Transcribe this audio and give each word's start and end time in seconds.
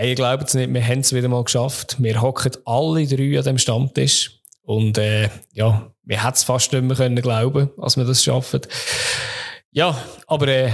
Hey, 0.00 0.10
ihr 0.10 0.14
glaubt 0.14 0.44
es 0.46 0.54
nicht, 0.54 0.72
wir 0.72 0.86
haben 0.86 1.00
es 1.00 1.12
wieder 1.12 1.26
mal 1.26 1.42
geschafft. 1.42 1.96
Wir 1.98 2.22
hocken 2.22 2.52
alle 2.64 3.04
drei 3.04 3.36
an 3.36 3.44
dem 3.44 3.58
Stammtisch. 3.58 4.30
Und 4.62 4.96
äh, 4.96 5.28
ja, 5.52 5.92
wir 6.04 6.22
hätten 6.22 6.34
es 6.34 6.44
fast 6.44 6.72
nicht 6.72 6.84
mehr 6.84 6.96
können 6.96 7.20
glauben, 7.20 7.70
als 7.78 7.96
wir 7.96 8.04
das 8.04 8.22
schaffen. 8.22 8.60
Ja, 9.72 10.00
aber 10.28 10.46
äh, 10.46 10.70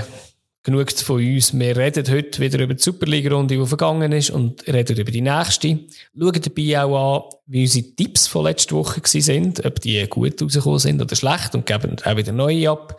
genug 0.65 0.91
von 0.93 1.17
uns. 1.17 1.57
Wir 1.57 1.77
reden 1.77 2.11
heute 2.11 2.41
wieder 2.41 2.59
über 2.59 2.73
die 2.73 2.83
Superliga-Runde, 2.83 3.59
die 3.59 3.67
vergangen 3.67 4.11
ist, 4.13 4.31
und 4.31 4.67
reden 4.67 4.97
über 4.97 5.13
die 5.13 5.21
nächste. 5.21 5.79
Schauen 6.19 6.41
dabei 6.41 6.83
auch 6.83 7.17
an, 7.17 7.23
wie 7.47 7.63
unsere 7.63 7.87
Tipps 7.95 8.27
von 8.27 8.45
letzter 8.45 8.75
Woche 8.77 9.01
sind, 9.05 9.65
ob 9.65 9.81
die 9.83 10.05
gut 10.09 10.41
rausgekommen 10.43 10.79
sind 10.79 11.03
oder 11.03 11.15
schlecht, 11.15 11.55
und 11.55 11.67
geben 11.67 11.97
auch 12.03 12.17
wieder 12.17 12.33
neue 12.33 12.71
ab. 12.71 12.99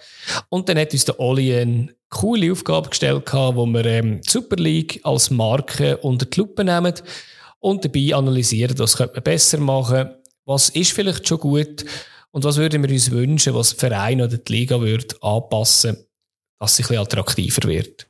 Und 0.50 0.70
dann 0.70 0.78
hat 0.78 0.94
uns 0.94 1.06
der 1.06 1.20
Oli 1.20 1.56
eine 1.56 1.90
coole 2.10 2.52
Aufgabe 2.52 2.90
gestellt, 2.90 3.34
wo 3.34 3.66
wir 3.66 3.86
ähm, 3.86 4.22
die 4.22 4.30
Super 4.30 4.58
League 4.58 5.00
als 5.04 5.32
Marke 5.32 5.98
unter 5.98 6.28
die 6.28 6.40
Lupe 6.40 6.64
nehmen 6.64 6.94
und 7.60 7.84
dabei 7.84 8.14
analysieren, 8.14 8.78
was 8.78 8.96
könnte 8.96 9.16
man 9.16 9.24
besser 9.24 9.58
machen, 9.58 10.12
was 10.46 10.70
ist 10.70 10.92
vielleicht 10.92 11.28
schon 11.28 11.40
gut 11.40 11.84
und 12.30 12.44
was 12.44 12.58
würden 12.58 12.84
wir 12.84 12.92
uns 12.92 13.10
wünschen, 13.10 13.56
was 13.56 13.76
der 13.76 13.90
Verein 13.90 14.22
oder 14.22 14.38
die 14.38 14.54
Liga 14.54 14.80
würde 14.80 15.16
anpassen 15.22 15.98
dass 16.66 16.74
es 16.74 16.80
ein 16.80 16.88
bisschen 16.88 17.02
attraktiver 17.02 17.68
wird. 17.70 18.08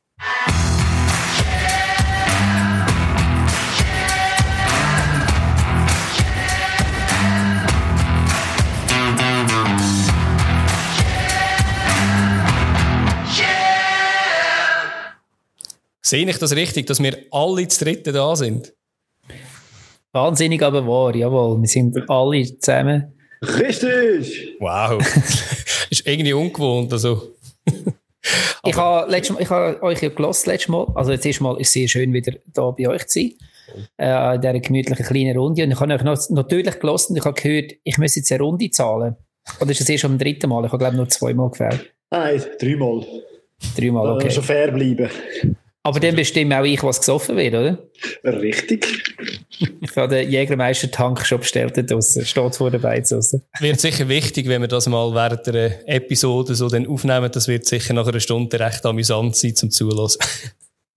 Sehe 16.02 16.30
ich 16.30 16.38
das 16.38 16.56
richtig, 16.56 16.86
dass 16.86 17.02
wir 17.02 17.17
alle 17.31 17.67
zu 17.67 17.84
dritten 17.84 18.14
da 18.14 18.36
sind? 18.36 18.73
Wahnsinnig, 20.14 20.62
aber 20.62 20.88
wahr, 20.88 21.14
jawohl. 21.14 21.59
Wir 21.62 21.67
sind 21.67 22.09
alle 22.09 22.58
zusammen. 22.59 23.11
Richtig! 23.42 24.56
Wow. 24.59 25.02
ist 25.89 26.08
irgendwie 26.08 26.31
ungewohnt. 26.31 26.94
Also. 26.94 27.36
ich 28.66 28.76
habe 28.76 29.09
letztes 29.12 29.36
Mal, 29.36 29.42
ich 29.42 29.50
habe 29.50 29.84
euch 29.84 30.02
ja 30.02 30.09
gelost 30.09 30.48
letztes 30.48 30.70
Mal. 30.70 30.88
Also 30.95 31.12
jetzt 31.12 31.26
erstmal 31.26 31.59
ist 31.59 31.68
es 31.68 31.73
sehr 31.73 31.88
schön, 31.88 32.14
wieder 32.14 32.34
da 32.54 32.72
bei 32.72 32.88
euch 32.88 33.08
zu 33.08 33.20
sein. 33.20 33.34
Äh, 33.98 34.36
in 34.36 34.42
dieser 34.42 34.59
gemütlichen 34.59 35.06
kleinen 35.06 35.38
Runde. 35.38 35.64
Und 35.64 35.72
ich 35.72 35.80
habe 35.80 35.94
euch 35.94 36.04
noch, 36.04 36.17
natürlich 36.30 36.80
gelost 36.80 37.09
und 37.09 37.17
ich 37.17 37.26
habe 37.26 37.40
gehört, 37.40 37.73
ich 37.84 37.98
muss 37.98 38.16
jetzt 38.16 38.32
eine 38.32 38.44
Runde 38.44 38.70
zahlen. 38.70 39.16
Oder 39.59 39.72
ist 39.72 39.82
das 39.82 39.90
erst 39.90 40.06
am 40.06 40.17
dritten 40.17 40.50
Mal? 40.50 40.66
Ich 40.66 40.72
habe, 40.72 40.80
glaube 40.80 40.94
ich, 40.94 40.98
nur 40.98 41.09
zweimal 41.09 41.50
gefällt. 41.50 41.92
Nein, 42.12 42.42
dreimal. 42.59 43.06
Dreimal, 43.78 44.12
okay. 44.12 44.28
Also 44.28 44.42
fair 44.42 44.72
bleiben. 44.72 45.10
Aber 45.86 46.00
dann 46.00 46.16
bestimmt 46.16 46.52
auch 46.52 46.64
ich, 46.64 46.81
was 46.81 46.97
gesoffen 46.97 47.38
wird, 47.38 47.53
oder? 47.53 47.78
Richtig. 48.23 48.88
Ich 49.81 49.95
habe 49.95 50.16
den 50.16 50.31
Jägermeister-Tank 50.31 51.23
schon 51.23 51.42
bestellt 51.42 51.92
draussen. 51.92 52.25
Steht 52.25 52.55
vor 52.55 52.72
der 52.72 52.80
Beiz 52.80 53.11
Wird 53.11 53.80
sicher 53.80 54.09
wichtig, 54.09 54.47
wenn 54.47 54.61
wir 54.61 54.67
das 54.67 54.88
mal 54.88 55.14
während 55.14 55.45
der 55.45 55.88
Episode 55.88 56.55
so 56.55 56.69
dann 56.69 56.88
aufnehmen. 56.88 57.30
Das 57.31 57.47
wird 57.47 57.67
sicher 57.67 57.94
nach 57.94 58.08
einer 58.08 58.19
Stunde 58.19 58.59
recht 58.59 58.83
amüsant 58.83 59.36
sein 59.36 59.55
zum 59.55 59.69
Zulassen. 59.69 60.22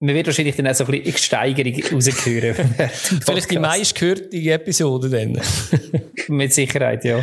Man 0.00 0.14
wird 0.14 0.26
wahrscheinlich 0.26 0.56
dann 0.56 0.68
auch 0.68 0.74
so 0.74 0.84
ein 0.84 1.02
bisschen 1.02 1.18
Steigerung 1.18 1.82
rausgehören. 1.92 2.74
Vielleicht 3.26 3.50
die 3.50 3.58
meistgehörte 3.58 4.36
Episode 4.38 5.10
dann. 5.10 5.38
Mit 6.28 6.54
Sicherheit, 6.54 7.04
ja. 7.04 7.22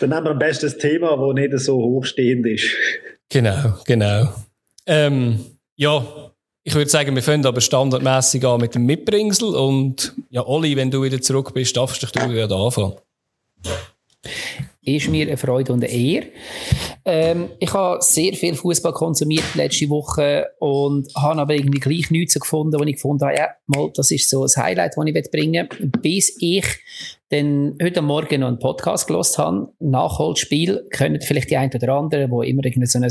Dann 0.00 0.08
nehmen 0.08 0.24
wir 0.24 0.30
am 0.30 0.38
besten 0.38 0.64
das 0.64 0.78
Thema, 0.78 1.18
das 1.18 1.34
nicht 1.34 1.58
so 1.58 1.76
hochstehend 1.76 2.46
ist. 2.46 2.70
Genau, 3.28 3.74
genau. 3.84 4.32
Ähm, 4.86 5.44
ja, 5.76 6.27
ich 6.68 6.74
würde 6.74 6.90
sagen, 6.90 7.14
wir 7.14 7.22
fangen 7.22 7.46
aber 7.46 7.62
standardmäßig 7.62 8.44
an 8.44 8.60
mit 8.60 8.74
dem 8.74 8.84
Mitbringsel. 8.84 9.54
Und 9.54 10.14
ja, 10.28 10.46
Olli, 10.46 10.76
wenn 10.76 10.90
du 10.90 11.02
wieder 11.02 11.18
zurück 11.18 11.54
bist, 11.54 11.74
darfst 11.74 12.02
du 12.02 12.30
wieder 12.30 12.50
anfangen. 12.54 12.92
Ist 14.82 15.08
mir 15.08 15.26
eine 15.26 15.38
Freude 15.38 15.72
und 15.72 15.82
eine 15.82 15.90
Ehre. 15.90 16.26
Ähm, 17.06 17.48
ich 17.58 17.72
habe 17.72 18.02
sehr 18.02 18.34
viel 18.34 18.54
Fußball 18.54 18.92
konsumiert 18.92 19.54
letzte 19.54 19.88
Woche 19.88 20.48
und 20.58 21.08
habe 21.16 21.40
aber 21.40 21.54
irgendwie 21.54 21.80
gleich 21.80 22.10
nichts 22.10 22.38
gefunden, 22.38 22.78
wo 22.78 22.84
ich 22.84 22.96
gefunden 22.96 23.24
habe, 23.24 23.36
ja, 23.38 23.48
mal, 23.66 23.90
das 23.94 24.10
ist 24.10 24.28
so 24.28 24.44
ein 24.44 24.62
Highlight, 24.62 24.92
das 24.94 25.06
ich 25.06 25.30
bringen 25.30 25.68
will, 25.78 25.90
bis 26.02 26.36
ich 26.38 26.66
dann 27.30 27.76
heute 27.82 28.00
Morgen 28.00 28.40
noch 28.40 28.48
einen 28.48 28.58
Podcast 28.58 29.06
gelost 29.06 29.36
habe. 29.36 29.68
Nachholspiel 29.80 30.86
können 30.90 31.20
vielleicht 31.20 31.50
die 31.50 31.58
ein 31.58 31.70
oder 31.74 31.94
anderen, 31.94 32.30
wo 32.30 32.40
immer 32.42 32.64
irgendwie 32.64 32.86
so 32.86 32.98
ein 32.98 33.06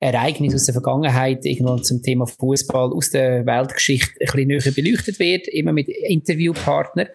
Ereignis 0.00 0.52
aus 0.54 0.64
der 0.64 0.74
Vergangenheit 0.74 1.44
irgendwo 1.44 1.76
zum 1.76 2.02
Thema 2.02 2.26
Fußball 2.26 2.92
aus 2.92 3.10
der 3.10 3.46
Weltgeschichte 3.46 4.14
ein 4.20 4.26
bisschen 4.26 4.48
näher 4.48 4.72
beleuchtet 4.74 5.20
wird, 5.20 5.46
immer 5.48 5.72
mit 5.72 5.88
Interviewpartnern. 5.88 7.06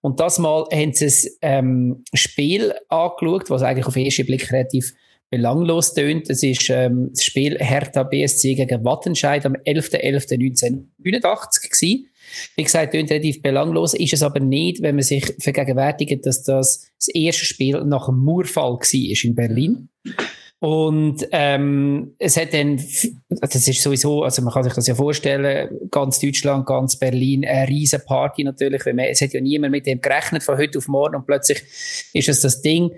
Und 0.00 0.18
das 0.18 0.40
Mal 0.40 0.64
haben 0.72 0.92
sie 0.92 1.30
ein 1.40 1.64
ähm, 1.64 2.02
Spiel 2.12 2.74
angeschaut, 2.88 3.48
was 3.50 3.62
eigentlich 3.62 3.86
auf 3.86 3.94
den 3.94 4.04
ersten 4.04 4.26
Blick 4.26 4.50
relativ 4.50 4.94
belanglos 5.30 5.94
tönt. 5.94 6.28
Das 6.28 6.42
ist 6.42 6.68
ähm, 6.68 7.10
das 7.14 7.22
Spiel 7.24 7.56
Hertha 7.58 8.02
BSC 8.02 8.56
gegen 8.56 8.84
Wattenscheid 8.84 9.46
am 9.46 9.54
11.11.1989 9.54 11.70
gewesen. 11.70 12.08
Wie 12.56 12.64
gesagt, 12.64 12.92
tönt 12.92 13.10
relativ 13.10 13.42
belanglos, 13.42 13.94
ist 13.94 14.12
es 14.12 14.22
aber 14.22 14.40
nicht, 14.40 14.82
wenn 14.82 14.96
man 14.96 15.04
sich 15.04 15.34
vergegenwärtigt, 15.38 16.24
dass 16.26 16.42
das 16.42 16.86
das 16.98 17.08
erste 17.08 17.44
Spiel 17.44 17.82
nach 17.84 18.06
dem 18.06 18.18
Murfall 18.18 18.74
war 18.74 19.24
in 19.24 19.34
Berlin. 19.34 19.88
Und 20.62 21.26
ähm, 21.32 22.14
es 22.20 22.36
hat 22.36 22.54
dann, 22.54 22.80
das 23.30 23.66
ist 23.66 23.82
sowieso, 23.82 24.22
also 24.22 24.42
man 24.42 24.54
kann 24.54 24.62
sich 24.62 24.72
das 24.72 24.86
ja 24.86 24.94
vorstellen, 24.94 25.76
ganz 25.90 26.20
Deutschland, 26.20 26.66
ganz 26.66 26.94
Berlin, 26.94 27.44
eine 27.44 27.66
riesen 27.66 28.00
Party 28.06 28.44
natürlich, 28.44 28.86
weil 28.86 28.94
man, 28.94 29.06
es 29.06 29.20
hat 29.20 29.32
ja 29.32 29.40
niemand 29.40 29.72
mit 29.72 29.86
dem 29.86 30.00
gerechnet 30.00 30.44
von 30.44 30.56
heute 30.56 30.78
auf 30.78 30.86
morgen 30.86 31.16
und 31.16 31.26
plötzlich 31.26 31.64
ist 32.12 32.28
es 32.28 32.42
das 32.42 32.62
Ding, 32.62 32.92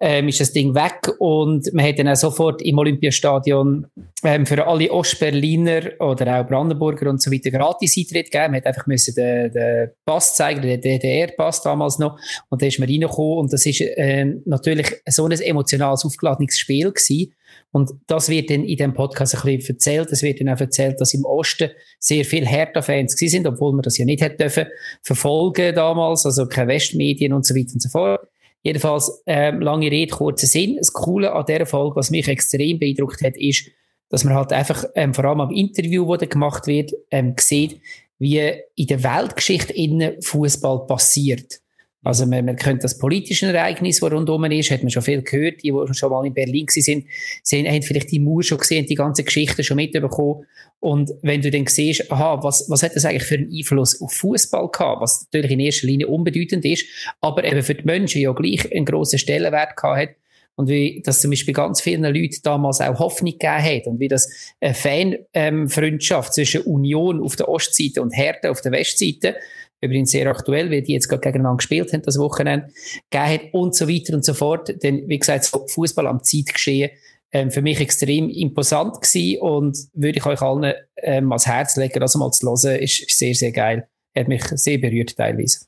ähm, 0.00 0.26
ist 0.26 0.40
das 0.40 0.52
Ding 0.52 0.74
weg. 0.74 1.08
Und 1.20 1.72
man 1.72 1.86
hat 1.86 2.00
dann 2.00 2.08
auch 2.08 2.16
sofort 2.16 2.60
im 2.62 2.78
Olympiastadion 2.78 3.86
ähm, 4.24 4.44
für 4.44 4.66
alle 4.66 4.90
Ostberliner 4.90 5.92
oder 6.00 6.40
auch 6.40 6.48
Brandenburger 6.48 7.08
und 7.08 7.22
so 7.22 7.30
weiter 7.30 7.52
gratis 7.52 7.96
Eintritt 7.96 8.32
gegeben. 8.32 8.50
Man 8.50 8.56
hat 8.56 8.66
einfach 8.66 8.88
müssen 8.88 9.14
den, 9.14 9.52
den 9.52 9.90
Pass 10.04 10.34
zeigen, 10.34 10.62
den 10.62 10.80
DDR-Pass 10.80 11.62
damals 11.62 12.00
noch. 12.00 12.18
Und 12.48 12.60
da 12.60 12.66
ist 12.66 12.80
man 12.80 12.88
reingekommen 12.88 13.38
und 13.38 13.52
das 13.52 13.64
ist 13.66 13.82
äh, 13.82 14.24
natürlich 14.46 14.96
so 15.06 15.26
ein 15.26 15.30
emotionales, 15.30 16.04
aufgeladenes 16.04 16.58
Spiel 16.58 16.90
gewesen 16.90 17.03
gewesen. 17.06 17.34
Und 17.72 17.90
das 18.06 18.28
wird 18.28 18.50
dann 18.50 18.64
in 18.64 18.76
dem 18.76 18.94
Podcast 18.94 19.34
ein 19.34 19.42
bisschen 19.42 19.74
erzählt. 19.74 20.08
Es 20.12 20.22
wird 20.22 20.40
dann 20.40 20.48
auch 20.48 20.60
erzählt, 20.60 21.00
dass 21.00 21.14
im 21.14 21.24
Osten 21.24 21.70
sehr 21.98 22.24
viele 22.24 22.46
Hertha-Fans 22.46 23.16
gewesen 23.16 23.32
sind, 23.32 23.46
obwohl 23.46 23.72
man 23.72 23.82
das 23.82 23.98
ja 23.98 24.04
nicht 24.04 24.22
hätte 24.22 24.36
dürfen 24.36 24.66
verfolgen 25.02 25.74
damals, 25.74 26.24
also 26.24 26.46
keine 26.46 26.68
Westmedien 26.68 27.32
und 27.32 27.44
so 27.44 27.54
weiter 27.54 27.74
und 27.74 27.82
so 27.82 27.88
fort. 27.88 28.20
Jedenfalls, 28.62 29.22
ähm, 29.26 29.60
lange 29.60 29.90
Rede, 29.90 30.14
kurzer 30.14 30.46
Sinn. 30.46 30.76
Das 30.76 30.92
Coole 30.92 31.32
an 31.32 31.44
dieser 31.46 31.66
Folge, 31.66 31.96
was 31.96 32.10
mich 32.10 32.28
extrem 32.28 32.78
beeindruckt 32.78 33.22
hat, 33.22 33.36
ist, 33.36 33.68
dass 34.08 34.24
man 34.24 34.34
halt 34.34 34.52
einfach, 34.52 34.84
ähm, 34.94 35.12
vor 35.12 35.24
allem 35.24 35.40
am 35.40 35.50
Interview, 35.50 36.08
das 36.10 36.20
da 36.20 36.26
gemacht 36.26 36.66
wird, 36.66 36.92
ähm, 37.10 37.34
sieht, 37.38 37.80
wie 38.18 38.52
in 38.76 38.86
der 38.86 39.02
Weltgeschichte 39.02 39.72
innen 39.72 40.22
Fußball 40.22 40.86
passiert. 40.86 41.60
Also 42.04 42.26
man, 42.26 42.44
man 42.44 42.56
könnte 42.56 42.82
das 42.82 42.98
politische 42.98 43.46
Ereignis, 43.46 44.00
das 44.00 44.12
rundum 44.12 44.44
ist, 44.44 44.70
hat 44.70 44.82
man 44.82 44.90
schon 44.90 45.02
viel 45.02 45.22
gehört, 45.22 45.62
die, 45.62 45.72
die 45.72 45.94
schon 45.94 46.10
mal 46.10 46.26
in 46.26 46.34
Berlin 46.34 46.66
sind, 46.68 47.06
sind 47.42 47.66
haben 47.66 47.82
vielleicht 47.82 48.12
die 48.12 48.20
Mauer 48.20 48.42
schon 48.42 48.58
gesehen, 48.58 48.86
die 48.86 48.94
ganze 48.94 49.24
Geschichte 49.24 49.64
schon 49.64 49.76
mitbekommen. 49.76 50.44
Und 50.80 51.12
wenn 51.22 51.40
du 51.40 51.50
dann 51.50 51.66
siehst, 51.66 52.12
aha, 52.12 52.42
was, 52.42 52.68
was 52.68 52.82
hat 52.82 52.94
das 52.94 53.06
eigentlich 53.06 53.24
für 53.24 53.36
einen 53.36 53.50
Einfluss 53.50 54.02
auf 54.02 54.12
Fußball 54.12 54.68
gehabt, 54.70 55.00
was 55.00 55.26
natürlich 55.32 55.52
in 55.52 55.60
erster 55.60 55.86
Linie 55.86 56.08
unbedeutend 56.08 56.64
ist, 56.66 56.84
aber 57.22 57.42
eben 57.44 57.62
für 57.62 57.74
die 57.74 57.84
Menschen 57.84 58.20
ja 58.20 58.32
gleich 58.32 58.70
einen 58.70 58.84
grossen 58.84 59.18
Stellenwert 59.18 59.74
gehabt 59.76 59.98
hat. 59.98 60.08
Und 60.56 60.68
wie 60.68 61.02
das 61.04 61.20
zum 61.20 61.30
Beispiel 61.30 61.54
ganz 61.54 61.80
vielen 61.80 62.04
Leuten 62.04 62.36
damals 62.44 62.80
auch 62.80 62.98
Hoffnung 63.00 63.32
gegeben 63.32 63.64
hat 63.64 63.86
und 63.86 63.98
wie 63.98 64.06
das 64.06 64.28
eine 64.60 64.74
Fanfreundschaft 64.74 66.34
zwischen 66.34 66.60
Union 66.60 67.20
auf 67.20 67.34
der 67.34 67.48
Ostseite 67.48 68.00
und 68.00 68.12
Hertha 68.12 68.50
auf 68.50 68.60
der 68.60 68.70
Westseite 68.70 69.36
übrigens 69.84 70.10
sehr 70.10 70.28
aktuell, 70.28 70.70
weil 70.70 70.82
die 70.82 70.92
jetzt 70.92 71.08
gerade 71.08 71.20
gegeneinander 71.20 71.58
gespielt 71.58 71.92
haben, 71.92 72.02
das 72.02 72.18
Wochenende, 72.18 72.68
gegeben 73.10 73.32
hat 73.32 73.54
und 73.54 73.74
so 73.74 73.88
weiter 73.88 74.14
und 74.14 74.24
so 74.24 74.34
fort. 74.34 74.82
Denn, 74.82 75.08
wie 75.08 75.18
gesagt, 75.18 75.44
so 75.44 75.66
Fußball 75.66 76.06
am 76.06 76.22
Zeitgeschehen 76.22 76.90
ähm, 77.32 77.50
für 77.50 77.62
mich 77.62 77.80
extrem 77.80 78.30
imposant 78.30 79.00
gewesen 79.00 79.40
und 79.40 79.78
würde 79.92 80.18
ich 80.18 80.26
euch 80.26 80.40
allen 80.40 80.72
ähm, 80.96 81.32
ans 81.32 81.46
Herz 81.46 81.76
legen, 81.76 82.00
das 82.00 82.14
mal 82.14 82.30
zu 82.30 82.46
hören, 82.46 82.78
ist, 82.80 83.00
ist 83.00 83.18
sehr, 83.18 83.34
sehr 83.34 83.52
geil. 83.52 83.88
Hat 84.16 84.28
mich 84.28 84.44
sehr 84.44 84.78
berührt 84.78 85.16
teilweise. 85.16 85.66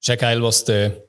Ist 0.00 0.08
ja 0.08 0.14
geil, 0.14 0.40
was 0.42 0.64
der 0.64 1.08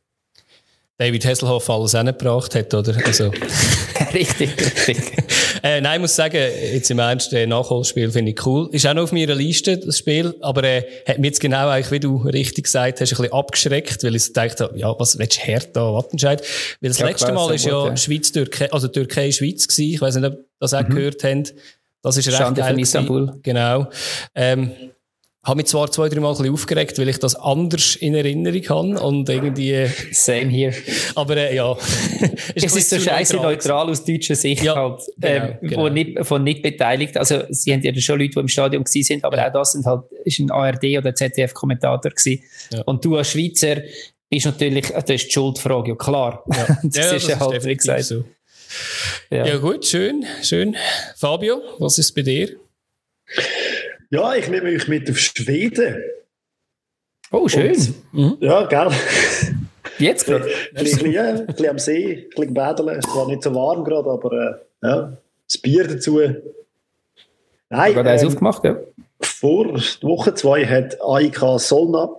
David 0.97 1.25
Hasselhoff 1.25 1.69
alles 1.69 1.91
hingebracht 1.94 2.56
hat, 2.56 2.73
oder? 2.73 2.97
Also. 3.06 3.31
richtig, 4.13 4.50
richtig. 4.88 5.13
äh, 5.63 5.81
nein, 5.81 5.95
ich 5.95 6.01
muss 6.01 6.15
sagen, 6.15 6.38
jetzt 6.73 6.89
im 6.91 7.00
Ernst, 7.00 7.33
äh, 7.33 7.45
Nachholspiel 7.45 8.11
finde 8.11 8.31
ich 8.31 8.45
cool. 8.45 8.69
Ist 8.71 8.85
auch 8.88 8.94
noch 8.94 9.03
auf 9.03 9.11
meiner 9.11 9.35
Liste, 9.35 9.77
das 9.77 9.97
Spiel, 9.97 10.35
aber 10.41 10.63
äh, 10.63 10.83
hat 11.07 11.19
mich 11.19 11.29
jetzt 11.29 11.39
genau 11.39 11.69
eigentlich, 11.69 11.91
wie 11.91 12.00
du 12.00 12.17
richtig 12.17 12.65
gesagt 12.65 13.01
hast, 13.01 13.11
ein 13.11 13.17
bisschen 13.17 13.33
abgeschreckt, 13.33 14.03
weil 14.03 14.15
ich 14.15 14.25
so 14.25 14.33
dachte, 14.33 14.71
ja, 14.75 14.94
was 14.97 15.17
willst 15.17 15.38
du 15.38 15.41
Hertha, 15.41 15.94
Wattenscheid? 15.94 16.41
Weil 16.81 16.89
das 16.89 17.00
ja, 17.00 17.07
letzte 17.07 17.31
Mal 17.31 17.53
ist 17.53 17.65
ja, 17.65 17.88
ja. 17.88 17.97
Schweiz-Türkei, 17.97 18.71
also 18.71 18.88
Türkei-Schweiz 18.88 19.67
gewesen. 19.67 19.94
Ich 19.94 20.01
weiß 20.01 20.15
nicht, 20.15 20.25
ob 20.25 20.39
das 20.59 20.73
auch 20.73 20.81
mhm. 20.83 20.95
gehört 20.95 21.23
habt. 21.23 21.53
Das 22.01 22.17
ist 22.17 22.27
recht 22.27 22.38
Schande 22.38 22.61
geil. 22.61 22.79
Istanbul. 22.79 23.39
Genau. 23.44 23.88
Ähm, 24.33 24.71
habe 25.41 25.57
mich 25.57 25.68
zwar 25.68 25.89
zwei, 25.89 26.09
drei 26.09 26.19
Mal 26.19 26.31
ein 26.31 26.38
bisschen 26.38 26.53
aufgeregt, 26.53 26.97
weil 27.00 27.07
ich 27.07 27.18
das 27.18 27.36
anders 27.36 27.95
in 27.95 28.13
Erinnerung 28.13 28.69
habe 28.69 29.01
und 29.01 29.30
irgendwie... 29.30 29.88
Same 30.12 30.47
hier. 30.47 30.74
Aber 31.15 31.38
äh, 31.38 31.56
ja. 31.56 31.71
ist 32.56 32.65
es 32.65 32.75
ist 32.75 32.89
so 32.89 33.00
scheiße 33.00 33.36
neutral, 33.36 33.53
neutral 33.53 33.89
aus 33.89 34.03
deutscher 34.03 34.36
Sicht 34.36 34.63
ja, 34.63 34.75
halt, 34.75 35.01
genau, 35.18 35.33
ähm, 35.33 35.57
genau. 35.62 35.83
Wo 35.83 35.89
nicht, 35.89 36.25
von 36.25 36.44
nicht 36.44 36.62
beteiligt. 36.62 37.15
Also 37.18 37.44
sie 37.50 37.71
haben 37.71 37.81
ja 37.81 37.95
schon 37.95 38.19
Leute, 38.19 38.33
die 38.33 38.39
im 38.39 38.47
Stadion 38.50 38.83
gewesen 38.83 39.03
sind, 39.06 39.24
aber 39.24 39.38
ja. 39.38 39.47
auch 39.47 39.53
das 39.53 39.71
sind 39.71 39.86
halt, 39.86 40.03
ist 40.25 40.39
ein 40.39 40.51
ARD 40.51 40.97
oder 40.97 41.15
ZDF-Kommentator 41.15 42.12
gewesen. 42.12 42.44
Ja. 42.71 42.81
Und 42.81 43.06
du 43.06 43.15
als 43.15 43.31
Schweizer 43.31 43.81
bist 44.30 44.45
natürlich, 44.45 44.88
das 44.88 45.09
ist 45.09 45.27
die 45.27 45.31
Schuldfrage, 45.31 45.92
ja 45.92 45.95
klar. 45.95 46.44
Ja. 46.47 46.77
das, 46.83 46.95
ja, 46.95 47.12
ist 47.13 47.27
ja 47.30 47.39
halt, 47.39 47.63
wie 47.63 47.75
gesagt. 47.77 48.03
So. 48.03 48.25
Ja. 49.31 49.45
ja 49.45 49.57
gut, 49.57 49.85
schön, 49.85 50.25
schön. 50.44 50.75
Fabio, 51.15 51.62
was 51.80 51.97
ist 51.97 52.13
bei 52.13 52.24
dir? 52.24 52.50
Ja, 54.11 54.33
ich 54.33 54.50
nehme 54.50 54.69
euch 54.69 54.88
mit 54.88 55.09
auf 55.09 55.19
Schweden. 55.19 56.03
Oh, 57.31 57.47
schön. 57.47 57.71
Und, 57.71 57.95
mhm. 58.11 58.38
Ja, 58.39 58.65
gerne. 58.65 58.95
Jetzt 60.00 60.25
gerade? 60.25 60.50
Ein 60.73 60.83
bisschen, 60.83 61.11
ja, 61.11 61.25
ein 61.25 61.45
bisschen 61.45 61.69
am 61.69 61.77
See, 61.77 62.15
ein 62.15 62.29
bisschen 62.35 62.53
baden. 62.56 62.89
Es 62.89 63.06
war 63.15 63.27
nicht 63.27 63.44
so 63.44 63.53
warm 63.53 63.83
gerade, 63.83 64.09
aber 64.09 64.61
äh, 64.81 64.88
ja, 64.88 65.17
das 65.47 65.57
Bier 65.59 65.88
dazu. 65.88 66.19
Nein, 67.69 67.94
gerade 67.94 68.09
ähm, 68.09 68.27
aufgemacht, 68.27 68.63
ja. 68.63 68.77
Vor 69.21 69.75
Woche 70.01 70.33
zwei 70.33 70.65
hat 70.65 70.97
AIK 71.03 71.59
Solna 71.59 72.09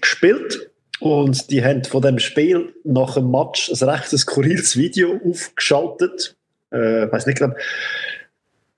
gespielt 0.00 0.70
und 1.00 1.50
die 1.50 1.64
haben 1.64 1.82
von 1.82 2.02
dem 2.02 2.20
Spiel 2.20 2.74
nach 2.84 3.14
dem 3.14 3.30
Match 3.30 3.70
ein 3.70 3.88
recht 3.88 4.06
skurriles 4.06 4.76
Video 4.76 5.18
aufgeschaltet. 5.28 6.36
Äh, 6.70 7.10
weiß 7.10 7.26
nicht 7.26 7.38
genau 7.38 7.54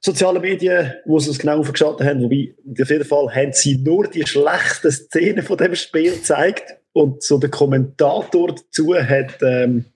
soziale 0.05 0.41
Medien, 0.41 0.93
wo 1.05 1.19
sie 1.19 1.31
es 1.31 1.39
genau 1.39 1.61
aufgeschaltet 1.61 2.07
haben. 2.07 2.23
Wobei, 2.23 2.55
auf 2.81 2.91
jeden 2.91 3.05
Fall 3.05 3.35
haben 3.35 3.53
sie 3.53 3.79
nur 3.79 4.09
die 4.09 4.27
schlechten 4.27 4.91
Szenen 4.91 5.43
von 5.43 5.57
dem 5.57 5.75
Spiel 5.75 6.13
gezeigt. 6.13 6.75
Und 6.93 7.23
so 7.23 7.39
der 7.39 7.51
Kommentator 7.51 8.55
dazu 8.55 8.95
hat 8.95 9.39
ähm, 9.41 9.87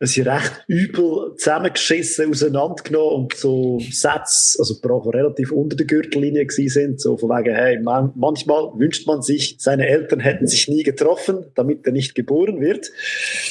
sie 0.00 0.22
recht 0.22 0.64
übel 0.66 1.36
zusammengeschissen, 1.36 2.28
auseinandergenommen 2.28 3.24
und 3.24 3.34
so 3.36 3.78
Sätze, 3.90 4.58
also 4.58 4.74
relativ 5.10 5.52
unter 5.52 5.76
der 5.76 5.86
Gürtellinie 5.86 6.44
gewesen 6.44 6.68
sind, 6.68 7.00
so 7.00 7.16
von 7.16 7.28
wegen, 7.28 7.54
hey, 7.54 7.78
man, 7.78 8.12
manchmal 8.16 8.72
wünscht 8.74 9.06
man 9.06 9.22
sich, 9.22 9.56
seine 9.58 9.86
Eltern 9.86 10.18
hätten 10.18 10.48
sich 10.48 10.66
nie 10.66 10.82
getroffen, 10.82 11.46
damit 11.54 11.86
er 11.86 11.92
nicht 11.92 12.16
geboren 12.16 12.60
wird. 12.60 12.90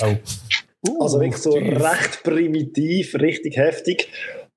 Oh. 0.02 0.16
Uh, 0.90 1.04
also 1.04 1.20
wirklich 1.20 1.42
so 1.42 1.52
tief. 1.52 1.80
recht 1.80 2.24
primitiv, 2.24 3.16
richtig 3.16 3.56
heftig. 3.56 4.10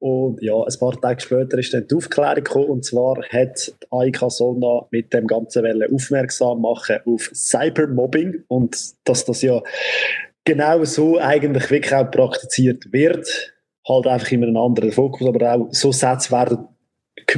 Und 0.04 0.42
ja, 0.42 0.52
ein 0.52 0.78
paar 0.78 1.00
Tage 1.00 1.22
später 1.22 1.56
ist 1.56 1.72
dann 1.72 1.88
die 1.88 1.94
Aufklärung 1.94 2.44
gekommen, 2.44 2.66
und 2.66 2.84
zwar 2.84 3.22
hat 3.30 3.68
die 3.68 3.86
AIK 3.90 4.24
Solna 4.28 4.86
mit 4.90 5.14
dem 5.14 5.26
ganzen 5.26 5.62
Welle 5.62 5.88
aufmerksam 5.90 6.60
machen 6.60 6.98
auf 7.06 7.30
Cybermobbing 7.32 8.44
und 8.48 8.76
dass 9.04 9.24
das 9.24 9.40
ja 9.40 9.62
genau 10.44 10.84
so 10.84 11.16
eigentlich 11.16 11.70
wirklich 11.70 11.94
auch 11.94 12.10
praktiziert 12.10 12.92
wird. 12.92 13.54
Halt 13.88 14.06
einfach 14.06 14.30
immer 14.30 14.46
einen 14.46 14.58
anderen 14.58 14.92
Fokus, 14.92 15.26
aber 15.26 15.54
auch 15.54 15.68
so 15.70 15.90
Sätze 15.90 16.32
werden, 16.32 16.68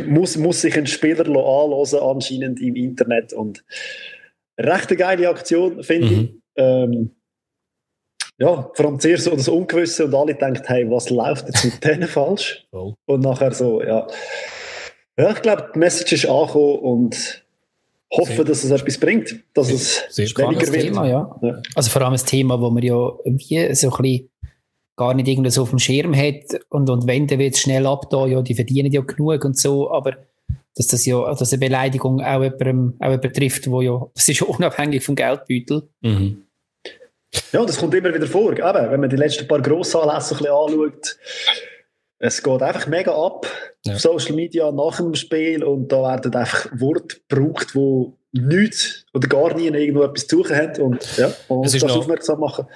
muss, 0.09 0.37
muss 0.37 0.63
sich 0.63 0.77
ein 0.77 0.89
Spieler 0.89 1.25
anhören, 1.25 2.03
anscheinend 2.03 2.61
im 2.61 2.75
Internet 2.75 3.33
und 3.33 3.65
recht 4.59 4.89
eine 4.89 4.97
geile 4.97 5.29
Aktion, 5.29 5.85
finde 5.85 6.07
mhm. 6.09 6.21
ich. 6.21 6.35
Ähm, 6.57 7.16
ja, 8.39 8.71
vor 8.75 8.87
allem 8.87 9.01
zuerst 9.01 9.25
so 9.25 9.31
das 9.31 9.49
Ungewisse 9.49 10.05
und 10.05 10.15
alle 10.15 10.35
denken, 10.35 10.63
hey, 10.67 10.91
was 10.91 11.11
läuft 11.11 11.47
jetzt 11.47 11.65
mit 11.65 11.85
denen 11.85 12.09
falsch? 12.09 12.67
Oh. 12.73 12.95
Und 13.07 13.21
nachher 13.21 13.53
so, 13.53 13.83
ja. 13.83 14.07
Ja, 15.19 15.31
ich 15.31 15.41
glaube, 15.41 15.71
die 15.75 15.79
Message 15.79 16.13
ist 16.13 16.27
angekommen 16.27 16.79
und 16.79 17.45
hoffe, 18.13 18.35
sehr, 18.35 18.45
dass 18.45 18.65
es 18.65 18.71
etwas 18.71 18.99
bringt, 18.99 19.37
dass 19.55 19.71
es 19.71 20.05
sehr 20.11 20.27
weniger 20.27 20.73
wird. 20.73 20.83
Thema, 20.83 21.07
ja. 21.09 21.39
ja. 21.41 21.63
Also 21.75 21.91
vor 21.91 22.03
allem 22.03 22.13
ein 22.13 22.19
Thema, 22.19 22.61
wo 22.61 22.71
man 22.71 22.83
ja 22.83 23.13
wie 23.25 23.75
so 23.75 23.91
ein 23.91 24.03
bisschen 24.03 24.31
gar 24.97 25.15
nicht 25.15 25.29
irgendwas 25.29 25.59
auf 25.59 25.71
dem 25.71 25.79
Schirm 25.79 26.15
hat 26.15 26.61
und, 26.71 26.89
und 26.91 27.07
wenn, 27.07 27.27
dann 27.27 27.39
wird 27.39 27.55
es 27.55 27.61
schnell 27.61 27.87
ab 27.87 28.09
da, 28.11 28.27
ja, 28.27 28.43
die 28.43 28.55
verdienen 28.55 28.93
ja 28.93 29.03
genug 29.03 29.45
und 29.45 29.59
so, 29.59 29.91
aber 29.91 30.17
dass 30.75 30.89
das 30.89 31.07
ja, 31.07 31.35
dass 31.35 31.53
eine 31.53 31.61
Beleidigung 31.61 32.21
auch 32.21 32.43
jemandem, 32.43 32.95
auch 32.99 33.07
jemanden 33.11 33.33
trifft, 33.33 33.71
wo 33.71 33.81
ja, 33.81 34.07
das 34.15 34.29
ist 34.29 34.43
unabhängig 34.43 35.03
vom 35.03 35.15
Geldbeutel. 35.15 35.89
Mhm. 36.03 36.46
Ja, 37.53 37.65
das 37.65 37.79
kommt 37.79 37.95
immer 37.95 38.13
wieder 38.13 38.27
vor. 38.27 38.53
Eben, 38.53 38.91
wenn 38.91 39.01
man 39.01 39.11
die 39.11 39.17
letzten 39.17 39.47
paar 39.49 39.61
Grossanlässe 39.61 40.35
ein 40.35 40.39
bisschen 40.39 40.55
anschaut, 40.55 41.17
es 42.19 42.43
geht 42.43 42.63
einfach 42.63 42.87
mega 42.87 43.15
ab 43.15 43.47
ja. 43.85 43.95
auf 43.95 44.01
Social 44.01 44.35
Media 44.35 44.71
nach 44.73 44.97
dem 44.97 45.15
Spiel 45.15 45.63
und 45.63 45.89
da 45.93 46.03
werden 46.03 46.35
einfach 46.35 46.67
Worte 46.73 47.17
gebraucht, 47.29 47.75
die 47.75 48.13
nichts 48.33 49.05
oder 49.13 49.29
gar 49.29 49.55
nie 49.55 49.67
irgendwo 49.67 50.03
etwas 50.03 50.27
zu 50.27 50.39
suchen 50.39 50.57
haben 50.57 50.83
und, 50.83 51.17
ja, 51.17 51.33
und 51.49 51.65
das 51.65 51.83
noch, 51.83 51.97
aufmerksam 51.97 52.41
machen. 52.41 52.67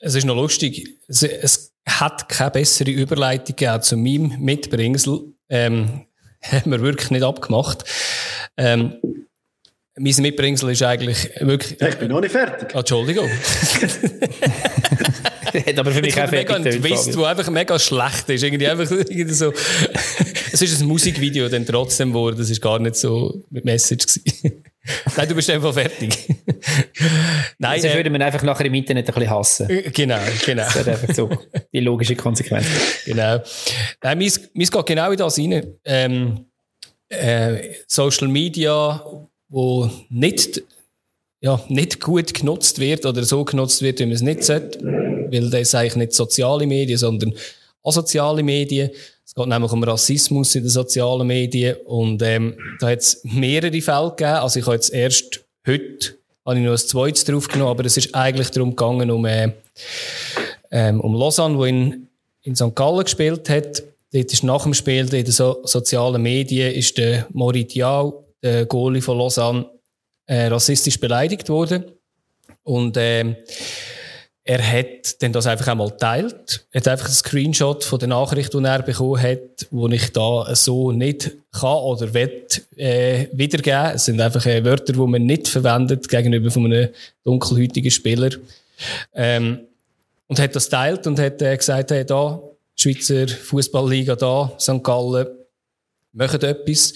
Es 0.00 0.14
ist 0.14 0.24
noch 0.24 0.36
lustig, 0.36 0.98
es, 1.08 1.22
es 1.22 1.74
hat 1.88 2.28
keine 2.28 2.50
bessere 2.50 2.90
Überleitung 2.90 3.56
gegeben 3.56 3.82
zu 3.82 3.96
meinem 3.96 4.36
Mitbringsel. 4.40 5.32
Ähm, 5.48 6.06
haben 6.42 6.70
wir 6.70 6.80
wirklich 6.80 7.10
nicht 7.10 7.22
abgemacht. 7.22 7.84
Ähm, 8.56 9.00
mein 9.98 10.14
Mitbringsel 10.18 10.70
ist 10.70 10.82
eigentlich 10.82 11.30
wirklich. 11.40 11.80
Ich 11.80 11.94
bin 11.96 12.08
noch 12.08 12.20
nicht 12.20 12.32
fertig. 12.32 12.68
Oh, 12.74 12.80
Entschuldigung. 12.80 13.30
Hat 15.66 15.78
aber 15.78 15.90
für 15.90 16.02
mich 16.02 16.20
auch 16.20 16.28
fertig. 16.28 16.50
Ein 16.54 16.64
Twist, 16.64 17.14
der 17.14 17.26
einfach 17.26 17.48
mega 17.48 17.78
schlecht 17.78 18.28
ist. 18.28 18.42
Irgendwie 18.42 18.68
einfach 18.68 18.90
irgendwie 18.90 19.32
so. 19.32 19.54
es 20.52 20.60
ist 20.60 20.82
ein 20.82 20.86
Musikvideo 20.86 21.48
dann 21.48 21.64
trotzdem 21.64 22.10
geworden. 22.10 22.36
Das 22.36 22.50
ist 22.50 22.60
gar 22.60 22.78
nicht 22.78 22.96
so 22.96 23.42
mit 23.48 23.64
Message 23.64 24.06
gewesen. 24.06 24.64
Nein, 25.16 25.28
du 25.28 25.34
bist 25.34 25.48
einfach 25.48 25.72
fertig. 25.72 26.28
Nein, 27.58 27.72
also 27.72 27.88
äh, 27.88 27.96
würde 27.96 28.10
man 28.10 28.20
einfach 28.20 28.42
nachher 28.42 28.66
im 28.66 28.74
Internet 28.74 29.08
ein 29.08 29.14
bisschen 29.14 29.30
hassen. 29.30 29.70
Äh, 29.70 29.90
genau, 29.90 30.18
genau. 30.44 30.62
Das 30.62 30.76
ist 30.76 30.88
einfach 30.88 31.14
so 31.14 31.30
die 31.72 31.80
logische 31.80 32.16
Konsequenz. 32.16 32.66
Genau. 33.06 33.42
Nein, 34.02 34.18
mir 34.18 34.30
geht 34.30 34.86
genau 34.86 35.10
in 35.10 35.16
das 35.16 35.38
rein. 35.38 35.66
Ähm, 35.84 36.46
äh, 37.08 37.76
Social 37.86 38.28
Media 38.28 39.02
wo 39.48 39.90
nicht, 40.08 40.62
ja, 41.40 41.60
nicht 41.68 42.00
gut 42.00 42.34
genutzt 42.34 42.78
wird 42.78 43.06
oder 43.06 43.24
so 43.24 43.44
genutzt 43.44 43.82
wird, 43.82 44.00
wie 44.00 44.06
man 44.06 44.14
es 44.14 44.22
nicht 44.22 44.44
sollte. 44.44 44.80
Weil 45.30 45.50
das 45.50 45.74
eigentlich 45.74 45.96
nicht 45.96 46.12
soziale 46.12 46.66
Medien, 46.66 46.98
sondern 46.98 47.34
asoziale 47.82 48.42
Medien. 48.42 48.90
Es 49.24 49.34
geht 49.34 49.46
nämlich 49.46 49.72
um 49.72 49.82
Rassismus 49.82 50.54
in 50.54 50.62
den 50.62 50.70
sozialen 50.70 51.26
Medien. 51.26 51.76
Und 51.84 52.22
ähm, 52.22 52.56
da 52.80 52.90
hat 52.90 53.00
es 53.00 53.20
mehrere 53.24 53.80
Fälle 53.80 54.10
gegeben. 54.10 54.30
Also 54.30 54.60
ich 54.60 54.66
habe 54.66 54.76
jetzt 54.76 54.92
erst 54.92 55.44
heute 55.66 56.16
habe 56.46 56.58
ich 56.58 56.64
noch 56.64 56.72
ein 56.72 56.78
zweites 56.78 57.24
draufgenommen, 57.24 57.72
aber 57.72 57.84
es 57.84 57.96
ist 57.96 58.14
eigentlich 58.14 58.50
darum 58.50 58.70
gegangen, 58.70 59.10
um, 59.10 59.24
äh, 59.26 59.50
ähm, 60.70 61.00
um 61.00 61.14
Lausanne, 61.14 61.58
wo 61.58 61.64
in, 61.64 62.06
in 62.42 62.54
St. 62.54 62.74
Gallen 62.74 63.02
gespielt 63.02 63.48
hat. 63.48 63.82
Dort 64.12 64.32
ist 64.32 64.44
nach 64.44 64.62
dem 64.62 64.72
Spiel 64.72 65.12
in 65.12 65.24
den 65.24 65.32
so 65.32 65.60
sozialen 65.64 66.22
Medien 66.22 66.72
ist 66.72 66.96
der 66.98 67.26
Morit 67.32 67.74
Jau 67.74 68.25
der 68.46 68.66
Goalie 68.66 69.02
von 69.02 69.18
Lausanne, 69.18 69.66
äh, 70.26 70.46
rassistisch 70.46 70.98
beleidigt 71.00 71.48
wurde. 71.48 71.92
Und 72.62 72.96
äh, 72.96 73.36
er 74.44 74.62
hat 74.62 75.20
dann 75.22 75.32
das 75.32 75.46
einfach 75.46 75.66
einmal 75.68 75.90
geteilt. 75.90 76.66
Er 76.70 76.80
hat 76.80 76.88
einfach 76.88 77.06
einen 77.06 77.14
Screenshot 77.14 77.82
von 77.82 77.98
der 77.98 78.08
Nachricht, 78.08 78.54
die 78.54 78.62
er 78.62 78.82
bekommen 78.82 79.20
hat, 79.20 79.66
wo 79.70 79.88
ich 79.88 80.12
da 80.12 80.54
so 80.54 80.92
nicht 80.92 81.32
kann 81.52 81.78
oder 81.78 82.14
will, 82.14 82.46
äh, 82.76 83.26
wiedergeben. 83.32 83.94
Es 83.94 84.04
sind 84.04 84.20
einfach 84.20 84.46
äh, 84.46 84.64
Wörter, 84.64 84.92
die 84.92 84.98
man 84.98 85.26
nicht 85.26 85.48
verwendet 85.48 86.08
gegenüber 86.08 86.50
von 86.50 86.66
einem 86.66 86.90
dunkelhäutigen 87.24 87.90
Spieler. 87.90 88.30
Ähm, 89.14 89.60
und 90.28 90.38
hat 90.38 90.54
das 90.54 90.68
teilt 90.68 91.06
und 91.06 91.18
hat 91.18 91.42
äh, 91.42 91.56
gesagt, 91.56 91.90
hey, 91.90 92.04
da, 92.04 92.40
Schweizer 92.76 93.26
Fußballliga 93.26 94.14
da, 94.14 94.52
St. 94.60 94.82
Gallen, 94.82 95.26
machen 96.16 96.42
etwas. 96.42 96.94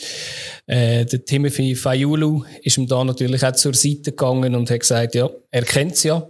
Äh, 0.67 1.05
der 1.05 1.25
Timothy 1.25 1.75
Fayulu 1.75 2.45
ist 2.63 2.79
ihm 2.79 2.87
da 2.87 3.05
natürlich 3.05 3.45
auch 3.45 3.53
zur 3.53 3.75
Seite 3.75 4.11
gegangen 4.13 4.55
und 4.55 4.71
hat 4.71 4.81
gesagt, 4.81 5.15
ja, 5.15 5.29
er 5.51 5.63
kennt 5.63 5.93
es 5.93 6.05
ja. 6.05 6.29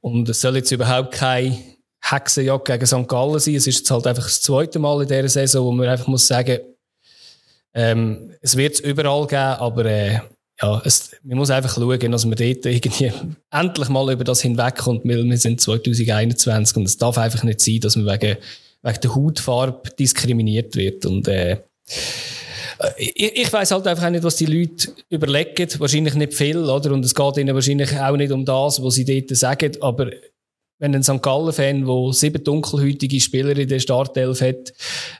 Und 0.00 0.28
es 0.28 0.40
soll 0.40 0.56
jetzt 0.56 0.70
überhaupt 0.72 1.12
keine 1.12 1.58
Hexenjagd 2.02 2.66
gegen 2.66 2.86
St. 2.86 3.08
Gallen 3.08 3.38
sein. 3.38 3.54
Es 3.54 3.66
ist 3.66 3.78
jetzt 3.78 3.90
halt 3.90 4.06
einfach 4.06 4.24
das 4.24 4.42
zweite 4.42 4.78
Mal 4.78 5.02
in 5.02 5.08
dieser 5.08 5.28
Saison, 5.28 5.66
wo 5.66 5.72
man 5.72 5.88
einfach 5.88 6.06
muss 6.06 6.26
sagen, 6.26 6.60
ähm, 7.74 8.32
es 8.40 8.56
wird 8.56 8.74
es 8.74 8.80
überall 8.80 9.26
geben, 9.26 9.60
aber 9.60 9.84
äh, 9.86 10.20
ja, 10.62 10.82
es, 10.84 11.10
man 11.24 11.38
muss 11.38 11.50
einfach 11.50 11.74
schauen, 11.74 12.12
dass 12.12 12.24
man 12.24 12.36
dort 12.36 12.66
irgendwie 12.66 13.12
endlich 13.50 13.88
mal 13.88 14.12
über 14.12 14.24
das 14.24 14.42
hinwegkommt, 14.42 15.04
weil 15.04 15.24
wir 15.24 15.38
sind 15.38 15.60
2021 15.60 16.76
und 16.76 16.84
es 16.84 16.96
darf 16.96 17.18
einfach 17.18 17.42
nicht 17.42 17.60
sein, 17.60 17.80
dass 17.80 17.96
man 17.96 18.06
wegen, 18.06 18.36
wegen 18.82 19.00
der 19.00 19.14
Hautfarbe 19.14 19.90
diskriminiert 19.98 20.76
wird. 20.76 21.06
Und 21.06 21.26
äh, 21.26 21.58
ich, 22.96 23.36
ich 23.36 23.52
weiß 23.52 23.70
halt 23.70 23.86
einfach 23.86 24.10
nicht, 24.10 24.24
was 24.24 24.36
die 24.36 24.46
Leute 24.46 24.88
überlegen. 25.10 25.68
Wahrscheinlich 25.78 26.14
nicht 26.14 26.34
viel, 26.34 26.58
oder? 26.58 26.92
Und 26.92 27.04
es 27.04 27.14
geht 27.14 27.36
ihnen 27.36 27.54
wahrscheinlich 27.54 27.98
auch 27.98 28.16
nicht 28.16 28.32
um 28.32 28.44
das, 28.44 28.82
was 28.82 28.94
sie 28.94 29.04
dort 29.04 29.36
sagen. 29.36 29.76
Aber 29.80 30.10
wenn 30.78 30.94
ein 30.94 31.02
St. 31.02 31.22
Gallen-Fan, 31.22 31.86
der 31.86 32.12
sieben 32.12 32.42
dunkelhäutige 32.42 33.20
Spieler 33.20 33.56
in 33.56 33.68
der 33.68 33.80
Startelf 33.80 34.40
hat, 34.40 34.72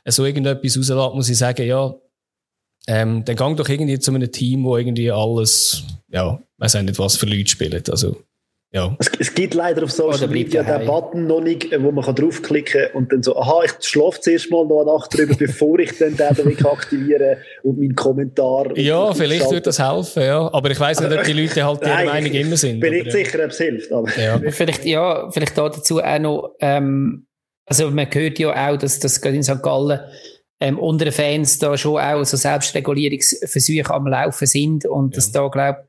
so 0.05 0.25
irgendetwas 0.25 0.77
rauslässt, 0.77 1.15
muss 1.15 1.29
ich 1.29 1.37
sagen, 1.37 1.65
ja, 1.65 1.95
ähm, 2.87 3.25
dann 3.25 3.35
gang 3.35 3.57
doch 3.57 3.67
irgendwie 3.67 3.97
zu 3.99 4.11
einem 4.11 4.31
Team, 4.31 4.63
wo 4.63 4.77
irgendwie 4.77 5.09
alles, 5.11 5.83
ja, 6.11 6.39
weiß 6.57 6.75
auch 6.75 6.81
nicht, 6.83 6.99
was 6.99 7.17
für 7.17 7.25
Leute 7.25 7.49
spielen. 7.49 7.81
Also, 7.89 8.17
ja. 8.75 8.93
Es, 8.99 9.09
es 9.19 9.33
gibt 9.33 9.53
leider 9.53 9.83
auf 9.83 9.91
Social 9.91 10.27
Media 10.27 10.61
den 10.61 10.85
Button 10.85 11.27
noch 11.27 11.39
nicht, 11.39 11.71
wo 11.79 11.93
man 11.93 12.03
kann 12.03 12.15
draufklicken 12.15 12.81
kann 12.81 12.91
und 12.93 13.11
dann 13.13 13.23
so, 13.23 13.37
aha, 13.37 13.61
ich 13.63 13.71
schlafe 13.87 14.19
zuerst 14.19 14.51
mal 14.51 14.65
noch 14.65 14.81
eine 14.81 14.91
Nacht 14.91 15.17
drüber, 15.17 15.33
bevor 15.39 15.79
ich 15.79 15.97
dann 15.97 16.17
den 16.17 16.65
aktiviere 16.65 17.37
und 17.63 17.79
meinen 17.79 17.95
Kommentar. 17.95 18.77
Ja, 18.77 19.13
vielleicht 19.13 19.45
würde 19.49 19.61
das 19.61 19.79
helfen, 19.79 20.23
ja. 20.23 20.53
Aber 20.53 20.69
ich 20.69 20.79
weiß 20.79 20.99
nicht, 20.99 21.13
ob 21.13 21.23
die 21.23 21.31
Leute 21.31 21.63
halt 21.63 21.81
ihrer 21.85 22.03
Meinung 22.03 22.33
immer 22.33 22.57
sind. 22.57 22.81
Bin 22.81 22.93
nicht 22.93 23.13
sicher, 23.13 23.45
ob 23.45 23.51
es 23.51 23.57
hilft. 23.57 23.93
Aber. 23.93 24.09
Ja. 24.19 24.41
vielleicht, 24.49 24.83
ja, 24.83 25.31
vielleicht 25.31 25.57
da 25.57 25.69
dazu 25.69 26.01
auch 26.01 26.19
noch, 26.19 26.55
ähm, 26.59 27.27
also 27.65 27.89
man 27.91 28.07
hört 28.13 28.39
ja 28.39 28.49
auch, 28.49 28.77
dass 28.77 28.99
das 28.99 29.21
gerade 29.21 29.37
in 29.37 29.43
St. 29.43 29.63
Gallen 29.63 30.01
ähm, 30.59 30.77
unter 30.77 31.05
den 31.05 31.13
Fans 31.13 31.59
da 31.59 31.77
schon 31.77 31.97
auch 31.97 32.25
so 32.25 32.35
Selbstregulierungsversuche 32.35 33.93
am 33.93 34.07
Laufen 34.07 34.47
sind 34.47 34.85
und 34.85 35.13
ja. 35.13 35.15
dass 35.15 35.31
da, 35.31 35.47
glaube 35.47 35.85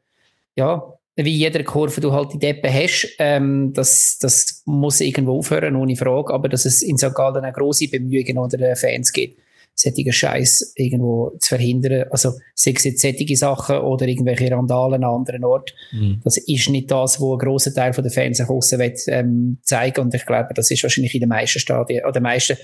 ja, 0.56 0.95
wie 1.16 1.34
jeder 1.34 1.64
Kurve 1.64 2.00
du 2.00 2.12
halt 2.12 2.34
die 2.34 2.38
Deppe 2.38 2.72
hast, 2.72 3.08
ähm, 3.18 3.72
das, 3.72 4.18
das 4.20 4.62
muss 4.66 5.00
irgendwo 5.00 5.38
aufhören, 5.38 5.76
ohne 5.76 5.96
Frage, 5.96 6.32
aber 6.32 6.48
dass 6.48 6.64
es 6.66 6.82
in 6.82 6.98
St. 6.98 7.14
Gallen 7.14 7.44
auch 7.44 7.52
grosse 7.52 7.88
Bemühungen 7.88 8.38
unter 8.38 8.58
den 8.58 8.76
Fans 8.76 9.12
gibt 9.12 9.40
solchen 9.76 10.12
Scheiß 10.12 10.72
irgendwo 10.74 11.36
zu 11.38 11.50
verhindern. 11.50 12.06
Also, 12.10 12.32
sei 12.54 12.72
es 12.74 12.84
jetzt 12.84 13.02
solche 13.02 13.36
Sachen 13.36 13.78
oder 13.78 14.06
irgendwelche 14.06 14.50
Randalen 14.50 15.04
an 15.04 15.14
anderen 15.14 15.44
Ort. 15.44 15.74
Mhm. 15.92 16.20
Das 16.24 16.38
ist 16.38 16.70
nicht 16.70 16.90
das, 16.90 17.20
wo 17.20 17.34
ein 17.34 17.38
grosser 17.38 17.74
Teil 17.74 17.92
der 17.92 18.10
Fans 18.10 18.38
nach 18.38 18.48
aussen 18.48 18.78
will, 18.78 18.94
ähm, 19.08 19.58
zeigen. 19.62 20.00
Und 20.00 20.14
ich 20.14 20.24
glaube, 20.24 20.54
das 20.54 20.70
ist 20.70 20.82
wahrscheinlich 20.82 21.14
in 21.14 21.20
den 21.20 21.28
meisten 21.28 21.58
Stadien, 21.58 22.04
oder 22.04 22.12
den 22.12 22.22
meisten 22.22 22.56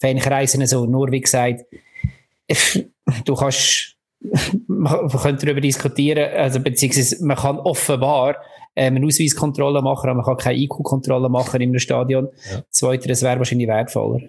Fankreisen 0.00 0.66
so. 0.66 0.86
Nur, 0.86 1.12
wie 1.12 1.20
gesagt, 1.20 1.66
du 3.24 3.34
kannst, 3.34 3.95
man 4.66 5.08
könnte 5.08 5.46
darüber 5.46 5.60
diskutieren, 5.60 6.32
also, 6.34 6.60
beziehungsweise 6.60 7.24
man 7.24 7.36
kann 7.36 7.58
offenbar 7.58 8.36
ähm, 8.76 8.96
eine 8.96 9.06
Ausweiskontrolle 9.06 9.82
machen, 9.82 10.10
aber 10.10 10.16
man 10.16 10.24
kann 10.24 10.36
keine 10.36 10.58
IQ-Kontrolle 10.58 11.28
machen 11.28 11.60
in 11.60 11.70
einem 11.70 11.78
Stadion. 11.78 12.28
Ja. 12.50 12.62
Zweiteres 12.70 13.22
wäre 13.22 13.38
wahrscheinlich 13.38 13.68
wertvoller. 13.68 14.20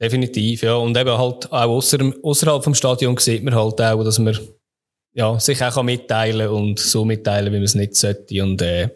Definitiv, 0.00 0.62
ja. 0.62 0.74
Und 0.74 0.96
eben 0.96 1.16
halt 1.16 1.50
auch 1.50 1.68
ausser, 1.68 1.98
außerhalb 2.22 2.62
vom 2.62 2.74
Stadion 2.74 3.16
sieht 3.16 3.42
man 3.42 3.54
halt 3.54 3.80
auch, 3.80 4.04
dass 4.04 4.18
man 4.18 4.38
ja, 5.14 5.38
sich 5.38 5.62
auch 5.62 5.82
mitteilen 5.82 6.46
kann 6.46 6.56
und 6.56 6.78
so 6.78 7.04
mitteilen, 7.04 7.52
wie 7.52 7.56
man 7.56 7.64
es 7.64 7.74
nicht 7.74 7.94
sollte. 7.94 8.42
Und 8.42 8.60
äh, 8.60 8.90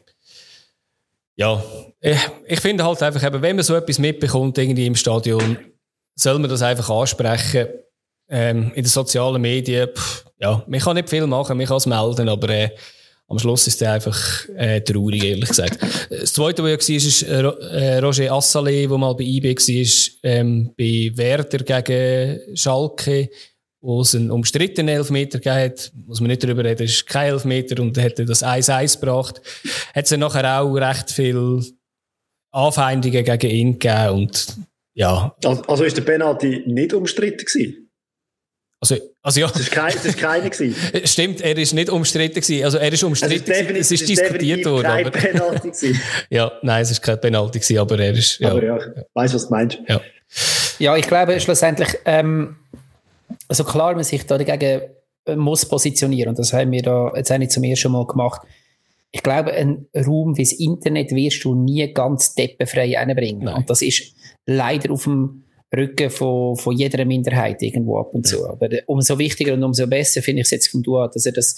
ja, 1.37 1.62
ich, 2.00 2.18
ich 2.47 2.61
finde 2.61 2.85
halt 2.85 3.02
einfach, 3.02 3.23
eben, 3.23 3.40
wenn 3.40 3.56
man 3.56 3.64
so 3.64 3.75
etwas 3.75 3.99
mitbekommt 3.99 4.58
irgendwie 4.58 4.87
im 4.87 4.97
Stadion, 4.97 5.56
soll 6.16 6.38
man 6.38 6.50
das 6.50 6.62
einfach 6.62 6.90
ansprechen. 6.90 7.68
Ähm, 8.30 8.73
in 8.75 8.82
den 8.82 8.87
sozialen 8.87 9.40
Medien, 9.40 9.88
pff, 9.88 10.25
ja, 10.38 10.62
man 10.66 10.80
kann 10.80 10.97
nicht 10.97 11.08
viel 11.08 11.26
machen, 11.26 11.56
man 11.56 11.66
kann 11.66 11.78
es 11.78 11.87
melden, 11.87 12.28
aber 12.28 12.49
äh, 12.50 12.70
am 13.28 13.38
Schluss 13.38 13.66
ist 13.66 13.82
er 13.82 13.92
einfach 13.92 14.49
äh, 14.56 14.80
traurig, 14.80 15.23
ehrlich 15.23 15.49
gesagt. 15.49 15.78
Das 16.11 16.32
Zweite, 16.32 16.62
was 16.62 16.88
ja 16.88 16.94
war, 16.94 16.97
ist 16.97 17.23
äh, 17.23 17.42
äh, 17.42 17.99
Roger 17.99 18.32
Assalé, 18.32 18.88
der 18.88 18.99
mal 18.99 19.14
bei 19.14 19.25
IB 19.25 19.54
war, 19.54 20.30
ähm, 20.30 20.73
bei 20.76 21.11
Werder 21.14 21.58
gegen 21.58 22.56
Schalke, 22.56 23.28
wo 23.80 24.00
es 24.00 24.14
einen 24.14 24.30
umstrittenen 24.30 24.97
Elfmeter 24.97 25.38
hat. 25.54 25.92
Muss 26.06 26.20
man 26.20 26.28
nicht 26.28 26.42
darüber 26.42 26.64
reden, 26.64 26.85
es 26.85 26.92
ist 26.92 27.06
kein 27.06 27.32
Elfmeter 27.32 27.80
und 27.82 27.99
hätte 27.99 28.25
das 28.25 28.42
1-1 28.42 29.00
gebracht. 29.00 29.42
Hat 29.94 30.04
es 30.04 30.16
nachher 30.16 30.61
auch 30.61 30.75
recht 30.75 31.11
viel 31.11 31.62
Anfeindungen 32.50 33.25
gegen 33.25 33.50
ihn 33.50 33.78
gegeben 33.78 34.14
und 34.14 34.56
ja. 34.94 35.37
Also, 35.44 35.62
also 35.62 35.85
ist 35.85 35.97
der 35.97 36.02
Penalty 36.02 36.64
nicht 36.66 36.92
umstritten 36.92 37.44
gewesen? 37.44 37.88
Also, 38.80 38.97
also 39.23 39.40
ja. 39.40 39.49
Das 39.49 39.61
ist, 39.61 39.70
kein, 39.73 39.92
das 39.92 40.04
ist 40.04 40.18
keiner 40.18 40.49
gewesen. 40.49 40.75
Stimmt, 41.04 41.40
er 41.40 41.56
ist 41.58 41.75
nicht 41.75 41.90
umstritten 41.90 42.40
gewesen. 42.40 42.64
Also 42.64 42.78
er 42.78 42.92
ist 42.92 43.02
umstritten. 43.02 43.50
Also 43.50 43.75
es 43.75 43.90
ist, 43.90 44.08
diskutiert 44.08 44.64
worden. 44.66 44.85
Kein 44.85 45.06
aber, 45.06 45.18
Penalty 45.18 45.70
gewesen. 45.70 46.00
ja, 46.30 46.52
nein, 46.62 46.82
es 46.82 46.92
ist 46.92 47.02
kein 47.02 47.20
Penalty 47.20 47.58
gewesen, 47.58 47.78
aber 47.78 47.99
er 47.99 48.12
ist. 48.12 48.38
Ja. 48.38 48.50
Aber 48.50 48.64
ja, 48.64 48.78
weiß 49.14 49.35
was 49.35 49.49
du 49.49 49.54
meinst. 49.54 49.78
Ja. 49.88 50.00
Ja, 50.78 50.97
ich 50.97 51.08
glaube 51.08 51.40
schlussendlich, 51.40 51.88
ähm, 52.04 52.56
also 53.49 53.64
klar, 53.64 53.94
man 53.94 54.04
sich 54.04 54.25
da 54.26 54.38
dagegen 54.38 54.82
äh, 55.25 55.37
muss 55.37 55.66
positionieren 55.66 56.30
und 56.30 56.38
das 56.38 56.52
haben 56.52 56.70
wir 56.70 56.82
da 56.82 57.12
jetzt 57.16 57.32
auch 57.32 57.38
nicht 57.38 57.50
zum 57.50 57.64
ersten 57.64 57.90
Mal 57.90 58.06
gemacht. 58.06 58.42
Ich 59.11 59.23
glaube, 59.23 59.52
ein 59.52 59.87
Raum 59.97 60.37
wie 60.37 60.42
das 60.42 60.52
Internet 60.52 61.11
wirst 61.12 61.42
du 61.44 61.54
nie 61.54 61.92
ganz 61.92 62.35
deppenfrei 62.35 62.99
einbringen. 62.99 63.49
Und 63.49 63.70
das 63.70 63.80
ist 63.80 64.14
leider 64.44 64.92
auf 64.92 65.04
dem 65.04 65.44
Rücken 65.76 66.10
von, 66.10 66.56
von 66.56 66.76
jeder 66.76 67.04
Minderheit 67.04 67.62
irgendwo 67.62 67.98
ab 67.98 68.14
und 68.14 68.26
zu. 68.26 68.48
Aber 68.48 68.68
umso 68.87 69.18
wichtiger 69.18 69.54
und 69.54 69.62
umso 69.62 69.87
besser 69.87 70.22
finde 70.22 70.40
ich 70.40 70.46
es 70.46 70.50
jetzt 70.50 70.68
vom 70.68 70.82
Dua, 70.82 71.08
dass 71.08 71.26
er 71.26 71.32
das, 71.32 71.56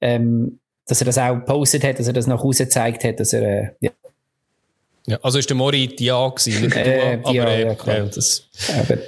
ähm, 0.00 0.58
dass 0.86 1.00
er 1.00 1.04
das 1.04 1.18
auch 1.18 1.34
gepostet 1.34 1.84
hat, 1.84 1.98
dass 1.98 2.06
er 2.06 2.14
das 2.14 2.26
nach 2.26 2.42
Hause 2.42 2.64
gezeigt 2.64 3.04
hat, 3.04 3.20
dass 3.20 3.32
er, 3.32 3.42
äh, 3.42 3.68
ja. 3.80 3.90
ja. 5.06 5.18
Also 5.22 5.38
ist 5.38 5.50
der 5.50 5.56
Mori 5.56 5.86
Dia 5.88 6.28
gewesen, 6.28 6.62
nicht 6.62 6.76
äh, 6.76 7.18
Dua, 7.18 7.32
Dia, 7.32 7.42
aber, 7.42 7.58
ja, 7.58 7.74
klar. 7.74 7.96
Ja, 7.98 8.04
das, 8.06 8.48
aber, 8.78 8.98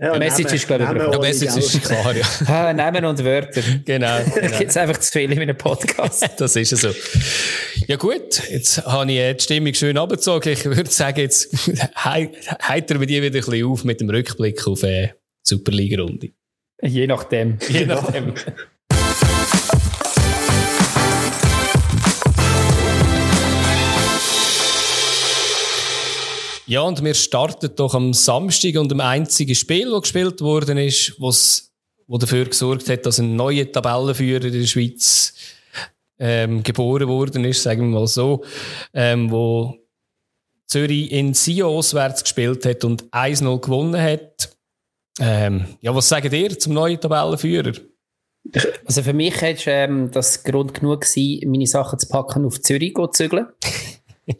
ja, 0.00 0.18
Message 0.18 0.52
ist, 0.52 0.66
glaube 0.66 0.84
ich, 0.84 1.10
Der 1.10 1.20
Message 1.20 1.56
ist 1.56 1.82
klar, 1.82 2.14
ja. 2.14 2.24
ah, 2.46 2.72
Namen 2.72 3.04
und 3.04 3.24
Wörter. 3.24 3.62
Genau. 3.84 4.18
genau. 4.34 4.58
Gibt 4.58 4.70
es 4.70 4.76
einfach 4.76 4.98
zu 4.98 5.12
viel 5.12 5.30
in 5.30 5.40
einem 5.40 5.56
Podcast. 5.56 6.28
das 6.38 6.56
ist 6.56 6.76
so. 6.76 6.90
Ja 7.86 7.96
gut, 7.96 8.42
jetzt 8.50 8.84
habe 8.84 9.12
ich 9.12 9.36
die 9.36 9.42
Stimmung 9.42 9.74
schön 9.74 9.96
abgezogen. 9.96 10.52
Ich 10.52 10.64
würde 10.64 10.90
sagen, 10.90 11.20
jetzt 11.20 11.54
heitern 11.96 13.00
wir 13.00 13.06
die 13.06 13.22
wieder 13.22 13.38
ein 13.38 13.44
bisschen 13.44 13.66
auf 13.66 13.84
mit 13.84 14.00
dem 14.00 14.10
Rückblick 14.10 14.66
auf 14.66 14.82
eine 14.82 15.14
Superliga-Runde. 15.42 16.30
Je 16.82 17.06
nachdem. 17.06 17.58
Je 17.68 17.86
nachdem. 17.86 18.34
Ja, 26.66 26.80
und 26.80 27.04
wir 27.04 27.14
starten 27.14 27.70
doch 27.76 27.94
am 27.94 28.14
Samstag 28.14 28.76
und 28.76 28.90
dem 28.90 29.00
einzigen 29.00 29.54
Spiel, 29.54 29.90
das 29.90 30.02
gespielt 30.02 30.40
worden 30.40 30.78
ist, 30.78 31.14
was 31.18 31.74
wo 32.06 32.18
dafür 32.18 32.44
gesorgt 32.44 32.88
hat, 32.88 33.06
dass 33.06 33.18
ein 33.18 33.36
neuer 33.36 33.70
Tabellenführer 33.70 34.44
in 34.44 34.52
der 34.52 34.66
Schweiz 34.66 35.34
ähm, 36.18 36.62
geboren 36.62 37.08
worden 37.08 37.44
ist, 37.44 37.62
sagen 37.62 37.90
wir 37.90 38.00
mal 38.00 38.06
so, 38.06 38.44
ähm, 38.92 39.30
wo 39.30 39.78
Zürich 40.66 41.12
in 41.12 41.34
Sion 41.34 41.76
auswärts 41.76 42.22
gespielt 42.22 42.64
hat 42.66 42.84
und 42.84 43.04
1-0 43.10 43.60
gewonnen 43.60 44.00
hat. 44.00 44.50
Ähm, 45.20 45.66
ja, 45.80 45.94
was 45.94 46.08
sagt 46.08 46.32
ihr 46.32 46.58
zum 46.58 46.74
neuen 46.74 47.00
Tabellenführer? 47.00 47.72
Also 48.84 49.02
für 49.02 49.12
mich 49.12 49.40
ist 49.40 49.64
ähm, 49.66 50.10
das 50.10 50.44
Grund 50.44 50.74
genug 50.74 51.02
gewesen, 51.02 51.50
meine 51.50 51.66
Sachen 51.66 51.98
zu 51.98 52.08
packen, 52.08 52.44
auf 52.44 52.60
Zürich 52.60 52.94
zu 52.94 53.06
zügeln. 53.08 53.46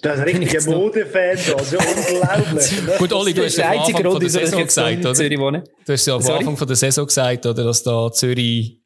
Das 0.00 0.14
ist 0.14 0.20
ein 0.20 0.36
richtiger 0.36 0.70
Modefan 0.70 1.36
da, 1.36 1.62
so 1.62 1.76
unglaublich. 1.76 2.98
Gut, 2.98 3.12
Oli, 3.12 3.34
du 3.34 3.44
hast 3.44 3.56
ja 3.56 3.70
am 3.70 3.80
Anfang 3.80 4.02
von 4.02 4.20
der 4.20 4.30
Saison 4.30 4.64
gesagt, 4.64 4.98
oder? 4.98 5.14
Zürich 5.14 5.38
wohnen. 5.38 5.62
Du 5.84 5.92
hast 5.92 6.06
ja 6.06 6.16
am 6.16 6.26
Anfang 6.26 6.56
von 6.56 6.66
der 6.66 6.76
Saison 6.76 7.06
gesagt, 7.06 7.46
oder, 7.46 7.64
dass 7.64 7.82
da 7.82 8.10
Zürich, 8.10 8.80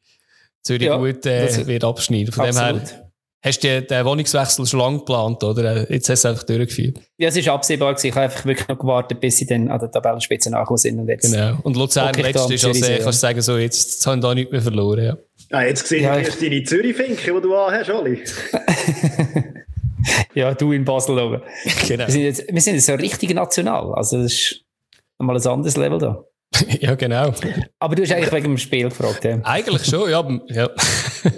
Zürich 0.61 0.87
ja, 0.87 0.97
gut 0.97 1.25
äh, 1.25 1.67
wird 1.67 1.83
abschneiden. 1.83 2.33
Von 2.33 2.45
absolut. 2.47 2.81
dem 2.81 2.87
her 2.87 3.09
hast 3.41 3.63
du 3.63 3.81
den 3.81 4.05
Wohnungswechsel 4.05 4.65
schon 4.65 4.79
lange 4.79 4.99
geplant, 4.99 5.43
oder? 5.43 5.89
Jetzt 5.91 6.09
hast 6.09 6.23
du 6.23 6.27
es 6.27 6.33
einfach 6.33 6.43
durchgeführt. 6.43 6.99
Ja, 7.17 7.29
es 7.29 7.37
ist 7.37 7.47
absehbar 7.47 7.93
gewesen. 7.93 8.07
Ich 8.07 8.15
habe 8.15 8.25
einfach 8.25 8.45
wirklich 8.45 8.67
noch 8.67 8.79
gewartet, 8.79 9.19
bis 9.21 9.37
sie 9.37 9.45
dann 9.45 9.69
an 9.69 9.79
der 9.79 9.91
Tabellenspitze 9.91 10.51
nachgekommen 10.51 10.77
sind. 10.77 10.99
Und 10.99 11.07
jetzt 11.07 11.31
genau. 11.31 11.57
Und 11.63 11.77
Luzern 11.77 12.09
okay, 12.09 12.21
letztes 12.23 12.51
ist 12.51 12.65
also, 12.65 12.85
kannst 12.85 13.05
du 13.05 13.11
sagen, 13.13 13.41
so, 13.41 13.57
jetzt, 13.57 13.93
jetzt 13.93 14.07
haben 14.07 14.21
da 14.21 14.33
nichts 14.35 14.51
mehr 14.51 14.61
verloren, 14.61 15.05
ja. 15.05 15.17
Ah, 15.51 15.63
jetzt 15.63 15.87
sehe 15.87 16.01
ja, 16.01 16.17
ich 16.17 16.27
erst 16.27 16.41
deine 16.41 16.63
Zürich-Finke, 16.63 17.33
die 17.33 17.41
du 17.41 17.55
anhast, 17.55 17.89
Oli. 17.89 18.21
ja, 20.33 20.53
du 20.53 20.71
in 20.71 20.85
Basel 20.85 21.19
oben. 21.19 21.41
Genau. 21.87 22.05
Wir 22.07 22.11
sind, 22.11 22.21
jetzt, 22.21 22.53
wir 22.53 22.61
sind 22.61 22.75
jetzt 22.75 22.85
so 22.85 22.93
richtig 22.93 23.33
national. 23.33 23.93
Also, 23.93 24.21
das 24.21 24.33
ist 24.33 24.65
mal 25.17 25.35
ein 25.35 25.47
anderes 25.47 25.77
Level 25.77 25.99
da. 25.99 26.23
ja, 26.79 26.95
genau. 26.95 27.33
Aber 27.79 27.95
du 27.95 28.03
hast 28.03 28.11
eigentlich 28.11 28.31
wegen 28.31 28.45
dem 28.45 28.57
Spiel 28.57 28.89
gefragt, 28.89 29.23
ja? 29.23 29.39
Eigentlich 29.43 29.85
schon, 29.85 30.09
ja. 30.09 30.27
ja. 30.47 30.69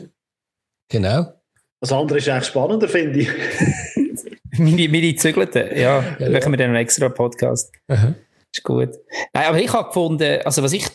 genau. 0.89 1.33
Das 1.79 1.91
andere 1.91 2.19
ist 2.19 2.29
eigentlich 2.29 2.45
spannender, 2.45 2.87
finde 2.87 3.19
ich. 3.19 3.29
meine, 4.57 4.87
meine 4.87 5.15
Zügelten, 5.15 5.77
ja. 5.77 6.03
ja 6.19 6.29
machen 6.29 6.51
wir 6.51 6.57
dann 6.57 6.69
einen 6.69 6.75
extra 6.75 7.09
Podcast. 7.09 7.71
Aha. 7.87 8.13
Ist 8.53 8.63
gut. 8.63 8.89
Nein, 9.33 9.45
aber 9.45 9.59
ich 9.59 9.71
habe 9.71 9.87
gefunden, 9.87 10.41
also 10.43 10.61
was 10.61 10.73
ich 10.73 10.85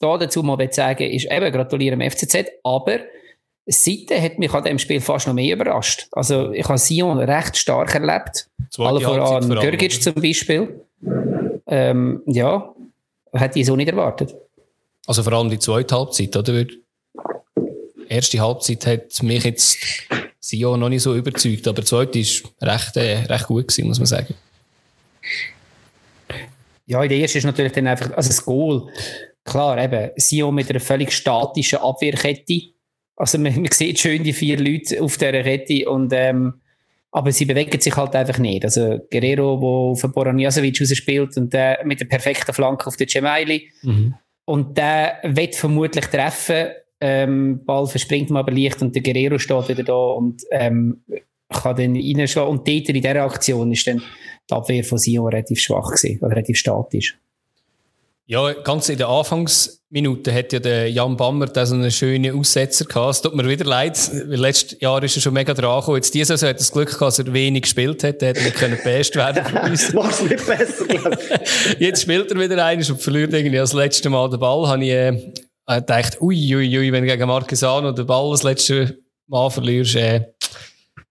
da 0.00 0.18
dazu 0.18 0.42
mal 0.42 0.58
sagen 0.72 1.10
ist 1.10 1.30
eben 1.30 1.52
gratulieren 1.52 2.00
dem 2.00 2.10
FCZ, 2.10 2.50
aber 2.62 2.98
Seite 3.66 4.20
hat 4.20 4.38
mich 4.38 4.52
an 4.52 4.64
dem 4.64 4.78
Spiel 4.78 5.00
fast 5.00 5.26
noch 5.26 5.34
mehr 5.34 5.54
überrascht. 5.54 6.08
Also 6.12 6.52
ich 6.52 6.64
habe 6.68 6.78
Sion 6.78 7.18
recht 7.18 7.56
stark 7.56 7.94
erlebt. 7.94 8.48
Alle 8.78 9.00
voran 9.00 9.48
Görgic 9.48 10.02
zum 10.02 10.14
Beispiel. 10.14 10.80
Ähm, 11.66 12.22
ja, 12.26 12.74
hätte 13.32 13.58
ich 13.58 13.66
so 13.66 13.76
nicht 13.76 13.88
erwartet. 13.88 14.34
Also 15.06 15.22
vor 15.22 15.32
allem 15.32 15.50
die 15.50 15.58
zweite 15.58 15.94
Halbzeit, 15.96 16.36
oder? 16.36 16.64
Die 16.64 16.82
erste 18.08 18.40
Halbzeit 18.40 18.86
hat 18.86 19.22
mich 19.22 19.44
jetzt 19.44 19.78
Sion 20.40 20.80
noch 20.80 20.90
nicht 20.90 21.02
so 21.02 21.14
überzeugt, 21.14 21.66
aber 21.66 21.80
die 21.80 21.86
zweite 21.86 22.18
war 22.60 22.74
recht, 22.74 22.96
äh, 22.96 23.24
recht 23.24 23.46
gut 23.46 23.68
gewesen, 23.68 23.88
muss 23.88 23.98
man 23.98 24.06
sagen. 24.06 24.34
Ja, 26.86 27.02
in 27.02 27.08
der 27.08 27.18
ersten 27.18 27.38
ist 27.38 27.44
natürlich 27.44 27.72
dann 27.72 27.86
einfach, 27.86 28.10
also 28.14 28.28
das 28.28 28.44
Goal 28.44 28.88
klar, 29.44 29.82
eben, 29.82 30.10
Sion 30.16 30.54
mit 30.54 30.68
einer 30.70 30.80
völlig 30.80 31.12
statischen 31.12 31.78
Abwehrkette. 31.78 32.73
Also 33.16 33.38
man, 33.38 33.54
man 33.54 33.70
sieht 33.70 34.00
schön 34.00 34.22
die 34.24 34.32
vier 34.32 34.58
Leute 34.58 35.00
auf 35.02 35.16
dieser 35.16 35.42
Kette 35.42 35.88
und 35.88 36.12
ähm, 36.12 36.54
aber 37.12 37.30
sie 37.30 37.44
bewegen 37.44 37.80
sich 37.80 37.94
halt 37.94 38.16
einfach 38.16 38.38
nicht. 38.38 38.64
Also 38.64 38.98
Guerrero, 39.08 39.56
der 39.60 39.68
auf 39.68 40.00
den 40.00 40.12
Boraniasovic 40.12 40.80
rausspielt 40.80 41.36
und 41.36 41.52
der 41.52 41.80
mit 41.84 42.00
der 42.00 42.06
perfekten 42.06 42.52
Flanke 42.52 42.88
auf 42.88 42.96
den 42.96 43.08
Cemaili. 43.08 43.70
Mhm. 43.82 44.14
Und 44.46 44.76
der 44.76 45.18
wird 45.22 45.54
vermutlich 45.54 46.06
treffen. 46.06 46.70
Ähm, 47.00 47.64
Ball 47.64 47.86
verspringt 47.86 48.30
ihm 48.30 48.36
aber 48.36 48.50
leicht 48.50 48.82
und 48.82 48.96
der 48.96 49.02
Guerrero 49.02 49.38
steht 49.38 49.68
wieder 49.68 49.84
da 49.84 49.94
und 49.94 50.42
ähm, 50.50 51.04
kann 51.50 51.76
dann 51.76 51.96
reinschlagen. 51.96 52.50
Und 52.50 52.66
dort 52.66 52.88
in 52.88 52.94
dieser 52.94 53.22
Aktion 53.22 53.70
ist 53.70 53.86
dann 53.86 54.02
die 54.50 54.54
Abwehr 54.54 54.82
von 54.82 54.98
Sion 54.98 55.28
relativ 55.28 55.60
schwach 55.60 55.92
gewesen, 55.92 56.18
oder 56.20 56.32
relativ 56.32 56.56
statisch. 56.56 57.16
Ja, 58.26 58.54
ganz 58.54 58.88
in 58.88 58.96
den 58.96 59.06
Anfangsminuten 59.06 60.32
hat 60.32 60.50
ja 60.54 60.58
der 60.58 60.90
Jan 60.90 61.14
Bammer 61.14 61.44
da 61.44 61.66
so 61.66 61.74
einen 61.74 61.90
schönen 61.90 62.34
Aussetzer 62.34 62.86
gehabt. 62.86 63.10
Es 63.10 63.20
tut 63.20 63.34
mir 63.34 63.46
wieder 63.46 63.66
leid, 63.66 63.98
weil 64.28 64.40
letztes 64.40 64.80
Jahr 64.80 65.02
ist 65.02 65.16
er 65.16 65.20
schon 65.20 65.34
mega 65.34 65.52
dran 65.52 65.80
gekommen. 65.80 65.96
Jetzt 65.96 66.14
diese 66.14 66.28
Saison 66.28 66.48
hat 66.48 66.56
er 66.56 66.58
das 66.58 66.72
Glück 66.72 66.88
gehabt, 66.88 67.02
dass 67.02 67.18
er 67.18 67.30
wenig 67.34 67.64
gespielt 67.64 68.02
hat. 68.02 68.22
Er 68.22 68.28
hätte 68.28 68.42
nicht 68.42 68.56
können 68.56 68.78
best 68.82 69.14
werden 69.14 69.44
von 69.44 69.70
uns. 69.70 69.92
Mach's 69.92 70.22
nicht 70.22 70.46
besser, 70.46 70.86
glaube 70.86 71.18
ich. 71.20 71.80
Jetzt 71.80 72.00
spielt 72.00 72.30
er 72.30 72.40
wieder 72.40 72.64
einen 72.64 72.82
und 72.82 73.02
verliert 73.02 73.34
irgendwie 73.34 73.58
das 73.58 73.74
letzte 73.74 74.08
Mal 74.08 74.30
den 74.30 74.40
Ball. 74.40 74.68
Habe 74.68 74.82
ich 74.82 74.90
äh, 74.90 75.32
gedacht, 75.66 76.22
ui, 76.22 76.56
ui, 76.56 76.78
ui, 76.78 76.92
wenn 76.92 77.04
du 77.04 77.10
gegen 77.10 77.28
Marquesano 77.28 77.92
den 77.92 78.06
Ball 78.06 78.30
das 78.30 78.42
letzte 78.42 78.96
Mal 79.26 79.50
verlierst, 79.50 79.96
äh, 79.96 80.22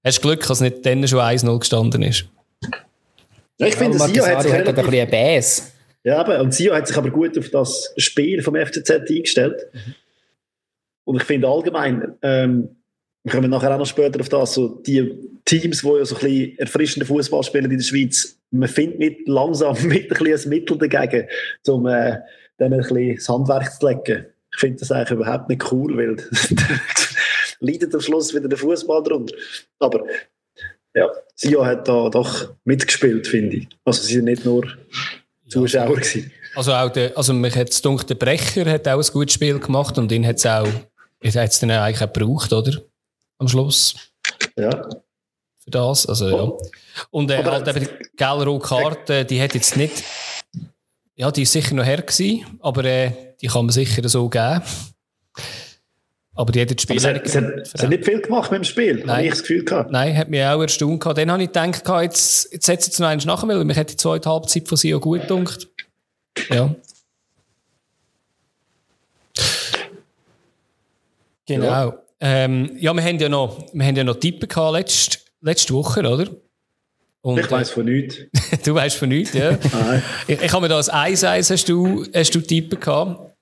hast 0.04 0.18
du 0.18 0.22
Glück, 0.30 0.48
dass 0.48 0.62
nicht 0.62 0.84
dann 0.84 1.08
schon 1.08 1.20
1-0 1.20 1.60
gestanden 1.60 2.02
ist. 2.02 2.26
Ja, 3.60 3.68
ich 3.68 3.76
finde, 3.76 4.00
Sio 4.00 4.26
hat, 4.26 4.38
hat 4.38 4.68
ein 4.68 4.74
bisschen 4.74 5.10
Bass. 5.12 5.73
Ja, 6.04 6.18
aber, 6.20 6.42
und 6.42 6.54
Sio 6.54 6.74
hat 6.74 6.88
sich 6.88 6.98
aber 6.98 7.10
gut 7.10 7.38
auf 7.38 7.50
das 7.50 7.94
Spiel 7.98 8.42
vom 8.42 8.56
FCZ 8.56 8.90
eingestellt. 9.10 9.68
Mhm. 9.72 9.96
Und 11.06 11.18
ich 11.18 11.24
finde 11.24 11.48
allgemein, 11.48 12.16
ähm, 12.22 12.76
wir 13.24 13.32
kommen 13.32 13.50
nachher 13.50 13.74
auch 13.74 13.80
noch 13.80 13.86
später 13.86 14.20
auf 14.20 14.30
das, 14.30 14.54
so 14.54 14.68
die 14.68 15.40
Teams, 15.46 15.82
die 15.82 15.88
ja 15.88 16.06
so 16.06 16.16
ein 16.16 16.22
bisschen 16.22 16.60
erfrischenden 16.60 17.08
Fußball 17.08 17.44
spielen 17.44 17.72
in 17.72 17.78
der 17.78 17.84
Schweiz, 17.84 18.38
man 18.52 18.68
findet 18.68 19.00
mit, 19.00 19.28
langsam 19.28 19.76
mit 19.88 20.12
ein, 20.12 20.24
bisschen 20.24 20.52
ein 20.52 20.58
Mittel 20.58 20.78
dagegen, 20.78 21.28
um 21.68 21.88
äh, 21.88 22.20
dann 22.58 22.74
ein 22.74 22.80
bisschen 22.80 23.16
das 23.16 23.30
Handwerk 23.30 23.72
zu 23.72 23.88
legen. 23.88 24.26
Ich 24.54 24.60
finde 24.60 24.80
das 24.80 24.92
eigentlich 24.92 25.12
überhaupt 25.12 25.50
nicht 25.50 25.72
cool, 25.72 25.98
weil 25.98 26.18
leidet 27.60 27.94
am 27.96 28.02
Schluss 28.02 28.34
wieder 28.34 28.48
der 28.48 28.58
Fußball 28.58 29.02
drunter. 29.04 29.36
Aber 29.80 30.06
ja, 30.94 31.10
Sio 31.36 31.66
hat 31.66 31.88
da 31.88 32.10
doch 32.10 32.54
mitgespielt, 32.66 33.26
finde 33.26 33.58
ich. 33.58 33.68
Also 33.84 34.04
sie 34.04 34.16
sind 34.16 34.26
nicht 34.26 34.46
nur 34.46 34.68
Zuschauer 35.48 35.96
gewesen. 35.96 36.32
Also 36.56 36.74
auch 36.74 36.90
der, 36.90 37.18
also 37.18 37.34
mich 37.34 37.56
hat 37.56 37.70
es 37.70 37.82
der 37.82 38.16
Brecher 38.16 38.70
hat 38.70 38.88
auch 38.88 39.04
ein 39.04 39.12
gutes 39.12 39.34
Spiel 39.34 39.60
gemacht 39.60 39.98
und 39.98 40.12
ihn 40.12 40.26
hat 40.26 40.38
es 40.38 40.46
auch, 40.46 40.68
hat 40.68 41.36
es 41.36 41.60
dann 41.60 41.72
eigentlich 41.72 42.02
auch 42.02 42.14
gebraucht, 42.14 42.54
oder? 42.54 42.82
Am 43.40 43.48
Schluss. 43.48 43.96
Ja. 44.56 44.88
Für 45.64 45.72
das, 45.72 46.06
also 46.06 46.30
ja. 46.30 46.52
Und 47.10 47.32
äh, 47.32 47.44
halt 47.44 47.68
eben 47.68 47.88
die 47.88 48.18
gelbe 48.18 48.60
Karte, 48.60 49.26
die 49.26 49.42
hat 49.42 49.54
jetzt 49.54 49.78
nicht, 49.78 50.04
ja, 51.16 51.32
die 51.32 51.44
ist 51.44 51.52
sicher 51.52 51.74
noch 51.74 51.86
her 51.86 52.02
gewesen, 52.02 52.46
aber 52.60 52.84
äh, 52.86 53.12
die 53.42 53.48
kann 53.48 53.66
man 53.66 53.74
sicher 53.74 54.08
so 54.08 54.30
geben. 54.30 54.62
Aber 56.36 56.52
die 56.52 56.62
hat 56.62 56.72
das 56.72 56.82
Spiel 56.82 56.98
aber 56.98 57.28
sie, 57.28 57.42
nicht 57.42 57.68
sie, 57.68 57.84
hat 57.84 57.90
nicht 57.90 58.06
viel 58.06 58.22
gemacht 58.22 58.52
mit 58.52 58.60
dem 58.60 58.64
Spiel, 58.64 59.08
habe 59.08 59.24
ich 59.24 59.30
das 59.30 59.42
Gefühl 59.42 59.64
gehabt. 59.64 59.92
Nein, 59.92 60.18
hat 60.18 60.30
mich 60.30 60.44
auch 60.44 60.62
erstaunt 60.62 61.00
gehabt. 61.00 61.20
Dann 61.20 61.32
habe 61.32 61.44
ich 61.44 61.52
gedacht, 61.52 61.88
jetzt, 62.02 62.52
jetzt 62.52 62.66
setzt 62.66 62.94
es 62.94 63.00
noch 63.00 63.08
eins 63.08 63.26
nach, 63.26 63.48
weil 63.48 63.64
mich 63.64 63.78
hat 63.78 63.92
die 63.92 63.98
zweite 63.98 64.30
Halbzeit 64.30 64.68
von 64.68 64.78
sie 64.78 64.96
auch 64.96 65.02
gut 65.02 65.28
gedacht. 65.28 65.68
Ja. 66.50 66.74
Genau. 71.46 71.66
Ja, 71.66 72.04
ähm, 72.20 72.78
ja 72.80 72.94
wir 72.94 73.04
haben 73.04 73.20
ja 73.20 73.30
noch, 73.30 73.68
wir 73.72 73.86
haben 73.86 73.96
ja 73.96 74.04
noch 74.04 74.16
Tippen 74.16 74.48
gehabt 74.48 74.74
letzte, 74.74 75.20
letzte 75.42 75.74
Woche, 75.74 76.00
oder? 76.00 76.28
Und, 77.22 77.40
ich 77.40 77.52
weiss 77.52 77.70
von 77.70 77.86
nichts. 77.86 78.18
du 78.66 78.74
weißt 78.74 78.98
von 78.98 79.10
nichts, 79.10 79.34
ja. 79.34 79.52
ich, 80.28 80.42
ich 80.42 80.52
habe 80.52 80.62
mir 80.64 80.70
da 80.70 80.78
ein 80.80 81.14
1-1 81.16 81.52
hast 81.52 81.70
du, 81.70 82.06
hast 82.14 82.34
du 82.34 82.42
Tippen 82.42 82.80
gehabt. 82.80 83.33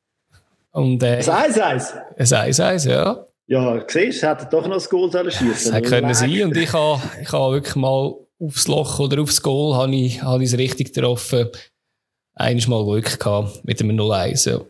Und, 0.72 1.04
äh, 1.04 1.18
ein 1.18 1.24
1-1? 1.24 1.94
Ein 2.18 2.26
1-1, 2.26 2.90
ja. 2.90 3.26
Ja, 3.48 3.84
siehst 3.86 4.24
du, 4.24 4.30
hätte 4.30 4.48
doch 4.50 4.66
noch 4.66 4.76
das 4.76 4.90
Goal 4.90 5.12
schießen 5.12 5.74
Das 5.74 5.90
können 5.90 6.14
sein. 6.14 6.44
Und 6.44 6.56
ich 6.56 6.72
habe, 6.72 7.02
ich 7.22 7.32
habe 7.34 7.56
wirklich 7.56 7.76
mal 7.76 8.16
aufs 8.40 8.68
Loch 8.68 9.00
oder 9.00 9.22
aufs 9.22 9.42
Goal 9.42 9.76
habe 9.76 9.94
ich, 9.94 10.22
habe 10.24 10.44
ich 10.44 10.54
es 10.54 10.58
richtig 10.58 10.94
getroffen. 10.94 11.50
Einmal 12.34 12.68
mal 12.68 12.86
Glück 12.86 13.20
gehabt 13.20 13.66
mit 13.66 13.82
einem 13.82 14.00
0-1. 14.00 14.50
Ja. 14.50 14.62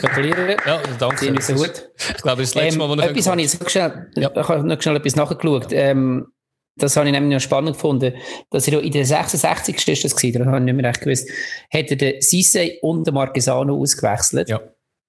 Gratuliere. 0.00 0.56
Ja, 0.66 0.80
danke. 0.98 1.40
Sehr 1.40 1.56
so 1.56 1.62
gut. 1.62 1.88
Ich 1.96 2.22
glaube, 2.22 2.42
das 2.42 2.54
letzte 2.54 2.78
Mal, 2.78 2.88
wo 2.88 2.94
ich 2.94 3.02
Etwas 3.02 3.26
habe 3.28 3.40
ich 3.40 3.50
so 3.50 3.68
schnell, 3.68 4.10
ja. 4.16 4.30
ich 4.34 4.48
habe 4.48 4.66
noch 4.66 4.82
schnell 4.82 4.96
etwas 4.96 5.16
nachgeschaut. 5.16 5.68
Ähm, 5.70 6.26
das 6.76 6.96
habe 6.96 7.06
ich 7.06 7.12
nämlich 7.12 7.34
noch 7.34 7.40
spannend 7.40 7.74
gefunden, 7.74 8.14
dass 8.50 8.66
er 8.66 8.82
in 8.82 8.92
der 8.92 9.04
66. 9.04 9.88
ist 9.88 10.04
das 10.04 10.16
gewesen, 10.16 10.42
da 10.42 10.46
habe 10.46 10.58
ich 10.58 10.64
nicht 10.64 10.74
mehr 10.74 10.88
recht 10.88 11.00
gewusst, 11.00 11.30
hat 11.72 11.90
er 11.90 11.96
den 11.96 12.20
Sisse 12.20 12.72
und 12.82 13.06
den 13.06 13.14
Marquesano 13.14 13.76
ausgewechselt. 13.76 14.48
Ja. 14.48 14.60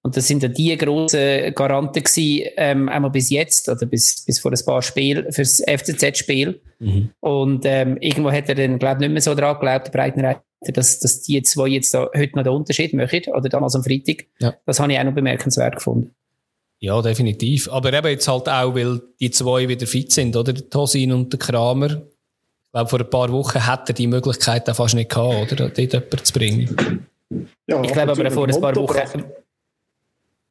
Und 0.02 0.16
das 0.16 0.28
sind 0.28 0.40
ja 0.44 0.48
die 0.48 0.76
grossen 0.76 1.52
Garanten 1.52 2.04
gewesen, 2.04 2.48
ähm, 2.56 2.88
einmal 2.88 3.10
bis 3.10 3.30
jetzt, 3.30 3.68
oder 3.68 3.86
bis, 3.86 4.24
bis 4.24 4.38
vor 4.38 4.52
ein 4.52 4.64
paar 4.64 4.80
Spielen, 4.80 5.32
fürs 5.32 5.60
FCZ-Spiel. 5.66 6.60
Mhm. 6.78 7.10
Und 7.18 7.64
ähm, 7.64 7.96
irgendwo 8.00 8.30
hat 8.30 8.48
er 8.48 8.54
dann, 8.54 8.78
glaube 8.78 8.96
ich, 8.96 9.00
nicht 9.00 9.12
mehr 9.12 9.22
so 9.22 9.34
dran 9.34 9.54
geglaubt, 9.54 9.88
der 9.88 9.90
Breitenreiter, 9.90 10.42
dass, 10.60 11.00
dass 11.00 11.22
die 11.22 11.42
zwei 11.42 11.66
jetzt 11.66 11.92
da 11.92 12.08
heute 12.16 12.36
noch 12.36 12.44
den 12.44 12.52
Unterschied 12.52 12.94
machen, 12.94 13.22
oder 13.34 13.48
damals 13.48 13.74
am 13.74 13.82
Freitag. 13.82 14.26
Ja. 14.38 14.54
Das 14.64 14.78
habe 14.78 14.92
ich 14.92 14.98
auch 15.00 15.04
noch 15.04 15.14
bemerkenswert 15.14 15.74
gefunden. 15.74 16.14
Ja, 16.78 17.00
definitiv. 17.00 17.70
Aber 17.70 17.92
eben 17.92 18.08
jetzt 18.08 18.28
halt 18.28 18.48
auch, 18.48 18.74
weil 18.74 19.00
die 19.18 19.30
zwei 19.30 19.68
wieder 19.68 19.86
fit 19.86 20.12
sind, 20.12 20.36
oder? 20.36 20.52
Der 20.52 20.68
Tosin 20.68 21.12
und 21.12 21.32
der 21.32 21.38
Kramer. 21.38 22.02
Ich 22.66 22.72
glaube, 22.72 22.90
vor 22.90 23.00
ein 23.00 23.10
paar 23.10 23.32
Wochen 23.32 23.64
hätte 23.64 23.92
er 23.92 23.94
die 23.94 24.06
Möglichkeit 24.06 24.68
auch 24.68 24.76
fast 24.76 24.94
nicht 24.94 25.10
gehabt, 25.10 25.52
oder? 25.52 25.68
Dort 25.68 25.78
jemanden 25.78 26.24
zu 26.24 26.32
bringen. 26.32 27.06
Ja, 27.66 27.82
ich 27.82 27.92
glaube 27.92 28.12
aber 28.12 28.30
vor 28.30 28.46
ein 28.46 28.60
paar 28.60 28.76
Wochen. 28.76 29.24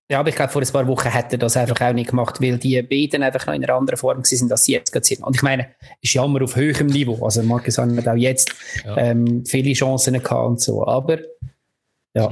Ja, 0.10 0.20
aber 0.20 0.30
ich 0.30 0.36
glaube, 0.36 0.52
vor 0.52 0.62
ein 0.62 0.68
paar 0.68 0.88
Wochen 0.88 1.10
hätte 1.10 1.36
er 1.36 1.38
das 1.40 1.58
einfach 1.58 1.82
auch 1.82 1.94
nicht 1.94 2.12
gemacht, 2.12 2.40
weil 2.40 2.60
die 2.60 2.80
beiden 2.84 3.24
einfach 3.24 3.48
noch 3.48 3.56
in 3.56 3.64
einer 3.64 3.74
anderen 3.74 3.98
Form 3.98 4.24
sind, 4.24 4.52
als 4.52 4.66
sie 4.66 4.74
jetzt 4.74 4.92
gerade 4.92 5.06
sind. 5.06 5.24
Und 5.24 5.36
ich 5.36 5.42
meine, 5.42 5.70
ist 6.02 6.14
ja 6.14 6.24
immer 6.24 6.44
auf 6.44 6.56
höherem 6.56 6.88
Niveau. 6.88 7.26
Also 7.26 7.42
Marcus 7.42 7.80
hat 7.80 8.08
auch 8.08 8.16
jetzt 8.16 8.54
ja. 8.86 8.98
ähm, 8.98 9.44
viele 9.46 9.74
Chancen 9.74 10.14
gehabt 10.14 10.48
und 10.48 10.62
so. 10.62 10.86
Aber 10.86 11.18
ja. 12.16 12.32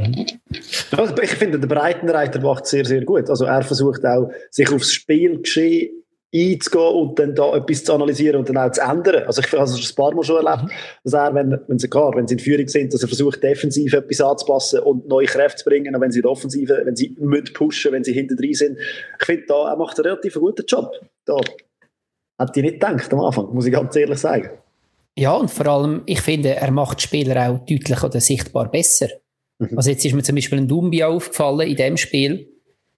Also 0.92 1.18
ich 1.22 1.32
finde, 1.32 1.60
der 1.60 1.68
Breitenreiter 1.68 2.40
macht 2.42 2.66
sehr, 2.66 2.86
sehr 2.86 3.04
gut. 3.04 3.30
Also 3.30 3.46
er 3.46 3.64
versucht 3.64 4.06
auch, 4.06 4.32
sich 4.50 4.72
aufs 4.72 4.94
Spielgeschehen 4.94 6.04
einzugehen 6.34 6.96
und 6.96 7.20
dann 7.20 7.36
da 7.36 7.56
etwas 7.56 7.84
zu 7.84 7.94
analysieren 7.94 8.38
und 8.38 8.50
dann 8.50 8.58
auch 8.58 8.72
zu 8.72 8.82
ändern. 8.82 9.24
Also 9.28 9.42
ich 9.42 9.52
habe 9.52 9.64
es 9.64 9.92
ein 9.92 9.96
paar 9.96 10.16
Mal 10.16 10.24
schon 10.24 10.44
erlebt, 10.44 10.72
dass 11.04 11.14
er, 11.14 11.36
wenn, 11.36 11.60
wenn 11.68 11.80
sie 11.80 11.90
klar, 11.90 12.12
wenn 12.16 12.28
sie 12.28 12.36
in 12.36 12.40
Führung 12.40 12.68
sind, 12.68 12.94
dass 12.94 13.04
er 13.04 13.08
versucht, 13.08 13.44
defensiv 13.44 13.94
etwas 13.94 14.22
anzupassen 14.22 14.80
und 14.80 15.08
neue 15.08 15.28
Kräfte 15.28 15.64
zu 15.64 15.70
bringen, 15.70 15.94
und 15.94 16.02
wenn 16.02 16.12
sie 16.12 16.20
in 16.20 16.24
der 16.24 16.32
Offensive, 16.32 16.82
wenn 16.86 16.96
sie 16.96 17.16
müssen 17.20 17.54
pushen, 17.54 17.92
wenn 17.92 18.04
sie 18.04 18.14
hinter 18.14 18.36
drin 18.36 18.54
sind. 18.54 18.78
Ich 19.20 19.26
finde, 19.26 19.44
da, 19.48 19.70
er 19.70 19.78
macht 19.78 20.00
einen 20.00 20.08
relativ 20.08 20.34
guten 20.36 20.66
Job. 20.66 20.92
Da 21.26 21.38
hätte 22.40 22.60
ich 22.60 22.64
nicht 22.64 22.80
gedacht 22.80 23.14
am 23.14 23.20
Anfang, 23.20 23.54
muss 23.54 23.66
ich 23.66 23.74
ganz 23.74 23.96
ehrlich 23.96 24.20
sagen. 24.20 24.50
Ja, 25.16 25.34
und 25.34 25.52
vor 25.52 25.68
allem, 25.68 26.02
ich 26.08 26.22
finde, 26.22 26.56
er 26.56 26.72
macht 26.72 27.00
die 27.00 27.04
Spieler 27.04 27.50
auch 27.50 27.60
deutlich 27.60 28.02
oder 28.02 28.20
sichtbar 28.20 28.72
besser. 28.72 29.10
Mhm. 29.72 29.78
Also 29.78 29.92
jetzt 29.92 30.06
ist 30.06 30.14
mir 30.14 30.24
zum 30.24 30.36
Beispiel 30.36 30.60
ein 30.60 30.68
Dumbia 30.68 31.08
aufgefallen 31.08 31.68
in 31.68 31.76
dem 31.76 31.98
Spiel, 31.98 32.48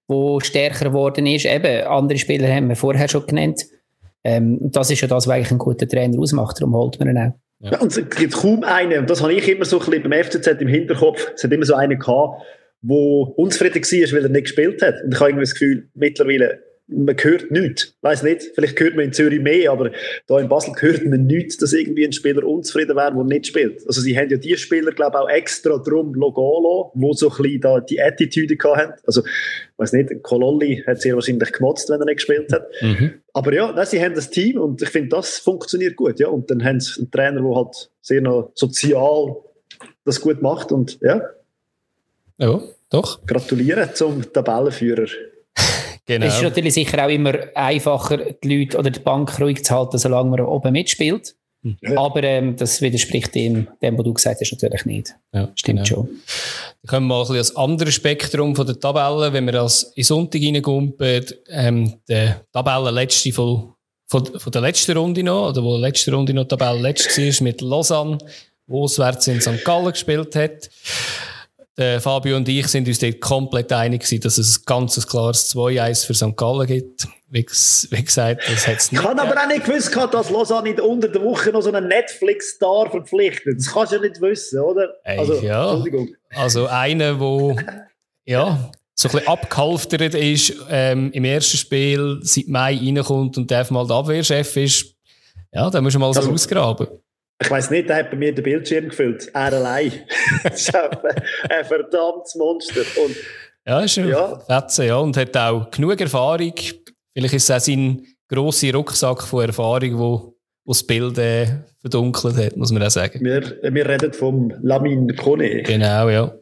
wo 0.08 0.39
stärker 0.39 0.86
geworden 0.86 1.25
ist. 1.25 1.45
Eben, 1.45 1.88
andere 1.88 2.17
Spieler 2.17 2.47
haben 2.54 2.69
wir 2.69 2.75
vorher 2.75 3.08
schon 3.08 3.25
genannt. 3.25 3.65
Ähm, 4.23 4.60
das 4.62 4.89
ist 4.89 5.01
ja 5.01 5.08
das, 5.08 5.28
was 5.28 5.34
eigentlich 5.34 5.51
ein 5.51 5.58
guter 5.58 5.88
Trainer 5.88 6.19
ausmacht, 6.19 6.60
darum 6.60 6.75
holt 6.75 6.99
man 6.99 7.10
ihn 7.10 7.17
auch. 7.17 7.34
Ja. 7.60 7.71
ja. 7.71 7.80
und 7.80 7.95
es 7.95 8.10
gibt 8.10 8.34
kaum 8.34 8.63
einen, 8.63 8.99
und 8.99 9.10
das 9.10 9.21
habe 9.21 9.34
ich 9.34 9.47
immer 9.47 9.65
so 9.65 9.80
ein 9.80 9.86
bisschen 9.86 10.10
beim 10.10 10.23
FCZ 10.23 10.47
im 10.60 10.67
Hinterkopf, 10.67 11.32
es 11.36 11.43
hat 11.43 11.51
immer 11.51 11.65
so 11.65 11.75
einen 11.75 11.99
gehabt, 11.99 12.41
der 12.82 12.97
unzufrieden 13.38 13.82
war, 13.82 14.17
weil 14.17 14.25
er 14.25 14.30
nicht 14.30 14.43
gespielt 14.43 14.82
hat. 14.82 14.95
Und 15.04 15.13
ich 15.13 15.19
habe 15.19 15.30
irgendwie 15.30 15.43
das 15.43 15.54
Gefühl, 15.54 15.89
mittlerweile 15.93 16.60
man 16.88 17.15
hört 17.19 17.50
nichts. 17.50 17.98
Weiß 18.02 18.21
nicht, 18.24 18.52
vielleicht 18.54 18.80
hört 18.80 18.95
man 18.95 19.06
in 19.06 19.13
Zürich 19.13 19.41
mehr, 19.41 19.71
aber 19.71 19.91
da 20.28 20.39
in 20.39 20.48
Basel 20.48 20.74
hört 20.80 21.06
man 21.06 21.26
nichts, 21.26 21.58
dass 21.58 21.74
irgendwie 21.74 22.06
ein 22.06 22.13
Spieler 22.13 22.43
unzufrieden 22.43 22.95
wäre, 22.95 23.13
der 23.13 23.24
nicht 23.24 23.48
spielt. 23.48 23.86
Also 23.88 24.02
sie 24.02 24.17
haben 24.17 24.30
ja 24.30 24.38
die 24.38 24.56
Spieler, 24.56 24.91
glaube 24.91 25.17
ich, 25.17 25.21
auch 25.21 25.30
extra 25.30 25.78
drum 25.78 26.13
Logolo, 26.13 26.91
wo 26.93 27.13
so 27.13 27.30
ein 27.32 27.38
bisschen 27.38 27.62
da 27.62 27.80
die 27.80 28.02
Attitüde 28.02 28.56
hatten. 28.63 28.93
Also, 29.06 29.24
weiß 29.78 29.93
nicht, 29.93 30.21
Kololli 30.21 30.84
hat 30.86 31.02
sehr 31.02 31.15
wahrscheinlich 31.15 31.52
gemotzt, 31.52 31.89
wenn 31.89 32.00
er 32.00 32.06
nicht 32.06 32.17
gespielt 32.17 32.52
hat. 32.54 32.67
Mhm. 32.82 33.13
Aber 33.34 33.54
ja, 33.54 33.71
nein, 33.71 33.86
sie 33.86 34.02
haben 34.02 34.13
das 34.13 34.30
Team 34.30 34.60
und 34.60 34.82
ich 34.82 34.89
finde, 34.89 35.10
das 35.10 35.39
funktioniert 35.39 35.95
gut, 35.95 36.19
ja. 36.19 36.28
Und 36.28 36.52
dann 36.52 36.63
haben 36.63 36.80
sie 36.80 37.00
einen 37.00 37.12
Trainer, 37.12 37.41
der 37.41 37.56
halt 37.56 37.89
sehr 38.02 38.21
noch 38.21 38.52
sozial 38.54 39.38
das 40.04 40.21
gut 40.21 40.41
macht 40.41 40.71
und 40.71 41.00
ja. 41.02 41.21
Ja, 42.38 42.62
doch. 42.89 43.26
Gratulieren 43.26 43.89
zum 43.93 44.32
Tabellenführer. 44.32 45.08
Genau. 46.06 46.26
Es 46.26 46.36
ist 46.36 46.44
natürlich 46.44 46.74
sicher 46.74 47.04
auch 47.04 47.10
immer 47.10 47.34
einfacher, 47.56 48.18
die 48.18 48.58
Leute 48.58 48.78
oder 48.78 48.91
die 48.91 49.00
Bank 49.00 49.39
ruhig 49.39 49.65
zu 49.65 49.74
halten, 49.74 49.98
solange 49.98 50.30
man 50.30 50.41
oben 50.41 50.72
mitspielt. 50.72 51.36
Ja. 51.82 51.98
Aber 51.98 52.22
ähm, 52.24 52.56
das 52.56 52.80
widerspricht 52.82 53.34
dem, 53.34 53.68
dem, 53.82 53.98
was 53.98 54.06
du 54.06 54.13
gesagt 54.13 54.39
hast, 54.39 54.52
natürlich 54.52 54.86
nicht. 54.86 55.15
Ja, 55.34 55.52
Stimmt 55.56 55.80
genau. 55.80 55.86
schon. 55.86 56.10
Dann 56.84 56.89
kommen 56.89 57.08
wir 57.08 57.15
mal 57.15 57.22
ein 57.22 57.22
bisschen 57.22 57.36
ans 57.38 57.56
andere 57.56 57.91
Spektrum 57.91 58.56
von 58.56 58.68
der 58.68 58.80
Tabelle. 58.80 59.34
Wenn 59.34 59.46
wir 59.48 59.62
als 59.62 59.91
in 59.96 60.04
Sonntag 60.04 60.41
reingumpen, 60.41 61.26
ähm, 61.50 61.94
der 62.08 62.46
Tabellenletzte 62.54 63.32
von, 63.32 63.74
von, 64.06 64.26
von 64.26 64.52
der 64.52 64.62
letzten 64.62 64.96
Runde 64.96 65.24
noch, 65.24 65.50
oder 65.50 65.63
wo 65.63 65.78
die 65.78 65.82
letzte 65.82 66.13
Runde 66.13 66.36
noch 66.36 66.44
die 66.44 66.56
Tabelle 66.56 66.82
letzt 66.82 67.18
war, 67.18 67.44
mit 67.44 67.62
Lausanne, 67.62 68.20
wo 68.68 68.84
auswärts 68.84 69.28
in 69.28 69.41
St. 69.41 69.63
Gallen 69.63 69.91
gespielt 69.91 70.36
hat. 70.36 70.70
Der 71.78 72.00
Fabio 72.00 72.38
und 72.38 72.48
ich 72.48 72.68
sind 72.68 72.88
uns 72.88 73.00
dort 73.00 73.20
komplett 73.20 73.72
einig 73.74 74.02
gewesen, 74.04 74.22
dass 74.22 74.38
es 74.38 74.60
ein 74.60 74.64
ganz 74.66 75.06
klares 75.08 75.54
2-1 75.54 76.06
für 76.06 76.14
St. 76.14 76.38
Gallen 76.38 76.66
gibt. 76.68 77.06
Wie, 77.30 77.46
wie 77.46 78.04
gesagt, 78.04 78.44
das 78.50 78.66
hat 78.66 78.78
es 78.78 78.86
Ich 78.86 78.92
nicht 78.94 79.04
habe 79.04 79.22
aber 79.22 79.42
auch 79.42 79.48
nicht 79.48 79.66
gewusst, 79.66 79.94
dass 80.12 80.30
Lausanne 80.30 80.70
in- 80.70 80.80
unter 80.80 81.10
der 81.10 81.22
Woche 81.22 81.50
noch 81.52 81.62
so 81.62 81.72
einen 81.74 81.90
Netflix-Star 81.90 82.90
verpflichtet. 82.90 83.58
Das 83.58 83.74
kannst 83.74 83.92
du 83.92 83.98
ja 83.98 84.02
nicht 84.04 84.22
wissen, 84.22 84.62
oder? 84.62 84.88
Ey, 85.04 85.20
also, 85.20 85.34
ja. 85.42 85.64
Entschuldigung. 85.74 86.16
Also 86.34 86.68
einer, 86.68 87.20
wo 87.20 87.58
ja, 88.26 88.72
so 88.94 89.10
ein 89.10 89.12
bisschen 89.12 89.28
abgehalftert 89.28 90.14
ist, 90.16 90.54
ähm, 90.70 91.12
im 91.12 91.26
ersten 91.26 91.58
Spiel 91.58 92.20
seit 92.22 92.48
Mai 92.48 92.78
reinkommt 92.78 93.38
und 93.38 93.52
darf 93.52 93.70
mal 93.70 93.86
der 93.86 93.98
Abwehrchef 93.98 94.56
ist, 94.56 94.96
ja, 95.52 95.70
da 95.70 95.82
musst 95.82 95.96
du 95.96 96.00
mal 96.00 96.14
so 96.14 96.22
Also- 96.22 96.32
ausgraben. 96.32 96.88
Ich 97.41 97.52
weiss 97.52 97.69
nicht, 97.69 97.89
der 97.89 97.98
hat 97.98 98.12
bei 98.12 98.17
mir 98.17 98.34
den 98.34 98.43
Bildschirm 98.43 98.88
gefüllt. 98.89 99.30
Er 99.34 99.52
allein. 99.54 99.91
das 100.43 100.62
ist 100.62 100.74
ein, 100.76 100.89
ein 101.50 101.65
verdammtes 101.65 102.36
Monster. 102.36 102.82
Und 103.04 103.15
Ja, 103.67 103.82
ist 103.82 103.98
ein 103.98 104.08
Ja. 104.08 104.39
Fetze, 104.39 104.86
ja, 104.86 104.95
und 104.98 105.17
hat 105.17 105.36
auch 105.36 105.69
genug 105.69 106.00
Erfahrung. 106.00 106.54
Vielleicht 107.13 107.34
ist 107.34 107.50
es 107.50 107.52
auch 107.52 107.60
sein 107.60 108.06
grosser 108.28 108.74
Rucksack 108.74 109.24
von 109.24 109.45
Erfahrung, 109.45 110.00
wo, 110.00 110.36
wo 110.63 110.71
das 110.71 110.84
Bild 110.84 111.17
äh, 111.17 111.48
verdunkelt 111.82 112.38
hat, 112.38 112.56
muss 112.56 112.71
man 112.71 112.84
auch 112.84 112.89
sagen. 112.89 113.19
wir, 113.24 113.58
wir 113.62 113.89
reden 113.89 114.13
vom 114.13 114.54
Lamin 114.62 115.13
Kone. 115.15 115.63
Genau, 115.63 116.10
ja. 116.10 116.34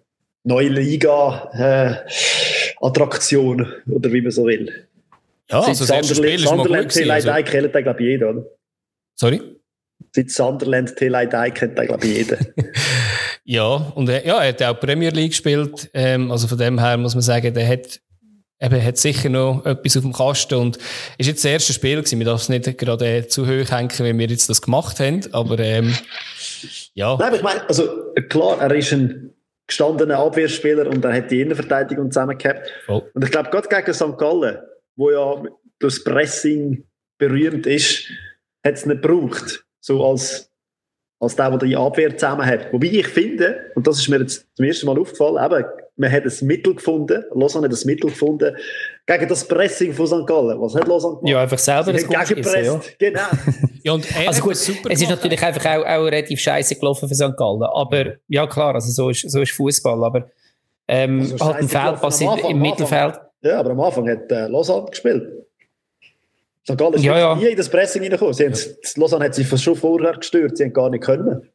Neue 0.45 0.67
Liga-Attraktion, 0.69 3.65
oder 3.89 4.11
wie 4.11 4.21
man 4.21 4.31
so 4.31 4.45
will. 4.45 4.87
Ja, 5.49 5.61
also 5.61 5.85
das 5.85 5.89
erste 5.89 6.15
Spiel 6.15 6.35
ist 6.35 6.47
Sunderland 6.47 6.89
kennt 6.91 7.75
den, 7.75 7.83
glaube 7.83 8.01
ich, 8.01 8.07
jeder, 8.07 8.29
oder? 8.29 8.45
Sorry? 9.15 9.41
Seit 10.15 10.29
Sunderland 10.29 10.95
Telei 10.95 11.25
Dai 11.25 11.51
kennt 11.51 11.77
den, 11.77 11.87
glaube 11.87 12.05
ich, 12.05 12.17
jeder. 12.17 12.37
Ja, 13.45 13.91
und 13.95 14.07
er, 14.07 14.25
ja, 14.25 14.41
er 14.41 14.49
hat 14.49 14.63
auch 14.63 14.79
Premier 14.79 15.09
League 15.09 15.31
gespielt. 15.31 15.89
Ähm, 15.93 16.31
also 16.31 16.47
von 16.47 16.57
dem 16.57 16.79
her 16.79 16.97
muss 16.97 17.13
man 17.13 17.21
sagen, 17.21 17.53
der 17.53 17.67
hat, 17.67 17.99
eben, 18.61 18.83
hat 18.83 18.97
sicher 18.97 19.29
noch 19.29 19.65
etwas 19.65 19.97
auf 19.97 20.03
dem 20.03 20.13
Kasten 20.13 20.55
und 20.55 20.77
ist 21.17 21.27
jetzt 21.27 21.43
das 21.43 21.51
erste 21.51 21.73
Spiel 21.73 21.97
gewesen. 21.97 22.19
Wir 22.19 22.25
dürfen 22.25 22.41
es 22.41 22.49
nicht 22.49 22.77
gerade 22.77 23.17
äh, 23.17 23.27
zu 23.27 23.45
hoch 23.45 23.69
hängen, 23.69 23.91
wie 23.99 24.17
wir 24.17 24.27
jetzt 24.27 24.49
das 24.49 24.61
gemacht 24.61 24.99
haben, 24.99 25.21
aber 25.33 25.59
ähm, 25.59 25.93
ja. 26.93 27.17
Nein, 27.17 27.27
aber 27.27 27.35
ich 27.35 27.43
meine, 27.43 27.67
also 27.67 28.13
klar, 28.29 28.61
er 28.61 28.73
ist 28.73 28.93
ein 28.93 29.33
gestandener 29.67 30.19
Abwehrspieler 30.19 30.87
und 30.87 31.03
er 31.03 31.13
hat 31.13 31.31
die 31.31 31.41
Innenverteidigung 31.41 32.11
zusammengehabt. 32.11 32.69
Voll. 32.85 33.09
Und 33.13 33.25
ich 33.25 33.31
glaube, 33.31 33.49
gerade 33.49 33.67
gegen 33.67 33.93
St. 33.93 34.17
Gallen, 34.17 34.57
wo 34.95 35.11
ja 35.11 35.43
das 35.79 36.03
Pressing 36.03 36.85
berühmt 37.17 37.65
ist, 37.65 38.09
hat 38.65 38.75
es 38.75 38.85
nicht 38.85 39.01
gebraucht. 39.01 39.65
So 39.83 40.01
als, 40.05 40.49
als 41.19 41.35
der, 41.35 41.49
der 41.49 41.67
die 41.67 41.75
Abwehr 41.75 42.17
zusammen 42.17 42.45
hat. 42.45 42.71
Wobei 42.71 42.87
ich 42.87 43.07
finde, 43.07 43.71
und 43.75 43.85
das 43.85 43.99
ist 43.99 44.07
mir 44.07 44.19
jetzt 44.19 44.47
zum 44.55 44.65
ersten 44.65 44.85
Mal 44.85 44.97
aufgefallen, 44.97 45.43
eben, 45.43 45.65
man 45.97 46.11
hat 46.11 46.23
ein 46.23 46.47
Mittel 46.47 46.73
gefunden, 46.73 47.23
Lausanne 47.35 47.67
hat 47.67 47.73
ein 47.73 47.85
Mittel 47.85 48.09
gefunden, 48.09 48.55
gegen 49.05 49.27
das 49.27 49.45
Pressing 49.45 49.93
von 49.93 50.07
St. 50.07 50.25
Gallen. 50.25 50.59
Was 50.61 50.73
hat 50.73 50.87
Lausanne 50.87 51.17
gemacht? 51.17 51.29
Ja, 51.29 51.41
einfach 51.41 51.59
selber 51.59 51.93
haben 51.93 52.25
schiessen, 52.25 52.63
ja. 52.63 52.81
Genau. 52.97 53.19
ja 53.83 53.91
und 53.91 54.27
Also 54.27 54.41
gut, 54.41 54.55
super 54.55 54.89
es 54.89 55.01
ist 55.01 55.09
natürlich 55.09 55.43
einfach 55.43 55.65
auch, 55.65 55.85
auch 55.85 56.05
relativ 56.05 56.39
scheiße 56.39 56.75
gelaufen 56.75 57.09
für 57.09 57.15
St. 57.15 57.35
Gallen. 57.37 57.63
Aber 57.63 58.13
ja, 58.29 58.47
klar, 58.47 58.75
also 58.75 58.89
so 58.89 59.09
ist, 59.09 59.29
so 59.29 59.41
ist 59.41 59.51
Fußball. 59.51 60.01
Aber 60.01 60.29
ähm, 60.87 61.19
Also 61.19 61.45
halt 61.45 61.57
ein 61.57 61.67
scheisse 61.67 61.69
Feld 61.69 61.83
gelaufen 61.83 61.95
am 61.95 61.99
passiert 61.99 62.31
Anfang, 62.31 62.51
im 62.51 62.57
am 62.57 62.61
Mittelfeld. 62.61 63.19
Ja, 63.41 63.59
aber 63.59 63.71
am 63.71 63.81
Anfang 63.81 64.09
hat 64.09 64.31
äh, 64.31 64.47
Lausanne 64.47 64.85
gespielt. 64.89 65.42
St. 66.67 66.77
Gallen 66.77 66.93
ist 66.93 67.03
Ja, 67.03 67.17
ja. 67.17 67.35
nie 67.35 67.47
in 67.47 67.57
das 67.57 67.69
Pressing 67.69 68.01
reingekommen. 68.01 68.33
Sie 68.33 68.45
haben, 68.45 68.55
Lausanne 68.95 69.25
hat 69.25 69.35
sich 69.35 69.47
schon 69.61 69.75
vorher 69.75 70.13
gestört, 70.13 70.57
sie 70.57 70.63
haben 70.63 70.73
gar 70.73 70.89
nicht 70.89 71.03
können. 71.03 71.49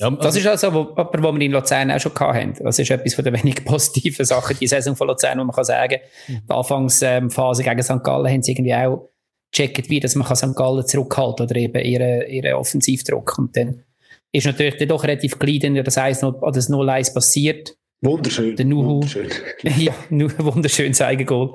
ja, 0.00 0.10
Das 0.10 0.36
ist 0.36 0.46
also, 0.46 0.72
wo, 0.72 0.78
aber 0.96 1.22
was 1.22 1.34
wir 1.34 1.40
in 1.42 1.52
Luzern 1.52 1.90
auch 1.90 2.00
schon 2.00 2.14
hatten. 2.14 2.54
Das 2.62 2.78
ist 2.78 2.90
etwas 2.90 3.14
von 3.14 3.24
den 3.24 3.34
wenigen 3.34 3.64
positiven 3.66 4.24
Sachen, 4.24 4.56
die 4.58 4.66
Saison 4.66 4.96
von 4.96 5.08
Luzern, 5.08 5.38
wo 5.38 5.44
man 5.44 5.54
kann 5.54 5.64
sagen, 5.64 5.98
Mhm. 6.28 6.40
die 6.48 6.52
Anfangsphase 6.54 7.62
gegen 7.62 7.82
St. 7.82 8.02
Gallen 8.02 8.30
haben 8.32 8.42
sie 8.42 8.52
irgendwie 8.52 8.74
auch 8.74 9.10
gecheckt, 9.52 9.88
wie 9.90 10.00
dass 10.00 10.14
man 10.14 10.26
kann 10.26 10.36
St. 10.36 10.56
Gallen 10.56 10.86
zurückhalten 10.86 11.46
oder 11.46 11.56
eben 11.56 11.82
ihren, 11.84 12.28
ihren 12.28 12.54
Offensivdruck. 12.54 13.38
Und 13.38 13.56
dann 13.56 13.82
ist 14.32 14.46
natürlich 14.46 14.76
dann 14.76 14.88
doch 14.88 15.02
relativ 15.04 15.38
klein, 15.38 15.82
das 15.84 15.96
1 15.98 16.24
oder 16.24 16.50
das 16.52 16.68
0-1 16.70 17.14
passiert. 17.14 17.76
Wunderschön. 18.02 18.56
Der 18.56 18.66
Nuhu. 18.66 18.96
Wunderschön. 19.02 19.28
ja, 19.62 19.94
wunderschönes 20.10 21.00
Eigengoal. 21.00 21.52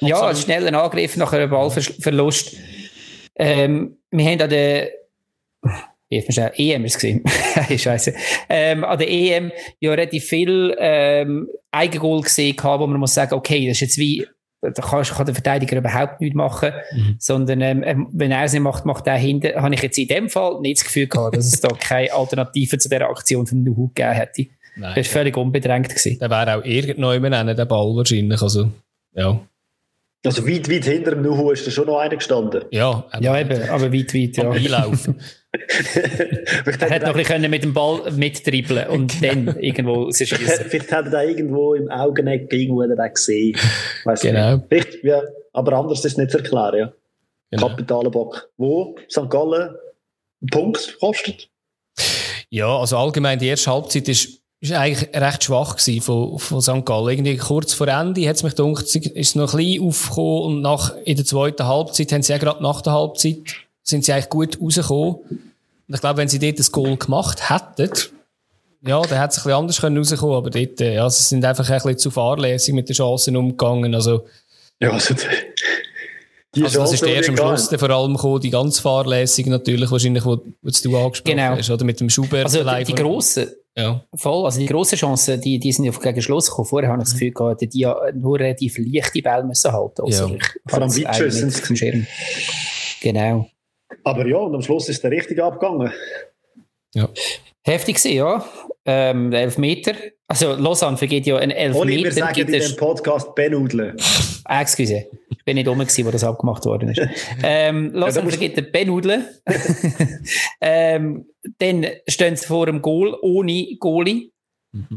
Ja, 0.00 0.26
ein 0.28 0.36
schneller 0.36 0.82
Angriff 0.82 1.16
nach 1.16 1.32
einem 1.32 1.50
Ballverlust. 1.50 2.56
Ähm, 3.36 3.96
wir 4.10 4.24
haben 4.24 4.40
an 4.42 4.50
der 4.50 4.90
hat 5.62 6.24
man 6.24 6.32
schnell, 6.32 6.52
EM 6.56 6.82
gesehen. 6.82 7.22
Scheiße. 7.76 8.12
Ähm, 8.48 8.82
an 8.84 8.98
der 8.98 9.08
EM 9.08 9.52
ja 9.78 9.90
relativ 9.90 10.24
viel 10.24 10.74
ähm, 10.78 11.48
Eigengoal 11.70 12.22
gesehen 12.22 12.56
wo 12.60 12.86
man 12.86 12.98
muss 12.98 13.14
sagen, 13.14 13.34
okay, 13.34 13.66
das 13.68 13.76
ist 13.76 13.80
jetzt 13.82 13.98
wie, 13.98 14.26
da 14.60 14.70
kann, 14.72 15.04
kann 15.04 15.26
der 15.26 15.34
Verteidiger 15.36 15.76
überhaupt 15.76 16.20
nichts 16.20 16.34
machen, 16.34 16.72
Mhm. 16.92 17.14
sondern 17.18 17.60
ähm, 17.60 17.82
ähm, 17.84 18.08
wenn 18.12 18.32
er 18.32 18.44
es 18.44 18.52
nicht 18.52 18.62
macht, 18.62 18.84
macht 18.86 19.06
er 19.06 19.16
hinten. 19.16 19.54
Habe 19.54 19.72
ich 19.74 19.82
jetzt 19.82 19.98
in 19.98 20.08
dem 20.08 20.28
Fall 20.28 20.60
nicht 20.60 20.78
das 20.80 20.84
Gefühl 20.84 21.06
gehabt, 21.06 21.36
dass 21.36 21.46
es 21.46 21.60
da 21.60 21.68
keine 21.80 22.12
Alternative 22.12 22.78
zu 22.78 22.88
der 22.88 23.08
Aktion 23.08 23.46
von 23.46 23.62
Nuhu 23.62 23.88
gegeben 23.94 24.12
hätte. 24.12 24.46
Nein, 24.76 24.90
Er 24.90 24.96
war 24.96 25.04
völlig 25.04 25.36
unbedrängt 25.36 25.88
gewesen. 25.88 26.18
der 26.18 26.30
wäre 26.30 26.56
auch 26.58 26.64
irgendjemand 26.64 27.22
nennen, 27.30 27.56
der 27.56 27.64
Ball 27.66 27.94
wahrscheinlich. 27.94 28.42
Also, 28.42 28.70
ja. 29.14 29.40
Also 30.24 30.46
weit, 30.46 30.70
weit 30.70 30.84
hinter 30.84 31.12
dem 31.12 31.22
Nuhu 31.22 31.50
ist 31.50 31.66
da 31.66 31.70
schon 31.70 31.86
noch 31.86 31.98
einer 31.98 32.16
gestanden. 32.16 32.64
Ja, 32.70 33.06
Ja, 33.20 33.38
eben, 33.38 33.68
aber 33.70 33.92
weit, 33.92 34.14
weit, 34.14 34.36
ja. 34.36 34.50
Einlaufen. 34.50 35.20
Er 35.52 36.90
hätte 36.90 37.06
noch 37.06 37.14
ein 37.14 37.24
bisschen 37.24 37.50
mit 37.50 37.64
dem 37.64 37.72
Ball 37.72 38.10
mittribbeln 38.12 38.88
und 38.88 39.24
dann 39.24 39.56
irgendwo 39.58 40.04
rausschießen. 40.04 40.38
Vielleicht 40.68 40.92
hat 40.92 41.06
er 41.06 41.10
da 41.10 41.22
irgendwo 41.22 41.74
im 41.74 41.90
Augeneck 41.90 42.52
irgendwo 42.52 42.82
er 42.82 42.94
den 42.94 43.14
gesehen. 43.14 43.56
Weiss 44.04 44.20
Genau. 44.20 44.56
Nicht. 44.56 44.66
Vielleicht, 44.68 45.04
ja. 45.04 45.22
Aber 45.52 45.72
anders 45.72 46.00
ist 46.00 46.12
es 46.12 46.16
nicht 46.18 46.30
zu 46.30 46.38
erklären. 46.38 46.78
Ja. 46.78 46.92
Genau. 47.50 47.68
Kapitaler 47.68 48.10
Bock. 48.10 48.50
Wo 48.58 48.96
St. 49.10 49.28
Gallen 49.28 49.70
einen 49.70 50.50
Punkt 50.50 50.98
kostet. 51.00 51.48
Ja, 52.50 52.78
also 52.78 52.96
allgemein 52.96 53.38
die 53.38 53.48
erste 53.48 53.70
Halbzeit 53.70 54.08
ist, 54.08 54.39
ist 54.60 54.72
eigentlich 54.72 55.08
recht 55.14 55.44
schwach 55.44 55.76
gewesen 55.76 56.02
von, 56.02 56.38
von 56.38 56.60
St. 56.60 56.84
Gallen. 56.84 57.08
Irgendwie 57.08 57.36
kurz 57.36 57.72
vor 57.72 57.88
Ende 57.88 58.28
hat 58.28 58.36
es 58.36 58.42
mich 58.42 58.54
gedacht, 58.54 58.82
ist 58.84 59.16
es 59.16 59.34
noch 59.34 59.54
ein 59.54 59.56
bisschen 59.58 59.86
aufgekommen 59.86 60.42
und 60.42 60.60
nach, 60.60 60.94
in 61.04 61.16
der 61.16 61.24
zweiten 61.24 61.66
Halbzeit 61.66 62.12
haben 62.12 62.22
sie 62.22 62.32
ja 62.32 62.38
gerade 62.38 62.62
nach 62.62 62.82
der 62.82 62.92
Halbzeit 62.92 63.38
sind 63.82 64.04
sie 64.04 64.12
eigentlich 64.12 64.28
gut 64.28 64.60
rausgekommen. 64.60 65.14
Und 65.16 65.94
ich 65.94 66.00
glaube, 66.00 66.18
wenn 66.18 66.28
sie 66.28 66.38
dort 66.38 66.58
das 66.58 66.70
Goal 66.70 66.96
gemacht 66.96 67.48
hätten, 67.50 67.90
ja, 68.86 69.00
dann 69.02 69.18
hätte 69.18 69.30
es 69.30 69.38
ein 69.38 69.42
bisschen 69.42 69.52
anders 69.52 69.80
können 69.80 69.96
rauskommen, 69.98 70.36
aber 70.36 70.50
dort, 70.50 70.80
äh, 70.80 70.94
ja, 70.94 71.10
sie 71.10 71.22
sind 71.22 71.44
einfach 71.44 71.68
ein 71.68 71.74
bisschen 71.76 71.98
zu 71.98 72.10
fahrlässig 72.10 72.74
mit 72.74 72.88
den 72.88 72.94
Chancen 72.96 73.36
umgegangen. 73.36 73.94
Also, 73.94 74.24
Ja, 74.80 74.90
also 74.92 75.14
die 76.54 76.64
also 76.64 76.80
das 76.80 76.94
ist 76.94 77.02
erst 77.02 77.28
die 77.28 77.30
am 77.32 77.36
Schluss 77.36 77.68
dann 77.68 77.78
vor 77.78 77.90
allem 77.90 78.14
gekommen, 78.14 78.40
die 78.40 78.50
ganz 78.50 78.78
fahrlässig 78.80 79.46
natürlich, 79.46 79.90
wahrscheinlich, 79.90 80.24
wo, 80.24 80.38
wo 80.62 80.70
du 80.70 80.96
angesprochen 80.96 81.22
Genau. 81.24 81.56
hast, 81.56 81.70
oder? 81.70 81.84
Mit 81.84 82.00
dem 82.00 82.10
Schubert 82.10 82.44
Also 82.44 82.64
die, 82.64 82.84
die 82.84 82.94
grossen, 82.94 83.48
Ja. 83.76 84.04
voll, 84.14 84.44
also 84.44 84.58
die 84.58 84.66
grossen 84.66 84.98
Chancen, 84.98 85.40
die, 85.40 85.58
die 85.58 85.72
sind 85.72 85.84
ja 85.84 85.92
gegen 85.92 86.20
Schluss 86.22 86.48
gekommen. 86.48 86.66
Vorher 86.66 86.90
habe 86.90 87.02
ich 87.02 87.08
das 87.08 87.12
Gefühl 87.12 87.30
gehabt, 87.30 87.60
die 87.60 87.78
ja 87.78 87.96
nur 88.12 88.38
relativ 88.38 88.76
leichte 88.78 89.22
Bälle 89.22 89.44
müssen 89.44 89.72
halten. 89.72 90.02
Also 90.02 90.28
Ja. 90.28 90.34
ich 90.34 90.42
Vor 90.66 90.82
allem 90.82 90.90
auf 90.90 91.60
dem 91.68 91.76
Schirm. 91.76 92.06
Genau. 93.00 93.48
Aber 94.04 94.26
ja, 94.26 94.36
und 94.38 94.54
am 94.54 94.62
Schluss 94.62 94.88
ist 94.88 95.02
der 95.02 95.10
richtig 95.10 95.40
abgegangen. 95.40 95.92
Heftig 97.62 97.96
gewesen, 97.96 98.16
ja. 98.16 98.44
Ähm, 98.86 99.32
Elfmeter. 99.32 99.92
Also 100.26 100.54
Lausanne 100.54 100.96
vergeht 100.96 101.26
ja 101.26 101.36
einen 101.36 101.74
Oli, 101.74 101.98
wir 101.98 102.06
Elfmeter. 102.06 102.26
sagen 102.26 102.40
in 102.40 102.60
dem 102.60 102.76
Podcast 102.76 103.34
Benudeln. 103.34 103.96
Ah, 104.44 104.62
excuse. 104.62 105.06
Ich 105.28 105.44
bin 105.44 105.56
nicht 105.56 105.68
rum 105.68 105.78
gewesen, 105.78 106.06
wo 106.06 106.10
das 106.10 106.24
abgemacht 106.24 106.64
worden 106.64 106.88
ist. 106.90 107.00
ähm, 107.42 107.92
Lausanne 107.92 108.30
Ja, 108.30 108.36
vergibt 108.36 108.56
den 108.56 108.72
Benudle. 108.72 109.24
ähm, 110.60 111.26
dann 111.58 111.86
stehen 112.08 112.36
sie 112.36 112.46
vor 112.46 112.66
dem 112.66 112.80
Goal 112.80 113.16
ohne 113.22 113.76
Goalie. 113.78 114.32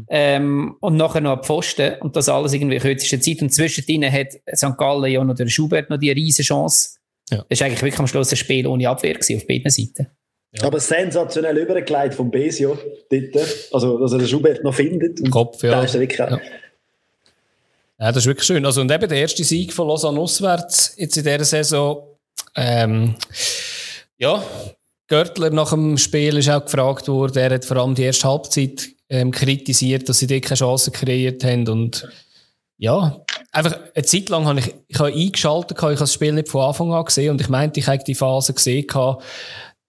Ähm, 0.08 0.76
und 0.80 0.96
nachher 0.96 1.20
noch 1.20 1.36
ein 1.38 1.42
Pfosten. 1.42 1.94
Und 2.00 2.16
das 2.16 2.28
alles 2.28 2.52
irgendwie 2.52 2.76
in 2.76 2.82
kürzester 2.82 3.20
Zeit. 3.20 3.42
Und 3.42 3.50
zwischendrin 3.52 4.10
hat 4.10 4.28
St. 4.54 4.76
Gallen 4.78 5.10
ja 5.10 5.22
noch 5.24 5.34
der 5.34 5.48
Schubert 5.48 5.90
noch 5.90 5.98
die 5.98 6.10
riesen 6.10 6.44
Chance. 6.44 6.98
Ja. 7.30 7.44
Das 7.48 7.60
war 7.60 7.66
eigentlich 7.66 7.82
wirklich 7.82 7.98
am 7.98 8.06
Schluss 8.06 8.30
ein 8.30 8.36
Spiel 8.36 8.66
ohne 8.66 8.88
Abwehr 8.88 9.14
gewesen, 9.14 9.36
auf 9.36 9.46
beiden 9.46 9.70
Seiten. 9.70 10.08
Ja. 10.56 10.64
Aber 10.66 10.78
sensationell 10.78 11.56
übergelegt 11.58 12.14
vom 12.14 12.30
Besio 12.30 12.78
dort. 13.10 13.46
Also, 13.72 13.98
dass 13.98 14.12
er 14.12 14.18
den 14.18 14.28
Schubert 14.28 14.62
noch 14.62 14.74
findet. 14.74 15.20
Und 15.20 15.30
Kopf, 15.30 15.62
ja. 15.62 15.82
Ist 15.82 15.94
wirklich 15.98 16.18
Ja. 16.18 16.40
Ja, 17.98 18.08
das 18.08 18.18
ist 18.18 18.26
wirklich 18.26 18.46
schön. 18.46 18.64
Also, 18.64 18.80
und 18.80 18.90
eben 18.90 19.08
der 19.08 19.18
erste 19.18 19.44
Sieg 19.44 19.72
von 19.72 19.88
Lausanne 19.88 20.18
auswärts 20.18 20.94
jetzt 20.96 21.16
in 21.16 21.24
dieser 21.24 21.44
Saison. 21.44 22.02
Ähm, 22.56 23.16
Ja, 24.18 24.42
Görtler 25.08 25.50
nach 25.50 25.70
dem 25.70 25.98
Spiel 25.98 26.38
ist 26.38 26.48
auch 26.48 26.64
gefragt 26.64 27.08
worden. 27.08 27.38
Er 27.38 27.54
hat 27.54 27.64
vor 27.64 27.76
allem 27.76 27.94
die 27.94 28.04
erste 28.04 28.28
Halbzeit 28.28 28.88
ähm, 29.08 29.30
kritisiert, 29.30 30.08
dass 30.08 30.18
sie 30.18 30.26
dort 30.26 30.42
keine 30.42 30.56
Chance 30.56 30.90
kreiert 30.90 31.44
haben. 31.44 31.68
Und 31.68 32.08
ja, 32.78 33.20
einfach 33.52 33.78
eine 33.94 34.04
Zeit 34.04 34.28
lang 34.28 34.46
habe 34.46 34.60
ich, 34.60 34.74
ich 34.88 34.98
habe 34.98 35.12
eingeschaltet, 35.12 35.76
ich 35.76 35.82
habe 35.82 35.94
das 35.94 36.12
Spiel 36.12 36.32
nicht 36.32 36.48
von 36.48 36.62
Anfang 36.62 36.92
an 36.92 37.04
gesehen 37.04 37.30
und 37.30 37.40
ich 37.40 37.48
meinte, 37.48 37.80
ich 37.80 37.86
habe 37.86 38.02
die 38.04 38.14
Phase 38.14 38.54
gesehen. 38.54 38.86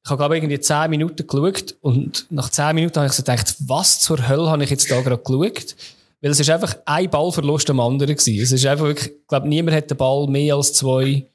Ich 0.05 0.11
habe, 0.11 0.19
glaube 0.19 0.37
irgendwie 0.37 0.59
10 0.59 0.91
Minuten 0.91 1.25
geschaut 1.25 1.75
und 1.81 2.27
nach 2.29 2.49
10 2.49 2.75
Minuten 2.75 2.95
habe 2.97 3.07
ich 3.07 3.13
so 3.13 3.23
gedacht, 3.23 3.55
was 3.65 4.01
zur 4.01 4.29
Hölle 4.29 4.51
habe 4.51 4.63
ich 4.63 4.69
jetzt 4.69 4.91
da 4.91 5.01
gerade 5.01 5.17
geschaut? 5.17 5.75
Weil 6.21 6.31
es 6.31 6.39
ist 6.39 6.49
einfach 6.51 6.77
ein 6.85 7.09
Ballverlust 7.09 7.71
am 7.71 7.79
anderen 7.79 8.15
gewesen. 8.15 8.39
Es 8.39 8.51
ist 8.51 8.67
einfach 8.67 8.85
wirklich, 8.85 9.13
ich 9.13 9.27
glaube, 9.27 9.47
niemand 9.47 9.75
hat 9.75 9.89
den 9.89 9.97
Ball 9.97 10.27
mehr 10.27 10.55
als 10.55 10.73
zwei 10.73 11.25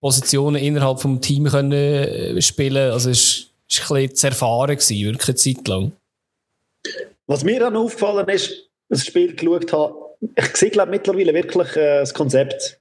Positionen 0.00 0.56
innerhalb 0.56 1.00
vom 1.00 1.20
Team 1.20 1.44
können 1.44 1.72
äh, 1.72 2.40
spielen. 2.40 2.92
Also 2.92 3.10
es 3.10 3.50
ist, 3.68 3.90
ein 3.90 3.94
bisschen 3.94 4.14
zu 4.14 4.26
erfahren 4.28 4.76
gewesen, 4.76 5.04
wirklich 5.04 5.28
eine 5.28 5.34
Zeit 5.34 5.68
lang. 5.68 5.92
Was 7.26 7.44
mir 7.44 7.60
dann 7.60 7.76
aufgefallen 7.76 8.26
ist, 8.30 8.70
das 8.88 9.04
Spiel 9.04 9.36
geschaut 9.36 9.70
habe, 9.74 9.94
ich 10.34 10.56
sehe 10.56 10.70
glaube 10.70 10.92
mittlerweile 10.92 11.34
wirklich 11.34 11.76
äh, 11.76 12.00
das 12.00 12.14
Konzept 12.14 12.77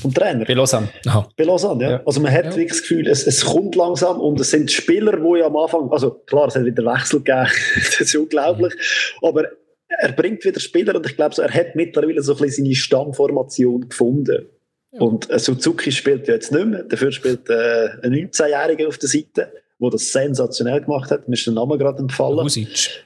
vom 0.00 0.12
Trainer. 0.12 0.44
Bei 0.44 0.54
Lausanne. 0.54 0.88
Aha. 1.06 1.28
Bei 1.36 1.44
Lausanne, 1.44 1.82
ja. 1.82 1.90
ja. 1.90 2.02
Also 2.04 2.20
man 2.20 2.32
hat 2.32 2.46
ja. 2.46 2.50
wirklich 2.50 2.68
das 2.68 2.82
Gefühl, 2.82 3.06
es, 3.06 3.26
es 3.26 3.44
kommt 3.44 3.74
langsam 3.74 4.20
und 4.20 4.40
es 4.40 4.50
sind 4.50 4.70
Spieler, 4.70 5.16
die 5.16 5.38
ja 5.38 5.46
am 5.46 5.56
Anfang, 5.56 5.90
also 5.90 6.10
klar, 6.26 6.48
es 6.48 6.56
hat 6.56 6.64
wieder 6.64 6.84
Wechsel 6.84 7.20
gegeben, 7.22 7.48
das 7.76 8.00
ist 8.00 8.14
unglaublich, 8.14 8.74
aber 9.22 9.44
er 9.88 10.12
bringt 10.12 10.44
wieder 10.44 10.60
Spieler 10.60 10.94
und 10.94 11.06
ich 11.06 11.16
glaube, 11.16 11.34
so, 11.34 11.42
er 11.42 11.52
hat 11.52 11.74
mittlerweile 11.74 12.22
so 12.22 12.34
ein 12.34 12.38
bisschen 12.38 12.64
seine 12.64 12.74
Stammformation 12.74 13.88
gefunden. 13.88 14.46
Ja. 14.92 15.00
Und 15.00 15.30
äh, 15.30 15.38
Suzuki 15.38 15.92
spielt 15.92 16.28
ja 16.28 16.34
jetzt 16.34 16.52
nicht 16.52 16.66
mehr, 16.66 16.84
dafür 16.84 17.12
spielt 17.12 17.48
äh, 17.48 17.88
ein 18.02 18.12
19-Jähriger 18.12 18.88
auf 18.88 18.98
der 18.98 19.08
Seite, 19.08 19.52
der 19.80 19.90
das 19.90 20.12
sensationell 20.12 20.80
gemacht 20.82 21.10
hat, 21.10 21.28
mir 21.28 21.34
ist 21.34 21.46
der 21.46 21.54
Name 21.54 21.78
gerade 21.78 21.98
entfallen. 21.98 22.44
Husic. 22.44 23.04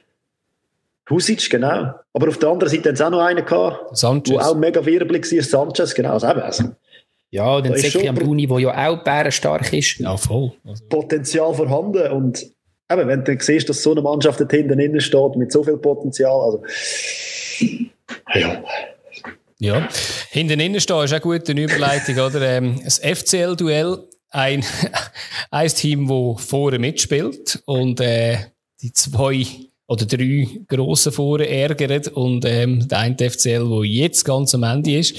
Husic, 1.09 1.49
genau. 1.49 1.93
Aber 2.13 2.29
auf 2.29 2.37
der 2.39 2.49
anderen 2.49 2.71
Seite 2.71 2.89
haben 2.89 2.95
sie 2.95 3.05
auch 3.05 3.09
noch 3.11 3.19
einen 3.19 3.45
gehabt, 3.45 3.97
Sanchez. 3.97 4.35
der 4.35 4.47
auch 4.47 4.55
mega 4.55 4.85
wirbelig 4.85 5.31
war, 5.31 5.43
Sanchez, 5.43 5.93
genau. 5.93 6.13
Also 6.13 6.27
also, 6.27 6.63
ja, 7.29 7.61
dann 7.61 7.75
Zeki 7.75 8.09
Bruni, 8.11 8.47
der 8.47 8.59
ja 8.59 8.89
auch 8.89 9.03
bärenstark 9.03 9.73
ist. 9.73 9.99
Ja, 9.99 10.15
voll. 10.17 10.53
Also. 10.65 10.85
Potenzial 10.87 11.53
vorhanden 11.53 12.11
und 12.11 12.43
eben, 12.91 13.07
wenn 13.07 13.23
du 13.23 13.37
siehst, 13.39 13.69
dass 13.69 13.83
so 13.83 13.91
eine 13.91 14.01
Mannschaft 14.01 14.39
dort 14.39 14.51
hinten 14.51 14.79
innen 14.79 15.01
steht 15.01 15.35
mit 15.35 15.51
so 15.51 15.63
viel 15.63 15.77
Potenzial, 15.77 16.39
also 16.39 16.63
ja. 18.33 18.63
Ja, 19.57 19.87
hinten 20.29 20.59
innen 20.59 20.79
stehen 20.81 21.03
ist 21.03 21.13
auch 21.13 21.21
gut 21.21 21.49
eine 21.49 21.61
Überleitung, 21.61 22.17
oder? 22.19 22.41
Ähm, 22.41 22.79
das 22.83 22.99
FCL-Duell, 22.99 23.99
ein, 24.29 24.65
ein 25.51 25.67
Team, 25.69 26.07
das 26.07 26.45
vorne 26.45 26.79
mitspielt 26.79 27.61
und 27.65 28.01
äh, 28.01 28.37
die 28.81 28.91
zwei 28.91 29.45
oder 29.87 30.05
drei 30.05 30.47
grossen 30.67 31.11
Foren 31.11 31.45
ärgert 31.45 32.07
und 32.09 32.43
ähm, 32.45 32.87
der 32.87 32.99
eine 32.99 33.15
FCL, 33.17 33.69
der 33.69 33.83
jetzt 33.85 34.23
ganz 34.23 34.55
am 34.55 34.63
Ende 34.63 34.97
ist. 34.97 35.15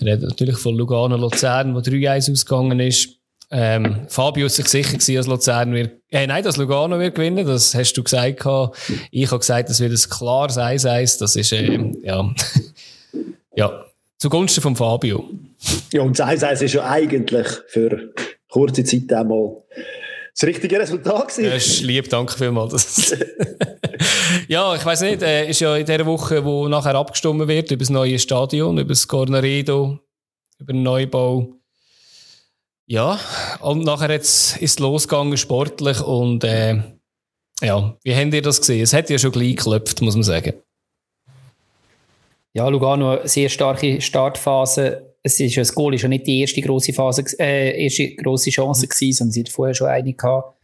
Er 0.00 0.14
hat 0.14 0.22
natürlich 0.22 0.58
von 0.58 0.74
Lugano 0.74 1.16
Luzern, 1.16 1.74
wo 1.74 1.78
3-1 1.78 2.30
ausgegangen 2.30 2.80
ist. 2.80 3.10
Ähm, 3.50 4.06
Fabio 4.08 4.46
ist 4.46 4.56
sich 4.56 4.66
sicher 4.66 4.94
gewesen, 4.94 5.14
dass 5.14 5.26
Luzern 5.28 5.72
wird, 5.72 5.92
äh, 6.10 6.26
nein, 6.26 6.42
dass 6.42 6.56
Lugano 6.56 6.98
wird 6.98 7.14
gewinnen, 7.14 7.46
das 7.46 7.74
hast 7.74 7.94
du 7.94 8.02
gesagt. 8.02 8.40
Ich 9.10 9.30
habe 9.30 9.38
gesagt, 9.38 9.70
das 9.70 9.80
wird 9.80 9.92
ein 9.92 10.10
klares 10.10 10.58
1-1, 10.58 11.20
das 11.20 11.36
ist, 11.36 11.52
ähm, 11.52 11.96
ja, 12.02 12.34
ja, 13.54 13.84
zugunsten 14.18 14.60
von 14.60 14.74
Fabio. 14.74 15.30
Ja, 15.92 16.02
und 16.02 16.18
das 16.18 16.42
1-1 16.42 16.64
ist 16.64 16.74
ja 16.74 16.90
eigentlich 16.90 17.46
für 17.68 18.12
kurze 18.48 18.84
Zeit 18.84 19.12
einmal 19.12 19.62
das 20.38 20.48
richtige 20.48 20.78
Resultat 20.78 21.28
gewesen. 21.28 21.44
Ja, 21.44 21.54
ist 21.54 21.80
lieb, 21.80 22.10
danke 22.10 22.36
vielmals. 22.36 23.10
ja, 24.48 24.74
ich 24.74 24.84
weiß 24.84 25.00
nicht, 25.02 25.22
äh, 25.22 25.48
ist 25.48 25.60
ja 25.60 25.76
in 25.76 25.86
der 25.86 26.04
Woche, 26.04 26.44
wo 26.44 26.68
nachher 26.68 26.94
abgestimmt 26.94 27.48
wird 27.48 27.70
über 27.70 27.80
das 27.80 27.90
neue 27.90 28.18
Stadion, 28.18 28.76
über 28.76 28.90
das 28.90 29.08
Cornaredo, 29.08 29.98
über 30.58 30.72
den 30.74 30.82
Neubau. 30.82 31.54
Ja, 32.86 33.18
und 33.60 33.84
nachher 33.84 34.10
jetzt 34.10 34.58
ist 34.58 34.72
es 34.72 34.78
losgegangen 34.78 35.38
sportlich 35.38 36.00
und 36.02 36.44
äh, 36.44 36.82
ja, 37.62 37.96
wie 38.02 38.14
habt 38.14 38.34
ihr 38.34 38.42
das 38.42 38.60
gesehen? 38.60 38.82
Es 38.82 38.92
hat 38.92 39.08
ja 39.08 39.18
schon 39.18 39.32
gleich 39.32 39.56
geklopft, 39.56 40.02
muss 40.02 40.14
man 40.14 40.22
sagen. 40.22 40.52
Ja, 42.52 42.68
Lugano, 42.68 43.18
eine 43.18 43.28
sehr 43.28 43.48
starke 43.48 44.00
Startphase 44.00 45.15
es 45.26 45.40
ist, 45.40 45.56
das 45.56 45.74
Goal 45.74 45.94
ist 45.94 46.02
ja 46.02 46.08
nicht 46.08 46.26
die 46.26 46.40
erste 46.40 46.60
große 46.60 46.92
Phase, 46.92 47.24
äh, 47.40 47.84
erste 47.84 48.14
große 48.14 48.50
Chance 48.50 48.86
gewesen, 48.86 49.12
sondern 49.12 49.32
sie 49.32 49.40
hat 49.40 49.48
vorher 49.48 49.74
schon 49.74 49.88
eine 49.88 50.12
gehabt. 50.12 50.54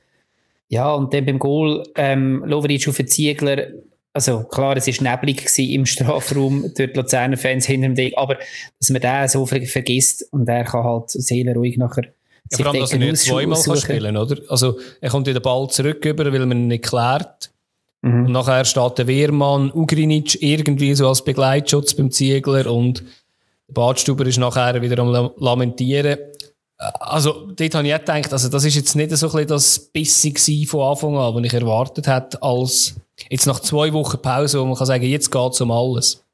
Ja, 0.68 0.92
und 0.94 1.12
dann 1.12 1.26
beim 1.26 1.38
Goal, 1.38 1.82
ähm, 1.96 2.44
Lovric 2.46 2.88
auf 2.88 2.96
den 2.96 3.08
Ziegler, 3.08 3.66
also 4.12 4.44
klar, 4.44 4.76
es 4.76 4.86
war 4.86 5.16
neblig 5.16 5.58
im 5.58 5.84
Strafraum 5.84 6.62
durch 6.76 6.92
die 6.92 6.98
Luzerner 6.98 7.36
Fans 7.36 7.66
hinter 7.66 7.88
dem 7.88 7.94
Ding, 7.96 8.12
aber 8.14 8.38
dass 8.78 8.90
man 8.90 9.02
den 9.02 9.28
so 9.28 9.44
vergisst 9.46 10.26
und 10.30 10.48
er 10.48 10.64
kann 10.64 10.84
halt 10.84 11.10
seelenruhig 11.10 11.76
nachher 11.76 12.04
ja, 12.50 12.58
vor 12.58 12.66
allem, 12.68 12.80
dass 12.80 12.92
er 12.92 12.98
nicht 12.98 13.16
zweimal 13.18 13.62
kann 13.62 13.76
spielen 13.76 14.16
oder? 14.16 14.36
Also, 14.48 14.78
er 15.00 15.10
kommt 15.10 15.26
in 15.26 15.34
den 15.34 15.42
Ball 15.42 15.68
zurück 15.70 16.04
über, 16.04 16.30
weil 16.32 16.46
man 16.46 16.58
ihn 16.58 16.66
nicht 16.68 16.84
klärt. 16.84 17.50
Mhm. 18.02 18.26
Und 18.26 18.32
nachher 18.32 18.64
steht 18.64 18.98
der 18.98 19.06
Wehrmann, 19.06 19.72
Ugrinic 19.72 20.42
irgendwie 20.42 20.94
so 20.94 21.08
als 21.08 21.24
Begleitschutz 21.24 21.94
beim 21.94 22.10
Ziegler 22.10 22.70
und 22.70 23.02
Badstuber 23.72 24.26
ist 24.26 24.38
nachher 24.38 24.80
wieder 24.80 24.98
am 24.98 25.32
Lamentieren. 25.38 26.18
Also, 26.78 27.46
dort 27.54 27.74
habe 27.74 27.86
ich 27.86 27.94
auch 27.94 27.98
gedacht, 28.00 28.32
also, 28.32 28.48
das 28.48 28.64
ist 28.64 28.74
jetzt 28.74 28.96
nicht 28.96 29.10
so 29.12 29.26
ein 29.26 29.32
bisschen 29.32 29.48
das 29.48 29.78
Bissig 29.78 30.68
von 30.68 30.80
Anfang 30.80 31.16
an, 31.16 31.34
was 31.34 31.44
ich 31.44 31.54
erwartet 31.54 32.08
hätte, 32.08 32.42
als 32.42 32.96
jetzt 33.30 33.46
nach 33.46 33.60
zwei 33.60 33.92
Wochen 33.92 34.20
Pause, 34.20 34.60
wo 34.60 34.64
man 34.64 34.74
kann 34.74 34.86
sagen, 34.86 35.04
jetzt 35.04 35.30
geht 35.30 35.52
es 35.52 35.60
um 35.60 35.70
alles. 35.70 36.24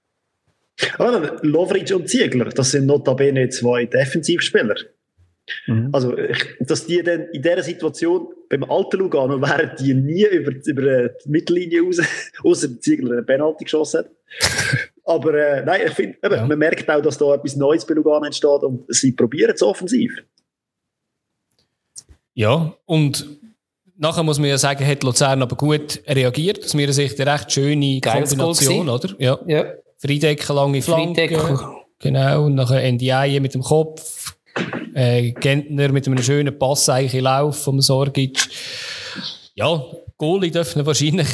Aber 0.96 1.38
Lovric 1.42 1.92
und 1.94 2.09
Ziegler, 2.09 2.46
das 2.46 2.70
sind 2.70 2.87
notabene 2.87 3.48
zwei 3.51 3.85
Defensivspieler. 3.85 4.77
Mhm. 5.66 5.90
Also, 5.92 6.16
ich, 6.16 6.57
dass 6.61 6.87
die 6.87 7.03
dann 7.03 7.29
in 7.33 7.42
dieser 7.42 7.62
Situation 7.62 8.29
beim 8.48 8.64
alten 8.64 8.98
Lugano 8.98 9.40
wären 9.40 9.72
die 9.79 9.94
nie 9.94 10.24
über, 10.24 10.53
über 10.64 11.09
die 11.09 11.29
Mittellinie 11.29 11.83
raus, 11.83 12.01
außer 12.44 12.81
Ziegler 12.81 13.12
eine 13.12 13.22
Penalty 13.22 13.64
geschossen 13.64 14.01
hat. 14.01 14.11
Aber 15.09 15.33
äh, 15.33 15.64
nein, 15.64 15.81
ich 15.87 15.94
finde, 15.94 16.18
ja. 16.23 16.44
man 16.44 16.59
merkt 16.59 16.88
auch, 16.90 17.01
dass 17.01 17.16
da 17.16 17.35
etwas 17.35 17.57
Neues 17.57 17.87
bei 17.87 17.94
Lugano 17.94 18.27
entsteht 18.27 18.62
und 18.62 18.85
sie 18.88 19.12
probieren 19.12 19.53
es 19.55 19.62
offensiv. 19.62 20.12
Ja, 22.35 22.75
und 22.85 23.27
nachher 23.97 24.23
muss 24.23 24.38
man 24.38 24.51
ja 24.51 24.59
sagen, 24.59 24.87
hat 24.87 25.03
Luzern 25.03 25.40
aber 25.40 25.57
gut 25.57 26.03
reagiert. 26.07 26.62
Aus 26.62 26.75
meiner 26.75 26.92
Sicht 26.92 27.18
eine 27.18 27.33
recht 27.33 27.51
schöne 27.51 28.01
Geiles 28.01 28.31
Kombination, 28.31 28.88
oder? 28.90 29.14
Ja. 29.18 29.38
ja. 29.47 29.64
Friedecken, 29.97 30.55
lange 30.55 30.83
Flanke. 30.83 31.59
Genau, 32.01 32.44
und 32.44 32.55
nachher 32.55 32.92
Ndiaye 32.92 33.40
mit 33.40 33.55
dem 33.55 33.62
Kopf. 33.62 34.37
Äh, 34.94 35.33
Gentner 35.33 35.90
mit 35.90 36.07
einem 36.07 36.23
schönen 36.23 36.59
Pass 36.59 36.88
eigentlich 36.90 37.14
in 37.14 37.25
Lauf 37.25 37.62
vom 37.62 37.81
Sorgic. 37.81 38.38
Ja, 39.55 39.83
Goalie 40.18 40.51
dürfen 40.51 40.85
wahrscheinlich 40.85 41.29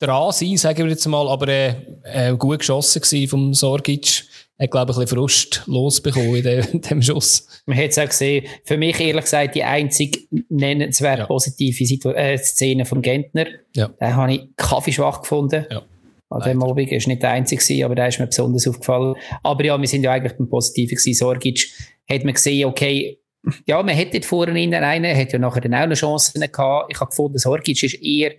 dran 0.00 0.32
sein, 0.32 0.56
sagen 0.56 0.84
wir 0.84 0.90
jetzt 0.90 1.06
mal, 1.06 1.28
aber 1.28 1.48
äh, 1.48 1.74
äh, 2.04 2.36
gut 2.36 2.60
geschossen 2.60 3.02
gewesen 3.02 3.28
vom 3.28 3.54
Sorgic. 3.54 4.24
Er 4.56 4.64
hat, 4.64 4.72
glaube 4.72 4.92
ich, 4.92 4.98
ein 4.98 5.02
bisschen 5.02 5.18
Frust 5.18 5.62
losbekommen 5.66 6.36
in 6.36 6.42
dem, 6.42 6.64
in 6.72 6.80
dem 6.80 7.02
Schuss. 7.02 7.46
Man 7.66 7.78
hat 7.78 7.90
es 7.90 7.98
auch 7.98 8.06
gesehen. 8.06 8.46
Für 8.64 8.76
mich, 8.76 8.98
ehrlich 9.00 9.24
gesagt, 9.24 9.54
die 9.54 9.64
einzige 9.64 10.20
nennenswert 10.48 11.20
ja. 11.20 11.26
positive 11.26 11.86
Situ 11.86 12.10
äh, 12.10 12.36
Szene 12.38 12.84
von 12.84 13.00
Gentner. 13.02 13.46
Ja. 13.74 13.88
Den 13.88 14.16
habe 14.16 14.34
ich 14.34 14.48
kaffeeschwach 14.56 15.22
gefunden. 15.22 15.66
Ja. 15.70 15.82
An 16.30 16.42
dem 16.42 16.62
Abend 16.62 16.92
ist 16.92 17.08
nicht 17.08 17.22
der 17.22 17.30
einzige, 17.30 17.84
aber 17.84 17.96
der 17.96 18.08
ist 18.08 18.20
mir 18.20 18.26
besonders 18.26 18.66
aufgefallen. 18.68 19.16
Aber 19.42 19.64
ja, 19.64 19.80
wir 19.80 19.88
sind 19.88 20.04
ja 20.04 20.12
eigentlich 20.12 20.36
beim 20.36 20.48
Positiven 20.48 20.96
gewesen. 20.96 21.18
Sorgic 21.18 21.68
hat 22.08 22.24
man 22.24 22.34
gesehen, 22.34 22.66
okay, 22.66 23.18
ja, 23.66 23.82
man 23.82 23.96
hätte 23.96 24.22
vorne 24.22 24.52
einen, 24.52 25.16
hat 25.16 25.32
ja 25.32 25.38
nachher 25.38 25.62
dann 25.62 25.74
auch 25.74 25.80
eine 25.80 25.94
Chance 25.94 26.38
gehabt. 26.38 26.92
Ich 26.92 27.00
habe 27.00 27.10
gefunden, 27.10 27.38
Sorgic 27.38 27.82
ist 27.82 28.00
eher 28.00 28.32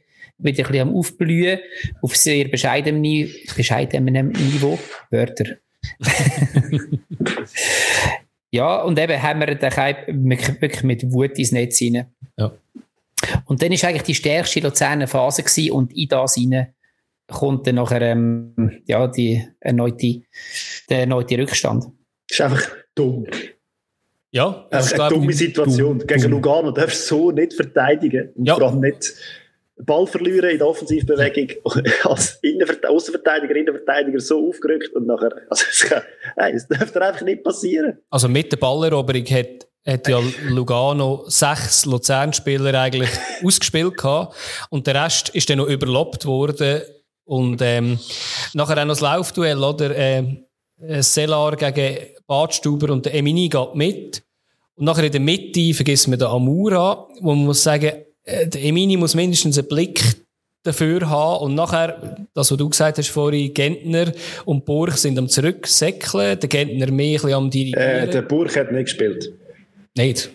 wieder 0.43 0.63
ein 0.65 0.71
bisschen 0.71 0.89
am 0.89 0.95
Aufblühen, 0.95 1.59
auf 2.01 2.15
sehr 2.15 2.47
bescheidenem, 2.47 3.29
bescheidenem 3.55 4.29
Niveau. 4.29 4.79
Wörter. 5.09 5.57
ja, 8.51 8.81
und 8.81 8.99
eben 8.99 9.21
haben 9.21 9.39
wir 9.39 9.55
den 9.55 9.71
wirklich 10.61 10.83
mit 10.83 11.11
Wut 11.11 11.37
ins 11.37 11.51
Netz 11.51 11.81
rein. 11.81 12.05
Ja. 12.37 12.53
Und 13.45 13.61
dann 13.61 13.71
war 13.71 13.89
eigentlich 13.89 14.03
die 14.03 14.15
stärkste 14.15 14.59
Luzerner 14.61 15.07
Phase 15.07 15.43
gewesen, 15.43 15.71
und 15.71 15.95
in 15.95 16.07
das 16.07 16.37
rein 16.37 16.73
kommt 17.27 17.65
dann 17.65 17.75
nachher 17.75 18.01
ähm, 18.01 18.81
ja, 18.85 19.07
die 19.07 19.47
erneute, 19.59 20.21
der 20.89 20.99
erneute 21.01 21.37
Rückstand. 21.37 21.85
Das 22.27 22.39
ist 22.39 22.41
einfach 22.41 22.69
dumm. 22.93 23.25
Ja, 24.31 24.67
das 24.71 24.87
ist 24.87 24.99
eine 24.99 25.09
dumme 25.09 25.33
Situation. 25.33 25.99
Dumm. 25.99 26.07
Gegen 26.07 26.31
Lugano 26.31 26.71
darfst 26.71 27.09
du 27.11 27.15
so 27.15 27.31
nicht 27.31 27.53
verteidigen. 27.53 28.29
Und 28.35 28.45
ja. 28.45 28.55
vor 28.55 28.69
allem 28.69 28.79
nicht 28.79 29.13
Ball 29.85 30.07
verlieren 30.07 30.49
in 30.49 30.57
der 30.57 30.67
Offensivbewegung 30.67 31.49
als 32.03 32.39
Außenverteidiger, 32.87 33.55
Innenverteidiger 33.55 34.19
so 34.19 34.49
aufgerückt 34.49 34.93
und 34.95 35.07
nachher, 35.07 35.31
also 35.49 35.65
es, 35.69 35.81
kann, 35.81 36.03
nein, 36.37 36.55
es 36.55 36.67
darf 36.67 36.95
einfach 36.95 37.21
nicht 37.21 37.43
passieren. 37.43 37.97
Also 38.09 38.27
mit 38.27 38.51
der 38.51 38.57
Balleroberung 38.57 39.25
hat 39.25 39.67
hat 39.83 40.07
ja 40.07 40.21
Lugano 40.47 41.23
sechs 41.27 41.85
Luzern-Spieler 41.85 42.79
eigentlich 42.79 43.09
ausgespielt 43.43 43.97
gehabt. 43.97 44.35
Und 44.69 44.85
der 44.85 45.03
Rest 45.03 45.29
ist 45.29 45.49
dann 45.49 45.57
noch 45.57 45.67
überlappt 45.67 46.25
worden. 46.25 46.81
Und, 47.23 47.61
ähm, 47.63 47.97
nachher 48.53 48.77
auch 48.77 48.85
noch 48.85 48.93
das 48.93 49.01
Laufduell, 49.01 49.63
oder? 49.63 49.95
Ähm, 49.95 50.45
Selar 50.99 51.55
gegen 51.55 51.97
Badstuber 52.25 52.91
und 52.91 53.05
der 53.05 53.13
Emini 53.13 53.49
geht 53.49 53.75
mit. 53.75 54.23
Und 54.75 54.85
nachher 54.85 55.03
in 55.03 55.11
der 55.11 55.21
Mitte 55.21 55.73
vergessen 55.73 56.11
wir 56.11 56.17
den 56.17 56.27
Amura, 56.27 57.07
wo 57.19 57.35
man 57.35 57.45
muss 57.45 57.63
sagen, 57.63 57.85
äh, 57.85 58.05
der 58.45 58.63
Emini 58.63 58.97
muss 58.97 59.15
mindestens 59.15 59.57
einen 59.57 59.67
Blick 59.67 60.01
dafür 60.63 61.09
haben. 61.09 61.45
Und 61.45 61.55
nachher, 61.55 62.17
das, 62.33 62.51
was 62.51 62.57
du 62.57 62.69
gesagt 62.69 62.97
hast 62.97 63.09
vorhin, 63.09 63.53
Gentner 63.53 64.11
und 64.45 64.65
Burg 64.65 64.97
sind 64.97 65.17
am 65.17 65.27
Zurücksäckeln. 65.27 66.39
Der 66.39 66.49
Gentner 66.49 66.91
mehr 66.91 67.07
ein 67.09 67.13
bisschen 67.13 67.33
am 67.33 67.49
Dirigieren. 67.49 68.07
Äh, 68.07 68.09
der 68.09 68.21
Burg 68.23 68.55
hat 68.55 68.71
nicht 68.71 68.85
gespielt. 68.85 69.31
Nicht? 69.95 70.29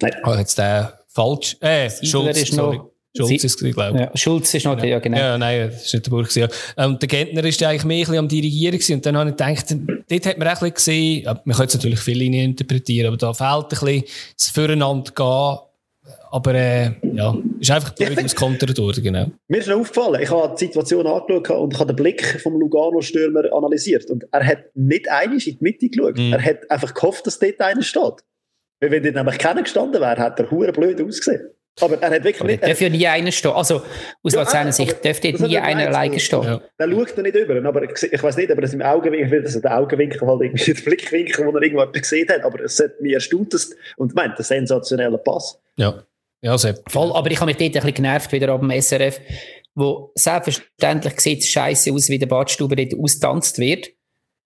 Nein. 0.00 0.12
Ah, 0.22 0.38
jetzt 0.38 0.58
der 0.58 1.00
falsch. 1.08 1.56
Äh, 1.60 1.88
Schulz, 2.02 2.42
ist 2.42 2.52
sorry. 2.54 2.76
noch- 2.78 2.90
Schulz 3.16 3.44
ist 3.44 3.62
es, 3.62 3.74
glaube 3.74 3.96
ich. 3.96 4.00
Ja, 4.02 4.10
Schulz 4.16 4.52
ist 4.54 4.64
noch, 4.64 4.82
ja, 4.82 4.98
genau. 4.98 5.16
Ja, 5.16 5.38
nein, 5.38 5.70
das 5.70 5.84
ist 5.86 5.94
nicht 5.94 6.06
der 6.06 6.10
Burg. 6.10 6.34
Ja. 6.34 6.48
Und 6.84 7.00
der 7.00 7.08
Gentner 7.08 7.44
ist 7.44 7.62
eigentlich 7.62 7.84
mehr 7.84 7.98
ein 7.98 8.00
bisschen 8.00 8.18
am 8.18 8.28
Dirigieren 8.28 8.72
gewesen. 8.76 8.94
Und 8.94 9.06
dann 9.06 9.16
habe 9.16 9.30
ich 9.30 9.36
gedacht, 9.36 9.76
dort 10.10 10.26
hat 10.26 10.38
man 10.38 10.48
auch 10.48 10.50
ein 10.50 10.58
bisschen 10.58 10.74
gesehen, 10.74 11.22
ja, 11.24 11.40
man 11.44 11.56
kann 11.56 11.64
jetzt 11.64 11.74
natürlich 11.74 12.00
viele 12.00 12.18
Linien 12.18 12.50
interpretieren, 12.50 13.06
aber 13.08 13.16
da 13.16 13.32
fehlt 13.32 13.66
ein 13.66 13.68
bisschen 13.68 14.04
das 14.36 14.48
Füreinander 14.48 15.12
gehen. 15.12 15.58
Aber, 16.34 16.52
äh, 16.52 16.90
ja, 17.12 17.32
ist 17.60 17.70
einfach 17.70 17.94
blöd 17.94 18.24
auskontert 18.24 18.76
worden, 18.76 19.04
genau. 19.04 19.26
Mir 19.46 19.58
ist 19.58 19.70
aufgefallen, 19.70 20.20
ich 20.20 20.32
habe 20.32 20.52
die 20.58 20.64
Situation 20.64 21.06
angeschaut 21.06 21.48
und 21.50 21.72
ich 21.72 21.78
habe 21.78 21.94
den 21.94 21.96
Blick 22.02 22.40
vom 22.42 22.58
Lugano-Stürmer 22.58 23.52
analysiert. 23.52 24.10
Und 24.10 24.26
er 24.32 24.44
hat 24.44 24.64
nicht 24.74 25.08
einig 25.08 25.46
in 25.46 25.58
die 25.58 25.62
Mitte 25.62 25.88
geschaut. 25.88 26.18
Mhm. 26.18 26.32
Er 26.32 26.44
hat 26.44 26.68
einfach 26.68 26.92
gehofft, 26.92 27.24
dass 27.28 27.38
dort 27.38 27.60
einer 27.60 27.82
steht. 27.82 28.24
Weil 28.80 28.90
wenn 28.90 29.04
dort 29.04 29.14
nämlich 29.14 29.38
keiner 29.38 29.62
gestanden 29.62 30.00
wäre, 30.00 30.16
hat 30.16 30.40
er 30.40 30.50
hure 30.50 30.72
blöd 30.72 31.00
ausgesehen. 31.00 31.50
Aber 31.80 32.02
er 32.02 32.10
hat 32.10 32.24
wirklich 32.24 32.40
Aber 32.40 32.50
nicht... 32.50 32.62
da 32.64 32.66
darf 32.66 32.80
ja 32.80 32.88
nie 32.88 33.06
einer 33.06 33.30
stehen. 33.30 33.52
Also, 33.52 33.82
aus 34.24 34.32
Ja, 34.32 34.40
aber 34.40 34.72
Sicht 34.72 35.04
darf 35.04 35.20
dort 35.20 35.34
hat 35.34 35.48
nie 35.48 35.54
er 35.54 35.62
einer 35.62 35.86
alleine 35.86 36.18
stehen. 36.18 36.42
Ja. 36.42 36.60
Der 36.80 36.90
schaut 36.90 37.16
da 37.16 37.22
nicht 37.22 37.36
über. 37.36 37.64
Aber 37.64 37.82
ich, 37.84 38.22
weiß 38.22 38.36
nicht, 38.38 38.50
aber 38.50 38.62
das 38.62 38.74
im 38.74 38.82
Augenwinkel, 38.82 39.40
das 39.40 39.54
ist 39.54 39.62
der 39.62 39.78
Augenwinkel 39.78 40.20
halt 40.26 40.42
irgendwie 40.42 40.72
der 40.72 40.82
Blickwinkel, 40.82 41.46
wo 41.46 41.50
er 41.50 41.62
irgendwo 41.62 41.82
jemanden 41.82 42.00
gesehen 42.00 42.28
hat. 42.28 42.42
Aber 42.42 42.58
es 42.60 42.80
hat 42.80 43.00
mich 43.00 43.12
erstaunt, 43.12 43.54
und 43.98 44.10
ich 44.10 44.16
meine, 44.16 44.34
der 44.34 44.44
sensationelle 44.44 45.18
Pass. 45.18 45.60
Ja. 45.76 46.02
Ja, 46.44 46.58
Sepp. 46.58 46.82
Voll, 46.90 47.10
aber 47.12 47.30
ich 47.30 47.40
habe 47.40 47.46
mich 47.46 47.56
dort 47.56 47.68
ein 47.68 47.72
bisschen 47.72 47.94
genervt, 47.94 48.30
wieder 48.30 48.50
ab 48.50 48.60
dem 48.60 48.70
SRF, 48.70 49.18
wo 49.74 50.12
selbstverständlich 50.14 51.18
sieht 51.18 51.40
es 51.40 51.48
scheiße 51.48 51.90
aus, 51.90 52.10
wie 52.10 52.18
der 52.18 52.26
Badstube 52.26 52.76
dort 52.76 52.94
austanzt 53.02 53.58
wird, 53.58 53.88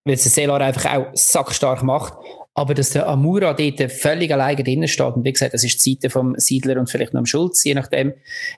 weil 0.05 0.15
es 0.15 0.23
der 0.23 0.31
Selar 0.31 0.61
einfach 0.61 0.95
auch 0.95 1.07
sackstark 1.15 1.83
macht. 1.83 2.15
Aber 2.55 2.75
dass 2.75 2.91
der 2.91 3.09
Amura 3.09 3.53
dort 3.53 3.91
völlig 3.91 4.33
alleine 4.33 4.63
drinnen 4.63 4.87
steht, 4.87 5.15
und 5.15 5.25
wie 5.25 5.33
gesagt, 5.33 5.55
das 5.55 5.65
ist 5.65 5.85
die 5.85 5.95
Seite 5.95 6.09
vom 6.09 6.37
Siedler 6.37 6.79
und 6.79 6.89
vielleicht 6.89 7.15
noch 7.15 7.19
am 7.19 7.27
Schulz, 7.27 7.65
je 7.65 7.75
nachdem, 7.75 8.13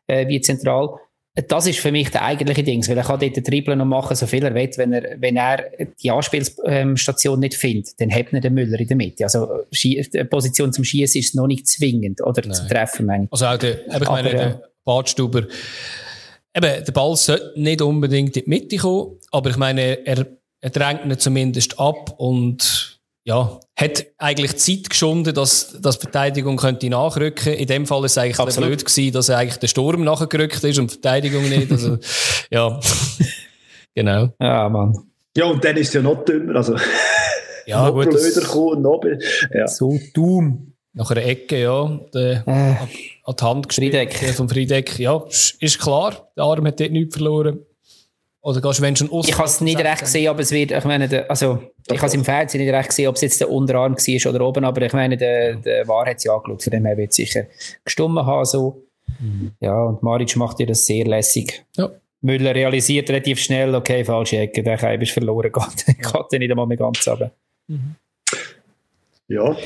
äh, 0.06 0.28
wie 0.28 0.42
zentral. 0.42 0.90
Das 1.34 1.64
ist 1.66 1.78
für 1.78 1.92
mich 1.92 2.10
der 2.10 2.24
eigentliche 2.24 2.64
Ding, 2.64 2.86
weil 2.88 2.98
er 2.98 3.04
kann 3.04 3.20
dort 3.20 3.36
den 3.36 3.44
Dribbeln 3.44 3.78
noch 3.78 3.84
machen, 3.84 4.16
so 4.16 4.26
viel 4.26 4.44
er 4.44 4.52
will. 4.52 4.68
Wenn 4.76 4.92
er, 4.92 5.16
wenn 5.20 5.36
er 5.36 5.64
die 6.02 6.10
Anspielstation 6.10 7.38
nicht 7.38 7.54
findet, 7.54 8.00
dann 8.00 8.12
hat 8.12 8.32
er 8.32 8.40
den 8.40 8.54
Müller 8.54 8.80
in 8.80 8.88
der 8.88 8.96
Mitte. 8.96 9.22
Also, 9.22 9.60
die 9.72 10.02
Position 10.28 10.72
zum 10.72 10.82
Schießen 10.82 11.20
ist 11.20 11.36
noch 11.36 11.46
nicht 11.46 11.68
zwingend, 11.68 12.20
oder 12.20 12.42
zum 12.42 12.50
Nein. 12.50 12.68
Treffen, 12.68 13.06
meine 13.06 13.24
ich. 13.24 13.32
Also 13.32 13.46
auch 13.46 13.56
der, 13.58 13.86
ich 13.86 13.94
Aber, 13.94 14.06
meine, 14.06 14.32
ja. 14.32 14.36
der 14.38 14.62
Badstuber, 14.84 15.46
eben, 16.56 16.84
der 16.84 16.92
Ball 16.92 17.16
sollte 17.16 17.52
nicht 17.54 17.80
unbedingt 17.80 18.36
in 18.36 18.42
die 18.42 18.50
Mitte 18.50 18.76
kommen, 18.78 19.16
aber 19.30 19.50
ich 19.50 19.56
meine, 19.56 20.04
er, 20.04 20.26
er 20.60 20.70
drängt 20.70 21.04
ihn 21.04 21.16
zumindest 21.16 21.78
ab 21.78 22.12
und 22.18 22.89
ja, 23.30 23.60
hat 23.76 24.06
eigentlich 24.18 24.56
Zeit 24.56 24.90
geschunden, 24.90 25.32
dass, 25.34 25.80
dass 25.80 25.98
die 25.98 26.02
Verteidigung 26.02 26.56
könnte 26.56 26.88
nachrücken. 26.90 27.52
In 27.54 27.66
dem 27.68 27.86
Fall 27.86 28.04
ist 28.04 28.12
es 28.12 28.18
eigentlich 28.18 28.38
Absolut. 28.40 28.68
blöd 28.70 28.84
gewesen, 28.84 29.12
dass 29.12 29.30
eigentlich 29.30 29.58
der 29.58 29.68
Sturm 29.68 30.02
nachgerückt 30.02 30.64
ist 30.64 30.78
und 30.80 30.90
die 30.90 30.94
Verteidigung 30.94 31.48
nicht. 31.48 31.70
Also, 31.70 31.96
ja, 32.50 32.80
genau. 33.94 34.28
Ja, 34.40 34.68
Mann. 34.68 34.98
Ja, 35.36 35.44
und 35.46 35.64
dann 35.64 35.76
ist 35.76 35.88
es 35.88 35.94
ja 35.94 36.02
noch 36.02 36.24
dümmer. 36.24 36.56
Also, 36.56 36.74
Ja, 37.66 37.86
noch 37.86 37.94
gut, 37.94 38.10
blöder 38.10 38.56
und 38.56 38.82
Noch, 38.82 39.00
ja. 39.54 39.68
So 39.68 39.96
dumm. 40.12 40.72
nach 40.92 41.10
einer 41.12 41.24
Ecke, 41.24 41.62
ja, 41.62 42.00
der, 42.12 42.42
Äh, 42.48 42.74
an 43.24 43.36
die 43.38 43.44
Hand 43.44 43.68
gespielt 43.68 43.94
Friedeck. 43.94 44.34
vom 44.34 44.48
Friedeck. 44.48 44.98
Ja, 44.98 45.22
ist 45.28 45.62
ist 45.62 45.78
klar, 45.78 46.30
der 46.36 46.44
Arm 46.44 46.66
hat 46.66 46.80
dort 46.80 46.90
nichts 46.90 47.14
verloren. 47.14 47.60
Oder 48.42 48.60
gehst 48.62 48.78
du, 48.78 48.82
wenn 48.82 48.96
schon 48.96 49.10
aus 49.10 49.28
ich 49.28 49.36
habe 49.36 49.46
es 49.46 49.60
nicht 49.60 49.78
recht 49.78 50.00
gesehen, 50.00 50.28
aber 50.28 50.40
es 50.40 50.50
wird, 50.50 50.70
ich 50.70 50.84
meine, 50.84 51.08
der, 51.08 51.30
also, 51.30 51.62
ich 51.90 51.98
habe 51.98 52.06
es 52.06 52.14
im 52.14 52.24
Fernsehen 52.24 52.64
nicht 52.64 52.72
recht 52.72 52.88
gesehen, 52.88 53.08
ob 53.08 53.16
es 53.16 53.20
jetzt 53.20 53.40
der 53.40 53.50
Unterarm 53.50 53.94
war 53.94 54.30
oder 54.34 54.46
oben, 54.46 54.64
aber 54.64 54.80
ich 54.82 54.92
meine, 54.94 55.16
der, 55.16 55.56
der 55.56 55.86
War 55.86 56.06
hat 56.06 56.16
es 56.16 56.24
ja 56.24 56.34
angeschaut, 56.34 56.62
von 56.62 56.70
dem 56.70 56.86
her 56.86 56.96
wird 56.96 57.10
es 57.10 57.16
sicher 57.16 57.44
gestummen 57.84 58.24
haben, 58.24 58.44
so. 58.46 58.82
Ja, 59.60 59.82
und 59.84 60.02
Maric 60.02 60.36
macht 60.36 60.58
dir 60.58 60.66
das 60.66 60.86
sehr 60.86 61.04
lässig. 61.04 61.64
Ja. 61.76 61.90
Müller 62.22 62.54
realisiert 62.54 63.10
relativ 63.10 63.40
schnell, 63.40 63.74
okay, 63.74 64.04
falsche 64.04 64.38
Ecke, 64.38 64.62
der 64.62 64.78
Keim 64.78 65.00
ist 65.02 65.12
verloren, 65.12 65.52
geht, 65.86 65.86
geht 66.30 66.40
nicht 66.40 66.50
einmal 66.50 66.66
mehr 66.66 66.76
ganz 66.78 67.06
runter. 67.06 67.30
ja. 69.28 69.56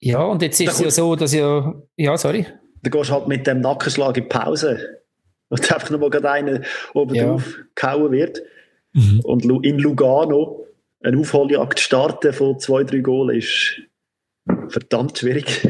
Ja, 0.00 0.22
und 0.22 0.42
jetzt 0.42 0.60
ist 0.60 0.72
es 0.72 0.80
ja 0.80 0.90
so, 0.90 1.16
dass 1.16 1.32
ja, 1.32 1.74
ja, 1.96 2.16
sorry. 2.18 2.46
Dann 2.82 2.92
gehst 2.92 3.08
du 3.08 3.14
halt 3.14 3.26
mit 3.26 3.46
dem 3.46 3.62
Nackenschlag 3.62 4.16
in 4.18 4.24
die 4.24 4.28
Pause. 4.28 5.00
Und 5.48 5.72
einfach 5.72 5.90
nochmal 5.90 6.10
gerade 6.10 6.30
einer 6.30 6.60
oben 6.94 7.14
Ja. 7.14 7.24
drauf 7.26 7.54
gehauen 7.74 8.12
wird. 8.12 8.42
Mhm. 8.92 9.20
Und 9.20 9.44
in 9.64 9.78
Lugano 9.78 10.66
eine 11.02 11.18
Aufholjagd 11.18 11.80
starten 11.80 12.32
von 12.32 12.58
zwei, 12.58 12.82
drei 12.84 12.98
Goalen 12.98 13.36
ist 13.38 13.80
verdammt 14.68 15.18
schwierig. 15.18 15.66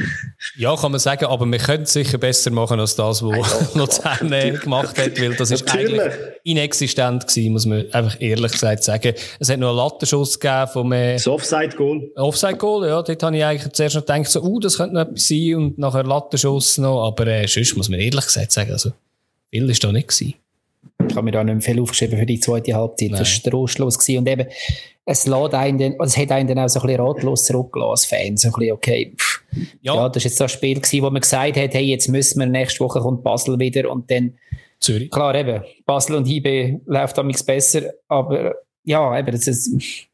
Ja, 0.57 0.75
kann 0.77 0.91
man 0.91 0.99
sagen, 1.01 1.27
aber 1.27 1.47
wir 1.47 1.59
können 1.59 1.85
es 1.85 1.93
sicher 1.93 2.19
besser 2.19 2.51
machen 2.51 2.81
als 2.81 2.97
das, 2.97 3.23
was 3.23 3.75
Luzern 3.75 4.29
gemacht 4.29 4.99
hat, 4.99 5.21
weil 5.21 5.35
das 5.35 5.51
ist 5.53 5.67
Natürlich. 5.67 6.01
eigentlich 6.01 6.15
inexistent 6.43 7.27
gewesen, 7.27 7.53
muss 7.53 7.67
man 7.67 7.91
einfach 7.93 8.21
ehrlich 8.21 8.53
gesagt 8.53 8.83
sagen. 8.85 9.15
Es 9.39 9.49
hat 9.49 9.59
noch 9.59 9.69
einen 9.69 9.79
Lattenschuss 9.79 10.39
gegeben 10.39 10.67
vom 10.73 10.93
äh, 10.93 11.15
Das 11.15 11.27
Offside-Goal. 11.29 12.11
Offside-Goal, 12.17 12.89
ja, 12.89 13.03
dort 13.03 13.23
habe 13.23 13.37
ich 13.37 13.45
eigentlich 13.45 13.73
zuerst 13.73 13.95
noch 13.95 14.03
gedacht, 14.03 14.27
so, 14.29 14.43
uh, 14.43 14.59
das 14.61 14.77
könnte 14.77 14.95
noch 14.95 15.03
etwas 15.03 15.29
sein 15.29 15.55
und 15.55 15.79
nachher 15.79 16.05
Lattenschuss 16.05 16.79
noch, 16.79 17.07
aber 17.07 17.27
äh, 17.29 17.47
sonst 17.47 17.77
muss 17.77 17.89
man 17.89 18.01
ehrlich 18.01 18.25
gesagt 18.25 18.53
sagen, 18.53 18.73
also 18.73 18.91
viel 19.55 19.71
ist 19.71 19.85
da 19.85 19.93
nicht 19.93 20.09
gewesen. 20.09 20.35
Ich 21.09 21.15
habe 21.17 21.25
mir 21.25 21.33
da 21.33 21.45
nicht 21.45 21.65
viel 21.65 21.81
aufgeschrieben 21.81 22.19
für 22.19 22.27
die 22.27 22.41
zweite 22.41 22.75
Halbzeit. 22.75 23.11
Nein. 23.11 23.21
Das 23.21 23.45
war 23.45 23.51
trostlos. 23.51 23.99
gewesen. 23.99 24.19
Und 24.19 24.29
eben, 24.29 24.49
es, 25.07 25.27
lässt 25.27 25.55
einen 25.55 25.79
dann, 25.79 25.93
also 26.01 26.05
es 26.05 26.17
hat 26.17 26.33
einen 26.33 26.49
dann 26.49 26.59
auch 26.59 26.69
so 26.69 26.81
ein 26.81 26.87
bisschen 26.87 27.03
ratlos 27.03 27.45
zurückgelassen 27.45 27.91
als 27.91 28.05
Fan. 28.07 28.37
So 28.37 28.49
ein 28.49 28.53
bisschen, 28.53 28.73
okay, 28.73 29.15
pff, 29.17 29.43
Ja, 29.83 29.95
ja. 29.95 30.09
das 30.09 30.17
ist 30.19 30.25
jetzt 30.25 30.41
das 30.41 30.53
Spiel 30.53 30.81
gewesen, 30.81 31.03
wo 31.03 31.11
man 31.11 31.21
gesagt 31.21 31.57
hat, 31.57 31.75
hey, 31.75 31.85
jetzt 31.85 32.09
müssen 32.09 32.41
wir, 32.41 32.47
nächste 32.47 32.81
Woche 32.81 33.01
kommt 33.01 33.23
Basel 33.23 33.59
wieder 33.59 33.91
und 33.91 34.11
dann, 34.11 34.35
Zürich. 34.81 35.11
klar 35.11 35.35
eben, 35.35 35.63
Basel 35.87 36.17
und 36.17 36.27
IB 36.29 36.81
läuft 36.87 37.19
am 37.19 37.31
besser, 37.47 37.83
aber 38.09 38.55
ja, 38.85 39.19
eben, 39.19 39.31
das 39.31 39.47
ist, 39.47 40.09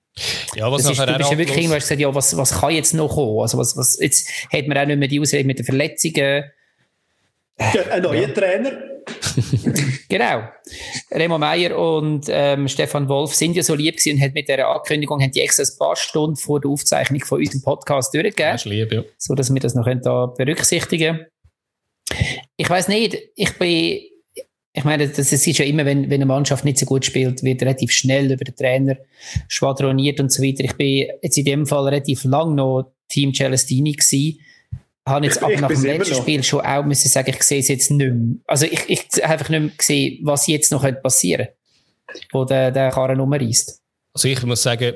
Ja, 0.55 0.71
was 0.71 0.83
das 0.83 0.93
ist, 0.93 1.01
du 1.01 1.17
bist 1.17 1.31
ja 1.31 1.39
wirklich 1.39 1.57
irgendwann 1.59 1.79
gesagt, 1.79 2.01
ja, 2.01 2.15
was, 2.15 2.37
was 2.37 2.61
kann 2.61 2.75
jetzt 2.75 2.95
noch 2.95 3.15
kommen? 3.15 3.41
Also 3.41 3.59
was, 3.59 3.77
was, 3.77 3.99
jetzt 4.01 4.29
hat 4.53 4.67
man 4.67 4.77
auch 4.77 4.87
nicht 4.87 4.99
mehr 4.99 5.09
die 5.09 5.21
Ausrede 5.21 5.45
mit 5.47 5.59
den 5.59 5.67
Verletzungen. 5.67 6.45
Ja, 7.59 7.83
ein 7.93 8.03
neuer 8.03 8.33
Trainer. 8.35 8.90
Genau. 10.09 10.43
Remo 11.13 11.39
Meier 11.39 11.79
und 11.79 12.27
ähm, 12.29 12.67
Stefan 12.67 13.09
Wolf 13.09 13.33
sind 13.35 13.55
ja 13.55 13.63
so 13.63 13.75
lieb 13.75 13.97
gewesen 13.97 14.17
und 14.17 14.23
hat 14.23 14.35
mit 14.35 14.49
dieser 14.49 14.69
Ankündigung 14.69 15.23
haben 15.23 15.31
die 15.31 15.41
extra 15.41 15.63
ein 15.63 15.79
paar 15.79 15.95
Stunden 15.95 16.37
vor 16.37 16.61
der 16.61 16.71
Aufzeichnung 16.71 17.21
von 17.25 17.39
unserem 17.39 17.63
Podcast 17.63 18.13
durchgegeben, 18.13 18.53
Das 18.53 18.67
ist 18.67 18.71
lieb, 18.71 18.93
ja. 18.93 19.05
so 19.19 19.35
dass 19.35 19.53
wir 19.53 19.61
das 19.61 19.75
noch 19.75 19.85
können 19.85 20.03
da 20.03 20.27
berücksichtigen. 20.27 21.27
Ich 22.57 22.69
weiß 22.69 22.89
nicht, 22.89 23.19
ich 23.37 23.57
bin, 23.57 24.01
ich 24.73 24.85
meine, 24.85 25.09
das 25.09 25.33
ist 25.33 25.47
ja 25.47 25.65
immer, 25.65 25.85
wenn, 25.85 26.05
wenn 26.05 26.15
eine 26.15 26.27
Mannschaft 26.27 26.65
nicht 26.65 26.79
so 26.79 26.87
gut 26.87 27.05
spielt, 27.05 27.43
wird 27.43 27.63
relativ 27.63 27.93
schnell 27.93 28.33
über 28.33 28.45
den 28.45 28.57
Trainer 28.57 28.97
schwadroniert 29.49 30.19
und 30.21 30.33
so 30.33 30.43
weiter. 30.43 30.65
Ich 30.65 30.75
bin 30.75 31.09
jetzt 31.23 31.39
in 31.39 31.45
dem 31.45 31.67
Fall 31.67 31.85
relativ 31.85 32.25
lang 32.25 32.57
noch 32.57 32.93
Team 33.09 33.33
Celestini 33.33 33.93
gewesen. 33.93 34.41
Habe 35.09 35.25
jetzt 35.27 35.37
Ich- 35.39 35.43
aber 35.43 35.53
ich 35.53 35.61
nach 35.61 35.69
dem 35.69 35.83
letzten. 35.83 36.15
Spiel 36.15 36.43
schon 36.43 36.61
auch 36.61 36.85
müssen 36.85 37.09
sagen, 37.09 37.31
ich 37.35 37.43
sehe 37.43 37.61
es 37.61 37.69
jetzt 37.69 37.91
nicht 37.91 38.13
mehr. 38.13 38.37
Also 38.47 38.67
ich, 38.67 38.81
ich 38.89 39.01
habe 39.23 39.29
einfach 39.33 39.49
nicht 39.49 39.61
mehr 39.61 39.71
gesehen, 39.77 40.19
was 40.23 40.47
jetzt 40.47 40.71
noch 40.73 40.83
könnte 40.83 41.01
passieren 41.01 41.49
könnte, 42.07 42.27
wo 42.33 42.45
der, 42.45 42.71
der 42.71 42.91
Karren 42.91 43.21
umreißt. 43.21 43.81
Also 44.15 44.29
ich 44.29 44.43
muss 44.45 44.63
sagen, 44.63 44.95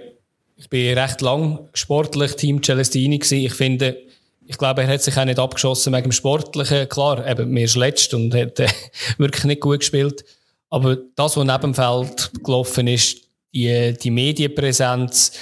ich 0.56 0.68
bin 0.68 0.96
recht 0.96 1.20
lang 1.20 1.68
sportlich 1.72 2.36
Team 2.36 2.62
Celestini 2.62 3.18
gewesen. 3.18 3.38
Ich 3.46 3.54
finde, 3.54 3.96
ich 4.46 4.58
glaube, 4.58 4.82
er 4.82 4.88
hat 4.88 5.02
sich 5.02 5.16
auch 5.16 5.24
nicht 5.24 5.38
abgeschossen 5.38 5.92
wegen 5.94 6.04
dem 6.04 6.12
Sportlichen. 6.12 6.88
Klar, 6.88 7.26
eben, 7.26 7.50
mir 7.50 7.64
ist 7.64 7.76
letzt 7.76 8.12
und 8.14 8.34
hat 8.34 8.60
äh, 8.60 8.68
wirklich 9.18 9.44
nicht 9.44 9.60
gut 9.62 9.80
gespielt. 9.80 10.24
Aber 10.70 10.96
das, 11.16 11.36
was 11.36 11.44
neben 11.46 11.60
dem 11.60 11.74
Feld 11.74 12.30
gelaufen 12.44 12.86
ist, 12.88 13.23
die, 13.54 13.94
die 13.94 14.10
Medienpräsenz, 14.10 15.32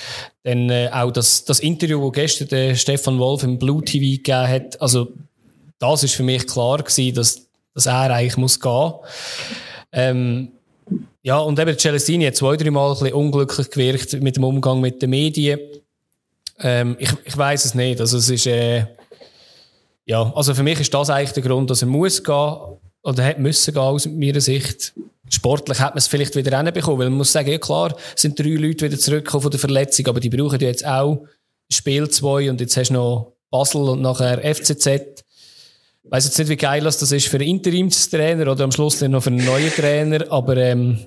dann 0.42 0.70
äh, 0.70 0.90
auch 0.92 1.10
das, 1.10 1.44
das 1.44 1.60
Interview, 1.60 2.10
das 2.10 2.12
gestern 2.12 2.48
der 2.48 2.74
Stefan 2.74 3.18
Wolf 3.18 3.42
im 3.42 3.58
Blue 3.58 3.82
TV 3.82 4.16
gegeben 4.16 4.48
hat, 4.48 4.80
also 4.80 5.08
das 5.78 6.04
ist 6.04 6.14
für 6.14 6.22
mich 6.22 6.46
klar 6.46 6.78
gewesen, 6.78 7.14
dass, 7.14 7.48
dass 7.74 7.86
er 7.86 8.10
eigentlich 8.12 8.36
muss 8.36 8.60
gehen. 8.60 8.92
Ähm, 9.90 10.52
ja, 11.22 11.38
und 11.38 11.58
eben 11.58 11.78
Celestini 11.78 12.24
hat 12.24 12.36
zwei, 12.36 12.56
drei 12.56 12.70
Mal 12.70 12.92
ein 12.92 12.98
bisschen 12.98 13.14
unglücklich 13.14 13.70
gewirkt 13.70 14.12
mit 14.22 14.36
dem 14.36 14.44
Umgang 14.44 14.80
mit 14.80 15.02
den 15.02 15.10
Medien. 15.10 15.58
Ähm, 16.60 16.96
ich 16.98 17.10
ich 17.24 17.36
weiß 17.36 17.64
es 17.64 17.74
nicht. 17.74 18.00
Also 18.00 18.18
es 18.18 18.28
ist, 18.28 18.46
äh, 18.46 18.86
ja, 20.04 20.32
also 20.34 20.54
für 20.54 20.62
mich 20.62 20.80
ist 20.80 20.92
das 20.92 21.10
eigentlich 21.10 21.32
der 21.32 21.42
Grund, 21.42 21.70
dass 21.70 21.82
er 21.82 21.88
muss 21.88 22.22
gehen 22.22 22.56
oder 23.02 23.24
hat 23.24 23.38
müssen 23.38 23.72
gehen 23.72 23.82
aus 23.82 24.06
meiner 24.06 24.40
Sicht. 24.40 24.94
Sportlich 25.32 25.80
hat 25.80 25.94
man 25.94 25.98
es 25.98 26.08
vielleicht 26.08 26.36
wieder 26.36 26.56
hinbekommen, 26.56 26.98
weil 26.98 27.08
man 27.08 27.18
muss 27.18 27.32
sagen, 27.32 27.50
ja 27.50 27.58
klar, 27.58 27.96
sind 28.16 28.38
drei 28.38 28.50
Leute 28.50 28.84
wieder 28.84 28.98
zurückgekommen 28.98 29.42
von 29.42 29.50
der 29.50 29.60
Verletzung, 29.60 30.06
aber 30.08 30.20
die 30.20 30.28
brauchen 30.28 30.60
ja 30.60 30.68
jetzt 30.68 30.86
auch 30.86 31.26
Spiel 31.70 32.08
zwei 32.10 32.50
und 32.50 32.60
jetzt 32.60 32.76
hast 32.76 32.90
du 32.90 32.94
noch 32.94 33.32
Basel 33.50 33.88
und 33.88 34.02
nachher 34.02 34.42
FCZ. 34.54 34.86
Ich 34.86 36.10
weiss 36.10 36.26
jetzt 36.26 36.38
nicht, 36.38 36.48
wie 36.48 36.56
geil 36.56 36.82
das 36.82 37.00
ist 37.00 37.28
für 37.28 37.36
einen 37.36 37.48
Interimstrainer 37.48 38.50
oder 38.50 38.64
am 38.64 38.72
Schluss 38.72 39.00
noch 39.00 39.22
für 39.22 39.30
einen 39.30 39.44
neuen 39.44 39.70
Trainer, 39.70 40.30
aber 40.30 40.56
ähm, 40.58 40.98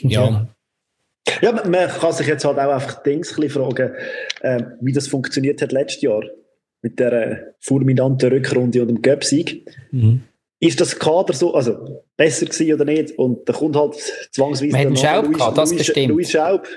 ja. 0.00 0.48
Ja, 1.42 1.52
man 1.52 1.88
kann 1.88 2.12
sich 2.12 2.26
jetzt 2.26 2.44
halt 2.44 2.58
auch 2.58 2.70
einfach 2.70 3.02
Dings 3.02 3.32
fragen, 3.32 3.92
äh, 4.40 4.62
wie 4.80 4.92
das 4.92 5.08
funktioniert 5.08 5.60
hat 5.60 5.72
letztes 5.72 6.02
Jahr 6.02 6.22
mit 6.82 6.98
der 6.98 7.54
fulminanten 7.60 8.30
Rückrunde 8.30 8.82
und 8.82 8.88
dem 8.88 9.02
Göpsieg. 9.02 9.66
Mhm. 9.90 10.22
Ist 10.64 10.80
das 10.80 10.98
Kader 10.98 11.34
so, 11.34 11.52
also 11.52 12.02
besser 12.16 12.46
gewesen 12.46 12.74
oder 12.74 12.84
nicht? 12.86 13.18
Und 13.18 13.46
da 13.48 13.52
kommt 13.52 13.76
halt 13.76 13.94
zwangsweise 14.32 14.72
Man 14.72 14.94
der 14.94 14.96
Schaub 14.96 15.24
Louis, 15.26 15.36
gehabt, 15.36 15.58
das 15.58 15.70
Louis, 15.70 15.86
bestimmt. 15.86 16.08
Louis 16.08 16.30
Schaub, 16.30 16.68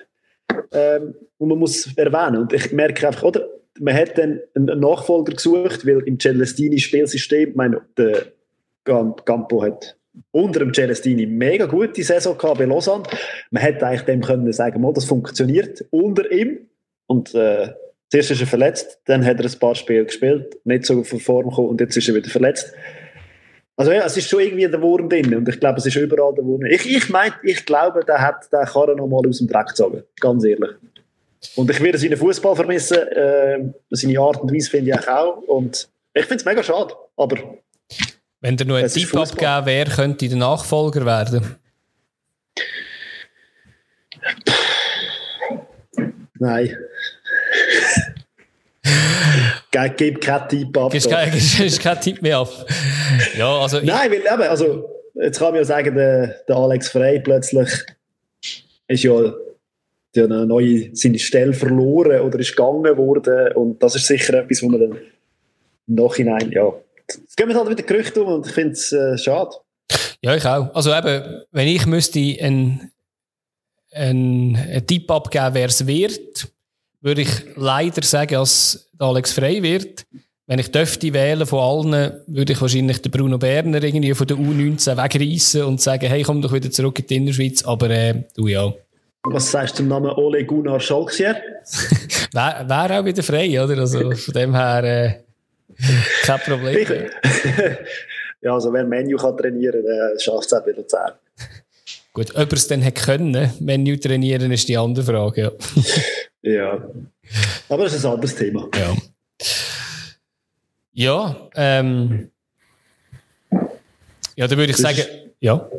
ähm, 0.71 1.15
und 1.37 1.49
man 1.49 1.57
muss 1.57 1.95
erwähnen. 1.95 2.41
Und 2.41 2.53
ich 2.53 2.71
merke 2.71 3.07
einfach, 3.07 3.23
oder? 3.23 3.47
Man 3.79 3.93
hat 3.93 4.17
dann 4.17 4.41
einen 4.55 4.79
Nachfolger 4.79 5.33
gesucht, 5.33 5.85
weil 5.85 5.99
im 5.99 6.19
Celestini 6.19 6.79
Spielsystem, 6.79 7.51
ich 7.51 7.55
meine, 7.55 7.81
der 7.97 8.25
Campo 8.83 9.61
hat 9.61 9.95
unter 10.31 10.59
dem 10.59 10.73
Celestini 10.73 11.25
mega 11.25 11.65
gute 11.65 12.03
Saison 12.03 12.37
gehabt 12.37 12.57
bei 12.57 12.65
Lausanne. 12.65 13.03
Man 13.51 13.61
hätte 13.61 13.85
eigentlich 13.85 14.01
dem 14.01 14.21
können 14.21 14.51
sagen, 14.51 14.93
das 14.93 15.05
funktioniert 15.05 15.85
unter 15.91 16.29
ihm. 16.31 16.67
Und 17.05 17.35
äh, 17.35 17.69
zuerst 18.09 18.31
ist 18.31 18.41
er 18.41 18.47
verletzt, 18.47 18.99
dann 19.05 19.23
hat 19.23 19.39
er 19.39 19.45
ein 19.45 19.59
paar 19.59 19.75
Spiele 19.75 20.05
gespielt, 20.05 20.57
nicht 20.65 20.85
so 20.85 21.03
von 21.03 21.19
Form 21.19 21.49
gekommen 21.49 21.69
und 21.69 21.81
jetzt 21.81 21.95
ist 21.95 22.09
er 22.09 22.15
wieder 22.15 22.29
verletzt. 22.29 22.73
Also 23.79 23.91
ja, 23.91 24.05
es 24.05 24.17
ist 24.17 24.27
schon 24.27 24.39
irgendwie 24.39 24.67
der 24.67 24.81
Wurm 24.81 25.07
drin 25.07 25.33
und 25.35 25.47
ich 25.47 25.59
glaube, 25.59 25.77
es 25.77 25.85
ist 25.85 25.95
überall 25.95 26.33
der 26.33 26.43
Wurm. 26.43 26.65
Ich, 26.65 26.85
ich 26.85 27.09
meine, 27.09 27.35
ich 27.43 27.63
glaube, 27.63 28.03
der 28.03 28.19
hat 28.19 28.51
den 28.51 28.65
Karren 28.65 28.97
noch 28.97 29.07
mal 29.07 29.21
aus 29.27 29.37
dem 29.37 29.47
Dreck 29.47 29.67
gezogen, 29.67 30.03
ganz 30.19 30.43
ehrlich. 30.43 30.71
Und 31.55 31.69
ich 31.69 31.79
werde 31.79 31.99
seinen 31.99 32.17
Fußball 32.17 32.55
vermissen, 32.55 32.97
äh, 32.97 33.59
seine 33.91 34.19
Art 34.19 34.41
und 34.41 34.51
Weise 34.51 34.71
finde 34.71 34.91
ich 34.91 35.07
auch 35.07 35.37
und 35.43 35.87
ich 36.15 36.25
finde 36.25 36.37
es 36.37 36.45
mega 36.45 36.63
schade, 36.63 36.95
aber 37.15 37.37
wenn 38.41 38.57
der 38.57 38.65
nur 38.65 38.77
ein 38.77 38.87
Tipp 38.87 39.15
abgeben 39.15 39.65
wäre, 39.65 39.89
könnte 39.91 40.27
der 40.27 40.37
Nachfolger 40.37 41.05
werden? 41.05 41.55
Nein. 46.39 46.75
Gib 49.97 50.21
keinen 50.21 50.49
Tipp 50.49 50.77
ab. 50.77 50.91
Gibst 50.91 51.09
keinen 51.09 51.31
kein 51.79 52.01
Tipp 52.01 52.21
mehr 52.21 52.39
ab. 52.39 52.49
Ja, 53.37 53.59
also 53.59 53.79
Nein, 53.81 54.11
weil 54.11 54.19
eben, 54.19 54.49
also, 54.49 54.89
jetzt 55.15 55.39
kann 55.39 55.49
man 55.49 55.57
ja 55.57 55.65
sagen, 55.65 55.95
der, 55.95 56.27
der 56.47 56.55
Alex 56.55 56.89
Frey 56.89 57.19
plötzlich 57.19 57.69
ist 58.87 59.03
ja 59.03 59.33
der 60.15 60.27
neue, 60.27 60.89
seine 60.93 61.19
Stelle 61.19 61.53
verloren 61.53 62.21
oder 62.21 62.39
ist 62.39 62.55
gegangen 62.55 62.97
worden 62.97 63.53
und 63.53 63.83
das 63.83 63.95
ist 63.95 64.07
sicher 64.07 64.33
etwas, 64.35 64.61
wo 64.63 64.69
man 64.69 64.79
dann 64.79 64.97
im 65.87 65.95
Nachhinein, 65.95 66.51
ja, 66.51 66.73
es 67.07 67.35
gehen 67.35 67.53
halt 67.55 67.69
wieder 67.69 67.83
Gerüchte 67.83 68.23
um 68.23 68.33
und 68.33 68.47
ich 68.47 68.53
finde 68.53 68.73
es 68.73 68.91
äh, 68.91 69.17
schade. 69.17 69.55
Ja, 70.21 70.35
ich 70.35 70.45
auch. 70.45 70.73
Also 70.73 70.93
eben, 70.93 71.43
wenn 71.51 71.67
ich 71.67 71.85
müsste 71.85 72.19
einen, 72.19 72.91
einen, 73.91 74.55
einen 74.55 74.87
Tipp 74.87 75.09
abgeben, 75.09 75.53
wer 75.53 75.67
es 75.67 75.87
wird, 75.87 76.47
würde 77.07 77.21
ich 77.21 77.29
leider 77.55 78.03
sagen, 78.03 78.33
dass 78.33 78.89
Alex 78.99 79.31
Frey 79.31 79.63
wird. 79.63 80.05
Wenn 80.45 80.59
ich 80.59 80.71
dürfte 80.71 81.13
wählen 81.13 81.45
von 81.45 81.93
allen, 81.93 82.21
würde 82.27 82.53
ich 82.53 82.61
wahrscheinlich 82.61 83.01
den 83.01 83.11
Bruno 83.11 83.37
Berner 83.37 83.81
irgendwie 83.81 84.13
von 84.13 84.27
der 84.27 84.37
U19 84.37 84.97
wegreißen 84.97 85.63
und 85.63 85.81
sagen, 85.81 86.07
hey, 86.07 86.23
komm 86.23 86.41
doch 86.41 86.53
wieder 86.53 86.69
zurück 86.69 86.99
in 86.99 87.07
die 87.07 87.15
Innerschweiz. 87.15 87.63
Aber 87.63 87.89
äh, 87.89 88.23
du 88.35 88.47
ja. 88.47 88.73
Was 89.23 89.51
sagst 89.51 89.75
du 89.75 89.77
zum 89.77 89.87
Namen 89.87 90.11
Ole 90.11 90.45
Gunnar 90.45 90.79
Scholksier? 90.79 91.35
Wäre 92.33 92.65
wär 92.67 92.99
auch 92.99 93.05
wieder 93.05 93.23
frei, 93.23 93.61
oder? 93.61 93.77
Also 93.79 94.11
von 94.11 94.33
dem 94.33 94.53
her 94.53 94.83
äh, 94.83 95.13
kein 96.23 96.39
Problem. 96.39 96.77
Ich, 96.77 96.89
ja, 98.41 98.53
also 98.53 98.71
wer 98.73 98.83
Menu 98.83 99.17
kann 99.17 99.37
trainieren, 99.37 99.83
der 99.83 100.19
schafft 100.19 100.47
es 100.47 100.53
auch 100.53 100.63
bei 100.63 100.71
Luzern. 100.71 101.11
Gut, 102.13 102.35
ob 102.35 102.51
er 102.51 102.53
es 102.53 102.67
dann 102.67 102.81
hätte 102.81 103.01
können, 103.01 103.51
Menu 103.59 103.95
trainieren, 103.97 104.51
ist 104.51 104.67
die 104.67 104.77
andere 104.77 105.05
Frage. 105.05 105.41
Ja. 105.41 105.51
ja. 106.53 106.89
Aber 107.69 107.83
das 107.83 107.93
ist 107.93 108.05
ein 108.05 108.11
anderes 108.11 108.35
Thema. 108.35 108.69
Ja. 108.75 108.95
Ja, 110.93 111.49
ähm. 111.55 112.31
Ja, 114.35 114.47
dann 114.47 114.57
würde 114.57 114.71
ich 114.71 114.77
sagen, 114.77 115.03
ja. 115.39 115.69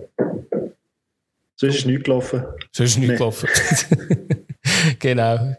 Sonst 1.57 1.77
ist 1.77 1.87
nichts 1.87 2.05
gelaufen. 2.05 2.45
Sonst 2.71 2.91
ist 2.91 2.99
nichts 2.99 3.13
nee. 3.13 3.17
gelaufen. 3.17 3.49
genau. 5.01 5.57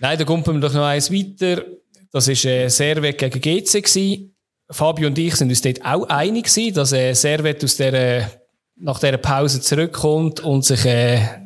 Nein, 0.00 0.18
da 0.18 0.24
kommt 0.24 0.46
man 0.46 0.60
doch 0.60 0.74
noch 0.74 0.84
eins 0.84 1.10
weiter. 1.10 1.64
Das 2.12 2.28
war 2.28 2.50
äh, 2.50 2.68
Servet 2.68 3.16
gegen 3.18 3.40
GC. 3.40 3.82
Gewesen. 3.82 4.36
Fabio 4.70 5.08
und 5.08 5.18
ich 5.18 5.34
sind 5.36 5.48
uns 5.48 5.62
dort 5.62 5.84
auch 5.84 6.08
einig 6.08 6.46
gewesen, 6.46 6.74
dass 6.74 6.92
äh, 6.92 7.14
Servet 7.14 7.62
aus 7.62 7.76
der, 7.76 8.30
nach 8.76 8.98
dieser 8.98 9.16
Pause 9.16 9.60
zurückkommt 9.60 10.40
und 10.40 10.64
sich 10.64 10.84
äh, 10.84 11.45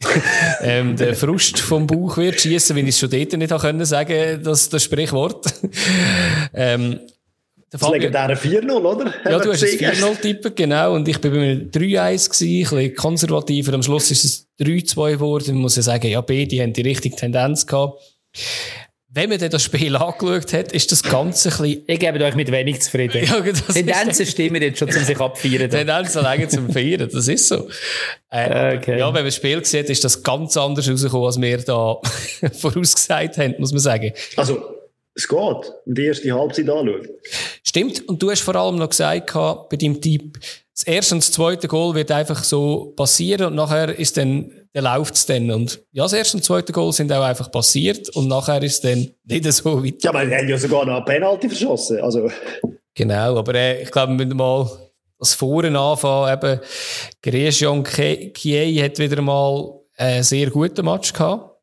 ähm, 0.62 0.96
der 0.96 1.14
Frust 1.14 1.58
vom 1.58 1.86
Bauch 1.86 2.16
wird 2.18 2.40
schießen, 2.40 2.76
wenn 2.76 2.86
ich 2.86 2.94
es 2.94 3.00
schon 3.00 3.10
dort 3.10 3.32
nicht 3.32 3.60
können 3.60 3.84
sagen, 3.84 4.40
das, 4.42 4.68
das 4.68 4.84
Sprichwort. 4.84 5.52
ähm, 6.54 7.00
der 7.70 7.80
das 7.80 7.90
legendäre 7.90 8.32
4-0, 8.32 8.70
oder? 8.70 9.12
Ja, 9.30 9.38
du 9.38 9.52
hast 9.52 9.62
es 9.62 9.78
4-0 9.78 10.20
tippen, 10.22 10.54
genau. 10.54 10.94
Und 10.94 11.06
ich 11.06 11.20
bin 11.20 11.32
bei 11.32 11.38
mir 11.38 11.54
3-1 11.70 11.70
gewesen, 11.70 12.44
ein 12.46 12.60
bisschen 12.60 12.94
konservativer. 12.96 13.74
Am 13.74 13.82
Schluss 13.82 14.10
ist 14.10 14.24
es 14.24 14.48
3-2 14.60 15.12
geworden. 15.12 15.44
Ich 15.48 15.52
muss 15.52 15.76
ja 15.76 15.82
sagen, 15.82 16.06
ja, 16.06 16.20
beide 16.22 16.62
haben 16.62 16.72
die 16.72 16.80
richtige 16.80 17.14
Tendenz 17.14 17.66
gehabt. 17.66 18.00
Wenn 19.10 19.30
man 19.30 19.38
dann 19.38 19.48
das 19.48 19.62
Spiel 19.62 19.96
angeschaut 19.96 20.52
hat, 20.52 20.72
ist 20.72 20.92
das 20.92 21.02
Ganze 21.02 21.48
ein 21.48 21.56
bisschen... 21.56 21.82
Ich 21.86 21.98
gebe 21.98 22.22
euch 22.22 22.34
mit 22.34 22.52
wenig 22.52 22.82
zufrieden. 22.82 23.24
Ja, 23.24 23.40
Tendenzen 23.40 24.26
stimmen 24.26 24.60
jetzt 24.60 24.78
schon, 24.78 24.88
um 24.88 24.94
sich 25.02 25.18
abfeiern. 25.18 25.70
Tendenzen 25.70 26.22
länger 26.22 26.48
zum 26.50 26.70
Feiern, 26.70 27.08
das 27.10 27.26
ist 27.26 27.48
so. 27.48 27.70
Äh, 28.28 28.76
okay. 28.76 28.98
Ja, 28.98 29.06
wenn 29.06 29.14
man 29.14 29.24
das 29.24 29.36
Spiel 29.36 29.64
sieht, 29.64 29.88
ist 29.88 30.04
das 30.04 30.22
ganz 30.22 30.58
anders 30.58 30.90
rausgekommen, 30.90 31.26
als 31.26 31.40
wir 31.40 31.56
da 31.56 31.96
vorausgesagt 32.52 33.38
haben, 33.38 33.54
muss 33.56 33.72
man 33.72 33.80
sagen. 33.80 34.12
Also, 34.36 34.62
es 35.14 35.26
geht, 35.26 35.72
wenn 35.86 35.94
die 35.94 36.04
erste 36.04 36.30
Halbzeit 36.30 36.68
anschaust. 36.68 37.08
Stimmt, 37.66 38.06
und 38.08 38.22
du 38.22 38.30
hast 38.30 38.42
vor 38.42 38.56
allem 38.56 38.76
noch 38.76 38.90
gesagt, 38.90 39.32
bei 39.32 39.76
deinem 39.76 40.02
Typ, 40.02 40.38
das 40.78 40.86
erste 40.86 41.14
und 41.16 41.24
das 41.24 41.32
zweite 41.32 41.66
Goal 41.66 41.96
wird 41.96 42.12
einfach 42.12 42.44
so 42.44 42.92
passieren 42.94 43.46
und 43.48 43.56
nachher 43.56 43.98
ist 43.98 44.16
dann, 44.16 44.52
dann 44.72 44.84
läuft 44.84 45.14
es 45.14 45.26
dann. 45.26 45.50
Und 45.50 45.82
ja, 45.90 46.04
das 46.04 46.12
erste 46.12 46.36
und 46.36 46.42
das 46.42 46.46
zweite 46.46 46.72
Goal 46.72 46.92
sind 46.92 47.12
auch 47.12 47.24
einfach 47.24 47.50
passiert 47.50 48.08
und 48.10 48.28
nachher 48.28 48.62
ist 48.62 48.84
dann 48.84 49.10
nicht 49.24 49.52
so 49.52 49.84
weit. 49.84 50.04
Ja, 50.04 50.10
aber 50.10 50.24
die 50.24 50.36
haben 50.36 50.48
ja 50.48 50.56
sogar 50.56 50.86
noch 50.86 50.94
eine 50.94 51.04
Penalty 51.04 51.48
verschossen. 51.48 52.00
Also. 52.00 52.30
Genau, 52.94 53.36
aber 53.38 53.56
äh, 53.56 53.82
ich 53.82 53.90
glaube, 53.90 54.16
wir 54.16 54.24
müssen 54.24 54.36
mal 54.36 54.70
das 55.18 55.34
Vorne 55.34 55.76
anfangen. 55.76 56.32
Eben, 56.32 56.60
Grieschon 57.22 57.82
Kie 57.82 58.80
hat 58.80 59.00
wieder 59.00 59.20
mal 59.20 59.80
einen 59.96 60.22
sehr 60.22 60.48
guten 60.48 60.84
Match 60.84 61.12
gehabt. 61.12 61.56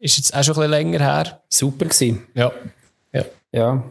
Ist 0.00 0.18
jetzt 0.18 0.36
auch 0.36 0.44
schon 0.44 0.56
ein 0.56 0.70
bisschen 0.70 0.70
länger 0.70 0.98
her. 0.98 1.42
Super 1.48 1.86
gewesen. 1.86 2.26
Ja. 2.34 2.52
Ja. 3.10 3.24
ja. 3.52 3.84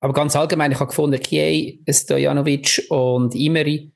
Aber 0.00 0.12
ganz 0.12 0.36
allgemein, 0.36 0.72
ich 0.72 0.78
habe 0.78 0.88
gefunden, 0.88 1.20
Kiei, 1.20 1.78
Stojanovic 1.88 2.86
und 2.90 3.34
Imeri 3.34 3.90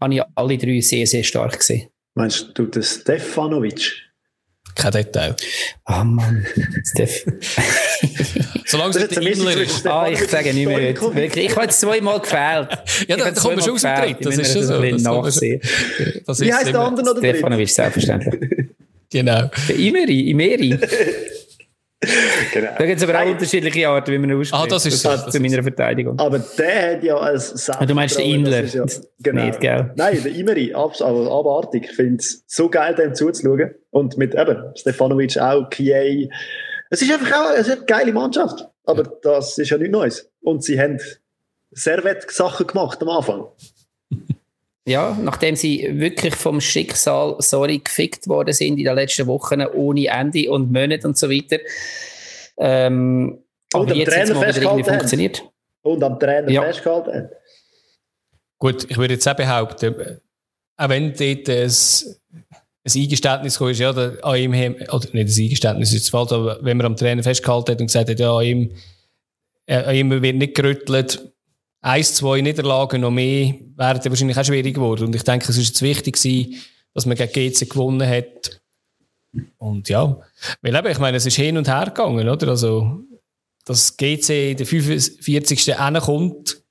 habe 0.00 0.14
ich 0.14 0.22
alle 0.34 0.58
drei 0.58 0.80
sehr, 0.80 1.06
sehr 1.06 1.22
stark 1.22 1.58
gesehen. 1.58 1.88
Meinst 2.14 2.50
du 2.54 2.66
den 2.66 2.82
Stefanovic? 2.82 4.06
Kein 4.74 4.92
Detail. 4.92 5.34
Ah, 5.84 6.02
oh 6.02 6.04
Mann. 6.04 6.46
Steff. 6.84 7.24
Solange 8.66 8.98
es 8.98 9.08
der 9.08 9.22
Imler 9.22 9.56
ist. 9.56 9.86
Ah, 9.86 10.08
ich 10.08 10.18
sage 10.28 10.52
nicht 10.52 10.66
mehr. 10.66 10.94
Wirklich. 11.14 11.46
Ich 11.46 11.52
habe 11.52 11.62
jetzt 11.62 11.80
zweimal 11.80 12.20
gefehlt. 12.20 12.68
ja, 13.08 13.16
da, 13.16 13.30
da 13.30 13.40
kommen 13.40 13.56
wir 13.56 13.62
schon 13.62 13.74
aus 13.74 13.82
dem 13.82 13.96
Tritt. 13.96 14.26
Das 14.26 14.36
ist 14.36 14.52
schon 14.52 14.64
so. 14.64 15.22
Das 16.26 16.40
Wie 16.40 16.52
heißt 16.52 16.66
der 16.66 16.80
andere 16.80 17.10
oder 17.10 17.20
Stefanovic, 17.20 17.70
selbstverständlich. 17.70 18.68
genau. 19.10 19.50
Der 19.68 19.76
Imeri, 19.76 20.30
Imeri. 20.30 20.78
genau. 22.52 22.72
Da 22.76 22.86
gibt 22.86 23.00
es 23.00 23.08
aber 23.08 23.20
auch 23.20 23.26
unterschiedliche 23.26 23.88
Arten, 23.88 24.12
wie 24.12 24.18
man 24.18 24.30
ihn 24.30 24.40
ausspricht. 24.40 24.62
Ah, 24.62 24.66
das 24.66 24.84
ist 24.84 25.04
das 25.04 25.24
so. 25.24 25.30
zu 25.30 25.40
meiner 25.40 25.62
Verteidigung. 25.62 26.18
Aber 26.18 26.38
der 26.38 26.92
hat 26.92 27.02
ja 27.02 27.16
als 27.16 27.70
ah, 27.70 27.84
Du 27.86 27.94
meinst 27.94 28.18
den 28.18 28.26
Inler? 28.26 28.64
Ja, 28.64 28.84
genau. 29.20 29.44
Nicht, 29.46 29.60
gell? 29.60 29.92
Nein, 29.96 30.22
der 30.22 30.32
Imeri, 30.32 30.74
also 30.74 31.04
abartig. 31.04 31.86
Ich 31.90 31.96
finde 31.96 32.16
es 32.16 32.44
so 32.46 32.68
geil, 32.68 32.94
dem 32.94 33.14
zuzuschauen. 33.14 33.74
Und 33.90 34.18
mit 34.18 34.34
eben 34.34 34.76
Stefanovic 34.76 35.38
auch, 35.38 35.70
Kiei. 35.70 36.28
Es 36.90 37.00
ist 37.00 37.10
einfach 37.10 37.32
auch 37.32 37.50
es 37.52 37.66
ist 37.66 37.76
eine 37.78 37.86
geile 37.86 38.12
Mannschaft. 38.12 38.68
Aber 38.84 39.02
das 39.22 39.56
ist 39.56 39.70
ja 39.70 39.78
nichts 39.78 39.92
Neues. 39.92 40.30
Und 40.42 40.62
sie 40.62 40.78
haben 40.78 41.00
Servet-Sachen 41.72 42.66
gemacht 42.66 43.00
am 43.02 43.08
Anfang. 43.08 43.46
Ja, 44.88 45.18
nachdem 45.20 45.56
sie 45.56 45.88
wirklich 45.98 46.36
vom 46.36 46.60
Schicksal, 46.60 47.34
sorry, 47.40 47.78
gefickt 47.78 48.28
worden 48.28 48.54
sind 48.54 48.78
in 48.78 48.84
den 48.84 48.94
letzten 48.94 49.26
Wochen 49.26 49.60
ohne 49.74 50.06
Ende 50.06 50.48
und 50.50 50.70
Monate 50.70 51.08
und 51.08 51.18
so 51.18 51.28
weiter. 51.28 51.58
Ähm, 52.56 53.42
Und 53.74 53.90
am 53.90 53.98
Trainer 53.98 54.36
festgehalten 54.36 54.84
funktioniert. 54.84 55.42
Und 55.82 56.04
am 56.04 56.18
Trainer 56.20 56.48
ja. 56.48 56.62
festgehalten 56.62 57.30
Gut, 58.58 58.88
ich 58.88 58.96
würde 58.96 59.14
jetzt 59.14 59.28
auch 59.28 59.34
behaupten, 59.34 60.20
auch 60.76 60.88
wenn 60.88 61.12
dort 61.12 61.48
ein, 61.48 61.72
ein 62.84 62.92
Eingeständnis 62.94 63.60
ist, 63.60 63.80
ja, 63.80 63.90
an 63.90 64.36
ihm, 64.36 64.76
oder 64.92 65.08
nicht 65.12 65.36
ein 65.36 65.42
Eingeständnis 65.44 65.92
ist 65.92 66.10
falsch, 66.10 66.32
aber 66.32 66.58
wenn 66.62 66.76
man 66.76 66.86
am 66.86 66.96
Trainer 66.96 67.24
festgehalten 67.24 67.72
hat 67.72 67.80
und 67.80 67.88
gesagt 67.88 68.08
hat, 68.08 68.20
ja, 68.20 68.32
an 68.32 68.44
ihm, 68.44 68.76
äh, 69.66 69.82
an 69.82 69.94
ihm 69.96 70.22
wird 70.22 70.36
nicht 70.36 70.54
gerüttelt, 70.54 71.32
eins, 71.86 72.14
zwei 72.14 72.40
Niederlagen 72.40 73.00
noch 73.00 73.12
mehr, 73.12 73.54
wären 73.76 74.04
wahrscheinlich 74.04 74.36
auch 74.36 74.44
schwierig 74.44 74.74
geworden. 74.74 75.06
Und 75.06 75.14
ich 75.14 75.22
denke, 75.22 75.48
es 75.48 75.56
ist 75.56 75.68
jetzt 75.68 75.82
wichtig 75.82 76.16
gewesen, 76.16 76.56
dass 76.92 77.06
man 77.06 77.16
gegen 77.16 77.32
GC 77.32 77.70
gewonnen 77.70 78.08
hat. 78.08 78.60
Und 79.58 79.88
ja, 79.88 80.18
weil 80.62 80.74
eben, 80.74 80.88
ich 80.88 80.98
meine, 80.98 81.16
es 81.18 81.26
ist 81.26 81.36
hin 81.36 81.56
und 81.56 81.68
her 81.68 81.86
gegangen, 81.86 82.28
oder? 82.28 82.48
Also, 82.48 83.02
dass 83.64 83.96
GC 83.96 84.52
in 84.52 84.56
der 84.56 84.66
45. 84.66 85.76
kommt, 86.02 86.62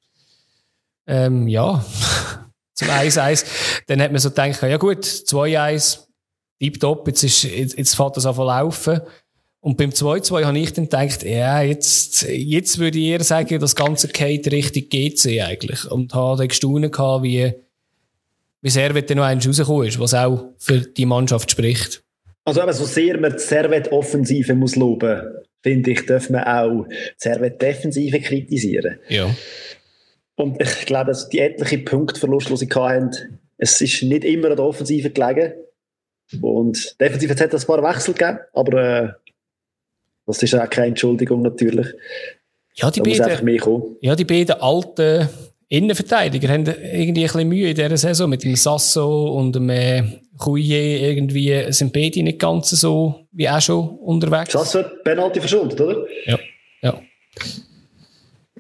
ähm, 1.07 1.47
ja, 1.47 1.86
zum 2.74 2.89
1-1, 2.89 3.45
dann 3.88 4.01
hat 4.01 4.11
man 4.11 4.20
so 4.20 4.30
gedacht, 4.30 4.61
ja 4.63 4.78
gut, 4.78 5.05
2-1, 5.05 6.07
tipptopp, 6.59 7.07
jetzt, 7.07 7.24
ist, 7.24 7.43
jetzt, 7.43 7.78
jetzt 7.78 7.95
fährt 7.95 8.18
das 8.18 8.26
an 8.26 8.36
laufen. 8.36 8.99
Und 9.66 9.78
beim 9.78 9.89
2-2 9.89 10.45
habe 10.45 10.59
ich 10.59 10.74
dann 10.74 10.84
gedacht, 10.84 11.24
ja, 11.24 11.59
jetzt, 11.63 12.22
jetzt 12.22 12.78
würde 12.78 12.99
ich 12.99 13.05
eher 13.05 13.24
sagen, 13.24 13.59
das 13.59 13.76
Ganze 13.76 14.09
geht 14.09 14.51
richtig 14.51 14.91
GC 14.91 15.41
eigentlich. 15.41 15.89
Und 15.89 16.13
habe 16.13 16.38
dann 16.38 16.49
gestaunt 16.49 16.91
gehabt, 16.91 17.24
wie, 17.24 17.51
wie 18.61 18.70
Servet 18.70 19.09
dann 19.09 19.18
noch 19.18 19.24
eins 19.24 19.47
rausgekommen 19.47 19.88
ist, 19.88 19.99
was 19.99 20.13
auch 20.13 20.53
für 20.59 20.82
die 20.82 21.07
Mannschaft 21.07 21.49
spricht. 21.49 22.03
Also 22.43 22.61
eben, 22.61 22.74
so 22.74 22.86
sehr 22.86 23.20
man 23.20 23.32
die 23.32 23.39
Servet-Offensive 23.39 24.53
muss 24.53 24.76
loben, 24.76 25.20
finde 25.63 25.89
ich, 25.93 26.05
darf 26.05 26.30
man 26.30 26.43
auch 26.43 26.86
die 26.88 26.95
Servet-Defensive 27.18 28.20
kritisieren. 28.20 28.99
Ja. 29.09 29.36
Und 30.36 30.61
ich 30.61 30.86
glaube, 30.86 31.07
dass 31.07 31.28
die 31.30 31.39
etlichen 31.39 31.86
Punktverluste, 31.86 32.53
die 32.53 32.57
sie 32.57 32.70
hatten, 32.70 33.39
es 33.57 33.82
ist 33.82 34.03
nicht 34.03 34.26
immer 34.26 34.51
an 34.51 34.57
der 34.57 34.66
Offensive 34.66 35.09
gelegen. 35.09 35.53
Und 36.39 36.99
defensiv 37.01 37.32
hat 37.32 37.51
es 37.51 37.63
ein 37.63 37.68
paar 37.68 37.82
Wechsel 37.82 38.13
gegeben, 38.13 38.39
aber 38.53 38.74
äh, 38.78 39.13
das 40.26 40.41
ist 40.43 40.55
auch 40.55 40.69
keine 40.69 40.88
Entschuldigung 40.88 41.41
natürlich. 41.41 41.88
Ja, 42.76 42.91
die, 42.91 43.01
beiden, 43.01 43.97
ja, 44.01 44.15
die 44.15 44.26
beiden 44.26 44.55
alten 44.59 45.30
Innenverteidiger 45.69 46.49
haben 46.49 46.65
irgendwie 46.65 47.21
ein 47.21 47.32
bisschen 47.32 47.47
Mühe 47.47 47.69
in 47.69 47.76
dieser 47.76 47.97
Saison 47.97 48.30
mit 48.30 48.43
dem 48.43 48.55
Sasso 48.55 49.30
und 49.38 49.55
dem 49.55 49.69
äh, 49.69 50.03
Couillet. 50.38 51.01
Irgendwie 51.01 51.71
sind 51.71 51.93
beide 51.93 52.21
nicht 52.21 52.39
ganz 52.39 52.69
so 52.69 53.28
wie 53.32 53.49
auch 53.49 53.61
schon 53.61 53.88
unterwegs. 53.99 54.51
Sasso 54.51 54.80
hat 54.80 55.03
Penalty 55.03 55.39
verschuldet, 55.39 55.80
oder? 55.80 56.05
Ja, 56.26 56.38
ja. 56.82 57.01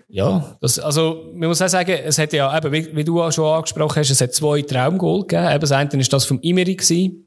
Ja, 0.07 0.57
das, 0.61 0.79
also, 0.79 1.29
man 1.33 1.49
muss 1.49 1.61
auch 1.61 1.67
sagen, 1.67 1.91
es 2.05 2.17
hat 2.17 2.31
ja, 2.31 2.57
eben, 2.57 2.71
wie, 2.71 2.95
wie 2.95 3.03
du 3.03 3.21
auch 3.21 3.33
schon 3.33 3.53
angesprochen 3.53 3.97
hast, 3.97 4.09
es 4.09 4.21
hat 4.21 4.33
zwei 4.33 4.61
Traumgoal 4.61 5.21
gegeben. 5.21 5.49
Eben, 5.49 5.59
das 5.59 5.71
eine 5.73 5.91
war 5.91 5.99
das 5.99 6.25
vom 6.25 6.39
Imeri. 6.39 6.75
Gewesen. 6.75 7.24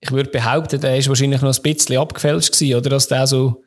Ich 0.00 0.12
würde 0.12 0.30
behaupten, 0.30 0.80
der 0.80 0.96
ist 0.96 1.08
wahrscheinlich 1.08 1.40
noch 1.40 1.54
ein 1.54 1.62
bisschen 1.62 1.96
abgefälscht 1.96 2.52
gewesen, 2.52 2.76
oder? 2.76 2.90
Dass 2.90 3.08
der 3.08 3.26
so, 3.26 3.62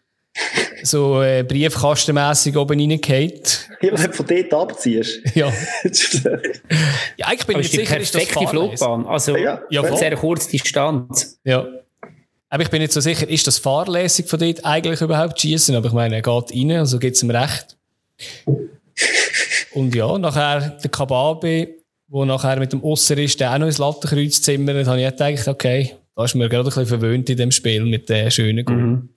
so 0.84 1.22
äh, 1.22 1.44
briefkastenmässig 1.44 2.56
oben 2.56 2.80
reingeht. 2.80 3.70
Ja, 3.82 3.98
wenn 3.98 4.12
du 4.12 4.14
von 4.14 4.26
dort 4.26 4.54
abziehst. 4.54 5.20
Ja. 5.36 5.48
ja, 7.18 7.28
ich 7.34 7.46
bin 7.46 7.58
nicht 7.58 7.72
sicher, 7.72 8.00
ist 8.00 8.16
das 8.16 8.24
Flugbahn. 8.24 9.06
Also, 9.06 9.36
ja, 9.36 9.62
ja 9.70 9.96
sehr 9.96 10.16
kurz 10.16 10.48
Distanz. 10.48 11.40
Ja. 11.44 11.68
Aber 12.50 12.64
ich 12.64 12.70
bin 12.70 12.82
nicht 12.82 12.92
so 12.92 13.00
sicher, 13.00 13.28
ist 13.30 13.48
das 13.48 13.60
fahrlässig 13.60 14.28
von 14.28 14.40
dort 14.40 14.66
eigentlich 14.66 15.00
überhaupt 15.02 15.40
schießen? 15.40 15.74
Aber 15.76 15.88
ich 15.88 15.94
meine, 15.94 16.16
er 16.16 16.22
geht 16.22 16.52
rein, 16.52 16.72
also 16.72 17.00
gibt 17.00 17.16
es 17.16 17.24
ihm 17.24 17.32
recht. 17.32 17.78
Und 19.74 19.96
ja, 19.96 20.18
nachher 20.18 20.78
der 20.84 20.92
Kababe, 20.92 21.70
der 22.08 22.26
nachher 22.26 22.60
mit 22.60 22.74
dem 22.74 22.84
Osser 22.84 23.18
ist, 23.18 23.40
der 23.40 23.54
auch 23.54 23.58
noch 23.58 23.68
ins 23.68 23.78
Lattenkreuz 23.78 24.42
zimmert, 24.42 24.86
habe 24.86 25.02
ich 25.02 25.10
gedacht, 25.10 25.48
okay, 25.48 25.96
da 26.22 26.26
ist 26.26 26.36
mir 26.36 26.50
gerade 26.50 26.64
ein 26.64 26.66
bisschen 26.66 26.86
verwöhnt 26.86 27.30
in 27.32 27.38
dem 27.38 27.52
Spiel 27.52 27.84
mit 27.84 28.08
den 28.08 28.30
schönen 28.30 28.64
Goal. 28.64 28.78
Mhm. 28.78 29.10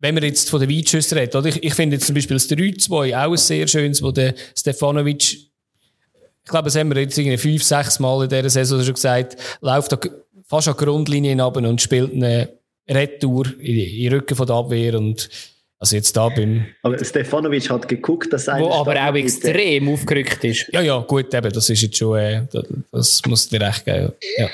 Wenn 0.00 0.14
man 0.14 0.24
jetzt 0.24 0.50
von 0.50 0.60
den 0.60 0.68
Weitschüssen 0.68 1.16
redet, 1.16 1.36
oder? 1.36 1.48
Ich, 1.48 1.62
ich 1.62 1.74
finde 1.74 1.96
jetzt 1.96 2.06
zum 2.06 2.16
Beispiel 2.16 2.34
das 2.34 2.50
3-2 2.50 3.16
auch 3.16 3.30
ein 3.30 3.36
sehr 3.36 3.68
schönes, 3.68 4.02
wo 4.02 4.10
der 4.10 4.34
Stefanovic, 4.56 5.22
ich 5.22 6.50
glaube, 6.50 6.64
das 6.64 6.74
haben 6.74 6.92
wir 6.92 7.00
jetzt 7.00 7.16
irgendwie 7.16 7.38
fünf, 7.38 7.62
sechs 7.62 8.00
Mal 8.00 8.24
in 8.24 8.28
dieser 8.28 8.50
Saison 8.50 8.82
schon 8.82 8.94
gesagt, 8.94 9.36
läuft 9.60 9.92
da 9.92 9.98
fast 10.46 10.66
an 10.66 10.76
Grundlinien 10.76 11.40
ab 11.40 11.56
und 11.56 11.80
spielt 11.80 12.12
eine 12.12 12.48
Retour 12.90 13.46
in, 13.60 13.78
in 13.78 14.02
den 14.02 14.14
Rücken 14.14 14.34
von 14.34 14.46
der 14.46 14.56
Abwehr 14.56 14.98
und 14.98 15.30
also 15.78 15.96
jetzt 15.96 16.16
da 16.16 16.28
beim... 16.28 16.66
Aber 16.82 17.02
Stefanovic 17.04 17.70
hat 17.70 17.86
geguckt, 17.86 18.32
dass 18.32 18.48
er... 18.48 18.58
Wo 18.58 18.72
aber 18.72 18.96
auch 18.96 19.14
extrem 19.14 19.88
aufgerückt 19.88 20.42
ist. 20.42 20.68
Ja, 20.72 20.80
ja, 20.80 20.98
gut, 20.98 21.32
eben, 21.32 21.52
das 21.52 21.70
ist 21.70 21.82
jetzt 21.82 21.96
schon... 21.96 22.18
Äh, 22.18 22.46
das, 22.50 22.64
das 22.90 23.22
muss 23.26 23.48
dir 23.48 23.60
recht 23.60 23.84
geben. 23.84 24.12
Ja. 24.38 24.48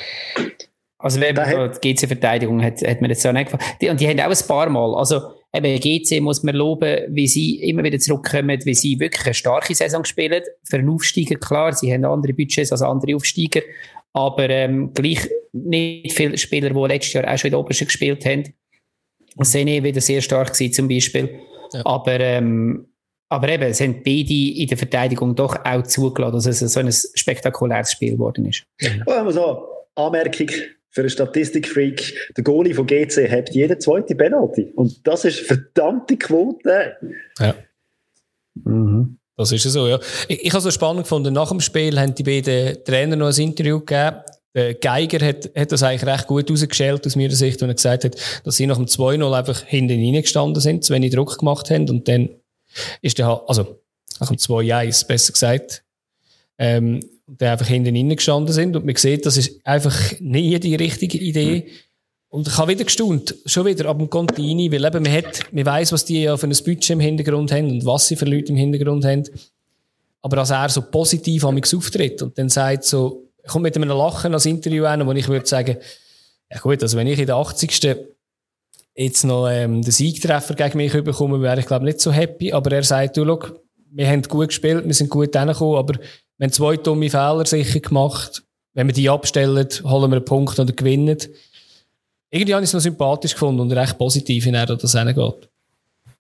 Also 1.03 1.21
wenn 1.21 1.35
man 1.35 1.73
die 1.83 1.95
GC-Verteidigung 1.95 2.63
hat, 2.63 2.83
hat 2.83 3.01
man 3.01 3.11
jetzt 3.11 3.23
so 3.23 3.33
nicht 3.33 3.51
gefallen. 3.51 3.91
Und 3.91 4.01
die 4.01 4.09
haben 4.09 4.21
auch 4.21 4.31
ein 4.31 4.47
paar 4.47 4.69
Mal, 4.69 4.95
also 4.95 5.21
eben 5.53 5.81
GC 5.81 6.21
muss 6.21 6.43
man 6.43 6.55
loben, 6.55 7.07
wie 7.09 7.27
sie 7.27 7.63
immer 7.63 7.83
wieder 7.83 7.99
zurückkommen, 7.99 8.61
wie 8.65 8.75
sie 8.75 9.01
wirklich 9.01 9.25
eine 9.25 9.35
starke 9.35 9.75
Saison 9.75 10.05
spielen. 10.05 10.43
Für 10.65 10.77
einen 10.77 10.91
Aufsteiger, 10.91 11.37
klar, 11.37 11.73
sie 11.73 11.93
haben 11.93 12.05
andere 12.05 12.35
Budgets 12.35 12.71
als 12.71 12.83
andere 12.83 13.17
Aufsteiger, 13.17 13.63
aber 14.13 14.51
ähm, 14.51 14.93
gleich 14.93 15.29
nicht 15.53 16.13
viele 16.13 16.37
Spieler, 16.37 16.71
die 16.71 16.93
letztes 16.93 17.15
Jahr 17.15 17.33
auch 17.33 17.39
schon 17.39 17.49
in 17.49 17.53
der 17.53 17.61
Obersten 17.61 17.87
gespielt 17.87 18.25
haben. 18.27 18.55
Sene 19.39 19.83
wieder 19.83 20.01
sehr 20.01 20.21
stark 20.21 20.53
gewesen, 20.53 20.75
zum 20.75 20.89
Beispiel. 20.89 21.41
Ja. 21.73 21.81
Aber, 21.87 22.21
ähm, 22.21 22.89
aber 23.31 23.49
eben, 23.49 23.63
es 23.63 23.81
haben 23.81 24.03
beide 24.05 24.35
in 24.35 24.67
der 24.67 24.77
Verteidigung 24.77 25.35
doch 25.35 25.65
auch 25.65 25.83
zugelassen, 25.85 26.35
dass 26.35 26.47
es 26.47 26.73
so 26.73 26.81
ein 26.81 26.93
spektakuläres 26.93 27.93
Spiel 27.93 28.13
geworden 28.13 28.47
ist. 28.47 28.65
Mhm. 28.83 29.05
Also, 29.07 29.67
Anmerkung 29.95 30.49
für 30.91 31.03
einen 31.03 31.11
Statistikfreak. 31.11 32.33
Der 32.37 32.45
Goalie 32.45 32.75
von 32.75 32.87
GC 32.87 33.31
hat 33.31 33.51
jede 33.51 33.79
zweite 33.79 34.15
Penalty. 34.15 34.73
Und 34.75 35.07
das 35.07 35.25
ist 35.25 35.41
verdammte 35.41 36.17
Quote. 36.17 36.97
Ja. 37.39 37.55
Mhm. 38.65 39.19
Das 39.37 39.53
ist 39.53 39.63
so, 39.63 39.87
ja. 39.87 39.99
Ich, 40.29 40.45
ich 40.45 40.53
habe 40.53 40.69
es 40.69 40.75
spannend 40.75 41.05
gefunden. 41.05 41.33
Nach 41.33 41.49
dem 41.49 41.61
Spiel 41.61 41.99
haben 41.99 42.15
die 42.15 42.23
beiden 42.23 42.85
Trainer 42.85 43.17
noch 43.17 43.29
ein 43.29 43.41
Interview 43.43 43.79
gegeben 43.79 44.21
der 44.55 44.75
Geiger 44.75 45.25
hat, 45.25 45.51
hat 45.57 45.73
das 45.73 45.83
eigentlich 45.83 46.11
recht 46.11 46.27
gut 46.27 46.51
rausgestellt 46.51 47.07
aus 47.07 47.17
meiner 47.17 47.35
Sicht, 47.35 47.61
wenn 47.61 47.71
er 47.71 47.75
gesagt 47.75 48.05
hat, 48.05 48.17
dass 48.45 48.57
sie 48.57 48.67
nach 48.67 48.77
dem 48.77 48.87
2-0 48.87 49.33
einfach 49.33 49.63
hinten 49.63 49.93
reingestanden 49.93 50.61
sind, 50.61 50.85
zu 50.85 50.93
wenig 50.93 51.13
Druck 51.13 51.39
gemacht 51.39 51.71
haben 51.71 51.89
und 51.89 52.09
dann 52.09 52.31
ist 53.01 53.19
der 53.19 53.43
also 53.47 53.81
nach 54.19 54.29
dem 54.29 54.37
2-1 54.37 55.07
besser 55.07 55.33
gesagt, 55.33 55.85
ähm, 56.59 57.01
der 57.39 57.53
einfach 57.53 57.67
hinten 57.67 57.95
reingestanden 57.95 58.53
sind 58.53 58.77
und 58.77 58.85
man 58.85 58.97
sieht, 58.97 59.25
das 59.25 59.37
ist 59.37 59.61
einfach 59.65 59.97
nie 60.19 60.59
die 60.59 60.75
richtige 60.75 61.19
Idee. 61.19 61.69
Und 62.29 62.49
ich 62.49 62.57
habe 62.59 62.73
wieder 62.73 62.85
gestaunt, 62.85 63.35
schon 63.47 63.67
wieder 63.67 63.89
ab 63.89 63.99
dem 63.99 64.11
Contini, 64.11 64.71
weil 64.71 64.85
eben 64.85 65.03
man 65.03 65.13
hat, 65.13 65.53
man 65.53 65.67
weiss, 65.67 65.93
was 65.93 66.05
die 66.05 66.23
ja 66.23 66.37
für 66.37 66.47
ein 66.47 66.51
Budget 66.51 66.91
im 66.91 67.01
Hintergrund 67.01 67.53
haben 67.53 67.71
und 67.71 67.85
was 67.85 68.09
sie 68.09 68.17
für 68.17 68.25
Leute 68.25 68.53
im 68.53 68.57
Hintergrund 68.57 69.05
haben. 69.05 69.25
Aber 70.23 70.39
als 70.39 70.51
er 70.51 70.69
so 70.69 70.83
positiv 70.83 71.45
an 71.45 71.55
mich 71.55 71.75
auftritt 71.75 72.23
und 72.23 72.37
dann 72.39 72.49
sagt 72.49 72.85
so, 72.85 73.25
kommt 73.47 73.65
mit 73.65 73.77
einem 73.77 73.89
Lachen 73.89 74.35
als 74.35 74.47
Interview 74.47 74.85
an, 74.85 75.07
wo 75.07 75.13
ich 75.13 75.29
würde 75.29 75.47
sagen, 75.47 75.77
ja 76.51 76.59
gut, 76.59 76.83
also 76.83 76.97
wenn 76.97 77.07
ich 77.07 77.19
in 77.19 77.27
der 77.27 77.37
80. 77.37 77.97
jetzt 78.95 79.25
noch 79.25 79.49
ähm, 79.49 79.83
den 79.83 79.93
Siegtreffer 79.93 80.55
gegen 80.55 80.77
mich 80.77 80.93
bekomme, 80.93 81.41
wäre 81.41 81.61
ich 81.61 81.67
glaube 81.67 81.85
nicht 81.85 82.01
so 82.01 82.13
happy. 82.13 82.53
Aber 82.53 82.71
er 82.73 82.83
sagt, 82.83 83.17
du, 83.17 83.25
schau, 83.25 83.41
wir 83.93 84.09
haben 84.09 84.23
gut 84.23 84.49
gespielt, 84.49 84.85
wir 84.85 84.95
sind 84.95 85.11
gut 85.11 85.35
hingekommen, 85.35 85.79
aber 85.79 85.99
wir 86.41 86.47
haben 86.47 86.53
zwei 86.53 86.77
dumme 86.79 87.11
Fehler 87.11 87.45
sicher 87.45 87.81
gemacht. 87.81 88.43
Wenn 88.73 88.87
wir 88.87 88.95
die 88.95 89.11
abstellen, 89.11 89.69
holen 89.85 90.11
wir 90.11 90.17
einen 90.17 90.25
Punkt 90.25 90.59
oder 90.59 90.73
gewinnen. 90.73 91.19
Irgendwie 92.31 92.55
habe 92.55 92.65
ich 92.65 92.71
es 92.71 92.73
noch 92.73 92.81
sympathisch 92.81 93.35
gefunden 93.35 93.61
und 93.61 93.73
recht 93.73 93.99
positiv, 93.99 94.47
in 94.47 94.55
er 94.55 94.65
das 94.65 94.99
hingeht. 94.99 95.51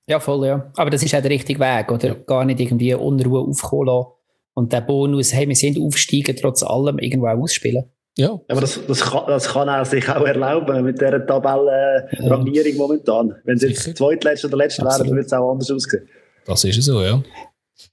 Ja, 0.07 0.21
voll, 0.21 0.47
ja. 0.47 0.71
Aber 0.77 0.91
das 0.91 1.03
ist 1.03 1.15
auch 1.15 1.23
der 1.23 1.31
richtige 1.31 1.59
Weg, 1.59 1.91
oder? 1.91 2.09
Ja. 2.09 2.15
Gar 2.27 2.45
nicht 2.45 2.61
irgendwie 2.61 2.93
Unruhe 2.93 3.41
aufkommen 3.41 3.87
lassen 3.87 4.09
und 4.53 4.71
der 4.75 4.83
Bonus, 4.83 5.33
hey, 5.33 5.49
wir 5.49 5.57
sind 5.57 5.81
aufsteigen, 5.81 6.37
trotz 6.39 6.63
allem 6.65 6.99
irgendwo 6.99 7.27
auch 7.29 7.39
ausspielen. 7.39 7.85
Ja. 8.19 8.39
Aber 8.49 8.61
das, 8.61 8.79
das, 8.87 9.01
kann, 9.01 9.23
das 9.27 9.49
kann 9.49 9.69
er 9.69 9.87
sich 9.87 10.07
auch 10.07 10.27
erlauben 10.27 10.85
mit 10.85 11.01
dieser 11.01 11.25
Tabellenrangierung 11.27 12.73
ja. 12.73 12.77
momentan. 12.77 13.37
Wenn 13.45 13.57
sie 13.57 13.69
jetzt 13.69 13.97
zweitletzte 13.97 14.49
oder 14.49 14.59
letzte 14.59 14.83
wären, 14.83 14.99
dann 14.99 15.09
würde 15.09 15.21
es 15.23 15.33
auch 15.33 15.51
anders 15.51 15.71
aussehen. 15.71 16.07
Das 16.45 16.63
ist 16.63 16.83
so, 16.83 17.01
ja. 17.01 17.23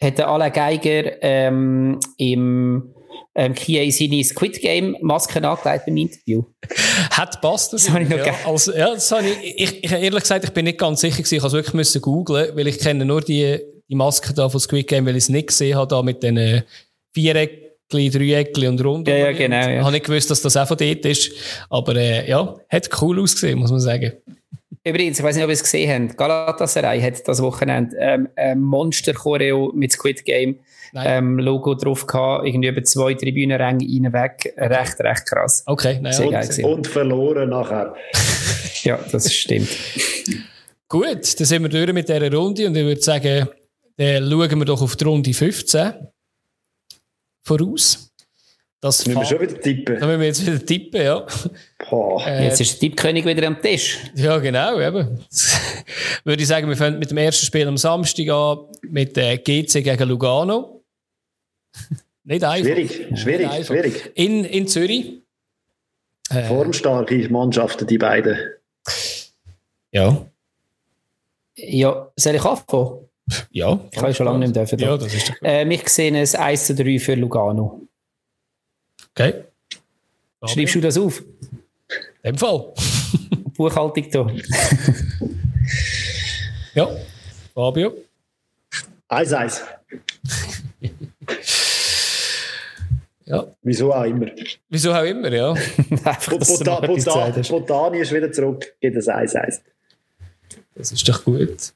Hat 0.02 0.18
der 0.18 0.28
Alain 0.28 0.52
Geiger 0.52 1.22
ähm, 1.22 2.00
im 2.18 2.94
ähm, 3.36 3.54
Kia 3.54 3.90
seine 3.92 4.24
Squid 4.24 4.62
Game 4.62 4.98
Masken 5.02 5.46
angelegt 5.46 5.86
beim 5.86 5.98
Interview. 5.98 6.44
Hat 7.12 7.40
passt 7.42 7.74
das? 7.74 7.90
habe 7.90 8.04
ich 8.04 8.10
noch 8.10 8.18
ja. 8.18 8.34
Also, 8.46 8.74
ja, 8.74 8.94
das 8.94 9.12
habe 9.12 9.28
ich, 9.28 9.62
ich, 9.62 9.84
ich, 9.84 9.92
ehrlich 9.92 10.22
gesagt, 10.22 10.44
ich 10.44 10.52
bin 10.52 10.66
nicht 10.66 10.80
ganz 10.80 11.02
sicher 11.02 11.22
gewesen. 11.22 11.36
Ich 11.36 11.42
musste 11.42 11.60
es 11.60 11.74
wirklich 11.74 12.02
googeln, 12.02 12.56
weil 12.56 12.68
ich 12.68 12.80
kenne 12.80 13.06
nur 13.06 13.22
die 13.22 13.60
die 13.90 13.96
Maske 13.96 14.34
da 14.34 14.50
von 14.50 14.60
Squid 14.60 14.88
Game, 14.88 15.06
weil 15.06 15.16
ich 15.16 15.24
es 15.24 15.30
nicht 15.30 15.48
gesehen 15.48 15.78
habe, 15.78 15.88
da 15.88 16.02
mit 16.02 16.24
den 16.24 16.64
Viereckli, 17.14 18.10
Dreieckli 18.10 18.68
und 18.68 18.84
Rund. 18.84 19.08
Ja, 19.08 19.16
ja, 19.16 19.32
genau. 19.32 19.68
Ja. 19.68 19.82
Habe 19.82 19.92
nicht 19.92 20.06
gewusst, 20.06 20.30
dass 20.30 20.42
das 20.42 20.58
auch 20.58 20.68
von 20.68 20.78
dort 20.78 21.06
ist. 21.06 21.32
Aber 21.70 21.96
äh, 21.96 22.30
ja, 22.30 22.56
hat 22.70 22.90
cool 23.02 23.22
ausgesehen, 23.22 23.60
muss 23.60 23.72
man 23.72 23.80
sagen. 23.80 24.14
Übrigens, 24.88 25.20
ich 25.20 25.26
weiß 25.26 25.36
nicht, 25.36 25.44
ob 25.44 25.50
ihr 25.50 25.54
es 25.54 25.64
gesehen 25.64 26.08
habt, 26.10 26.18
Galatasaray 26.18 27.02
hat 27.02 27.28
das 27.28 27.42
Wochenende 27.42 27.96
ähm, 28.00 28.30
ein 28.36 28.62
Monster-Choreo 28.62 29.72
mit 29.76 29.92
Squid 29.92 30.24
Game 30.24 30.60
ähm, 30.96 31.40
Logo 31.40 31.76
drauf 31.76 32.08
gehabt, 32.08 32.48
irgendwie 32.48 32.70
über 32.70 32.84
zwei 32.84 33.14
Tribünenränge 33.14 33.86
rein 33.86 34.14
weg. 34.14 34.54
Recht, 34.58 35.00
recht 35.02 35.26
krass. 35.26 35.64
Okay, 35.66 36.00
naja. 36.02 36.26
Und, 36.26 36.64
und, 36.64 36.88
verloren 36.88 37.50
nachher. 37.50 37.96
ja, 38.84 39.00
das 39.12 39.34
stimmt. 39.34 39.70
Gut, 40.88 41.40
dann 41.40 41.46
sind 41.46 41.64
wir 41.64 41.70
durch 41.70 41.94
mit 41.94 42.08
dieser 42.08 42.34
Runde 42.34 42.68
und 42.68 42.78
ich 42.78 42.86
würde 42.86 43.02
sagen, 43.02 43.50
dann 43.98 44.30
schauen 44.30 44.60
wir 44.60 44.66
doch 44.66 44.82
auf 44.82 44.96
die 44.96 45.04
Runde 45.04 45.34
15 45.34 45.94
voraus. 47.44 48.07
Das 48.80 49.06
müssen 49.08 49.20
wir 49.20 49.26
schon 49.26 49.42
wieder 49.42 49.60
tippen. 49.60 50.00
Dann 50.00 50.08
müssen 50.08 50.20
wir 50.20 50.28
jetzt 50.28 50.46
wieder 50.46 50.64
tippen, 50.64 51.02
ja. 51.02 51.26
Äh, 52.28 52.46
jetzt 52.46 52.62
ist 52.62 52.74
der 52.74 52.90
Tippkönig 52.90 53.26
wieder 53.26 53.48
am 53.48 53.60
Tisch. 53.60 53.98
Ja, 54.14 54.38
genau, 54.38 54.80
eben. 54.80 55.20
würde 56.24 56.42
ich 56.42 56.48
sagen, 56.48 56.70
wir 56.70 56.78
fangen 56.78 57.00
mit 57.00 57.10
dem 57.10 57.18
ersten 57.18 57.46
Spiel 57.46 57.68
am 57.68 57.78
Samstag 57.78 58.30
an, 58.30 58.60
mit 58.84 59.18
äh, 59.18 59.38
GC 59.38 59.84
gegen 59.84 60.08
Lugano. 60.08 60.84
Nicht 62.24 62.44
einfach. 62.44 62.66
Schwierig, 62.66 63.08
schwierig, 63.16 63.48
einfach. 63.48 63.66
schwierig. 63.66 64.12
In, 64.14 64.44
in 64.44 64.68
Zürich. 64.68 65.22
Äh, 66.30 66.44
Formstarke 66.44 67.30
Mannschaften, 67.30 67.88
die 67.88 67.98
beiden. 67.98 68.38
Ja. 69.92 70.26
Ja, 71.56 72.12
soll 72.16 72.36
ich 72.36 72.44
anfangen? 72.44 73.08
Ja. 73.50 73.80
Ich 73.92 73.98
habe 73.98 74.14
schon 74.14 74.26
lange 74.26 74.40
nicht 74.40 74.56
dürfen. 74.56 74.78
Ja, 74.78 74.98
das 74.98 75.14
ist 75.14 75.30
doch 75.30 75.42
äh, 75.42 75.68
Ich 75.74 75.90
sehe 75.90 76.12
ein 76.12 76.16
1 76.16 76.68
zu 76.68 76.76
3 76.76 77.00
für 77.00 77.16
Lugano. 77.16 77.88
Okay. 79.18 79.46
Fabio. 80.40 80.54
Schreibst 80.54 80.76
du 80.76 80.82
das 80.82 80.96
auf? 80.96 81.24
In 82.22 82.34
dem 82.34 82.38
Fall. 82.38 82.72
Buchhaltung 83.58 84.12
da. 84.12 84.28
ja. 86.76 86.88
Fabio? 87.56 87.94
1-1. 89.10 89.62
Ja. 93.30 93.46
Wieso 93.62 93.94
auch 93.94 94.06
immer. 94.06 94.28
Wieso 94.70 94.94
auch 94.94 95.04
immer, 95.04 95.30
ja. 95.30 95.54
Botani 97.50 98.00
ist 98.00 98.14
wieder 98.14 98.32
zurück, 98.32 98.74
geht 98.80 98.96
das 98.96 99.10
1-1. 99.10 99.60
Das 100.76 100.94
ist 100.94 101.10
doch 101.10 101.26
gut. 101.26 101.50
Das 101.50 101.74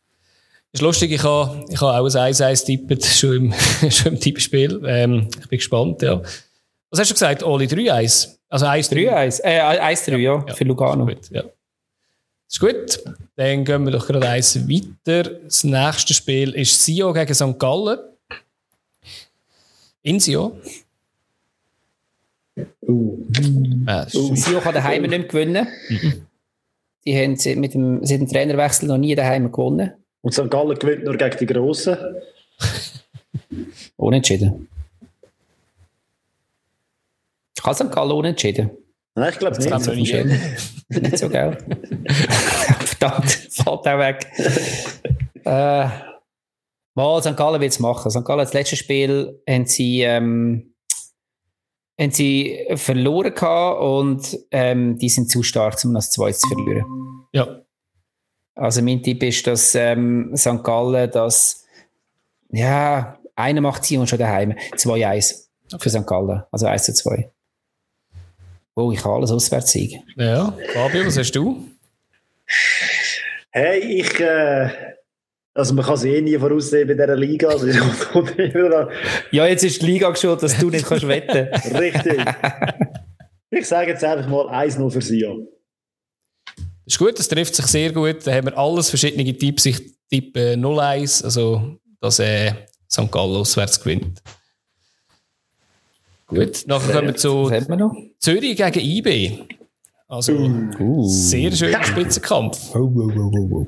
ist 0.71 0.81
lustig, 0.81 1.11
ich 1.11 1.23
habe, 1.23 1.65
ich 1.69 1.81
habe 1.81 1.91
auch 1.91 2.05
ein 2.05 2.33
1-1 2.33 2.65
tippet, 2.65 3.03
schon 3.03 3.35
im, 3.35 3.53
schon 3.91 4.13
im 4.13 4.19
Tippspiel. 4.21 4.81
Ähm, 4.85 5.27
ich 5.41 5.49
bin 5.49 5.59
gespannt, 5.59 6.01
ja. 6.03 6.21
Was 6.91 6.99
hast 6.99 7.09
du 7.09 7.13
gesagt, 7.13 7.41
Oli? 7.41 7.65
3-1? 7.65 8.37
Also 8.49 8.65
1-3? 8.65 9.41
Äh, 9.43 9.61
1-3, 9.61 10.17
ja, 10.17 10.43
ja, 10.45 10.53
für 10.53 10.65
Lugano. 10.65 11.05
Gut, 11.05 11.29
ja. 11.31 11.43
Das 11.43 11.51
ist 12.49 12.59
gut. 12.59 13.15
Dann 13.37 13.63
gehen 13.63 13.85
wir 13.85 13.91
doch 13.91 14.05
gerade 14.05 14.27
eins 14.27 14.67
weiter. 14.67 15.29
Das 15.45 15.63
nächste 15.63 16.13
Spiel 16.13 16.51
ist 16.51 16.83
Sio 16.83 17.13
gegen 17.13 17.33
St. 17.33 17.57
Gallen. 17.57 17.97
In 20.01 20.19
Sio. 20.19 20.59
Uh. 22.81 23.25
Ah, 23.85 24.05
uh. 24.13 24.35
Sio 24.35 24.59
kann 24.59 24.73
daheim 24.73 25.03
nicht 25.03 25.29
gewinnen. 25.29 25.65
Mhm. 25.87 26.25
Die 27.05 27.17
haben 27.17 27.59
mit 27.61 27.73
dem, 27.73 28.05
seit 28.05 28.19
dem 28.19 28.27
Trainerwechsel 28.27 28.89
noch 28.89 28.97
nie 28.97 29.15
daheim 29.15 29.49
gewonnen. 29.49 29.93
Und 30.19 30.33
St. 30.33 30.51
Gallen 30.51 30.77
gewinnt 30.77 31.05
nur 31.05 31.15
gegen 31.15 31.37
die 31.37 31.45
Grossen. 31.45 31.95
Unentschieden. 33.95 34.67
Kann 37.63 37.75
St. 37.75 37.91
Gallen 37.91 38.11
unentschieden? 38.11 38.71
Nein, 39.15 39.31
ich 39.33 39.39
glaube 39.39 39.57
nicht. 39.57 39.69
Das 39.69 39.87
nicht. 39.87 40.13
nicht 40.89 41.17
so 41.17 41.29
geil. 41.29 41.57
Verdammt, 42.09 43.29
fällt 43.29 43.67
auch 43.67 43.85
weg. 43.85 44.25
äh, 45.45 45.87
mal, 46.95 47.21
St. 47.21 47.35
Gallen 47.35 47.61
wird 47.61 47.71
es 47.71 47.79
machen. 47.79 48.09
St. 48.09 48.23
Gallen, 48.23 48.39
das 48.39 48.53
letzte 48.53 48.77
Spiel, 48.77 49.41
haben 49.47 49.65
sie, 49.65 50.01
ähm, 50.01 50.73
haben 51.99 52.11
sie 52.11 52.67
verloren 52.75 53.33
gehabt 53.33 53.81
und 53.81 54.39
ähm, 54.51 54.97
die 54.97 55.09
sind 55.09 55.29
zu 55.29 55.43
stark, 55.43 55.77
um 55.83 55.93
das 55.93 56.11
zweite 56.11 56.37
zu 56.37 56.47
verlieren. 56.47 56.85
Ja. 57.33 57.61
Also 58.55 58.81
mein 58.81 59.03
Tipp 59.03 59.23
ist, 59.23 59.45
dass 59.45 59.75
ähm, 59.75 60.31
St. 60.35 60.63
Gallen 60.63 61.11
das, 61.11 61.65
ja, 62.49 63.19
einer 63.35 63.61
macht 63.61 63.83
sie 63.83 63.97
und 63.97 64.07
schon 64.07 64.19
daheim. 64.19 64.53
2-1 64.75 65.47
okay. 65.73 65.79
für 65.79 65.89
St. 65.89 66.07
Gallen. 66.07 66.43
Also 66.51 66.67
1 66.67 66.83
zu 66.83 66.93
2. 66.93 67.31
Oh, 68.75 68.91
ich 68.91 69.01
kann 69.01 69.11
alles 69.11 69.31
auswärts 69.31 69.71
siegen. 69.71 70.03
Ja, 70.15 70.57
Fabio, 70.73 71.05
was 71.05 71.17
hast 71.17 71.31
du? 71.33 71.65
Hey, 73.51 73.79
ich, 73.79 74.19
äh, 74.19 74.69
also 75.53 75.73
man 75.73 75.85
kann 75.85 75.95
es 75.95 76.05
eh 76.05 76.21
nie 76.21 76.37
voraussehen 76.37 76.87
bei 76.87 76.93
dieser 76.93 77.15
Liga. 77.15 77.49
Also 77.49 77.67
ja, 79.31 79.47
jetzt 79.47 79.63
ist 79.63 79.81
die 79.81 79.85
Liga 79.85 80.09
geschuld, 80.09 80.41
dass 80.41 80.57
du 80.57 80.69
nicht 80.69 80.85
kannst 80.85 81.07
wetten. 81.07 81.47
Richtig. 81.77 82.25
Ich 83.49 83.67
sage 83.67 83.91
jetzt 83.91 84.03
einfach 84.03 84.29
mal 84.29 84.47
1-0 84.47 84.89
für 84.89 85.01
Sion. 85.01 85.47
Das 86.55 86.95
ist 86.95 86.97
gut, 86.97 87.19
das 87.19 87.27
trifft 87.27 87.55
sich 87.55 87.65
sehr 87.67 87.91
gut. 87.91 88.25
Da 88.25 88.33
haben 88.33 88.47
wir 88.47 88.57
alles 88.57 88.89
verschiedene 88.89 89.37
Tipps. 89.37 89.65
Ich 89.65 89.79
tippe 90.09 90.53
0-1, 90.53 91.25
also 91.25 91.77
dass 91.99 92.19
äh, 92.19 92.53
St. 92.89 93.11
Gallen 93.11 93.35
auswärts 93.35 93.81
gewinnt. 93.81 94.21
Gut, 96.31 96.63
nachher 96.65 96.93
kommen 96.93 97.07
wir 97.07 97.15
zu 97.15 97.49
wir 97.49 97.91
Zürich 98.19 98.55
gegen 98.55 98.79
IB. 98.79 99.31
Also, 100.07 100.33
uh. 100.33 101.07
sehr 101.07 101.51
schöner 101.51 101.83
Spitzenkampf. 101.83 102.73
Oh, 102.73 102.89
oh, 102.95 103.31
oh, 103.51 103.67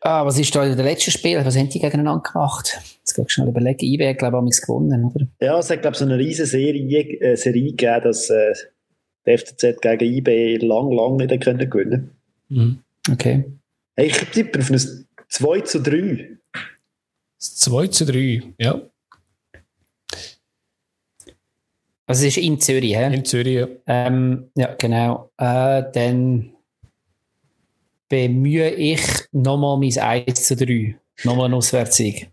ah, 0.00 0.24
was 0.24 0.38
ist 0.38 0.54
da 0.54 0.64
in 0.64 0.76
der 0.76 0.84
letzten 0.84 1.10
Spiel? 1.10 1.44
Was 1.44 1.56
haben 1.56 1.68
die 1.68 1.78
gegeneinander 1.78 2.22
gemacht? 2.22 2.80
Jetzt 3.00 3.14
kann 3.14 3.26
ich 3.26 3.32
schnell 3.32 3.48
überlegen. 3.48 3.84
IB 3.84 4.08
hat, 4.08 4.18
glaube 4.18 4.46
ich, 4.50 4.60
gewonnen, 4.60 5.04
oder? 5.04 5.26
Ja, 5.40 5.58
es 5.58 5.68
hat, 5.68 5.82
glaube 5.82 5.94
ich, 5.94 5.98
so 5.98 6.06
eine 6.06 6.16
riesige 6.16 6.46
Serie, 6.46 7.20
äh, 7.20 7.36
Serie 7.36 7.70
gegeben, 7.70 8.00
dass 8.02 8.30
äh, 8.30 8.54
der 9.26 9.38
FCZ 9.38 9.80
gegen 9.82 10.14
IB 10.14 10.56
lang, 10.58 10.90
lang 10.90 11.16
nicht 11.16 11.38
gewinnen 11.40 11.70
können. 11.70 12.10
Mhm. 12.48 12.78
Okay. 13.10 13.44
Hey, 13.94 14.06
ich 14.06 14.16
tippe 14.30 14.58
auf 14.58 14.70
ein 14.70 14.80
2 15.28 15.60
zu 15.60 15.82
3. 15.82 16.38
2 17.38 17.86
zu 17.88 18.06
3, 18.06 18.42
ja. 18.58 18.80
Also 22.06 22.26
es 22.26 22.36
ist 22.36 22.44
in 22.44 22.60
Zürich, 22.60 22.94
hä? 22.96 23.14
In 23.14 23.24
Zürich, 23.24 23.54
ja. 23.54 23.66
Ähm, 23.86 24.50
ja, 24.54 24.74
genau. 24.74 25.30
Äh, 25.38 25.84
dann 25.92 26.52
bemühe 28.08 28.70
ich 28.70 29.00
nochmal 29.32 29.78
mein 29.78 29.98
1 29.98 30.46
zu 30.46 30.54
3. 30.56 30.96
Nochmal 31.24 31.46
ein 31.48 31.54
Auswärtssieg. 31.54 32.28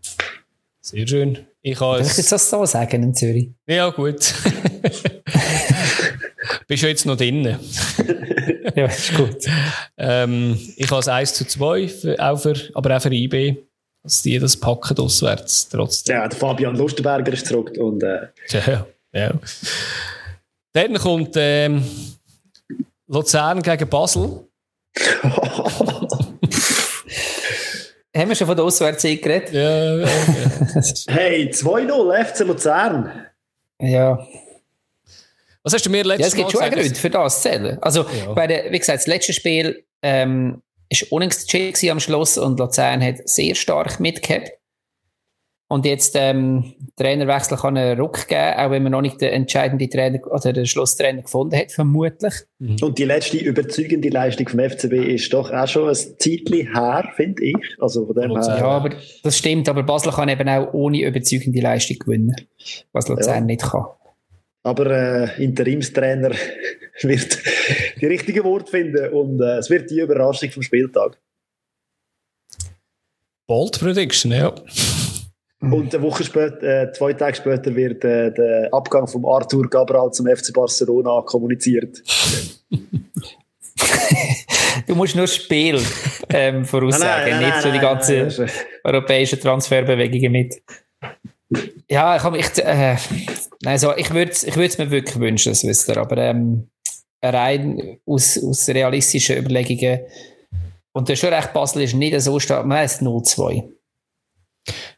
Sehr 0.80 1.06
schön. 1.06 1.38
Ich 1.62 1.78
kann 1.78 2.00
ich 2.02 2.16
jetzt 2.16 2.32
das 2.32 2.50
so 2.50 2.66
sagen 2.66 3.02
in 3.02 3.14
Zürich? 3.14 3.50
Ja, 3.66 3.88
gut. 3.90 4.18
Bist 6.66 6.82
du 6.82 6.88
jetzt 6.88 7.06
noch 7.06 7.16
drinnen? 7.16 7.58
ja, 8.74 8.86
ist 8.86 9.14
gut. 9.14 9.46
Ähm, 9.96 10.58
ich 10.76 10.90
habe 10.90 11.00
es 11.00 11.08
1 11.08 11.34
zu 11.34 11.46
2, 11.46 11.88
für, 11.88 12.18
auch 12.18 12.36
für, 12.36 12.56
aber 12.74 12.96
auch 12.96 13.02
für 13.02 13.12
IB, 13.12 13.56
dass 14.02 14.22
die 14.22 14.38
das 14.38 14.56
packen 14.56 14.98
auswärts 14.98 15.68
trotzdem. 15.68 16.16
Ja, 16.16 16.28
der 16.28 16.38
Fabian 16.38 16.76
Lustenberger 16.76 17.32
ist 17.32 17.46
zurück 17.46 17.72
und 17.78 18.02
äh, 18.02 18.26
ja. 18.48 18.60
Ja. 18.66 18.86
Dann 20.72 20.94
kommt 20.94 21.34
ähm, 21.36 21.84
Luzern 23.06 23.62
gegen 23.62 23.88
Basel. 23.88 24.48
Haben 28.14 28.28
wir 28.28 28.34
schon 28.34 28.46
von 28.46 28.56
der 28.56 28.64
Auswärtszeit 28.66 29.22
geredet? 29.22 29.52
Ja, 29.52 29.96
ja, 29.96 29.96
ja. 30.00 30.06
hey, 31.08 31.50
2-0 31.50 32.24
FC 32.24 32.40
Luzern. 32.40 33.26
Ja. 33.80 34.26
Was 35.62 35.72
hast 35.72 35.86
du 35.86 35.90
mir 35.90 36.04
letztes 36.04 36.34
Mal 36.34 36.44
gesagt? 36.44 36.52
Ja, 36.52 36.52
es 36.52 36.52
gibt 36.52 36.52
schon 36.52 36.70
Gründe 36.70 36.94
für 36.94 37.10
das 37.10 37.42
zählen. 37.42 37.78
Also, 37.80 38.02
ja. 38.02 38.32
bei 38.32 38.46
der, 38.46 38.70
wie 38.70 38.78
gesagt, 38.78 38.98
das 38.98 39.06
letzte 39.06 39.32
Spiel 39.32 39.84
ähm, 40.02 40.62
ist 40.90 41.10
unentschieden 41.10 41.90
am 41.90 42.00
Schluss 42.00 42.36
und 42.36 42.58
Luzern 42.58 43.02
hat 43.02 43.26
sehr 43.28 43.54
stark 43.54 43.98
mitgehabt. 43.98 44.52
Und 45.72 45.86
jetzt 45.86 46.16
ähm, 46.18 46.74
Trainerwechsel 46.96 47.56
kann 47.56 47.78
einen 47.78 47.98
Ruck 47.98 48.28
geben, 48.28 48.58
auch 48.58 48.70
wenn 48.70 48.82
man 48.82 48.92
noch 48.92 49.00
nicht 49.00 49.22
den 49.22 49.32
entscheidenden 49.32 49.88
Trainer 49.88 50.20
oder 50.30 50.52
den 50.52 50.66
Schlusstrainer 50.66 51.22
gefunden 51.22 51.56
hat, 51.56 51.72
vermutlich. 51.72 52.34
Mhm. 52.58 52.76
Und 52.82 52.98
die 52.98 53.04
letzte 53.04 53.38
überzeugende 53.38 54.10
Leistung 54.10 54.50
vom 54.50 54.60
FCB 54.60 54.92
ist 54.92 55.32
doch 55.32 55.50
auch 55.50 55.66
schon 55.66 55.88
ein 55.88 55.94
Zeitchen 55.94 56.74
her, 56.74 57.10
finde 57.16 57.42
ich. 57.42 57.56
Also 57.80 58.04
von 58.04 58.14
dem 58.14 58.32
her, 58.32 58.58
ja, 58.58 58.64
aber 58.66 58.90
das 59.22 59.38
stimmt, 59.38 59.66
aber 59.66 59.82
Basel 59.82 60.12
kann 60.12 60.28
eben 60.28 60.46
auch 60.46 60.74
ohne 60.74 61.00
überzeugende 61.00 61.62
Leistung 61.62 61.96
gewinnen, 62.00 62.36
was 62.92 63.08
Luzern 63.08 63.34
ja. 63.34 63.40
nicht 63.40 63.62
kann. 63.62 63.86
Aber 64.64 64.90
äh, 64.90 65.42
Interimstrainer 65.42 66.32
wird 67.00 67.38
die 67.98 68.06
richtigen 68.06 68.44
Worte 68.44 68.70
finden 68.70 69.08
und 69.08 69.40
äh, 69.40 69.56
es 69.56 69.70
wird 69.70 69.90
die 69.90 70.00
Überraschung 70.00 70.50
vom 70.50 70.62
Spieltag. 70.62 71.18
Bold 73.46 73.80
Prediction, 73.80 74.32
ja. 74.32 74.54
Mhm. 75.62 75.72
Und 75.72 75.94
eine 75.94 76.02
Woche 76.02 76.24
später, 76.24 76.62
äh, 76.62 76.92
zwei 76.92 77.12
Tage 77.12 77.36
später 77.36 77.74
wird 77.74 78.04
äh, 78.04 78.32
der 78.32 78.68
Abgang 78.72 79.06
von 79.06 79.24
Arthur 79.24 79.70
Cabral 79.70 80.10
zum 80.10 80.26
FC 80.26 80.52
Barcelona 80.52 81.22
kommuniziert. 81.22 82.02
du 84.88 84.94
musst 84.96 85.14
nur 85.14 85.28
Spiel 85.28 85.80
ähm, 86.30 86.64
voraussagen, 86.64 87.30
nein, 87.30 87.40
nein, 87.40 87.50
nicht 87.50 87.62
so 87.62 87.70
die 87.70 87.78
ganzen 87.78 88.50
europäischen 88.82 89.38
Transferbewegungen 89.40 90.32
mit. 90.32 90.60
Ja, 91.88 92.16
ich, 92.16 92.24
ich, 92.40 92.64
äh, 92.64 92.96
also 93.64 93.94
ich 93.96 94.12
würde 94.12 94.32
es 94.32 94.42
ich 94.42 94.56
mir 94.56 94.90
wirklich 94.90 95.20
wünschen, 95.20 95.52
das 95.52 95.62
wisst 95.64 95.88
ihr, 95.88 95.96
aber 95.96 96.16
ähm, 96.16 96.70
rein 97.22 97.98
aus, 98.04 98.42
aus 98.42 98.68
realistischen 98.68 99.36
Überlegungen 99.38 100.00
und 100.92 101.08
der 101.08 101.14
schon 101.14 101.32
recht 101.32 101.52
Basel 101.52 101.82
ist 101.82 101.94
nicht 101.94 102.20
so 102.20 102.40
stark, 102.40 102.66
man 102.66 102.84
ist 102.84 103.00
0-2. 103.00 103.62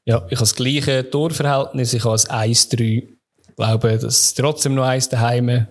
Ja, 0.04 0.18
ich 0.28 0.36
habe 0.36 0.36
das 0.36 0.54
gleiche 0.54 1.08
Torverhältnis, 1.08 1.94
ich 1.94 2.04
habe 2.04 2.14
ein 2.28 2.50
1-3. 2.52 2.80
Ich 2.82 3.56
glaube, 3.56 3.98
dass 3.98 4.34
trotzdem 4.34 4.74
noch 4.74 4.84
eins 4.84 5.08
daheim 5.08 5.66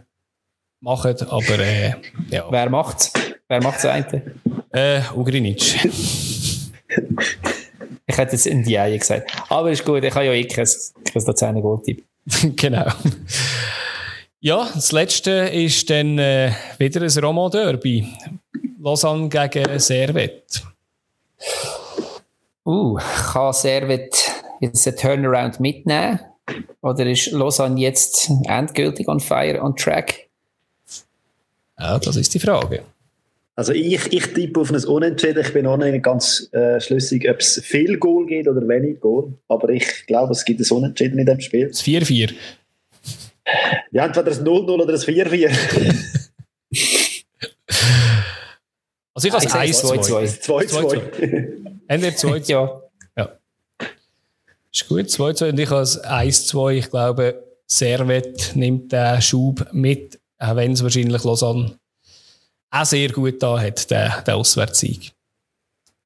machen, 0.79 1.15
aber 1.29 1.59
äh, 1.59 1.93
ja. 2.29 2.47
Wer 2.51 2.69
macht's? 2.69 3.11
Wer 3.47 3.61
macht 3.61 3.83
das 3.83 3.85
eine? 3.85 4.35
Äh, 4.71 5.01
Ugrinic. 5.15 5.61
ich 8.07 8.17
hätte 8.17 8.31
jetzt 8.31 8.47
in 8.47 8.63
die 8.63 8.77
Eier 8.77 8.97
gesagt. 8.97 9.31
Aber 9.49 9.71
ist 9.71 9.85
gut, 9.85 10.03
ich 10.03 10.13
habe 10.13 10.25
ja 10.25 10.33
eh 10.33 10.45
kein, 10.45 10.65
kein 10.65 11.25
Luzerner 11.25 11.61
Goldtipp. 11.61 12.03
genau. 12.55 12.87
Ja, 14.39 14.67
das 14.73 14.91
letzte 14.91 15.31
ist 15.31 15.89
dann 15.89 16.17
äh, 16.17 16.51
wieder 16.77 17.01
ein 17.01 17.23
Roman-Derby. 17.23 18.07
Lausanne 18.81 19.29
gegen 19.29 19.79
Servet. 19.79 20.63
Uh, 22.66 22.97
kann 23.32 23.53
Servet 23.53 24.16
jetzt 24.61 24.88
einen 24.88 24.97
Turnaround 24.97 25.59
mitnehmen? 25.59 26.20
Oder 26.82 27.05
ist 27.05 27.32
Lausanne 27.32 27.80
jetzt 27.80 28.30
endgültig 28.47 29.07
on 29.07 29.20
fire, 29.20 29.61
on 29.61 29.76
track? 29.76 30.28
Ja, 31.80 31.99
das 31.99 32.16
ist 32.16 32.34
die 32.34 32.39
Frage. 32.39 32.84
Also 33.55 33.72
ich, 33.74 34.11
ich 34.11 34.34
tippe 34.34 34.61
auf 34.61 34.72
ein 34.72 34.84
Unentschieden. 34.84 35.41
Ich 35.41 35.53
bin 35.53 35.68
auch 35.68 35.78
nicht 35.78 36.03
ganz 36.03 36.49
äh, 36.53 36.80
schlüssig, 36.80 37.30
ob 37.30 37.39
es 37.39 37.61
viel 37.64 37.97
Goal 37.97 38.26
geht 38.26 38.47
oder 38.47 38.68
wenig 38.68 38.99
Goal. 38.99 39.34
Aber 39.47 39.70
ich 39.70 40.07
glaube, 40.07 40.32
es 40.32 40.43
gibt 40.43 40.59
ein 40.59 40.72
Unentschieden 40.76 41.20
in 41.20 41.26
dem 41.26 41.39
Spiel. 41.39 41.68
Das 41.68 41.84
4-4. 41.84 42.34
Ja, 43.91 44.05
entweder 44.05 44.32
ein 44.32 44.43
0-0 44.43 44.70
oder 44.70 44.93
ein 44.93 44.99
4-4. 44.99 45.49
also 49.14 49.28
ich 49.28 49.34
habe 49.34 49.45
1-2. 49.45 50.41
2-2. 50.41 51.62
Entweder 51.88 52.15
2-2. 52.15 52.47
Ja. 52.47 52.81
ja. 53.17 53.29
Ist 54.71 54.88
gut, 54.88 55.05
2-2. 55.05 55.49
Und 55.49 55.59
ich 55.59 55.69
habe 55.69 55.84
1-2. 55.84 56.71
Ich 56.73 56.89
glaube, 56.89 57.43
Servet 57.67 58.55
nimmt 58.55 58.91
den 58.91 59.21
Schub 59.21 59.67
mit, 59.71 60.19
auch 60.38 60.55
wenn 60.55 60.73
es 60.73 60.84
wahrscheinlich 60.84 61.23
Lausanne 61.23 61.77
auch 62.73 62.86
sehr 62.86 63.09
gut 63.09 63.41
da 63.41 63.59
hat, 63.59 63.89
der, 63.91 64.21
der 64.23 64.36
Auswärtssieg. 64.36 65.11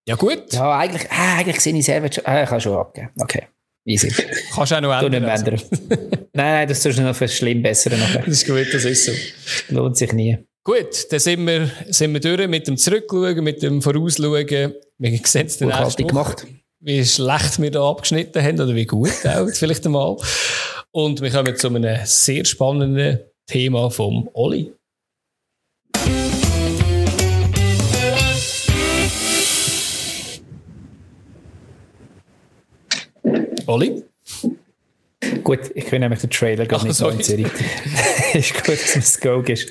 Ja, 0.06 0.16
gut. 0.16 0.54
Ja, 0.54 0.78
eigentlich, 0.78 1.06
äh, 1.06 1.38
eigentlich 1.38 1.60
sehe 1.62 1.76
ich 1.76 1.86
Servet 1.86 2.16
schon. 2.16 2.26
Äh, 2.26 2.44
ich 2.44 2.50
kann 2.50 2.62
schon 2.62 2.78
abgeben. 2.78 3.10
Okay. 3.20 3.48
Easy. 3.86 4.10
Kannst 4.54 4.72
du 4.72 4.76
auch 4.76 4.82
noch 4.82 5.02
ändern. 5.02 5.26
Also. 5.26 5.46
nein, 5.50 6.28
nein, 6.34 6.68
das 6.68 6.84
tust 6.84 6.98
du 6.98 7.04
noch 7.04 7.16
für 7.16 7.28
schlimm 7.28 7.62
besser. 7.62 7.90
das 7.90 8.28
ist 8.28 8.46
gut, 8.46 8.68
das 8.74 8.84
ist 8.84 9.06
so. 9.06 9.12
Lohnt 9.74 9.96
sich 9.96 10.12
nie. 10.12 10.38
Gut, 10.68 11.10
dann 11.14 11.20
sind 11.22 11.48
wir, 11.48 11.72
sind 11.88 12.12
wir 12.12 12.20
durch 12.20 12.46
mit 12.46 12.68
dem 12.68 12.76
Zurückschauen, 12.76 13.42
mit 13.42 13.64
dem 13.64 13.82
Vorausschauen. 13.82 14.74
Wir 14.98 15.20
sehen 15.24 15.46
es 15.46 15.58
dann 15.60 15.70
erst 15.70 15.98
gemacht. 15.98 16.46
wie 16.82 17.06
schlecht 17.06 17.62
wir 17.62 17.72
da 17.72 17.90
abgeschnitten 17.90 18.44
haben 18.44 18.60
oder 18.60 18.76
wie 18.76 18.86
gut 18.86 19.26
auch 19.26 19.48
vielleicht 19.54 19.86
einmal. 19.86 20.18
Und 20.92 21.22
wir 21.22 21.32
kommen 21.32 21.56
zu 21.56 21.68
einem 21.68 22.00
sehr 22.04 22.44
spannenden 22.44 23.20
Thema 23.46 23.90
vom 23.90 24.30
Olli. 24.34 24.74
Olli? 33.68 34.04
Gut, 35.44 35.72
ich 35.76 35.86
kann 35.86 36.02
nämlich 36.02 36.22
den 36.22 36.30
Trailer 36.30 36.66
gar 36.66 36.84
nicht 36.84 36.96
so 36.96 37.10
in 37.10 37.22
Zürich. 37.22 37.48
ist 38.34 38.54
gut, 38.54 38.70
dass 38.70 38.96
es 38.96 39.20
Go 39.20 39.42
ist. 39.42 39.70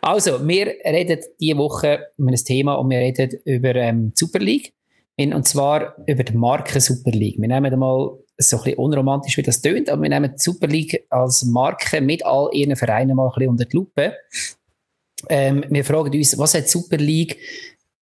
Also, 0.00 0.46
wir 0.46 0.66
reden 0.84 1.20
diese 1.40 1.58
Woche 1.58 2.08
über 2.16 2.30
ein 2.30 2.36
Thema 2.36 2.74
und 2.74 2.90
wir 2.90 2.98
reden 2.98 3.30
über 3.44 3.74
ähm, 3.74 4.12
die 4.12 4.18
Super 4.18 4.38
League. 4.38 4.72
Und 5.18 5.48
zwar 5.48 5.96
über 6.06 6.24
die 6.24 6.36
Marke 6.36 6.80
Super 6.80 7.10
League. 7.10 7.40
Wir 7.40 7.48
nehmen 7.48 7.78
mal 7.78 8.10
so 8.38 8.58
ein 8.58 8.64
bisschen 8.64 8.74
unromantisch, 8.74 9.36
wie 9.38 9.42
das 9.42 9.62
tönt, 9.62 9.88
aber 9.88 10.02
wir 10.02 10.10
nehmen 10.10 10.32
die 10.32 10.38
Super 10.38 10.66
League 10.66 11.06
als 11.08 11.44
Marke 11.44 12.00
mit 12.02 12.24
all 12.24 12.50
ihren 12.52 12.76
Vereinen 12.76 13.16
mal 13.16 13.26
ein 13.26 13.32
bisschen 13.32 13.50
unter 13.50 13.64
die 13.64 13.76
Lupe. 13.76 14.14
Ähm, 15.30 15.64
wir 15.70 15.84
fragen 15.84 16.14
uns, 16.14 16.38
was 16.38 16.54
hat 16.54 16.64
die 16.64 16.68
Super 16.68 16.98
League 16.98 17.38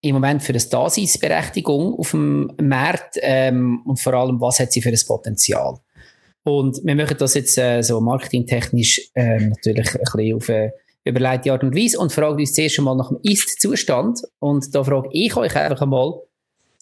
im 0.01 0.15
Moment 0.15 0.43
für 0.43 0.53
eine 0.53 0.63
Daseinsberechtigung 0.63 1.95
auf 1.99 2.11
dem 2.11 2.53
Markt 2.61 3.17
ähm, 3.23 3.83
und 3.87 4.01
vor 4.01 4.15
allem, 4.15 4.41
was 4.41 4.59
hat 4.59 4.73
sie 4.73 4.83
für 4.83 4.91
ein 4.91 5.01
Potenzial? 5.07 5.79
Und 6.45 6.81
wir 6.85 6.95
machen 6.95 7.17
das 7.19 7.35
jetzt 7.35 7.57
äh, 7.59 7.83
so 7.83 8.01
marketingtechnisch 8.01 9.11
äh, 9.15 9.39
natürlich 9.39 9.95
ein 9.95 10.01
bisschen 10.03 10.37
auf 10.37 10.51
eine 10.51 10.73
überleitete 11.05 11.53
Art 11.53 11.65
und 11.65 11.75
Weise 11.75 11.99
und 11.99 12.13
fragen 12.13 12.39
uns 12.39 12.53
zuerst 12.53 12.79
einmal 12.79 12.97
nach 12.97 13.09
dem 13.09 13.19
Ist-Zustand. 13.23 14.21
Und 14.39 14.75
da 14.75 14.85
frage 14.85 15.09
ich 15.13 15.35
euch 15.37 15.57
einfach 15.57 15.83
einmal, 15.83 16.21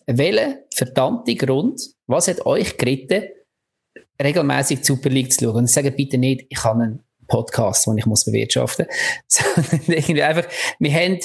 welchen 0.06 0.56
verdammte 0.74 1.36
Grund, 1.36 1.80
was 2.06 2.28
hat 2.28 2.44
euch 2.44 2.76
geritten, 2.76 3.24
regelmäßig 4.20 4.84
Super 4.84 5.10
League 5.10 5.32
zu 5.32 5.44
schauen? 5.44 5.56
Und 5.56 5.70
sage 5.70 5.92
bitte 5.92 6.18
nicht, 6.18 6.46
ich 6.48 6.62
habe 6.64 6.82
einen 6.82 7.04
Podcast, 7.28 7.86
den 7.86 7.98
ich 7.98 8.06
muss 8.06 8.24
bewirtschaften 8.24 8.86
muss, 8.86 8.96
sondern 9.66 9.80
irgendwie 9.86 10.22
einfach, 10.22 10.48
wir 10.78 10.92
haben 10.92 11.18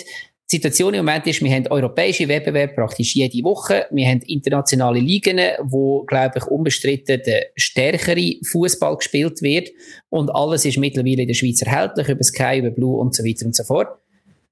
die 0.50 0.56
Situation 0.56 0.94
im 0.94 1.06
Moment 1.06 1.28
ist, 1.28 1.42
wir 1.42 1.52
haben 1.52 1.68
europäische 1.68 2.28
Wettbewerbe 2.28 2.74
praktisch 2.74 3.16
jede 3.16 3.44
Woche. 3.44 3.86
Wir 3.92 4.08
haben 4.08 4.22
internationale 4.22 5.00
Ligen, 5.00 5.40
wo, 5.64 6.04
glaube 6.04 6.36
ich, 6.38 6.46
unbestritten 6.46 7.22
der 7.26 7.48
stärkere 7.58 8.36
Fußball 8.46 8.96
gespielt 8.96 9.42
wird. 9.42 9.70
Und 10.10 10.30
alles 10.30 10.64
ist 10.64 10.78
mittlerweile 10.78 11.24
in 11.24 11.28
der 11.28 11.34
Schweiz 11.34 11.62
erhältlich, 11.62 12.08
über 12.08 12.24
Sky, 12.24 12.60
über 12.60 12.70
Blue 12.70 12.98
und 12.98 13.14
so 13.14 13.26
weiter 13.26 13.46
und 13.46 13.58
so 13.58 13.66
fort. 13.66 13.90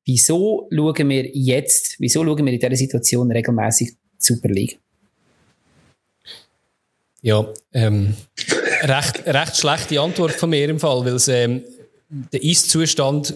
Wieso 0.04 0.68
schauen 0.70 1.10
wir 1.10 1.30
jetzt, 1.34 1.96
wieso 2.00 2.26
schauen 2.26 2.46
wir 2.46 2.54
in 2.54 2.60
dieser 2.60 2.76
Situation 2.76 3.32
regelmäßig 3.32 3.94
Super 4.18 4.50
League? 4.50 4.78
Ja, 7.22 7.48
ähm, 7.74 8.16
recht, 8.84 9.26
recht 9.26 9.58
schlechte 9.58 10.00
Antwort 10.02 10.34
von 10.34 10.50
mir 10.50 10.68
im 10.70 10.80
Fall, 10.80 11.06
weil 11.06 11.16
es, 11.16 11.30
ähm, 11.30 11.64
der 12.10 12.44
Ist-Zustand 12.44 13.34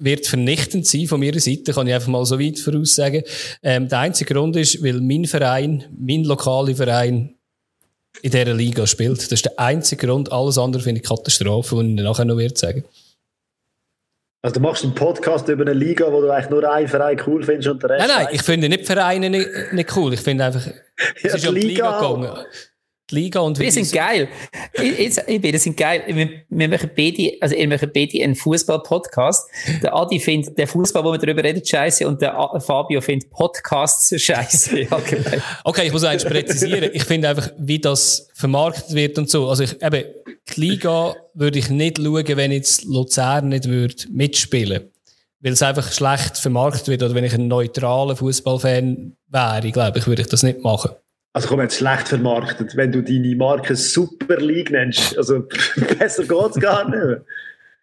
wird 0.00 0.26
vernichtend 0.26 0.86
sein 0.86 1.06
von 1.06 1.20
meiner 1.20 1.40
Seite, 1.40 1.72
kann 1.72 1.86
ich 1.86 1.94
einfach 1.94 2.08
mal 2.08 2.24
so 2.24 2.38
weit 2.40 2.58
voraussagen. 2.58 3.22
Ähm, 3.62 3.88
der 3.88 4.00
einzige 4.00 4.34
Grund 4.34 4.56
ist, 4.56 4.82
weil 4.82 5.00
mein 5.00 5.26
Verein, 5.26 5.84
mein 5.96 6.24
lokaler 6.24 6.74
Verein 6.74 7.34
in 8.22 8.30
dieser 8.30 8.54
Liga 8.54 8.86
spielt. 8.86 9.18
Das 9.18 9.32
ist 9.32 9.44
der 9.44 9.58
einzige 9.58 10.06
Grund. 10.06 10.32
Alles 10.32 10.58
andere 10.58 10.82
finde 10.82 11.00
ich 11.00 11.06
Katastrophe, 11.06 11.76
und 11.76 11.96
ich 11.96 12.04
nachher 12.04 12.24
noch 12.24 12.36
wird 12.36 12.58
sagen. 12.58 12.84
Also 14.42 14.54
du 14.54 14.60
machst 14.60 14.84
einen 14.84 14.94
Podcast 14.94 15.48
über 15.48 15.62
eine 15.62 15.74
Liga, 15.74 16.10
wo 16.10 16.22
du 16.22 16.30
eigentlich 16.30 16.50
nur 16.50 16.70
einen 16.70 16.88
Verein 16.88 17.20
cool 17.26 17.42
findest 17.42 17.68
und 17.68 17.82
der 17.82 17.90
Rest... 17.90 18.08
Nein, 18.08 18.24
nein, 18.24 18.28
ich 18.32 18.42
finde 18.42 18.70
nicht 18.70 18.86
Vereine 18.86 19.28
nicht, 19.28 19.48
nicht 19.72 19.96
cool. 19.96 20.14
Ich 20.14 20.20
finde 20.20 20.46
einfach... 20.46 20.66
Es 21.16 21.22
ja, 21.22 21.34
ist 21.34 21.46
um 21.46 21.54
die 21.54 21.60
Liga 21.60 22.00
gegangen 22.00 22.46
die 23.10 23.14
Liga 23.14 23.40
und 23.40 23.58
Wir 23.58 23.72
sind 23.72 23.92
geil. 23.92 24.28
Ich, 24.72 25.18
ich, 25.26 25.42
wir 25.42 25.58
sind 25.58 25.76
geil. 25.76 26.02
Wir, 26.06 26.28
wir 26.48 26.68
machen 26.68 26.90
beide, 26.96 27.32
also 27.40 27.54
ihr 27.54 27.68
macht 27.68 27.92
beide 27.92 28.22
einen 28.22 28.34
Fußball-Podcast. 28.34 29.48
Der 29.82 29.94
Adi 29.94 30.20
findet 30.20 30.56
der 30.58 30.66
Fußball, 30.66 31.04
wo 31.04 31.12
wir 31.12 31.18
darüber 31.18 31.42
reden, 31.42 31.64
scheiße 31.64 32.06
und 32.06 32.20
der 32.20 32.34
Fabio 32.60 33.00
findet 33.00 33.30
Podcasts 33.30 34.14
scheiße. 34.20 34.86
okay, 35.64 35.86
ich 35.86 35.92
muss 35.92 36.04
eins 36.04 36.24
präzisieren. 36.24 36.90
Ich 36.92 37.04
finde 37.04 37.28
einfach, 37.28 37.50
wie 37.58 37.78
das 37.78 38.28
vermarktet 38.34 38.94
wird 38.94 39.18
und 39.18 39.28
so. 39.28 39.48
Also 39.48 39.64
ich, 39.64 39.82
eben, 39.82 40.04
die 40.54 40.60
Liga 40.60 41.16
würde 41.34 41.58
ich 41.58 41.70
nicht 41.70 41.98
schauen, 41.98 42.36
wenn 42.36 42.52
jetzt 42.52 42.84
Luzern 42.84 43.48
nicht 43.48 43.68
würde 43.68 43.94
mitspielen 44.10 44.90
weil 45.40 45.52
es 45.52 45.62
einfach 45.62 45.90
schlecht 45.90 46.36
vermarktet 46.36 46.88
wird 46.88 47.02
oder 47.02 47.14
wenn 47.14 47.24
ich 47.24 47.32
ein 47.32 47.48
neutraler 47.48 48.16
Fußballfan 48.16 49.16
wäre, 49.28 49.70
glaube 49.72 49.98
ich, 49.98 50.06
würde 50.06 50.22
ich 50.22 50.28
das 50.28 50.42
nicht 50.42 50.62
machen. 50.62 50.90
Also 51.32 51.48
komm, 51.48 51.60
jetzt 51.60 51.76
schlecht 51.76 52.08
vermarktet, 52.08 52.76
wenn 52.76 52.90
du 52.90 53.02
deine 53.02 53.36
Marke 53.36 53.76
Super 53.76 54.38
League 54.38 54.70
nennst. 54.70 55.16
Also 55.16 55.46
besser 55.98 56.24
geht 56.24 56.50
es 56.50 56.60
gar 56.60 56.88
nicht 56.88 57.22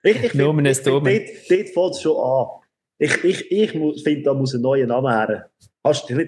Ich, 0.04 0.24
ich 0.24 0.32
finde, 0.32 0.74
find, 0.74 0.88
dort, 0.88 1.06
dort 1.06 1.70
fällt 1.70 1.94
es 1.94 2.02
schon 2.02 2.18
an. 2.18 2.48
Ich, 3.00 3.24
ich, 3.24 3.52
ich 3.52 3.72
finde, 3.72 4.24
da 4.24 4.34
muss 4.34 4.54
ein 4.54 4.62
neuer 4.62 4.88
Name 4.88 5.10
her. 5.10 5.50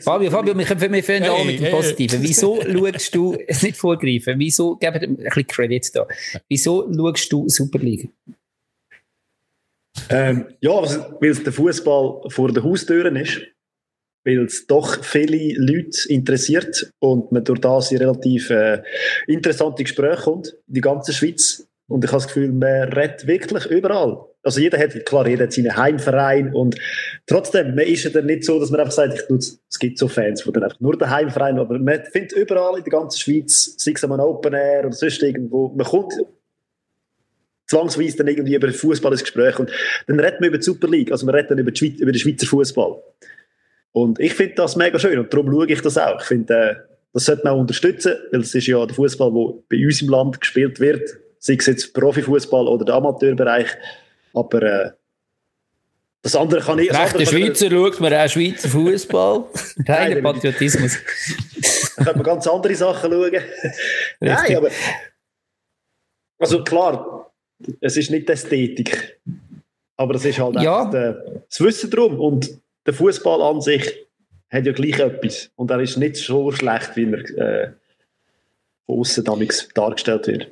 Fabio, 0.01 0.31
Fabio, 0.31 0.57
wir, 0.57 0.65
können, 0.65 0.93
wir 0.93 1.03
fangen 1.03 1.23
hey, 1.23 1.45
mit 1.45 1.59
dem 1.59 1.71
Positiven. 1.71 2.21
Wieso 2.21 2.61
schaust 2.61 3.15
du, 3.15 3.35
es 3.47 3.61
nicht 3.63 3.77
vorgreifen, 3.77 4.39
wieso, 4.39 4.75
geben 4.77 4.95
ein 4.95 5.17
bisschen 5.17 5.47
Credit 5.47 5.95
da, 5.95 6.07
wieso 6.47 6.89
schaust 6.93 7.31
du 7.31 7.49
Super 7.49 7.79
League? 7.79 8.09
Ähm, 10.09 10.45
ja, 10.61 10.71
weil 10.71 11.33
der 11.35 11.51
Fußball 11.51 12.29
vor 12.29 12.51
den 12.53 12.63
Haustüren 12.63 13.15
ist 13.17 13.41
weil 14.29 14.45
es 14.45 14.67
doch 14.67 15.03
viele 15.03 15.53
Leute 15.57 16.07
interessiert 16.07 16.91
und 16.99 17.31
man 17.31 17.43
durch 17.43 17.59
das 17.59 17.91
in 17.91 17.97
relativ 17.97 18.49
äh, 18.49 18.81
interessante 19.27 19.83
Gespräche 19.83 20.23
kommt, 20.23 20.55
die 20.67 20.81
ganze 20.81 21.13
Schweiz. 21.13 21.67
Und 21.87 22.05
ich 22.05 22.11
habe 22.11 22.21
das 22.21 22.27
Gefühl, 22.27 22.51
man 22.51 22.93
redet 22.93 23.25
wirklich 23.25 23.65
überall. 23.65 24.19
Also 24.43 24.61
jeder 24.61 24.77
hat, 24.77 25.05
klar, 25.05 25.27
jeder 25.27 25.45
hat 25.45 25.53
seinen 25.53 25.75
Heimverein 25.75 26.53
und 26.53 26.75
trotzdem, 27.25 27.75
man 27.75 27.85
ist 27.85 28.05
ja 28.05 28.09
dann 28.09 28.27
nicht 28.27 28.45
so, 28.45 28.59
dass 28.59 28.69
man 28.69 28.79
einfach 28.79 28.93
sagt, 28.93 29.25
ich 29.27 29.35
es 29.69 29.79
gibt 29.79 29.97
so 29.97 30.07
Fans, 30.07 30.43
die 30.43 30.51
dann 30.51 30.63
einfach 30.63 30.79
nur 30.79 30.97
den 30.97 31.09
Heimverein, 31.09 31.59
aber 31.59 31.77
man 31.77 32.03
findet 32.05 32.33
überall 32.33 32.77
in 32.77 32.83
der 32.83 32.91
ganzen 32.91 33.19
Schweiz, 33.19 33.75
sei 33.77 33.91
es 33.93 34.03
am 34.03 34.11
Open 34.11 34.53
Air 34.53 34.85
oder 34.85 34.93
sonst 34.93 35.21
irgendwo, 35.21 35.69
man 35.75 35.85
kommt 35.85 36.13
zwangsweise 37.67 38.17
dann 38.17 38.27
irgendwie 38.27 38.55
über 38.55 38.71
Fußball 38.71 39.11
ins 39.11 39.23
Gespräch 39.23 39.59
und 39.59 39.71
dann 40.07 40.19
redet 40.19 40.39
man 40.39 40.49
über 40.49 40.57
die 40.57 40.63
Super 40.63 40.87
League, 40.87 41.11
also 41.11 41.25
man 41.25 41.35
redet 41.35 41.51
dann 41.51 41.59
über, 41.59 41.75
Schweiz, 41.75 41.99
über 41.99 42.11
den 42.11 42.19
Schweizer 42.19 42.47
Fußball. 42.47 43.01
Und 43.91 44.19
ich 44.19 44.33
finde 44.33 44.55
das 44.55 44.75
mega 44.75 44.99
schön 44.99 45.17
und 45.19 45.33
darum 45.33 45.51
schaue 45.51 45.67
ich 45.67 45.81
das 45.81 45.97
auch. 45.97 46.21
Ich 46.21 46.27
finde, 46.27 46.53
äh, 46.53 46.75
das 47.13 47.25
sollte 47.25 47.43
man 47.43 47.53
auch 47.53 47.59
unterstützen, 47.59 48.13
weil 48.31 48.41
es 48.41 48.53
ist 48.53 48.67
ja 48.67 48.85
der 48.85 48.95
Fußball, 48.95 49.31
der 49.31 49.53
bei 49.69 49.83
uns 49.83 50.01
im 50.01 50.09
Land 50.09 50.39
gespielt 50.39 50.79
wird, 50.79 51.09
sei 51.39 51.55
es 51.55 51.65
jetzt 51.65 51.93
Profifußball 51.93 52.67
oder 52.67 52.85
der 52.85 52.95
Amateurbereich. 52.95 53.67
Aber 54.33 54.61
äh, 54.61 54.91
das 56.21 56.35
andere 56.35 56.61
kann 56.61 56.79
ich. 56.79 56.91
Recht, 56.91 57.19
der 57.19 57.25
Schweizer 57.25 57.69
schaut 57.69 57.99
man 57.99 58.13
auch 58.13 58.27
Schweizer 58.29 58.69
Fußball. 58.69 59.45
Reiner 59.87 60.21
Patriotismus. 60.21 60.97
da 61.97 62.03
könnte 62.03 62.17
man 62.17 62.23
ganz 62.23 62.47
andere 62.47 62.75
Sachen 62.75 63.11
schauen. 63.11 63.31
Nein, 64.19 64.57
aber. 64.57 64.69
Also 66.37 66.63
klar, 66.63 67.31
es 67.81 67.97
ist 67.97 68.11
nicht 68.11 68.29
Ästhetik. 68.29 69.19
Aber 69.97 70.15
es 70.15 70.23
ist 70.23 70.39
halt 70.39 70.61
ja. 70.61 70.83
einfach 70.83 71.15
das 71.49 71.59
Wissen 71.59 71.89
drum. 71.89 72.19
Und 72.19 72.49
der 72.85 72.93
Fußball 72.93 73.41
an 73.41 73.61
sich 73.61 73.85
hat 74.49 74.65
ja 74.65 74.71
gleich 74.71 74.99
etwas. 74.99 75.51
Und 75.55 75.71
er 75.71 75.79
ist 75.79 75.97
nicht 75.97 76.15
so 76.15 76.51
schlecht, 76.51 76.95
wie 76.95 77.11
er 77.11 77.37
äh, 77.37 77.71
von 78.85 78.99
außen 78.99 79.23
dargestellt 79.75 80.27
wird. 80.27 80.47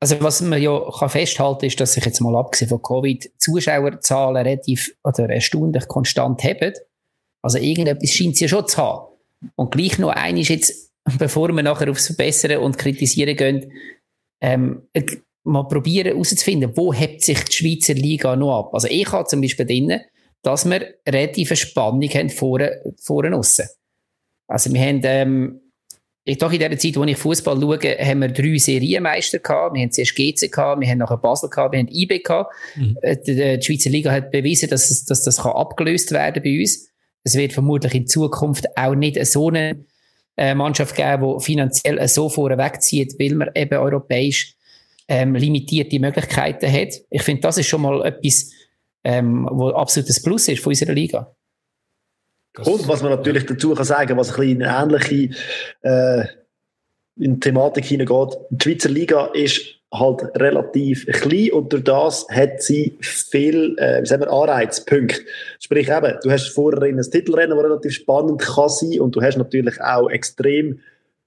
Also 0.00 0.20
was 0.20 0.42
man 0.42 0.60
ja 0.60 0.80
kann 0.98 1.08
festhalten 1.08 1.64
ist, 1.64 1.80
dass 1.80 1.94
sich 1.94 2.04
jetzt 2.04 2.20
mal 2.20 2.36
abgesehen 2.36 2.68
von 2.68 2.82
Covid 2.82 3.30
Zuschauerzahlen 3.38 4.36
relativ 4.36 4.94
oder 5.02 5.30
erstaunlich 5.30 5.88
konstant 5.88 6.44
haben. 6.44 6.74
Also 7.42 7.58
irgendetwas 7.58 8.10
scheint 8.10 8.34
es 8.34 8.40
ja 8.40 8.48
schon 8.48 8.68
zu 8.68 8.76
haben. 8.76 9.08
Und 9.56 9.72
gleich 9.72 9.98
noch 9.98 10.10
eines 10.10 10.48
jetzt, 10.48 10.92
bevor 11.18 11.48
wir 11.48 11.62
nachher 11.62 11.90
aufs 11.90 12.06
Verbessern 12.06 12.58
und 12.58 12.78
Kritisieren 12.78 13.36
gehen, 13.36 13.72
ähm, 14.40 14.82
mal 15.44 15.64
probieren 15.64 16.08
herauszufinden, 16.08 16.76
wo 16.76 16.92
hebt 16.92 17.22
sich 17.22 17.42
die 17.44 17.52
Schweizer 17.52 17.94
Liga 17.94 18.36
noch 18.36 18.58
ab. 18.58 18.74
Also 18.74 18.88
ich 18.88 19.10
habe 19.10 19.26
zum 19.26 19.40
Beispiel 19.40 19.66
drinnen, 19.66 20.00
dass 20.44 20.68
wir 20.68 20.94
relative 21.08 21.56
Spannung 21.56 22.08
haben 22.10 22.30
vorne, 22.30 22.82
vorne 23.00 23.34
aussen. 23.34 23.66
Also 24.46 24.72
wir 24.72 24.80
haben, 24.80 25.00
ähm, 25.04 25.60
ich 26.24 26.38
doch 26.38 26.52
in 26.52 26.58
der 26.58 26.78
Zeit, 26.78 26.96
wo 26.96 27.04
ich 27.04 27.16
Fußball 27.16 27.58
schaue, 27.58 27.78
haben 27.98 28.20
wir 28.20 28.28
drei 28.28 28.58
Serienmeister 28.58 29.38
gehabt. 29.38 29.74
Wir 29.74 29.82
haben 29.82 29.90
zuerst 29.90 30.14
GC 30.14 30.50
gehabt, 30.52 30.80
wir 30.80 30.88
haben 30.88 30.98
nachher 30.98 31.16
Basel 31.16 31.48
gehabt, 31.48 31.72
wir 31.72 31.80
haben 31.80 31.88
IB 31.88 32.18
gehabt. 32.20 32.54
Mhm. 32.76 32.96
Äh, 33.00 33.16
die, 33.16 33.34
die, 33.34 33.62
Schweizer 33.62 33.90
Liga 33.90 34.12
hat 34.12 34.30
bewiesen, 34.30 34.68
dass, 34.68 34.90
es, 34.90 35.04
dass 35.06 35.24
das 35.24 35.42
kann 35.42 35.52
abgelöst 35.52 36.12
werden 36.12 36.42
bei 36.42 36.60
uns. 36.60 36.88
Es 37.24 37.34
wird 37.36 37.54
vermutlich 37.54 37.94
in 37.94 38.06
Zukunft 38.06 38.66
auch 38.76 38.94
nicht 38.94 39.24
so 39.26 39.48
eine 39.48 39.84
äh, 40.36 40.54
Mannschaft 40.54 40.94
geben, 40.94 41.38
die 41.38 41.44
finanziell 41.44 42.06
so 42.06 42.28
vorne 42.28 42.58
wegzieht, 42.58 43.14
weil 43.18 43.34
man 43.34 43.50
eben 43.54 43.78
europäisch 43.78 44.56
ähm, 45.08 45.34
limitierte 45.34 45.98
Möglichkeiten 45.98 46.70
hat. 46.70 46.94
Ich 47.08 47.22
finde, 47.22 47.42
das 47.42 47.56
ist 47.56 47.66
schon 47.66 47.82
mal 47.82 48.04
etwas, 48.04 48.50
ähm, 49.04 49.48
wo 49.50 49.70
das 49.70 50.22
Plus 50.22 50.48
ist 50.48 50.62
von 50.62 50.70
unserer 50.70 50.92
Liga. 50.92 51.34
Und 52.58 52.86
was 52.86 53.02
man 53.02 53.10
natürlich 53.10 53.46
dazu 53.46 53.74
kann 53.74 53.84
sagen, 53.84 54.16
was 54.16 54.30
ein 54.30 54.40
bisschen 54.40 54.60
ähnliche 54.62 55.30
äh, 55.82 56.24
in 57.16 57.40
Thematik 57.40 57.84
hineingeht, 57.84 58.36
die 58.50 58.62
Schweizer 58.62 58.88
Liga 58.88 59.26
ist 59.34 59.80
halt 59.92 60.22
relativ 60.36 61.06
klein 61.06 61.52
und 61.52 61.72
durch 61.72 61.84
das 61.84 62.26
hat 62.28 62.62
sie 62.62 62.96
viel 63.00 63.76
äh, 63.78 64.02
wie 64.02 64.06
sagen 64.06 64.22
wir, 64.22 64.32
Anreizpunkte. 64.32 65.20
Sprich 65.60 65.88
eben, 65.88 66.18
du 66.22 66.30
hast 66.30 66.48
vorher 66.48 66.82
ein 66.82 67.00
Titelrennen, 67.00 67.56
das 67.56 67.64
relativ 67.64 67.92
spannend 67.92 68.40
kann 68.40 68.68
sein 68.68 69.00
und 69.00 69.14
du 69.14 69.22
hast 69.22 69.36
natürlich 69.36 69.80
auch 69.80 70.08
extrem 70.08 70.80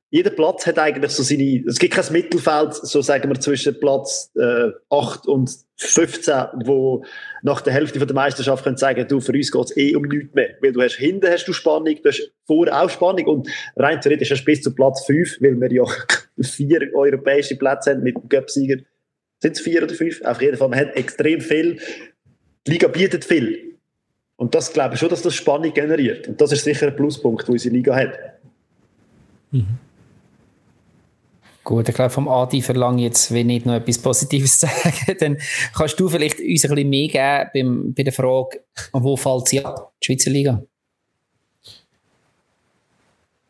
jeder 0.09 0.29
Platz 0.29 0.65
hat 0.65 0.79
eigentlich 0.79 1.11
so 1.11 1.21
seine, 1.21 1.63
es 1.67 1.79
gibt 1.79 1.93
kein 1.93 2.13
Mittelfeld, 2.13 2.73
so 2.73 3.01
sagen 3.01 3.29
wir, 3.29 3.39
zwischen 3.41 3.77
Platz 3.77 4.31
äh, 4.35 4.69
8 4.89 5.27
und 5.27 5.51
15, 5.75 6.33
wo 6.63 7.03
nach 7.43 7.59
der 7.59 7.73
Hälfte 7.73 7.99
von 7.99 8.07
der 8.07 8.15
Meisterschaft 8.15 8.63
können 8.63 8.77
sagen, 8.77 9.05
du, 9.07 9.19
für 9.19 9.33
uns 9.33 9.51
geht 9.51 9.65
es 9.65 9.77
eh 9.77 9.95
um 9.95 10.03
nichts 10.03 10.33
mehr. 10.33 10.55
Weil 10.61 10.71
du 10.71 10.81
hast 10.81 10.95
hinten 10.95 11.29
hast 11.29 11.45
du 11.45 11.51
Spannung, 11.51 11.95
du 12.01 12.09
hast 12.09 12.31
vorne 12.45 12.73
auch 12.73 12.89
Spannung 12.89 13.25
und 13.25 13.49
rein 13.75 13.99
theoretisch 13.99 14.31
hast 14.31 14.41
du 14.41 14.45
bis 14.45 14.61
zu 14.61 14.73
Platz 14.73 15.05
5, 15.05 15.41
weil 15.41 15.59
wir 15.59 15.73
ja 15.73 15.83
vier 16.41 16.89
europäische 16.95 17.57
Plätze 17.57 17.91
haben 17.91 18.03
mit 18.03 18.15
dem 18.15 18.29
Göpsieger. 18.29 18.77
Sind 19.39 19.55
es 19.55 19.61
vier 19.61 19.83
oder 19.83 19.93
fünf? 19.93 20.21
Auf 20.21 20.41
jeden 20.41 20.57
Fall, 20.57 20.69
man 20.69 20.79
hat 20.79 20.95
extrem 20.95 21.41
viel. 21.41 21.79
Die 22.65 22.71
Liga 22.71 22.87
bietet 22.87 23.25
viel. 23.25 23.75
Und 24.37 24.55
das 24.55 24.71
glaube 24.71 24.93
ich 24.93 24.99
schon, 24.99 25.09
dass 25.09 25.21
das 25.21 25.35
Spannung 25.35 25.73
generiert. 25.73 26.27
Und 26.29 26.39
das 26.39 26.53
ist 26.53 26.63
sicher 26.63 26.87
ein 26.87 26.95
Pluspunkt, 26.95 27.47
den 27.47 27.53
unsere 27.53 27.75
Liga 27.75 27.95
hat. 27.95 28.17
Mhm. 29.51 29.79
Gut, 31.67 31.89
ich 31.89 31.95
glaube, 31.95 32.11
vom 32.11 32.29
Adi 32.29 32.61
verlange 32.61 33.01
jetzt, 33.01 33.33
wenn 33.33 33.47
nicht 33.47 33.65
noch 33.65 33.73
etwas 33.73 33.97
Positives 33.97 34.57
sagen, 34.57 35.17
dann 35.19 35.37
kannst 35.75 35.99
du 35.99 36.07
vielleicht 36.07 36.39
uns 36.39 36.63
ein 36.63 36.69
bisschen 36.69 36.89
mehr 36.89 37.07
geben 37.09 37.49
beim, 37.53 37.93
bei 37.93 38.03
der 38.03 38.13
Frage, 38.13 38.61
wo 38.93 39.17
fällt 39.17 39.49
sie 39.49 39.65
ab, 39.65 39.91
die 40.01 40.05
Schweizer 40.05 40.31
Liga? 40.31 40.63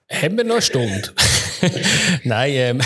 Haben 0.09 0.35
wir 0.35 0.45
noch 0.45 0.55
eine 0.55 0.61
Stunde? 0.63 1.13
Nein, 2.23 2.53
ähm. 2.53 2.81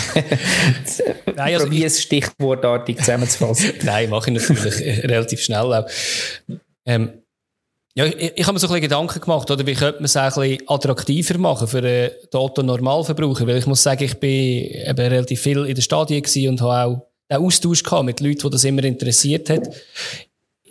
Nein, 1.34 1.54
also 1.54 1.64
Probier 1.64 1.86
es 1.86 2.02
stichwortartig 2.02 2.98
zusammenzufassen. 2.98 3.72
Nein, 3.84 4.10
mache 4.10 4.30
ich 4.30 4.38
natürlich 4.38 5.04
relativ 5.04 5.40
schnell 5.40 5.72
auch. 5.72 5.88
Ähm, 6.84 7.21
ja, 7.94 8.06
ich, 8.06 8.32
ich 8.36 8.46
habe 8.46 8.54
mir 8.54 8.58
so 8.58 8.68
ein 8.68 8.80
Gedanken 8.80 9.20
gemacht, 9.20 9.50
oder 9.50 9.66
wie 9.66 9.74
könnte 9.74 9.98
man 9.98 10.06
es 10.06 10.16
ein 10.16 10.32
bisschen 10.32 10.62
attraktiver 10.66 11.38
machen 11.38 11.68
für 11.68 11.82
den 11.82 12.10
Otto-Normalverbraucher? 12.32 13.46
Weil 13.46 13.58
ich 13.58 13.66
muss 13.66 13.82
sagen, 13.82 14.04
ich 14.04 14.14
bin 14.14 14.30
eben 14.30 15.00
relativ 15.00 15.40
viel 15.40 15.66
in 15.66 15.74
den 15.74 15.82
Stadien 15.82 16.24
und 16.48 16.60
habe 16.62 16.74
auch 16.74 17.06
den 17.30 17.38
Austausch 17.38 17.82
gehabt 17.82 18.04
mit 18.04 18.20
Leuten, 18.20 18.40
die 18.40 18.50
das 18.50 18.64
immer 18.64 18.84
interessiert 18.84 19.50
hat. 19.50 19.68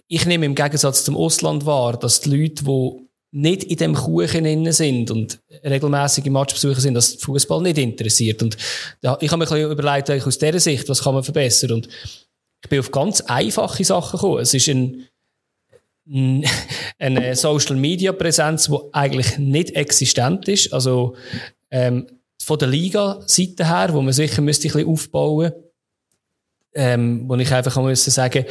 Ich 0.08 0.26
nehme 0.26 0.46
im 0.46 0.56
Gegensatz 0.56 1.04
zum 1.04 1.16
Ausland 1.16 1.66
wahr, 1.66 1.98
dass 1.98 2.22
die 2.22 2.30
Leute, 2.30 2.64
die 2.64 3.08
nicht 3.34 3.64
in 3.64 3.78
dem 3.78 3.96
Kuchen 3.96 4.46
innen 4.46 4.74
sind 4.74 5.10
und 5.10 5.40
regelmäßige 5.64 6.26
Matchbesucher 6.26 6.82
sind, 6.82 6.96
dass 6.96 7.16
Fußball 7.16 7.62
nicht 7.62 7.78
interessiert. 7.78 8.44
Und 8.44 8.58
ich 9.22 9.32
habe 9.32 9.38
mir 9.38 9.70
überlegt, 9.70 10.10
aus 10.10 10.38
dieser 10.38 10.60
Sicht, 10.60 10.90
was 10.90 11.04
kann 11.04 11.14
man 11.14 11.24
verbessern? 11.24 11.72
Und 11.72 11.88
ich 12.64 12.70
bin 12.70 12.80
auf 12.80 12.92
ganz 12.92 13.22
einfache 13.22 13.86
Sachen 13.86 14.18
gekommen. 14.18 14.40
Es 14.40 14.54
ist 14.54 14.68
ein 14.68 15.08
eine 17.00 17.36
Social 17.36 17.76
Media 17.76 18.12
Präsenz, 18.12 18.68
die 18.68 18.78
eigentlich 18.92 19.38
nicht 19.38 19.76
existent 19.76 20.48
ist. 20.48 20.74
Also 20.74 21.16
ähm, 21.70 22.08
von 22.42 22.60
der 22.60 22.68
Liga-Seite 22.68 23.68
her, 23.68 23.90
wo 23.94 24.02
man 24.02 24.14
sicher 24.14 24.42
müsste 24.42 24.68
ein 24.68 24.74
bisschen 24.74 24.88
aufbauen, 24.90 25.52
ähm, 26.74 27.24
wo 27.28 27.36
ich 27.36 27.54
einfach 27.54 27.76
muss 27.78 28.04
sagen, 28.06 28.46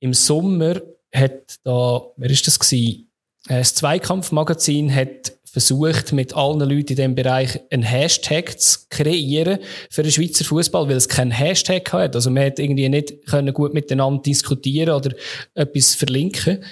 im 0.00 0.14
Sommer 0.14 0.80
hat 1.14 1.58
da, 1.64 2.02
wer 2.16 2.30
ist 2.30 2.46
das 2.46 2.58
gewesen? 2.58 3.08
Äh, 3.48 3.58
das 3.58 3.74
Zweikampfmagazin 3.74 4.94
hat 4.94 5.32
versucht, 5.44 6.12
mit 6.12 6.34
allen 6.34 6.60
Leuten 6.60 6.92
in 6.92 6.96
diesem 6.96 7.14
Bereich 7.14 7.60
einen 7.70 7.82
Hashtag 7.82 8.58
zu 8.58 8.78
kreieren 8.88 9.58
für 9.90 10.02
den 10.02 10.10
Schweizer 10.10 10.46
Fußball, 10.46 10.88
weil 10.88 10.96
es 10.96 11.10
keinen 11.10 11.30
Hashtag 11.30 11.92
hat. 11.92 12.16
Also 12.16 12.30
man 12.30 12.46
hat 12.46 12.58
irgendwie 12.58 12.88
nicht 12.88 13.14
gut 13.52 13.74
miteinander 13.74 14.22
diskutieren 14.22 14.94
oder 14.94 15.14
etwas 15.54 15.94
verlinken. 15.94 16.64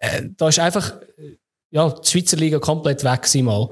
Äh, 0.00 0.22
da 0.36 0.48
ist 0.48 0.58
einfach 0.58 0.96
ja, 1.70 1.88
die 1.88 2.10
Schweizer 2.10 2.36
Liga 2.36 2.58
komplett 2.58 3.04
weg 3.04 3.44
mal. 3.44 3.68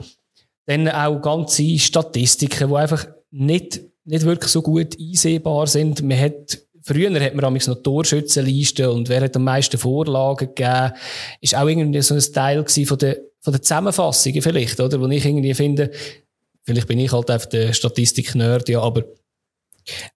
Dann 0.67 0.89
auch 0.89 1.21
ganze 1.21 1.79
Statistiken, 1.79 2.69
die 2.69 2.75
einfach 2.77 3.07
nicht, 3.31 3.81
nicht 4.05 4.25
wirklich 4.25 4.53
so 4.53 4.63
gut 4.63 4.97
einsehbar 4.99 5.67
sind. 5.67 6.03
Man 6.03 6.21
hat 6.21 6.59
Früher 6.89 7.21
hat 7.21 7.35
man 7.35 7.53
noch 7.53 7.83
Torschützenlisten 7.83 8.87
und 8.87 9.11
wer 9.11 9.21
hat 9.21 9.37
am 9.37 9.45
meisten 9.45 9.77
Vorlagen 9.77 10.55
gegeben. 10.55 10.93
Ist 11.43 11.55
auch 11.55 11.69
irgendwie 11.69 12.01
so 12.01 12.15
ein 12.15 12.33
Teil 12.33 12.65
von 12.67 12.97
der, 12.97 13.19
von 13.41 13.53
der 13.53 13.61
Zusammenfassungen 13.61 14.41
vielleicht, 14.41 14.81
oder? 14.81 14.99
Wo 14.99 15.07
ich 15.09 15.27
irgendwie 15.27 15.53
finde, 15.53 15.91
vielleicht 16.65 16.89
bin 16.89 16.99
ich 16.99 17.13
halt 17.13 17.31
einfach 17.31 17.49
der 17.49 17.75
Statistik-Nerd, 17.75 18.71
ja, 18.71 18.81
aber 18.81 19.05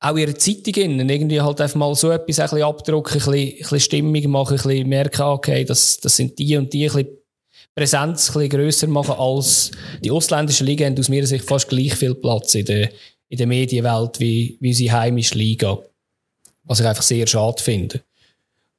auch 0.01 0.17
ihre 0.17 0.35
Zeitungen 0.35 1.09
irgendwie 1.09 1.41
halt 1.41 1.61
einfach 1.61 1.77
mal 1.77 1.95
so 1.95 2.11
etwas 2.11 2.39
ein 2.39 2.45
bisschen 2.45 2.63
abdrucken, 2.63 3.13
ein 3.13 3.19
bisschen, 3.19 3.35
ein 3.35 3.57
bisschen 3.59 3.81
Stimmung 3.81 4.31
machen, 4.31 4.59
ein 4.59 4.63
bisschen 4.63 4.89
merken, 4.89 5.23
okay, 5.23 5.65
das, 5.65 5.99
das 5.99 6.17
sind 6.17 6.39
die 6.39 6.57
und 6.57 6.73
die, 6.73 6.89
ein 6.89 6.93
bisschen 6.93 7.23
Präsenz 7.75 8.29
ein 8.29 8.35
bisschen 8.35 8.49
grösser 8.51 8.87
machen 8.89 9.15
als 9.17 9.71
die 10.03 10.11
ausländischen 10.11 10.67
Ligen 10.67 10.87
haben 10.87 10.99
aus 10.99 11.09
meiner 11.09 11.27
Sicht 11.27 11.45
fast 11.45 11.69
gleich 11.69 11.95
viel 11.95 12.15
Platz 12.15 12.55
in 12.55 12.67
der, 12.67 12.91
in 13.29 13.39
der 13.39 13.47
Medienwelt 13.47 14.21
wie, 14.21 14.59
wie 14.61 14.69
unsere 14.69 15.01
heimische 15.01 15.39
Liga. 15.39 15.79
Was 16.65 16.81
ich 16.81 16.87
einfach 16.87 17.03
sehr 17.03 17.27
schade 17.27 17.63
finde. 17.63 18.03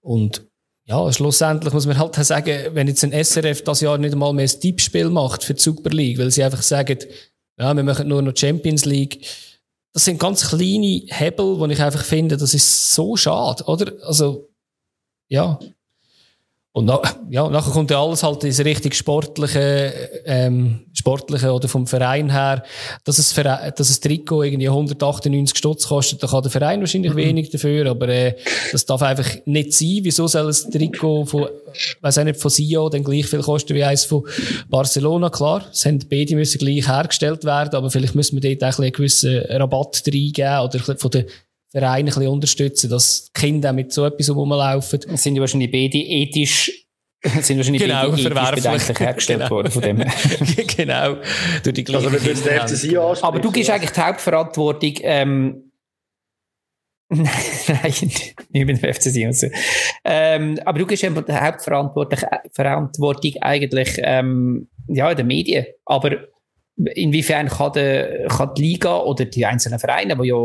Und 0.02 0.44
ja, 0.86 1.12
schlussendlich 1.12 1.74
muss 1.74 1.86
man 1.86 1.98
halt 1.98 2.16
sagen, 2.16 2.76
wenn 2.76 2.88
jetzt 2.88 3.04
ein 3.04 3.24
SRF 3.24 3.64
das 3.64 3.82
Jahr 3.82 3.98
nicht 3.98 4.14
einmal 4.14 4.34
mehr 4.34 4.46
ein 4.46 4.60
Tippspiel 4.60 5.10
macht 5.10 5.44
für 5.44 5.54
die 5.54 5.62
Super 5.62 5.90
League, 5.90 6.20
weil 6.20 6.30
sie 6.30 6.44
einfach 6.44 6.62
sagen, 6.62 7.00
ja, 7.58 7.74
wir 7.74 7.84
machen 7.84 8.08
nur 8.08 8.22
noch 8.22 8.36
Champions 8.36 8.86
League, 8.86 9.26
das 9.94 10.06
sind 10.06 10.20
ganz 10.20 10.50
kleine 10.50 11.04
Hebel, 11.08 11.60
wo 11.60 11.66
ich 11.68 11.82
einfach 11.82 12.04
finde, 12.04 12.36
das 12.36 12.54
ist 12.54 12.94
so 12.94 13.16
schade, 13.16 13.64
oder? 13.66 13.94
Also, 14.06 14.50
ja. 15.30 15.60
Und 16.76 16.86
na, 16.86 17.00
ja, 17.30 17.48
nachher 17.50 17.72
kommt 17.72 17.92
ja 17.92 18.02
alles 18.02 18.24
halt 18.24 18.44
ins 18.44 18.60
richtig 18.66 18.96
sportliche, 18.96 19.94
ähm, 20.26 20.80
sportliche 20.92 21.52
oder 21.52 21.68
vom 21.68 21.86
Verein 21.86 22.32
her, 22.32 22.64
dass 23.04 23.20
es, 23.20 23.32
dass 23.32 23.90
es 23.92 24.00
Trikot 24.00 24.42
irgendwie 24.42 24.70
198 24.70 25.56
Stutz 25.56 25.88
kostet, 25.88 26.24
da 26.24 26.28
kann 26.28 26.42
der 26.42 26.50
Verein 26.50 26.80
wahrscheinlich 26.80 27.14
mhm. 27.14 27.18
wenig 27.18 27.52
dafür, 27.52 27.92
aber 27.92 28.10
äh, 28.10 28.36
das 28.72 28.88
darf 28.88 29.04
einfach 29.04 29.30
nicht 29.46 29.72
sein. 29.74 30.00
Wieso 30.02 30.28
soll 30.28 30.50
ein 30.50 30.72
Trikot 30.72 31.26
von, 31.26 31.48
weiß 32.02 32.18
auch 32.18 32.24
nicht, 32.24 32.40
von 32.40 32.50
Sio 32.50 32.90
dann 32.90 33.04
gleich 33.04 33.28
viel 33.28 33.42
kosten 33.42 33.76
wie 33.76 33.84
eins 33.84 34.06
von 34.06 34.26
Barcelona? 34.68 35.30
Klar, 35.30 35.68
es 35.72 35.86
haben 35.86 36.00
beide 36.10 36.36
müssen 36.36 36.58
gleich 36.58 36.88
hergestellt 36.88 37.44
werden, 37.44 37.76
aber 37.76 37.92
vielleicht 37.92 38.16
müssen 38.16 38.42
wir 38.42 38.56
dort 38.56 38.74
auch 38.74 38.80
einen 38.80 38.92
gewissen 38.92 39.38
Rabatt 39.48 40.02
reingeben 40.08 40.60
oder 40.60 40.80
von 40.98 41.12
der 41.12 41.26
Vereine 41.74 42.12
ein 42.12 42.16
bisschen 42.16 42.28
unterstützen, 42.28 42.90
dass 42.90 43.26
die 43.26 43.34
Kinder 43.34 43.74
mit 43.74 43.92
so 43.92 44.06
etwas 44.06 44.30
rumlaufen. 44.30 45.00
Das 45.08 45.24
sind 45.24 45.36
ja 45.36 45.42
wahrscheinlich 45.42 45.72
beide 45.72 45.98
ethisch 45.98 46.72
sind 47.42 47.58
wahrscheinlich 47.58 47.82
genau, 47.82 48.12
beide 48.12 48.22
verwerflich 48.22 49.00
hergestellt 49.00 49.40
genau. 49.40 49.52
worden 49.52 49.72
von 49.72 49.82
dem. 49.82 49.98
genau. 50.78 51.16
Durch 51.64 51.74
die 51.74 51.96
also, 51.96 52.10
du 52.10 53.00
Aber 53.22 53.40
du 53.40 53.50
gibst 53.50 53.70
eigentlich 53.70 53.92
die 53.92 54.02
Hauptverantwortung, 54.02 54.94
ähm, 55.02 55.72
Nein, 57.14 57.94
nicht 58.50 58.50
mit 58.50 58.82
dem 58.82 58.94
FCC 58.94 59.26
und 59.26 59.36
so. 59.36 59.48
Ähm, 60.04 60.60
aber 60.66 60.80
du 60.80 60.86
gibst 60.86 61.04
die 61.04 61.10
Hauptverantwortung 61.10 63.36
eigentlich 63.42 63.98
ähm, 64.00 64.68
ja, 64.88 65.12
in 65.12 65.18
den 65.18 65.28
Medien. 65.28 65.66
Aber 65.86 66.12
inwiefern 66.76 67.50
kann, 67.50 67.74
der, 67.74 68.28
kann 68.28 68.54
die 68.56 68.64
Liga 68.64 68.98
oder 68.98 69.26
die 69.26 69.46
einzelnen 69.46 69.78
Vereine, 69.80 70.18
die 70.18 70.28
ja 70.28 70.36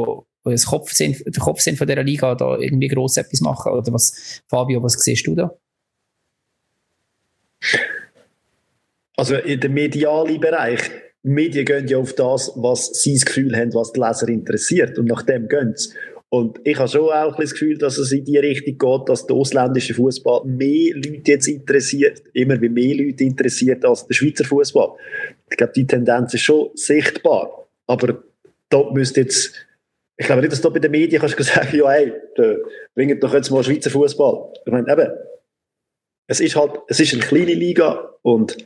das 0.52 0.66
Kopf 0.66 0.92
sind, 0.92 1.24
der 1.24 1.42
Kopf 1.42 1.60
sind 1.60 1.78
von 1.78 1.86
dieser 1.86 2.02
Liga, 2.02 2.34
da 2.34 2.56
irgendwie 2.58 2.88
gross 2.88 3.16
etwas 3.16 3.40
machen? 3.40 3.72
Oder 3.72 3.92
was, 3.92 4.42
Fabio, 4.48 4.82
was 4.82 4.94
siehst 4.94 5.26
du 5.26 5.34
da? 5.34 5.54
Also 9.16 9.36
in 9.36 9.60
dem 9.60 9.74
medialen 9.74 10.40
Bereich, 10.40 10.80
die 11.24 11.30
Medien 11.30 11.64
gehen 11.64 11.88
ja 11.88 11.98
auf 11.98 12.14
das, 12.14 12.52
was 12.54 13.02
sie 13.02 13.14
das 13.14 13.24
Gefühl 13.24 13.56
haben, 13.56 13.74
was 13.74 13.92
die 13.92 14.00
Leser 14.00 14.28
interessiert. 14.28 14.98
Und 14.98 15.06
nach 15.06 15.22
dem 15.22 15.48
gehen 15.48 15.74
sie. 15.74 15.90
Und 16.30 16.60
ich 16.64 16.78
habe 16.78 16.88
schon 16.88 17.10
auch 17.10 17.36
das 17.36 17.52
Gefühl, 17.52 17.78
dass 17.78 17.96
es 17.96 18.12
in 18.12 18.24
die 18.24 18.36
Richtung 18.36 18.76
geht, 18.76 19.08
dass 19.08 19.26
der 19.26 19.34
ausländische 19.34 19.94
Fußball 19.94 20.44
mehr 20.44 20.94
Leute 20.94 21.32
jetzt 21.32 21.48
interessiert, 21.48 22.22
immer 22.34 22.58
mehr 22.58 22.94
Leute 22.94 23.24
interessiert 23.24 23.84
als 23.84 24.06
der 24.06 24.14
Schweizer 24.14 24.44
Fußball. 24.44 24.90
Ich 25.50 25.56
glaube, 25.56 25.72
die 25.74 25.86
Tendenz 25.86 26.34
ist 26.34 26.42
schon 26.42 26.68
sichtbar. 26.74 27.66
Aber 27.86 28.22
da 28.68 28.90
müsste 28.92 29.22
jetzt 29.22 29.54
ich 30.18 30.26
glaube 30.26 30.42
nicht, 30.42 30.52
dass 30.52 30.60
du 30.60 30.70
bei 30.70 30.80
den 30.80 30.90
Medien 30.90 31.20
kannst 31.20 31.40
sagen, 31.42 31.76
ja, 31.76 31.90
hey, 31.90 32.12
bringt 32.94 33.22
doch 33.22 33.32
jetzt 33.32 33.50
mal 33.50 33.62
Schweizer 33.62 33.90
Fußball. 33.90 34.52
Ich 34.66 34.72
meine, 34.72 34.90
eben, 34.92 35.12
es 36.26 36.40
ist 36.40 36.56
halt, 36.56 36.72
es 36.88 36.98
ist 36.98 37.14
eine 37.14 37.22
kleine 37.22 37.54
Liga 37.54 38.14
und 38.22 38.56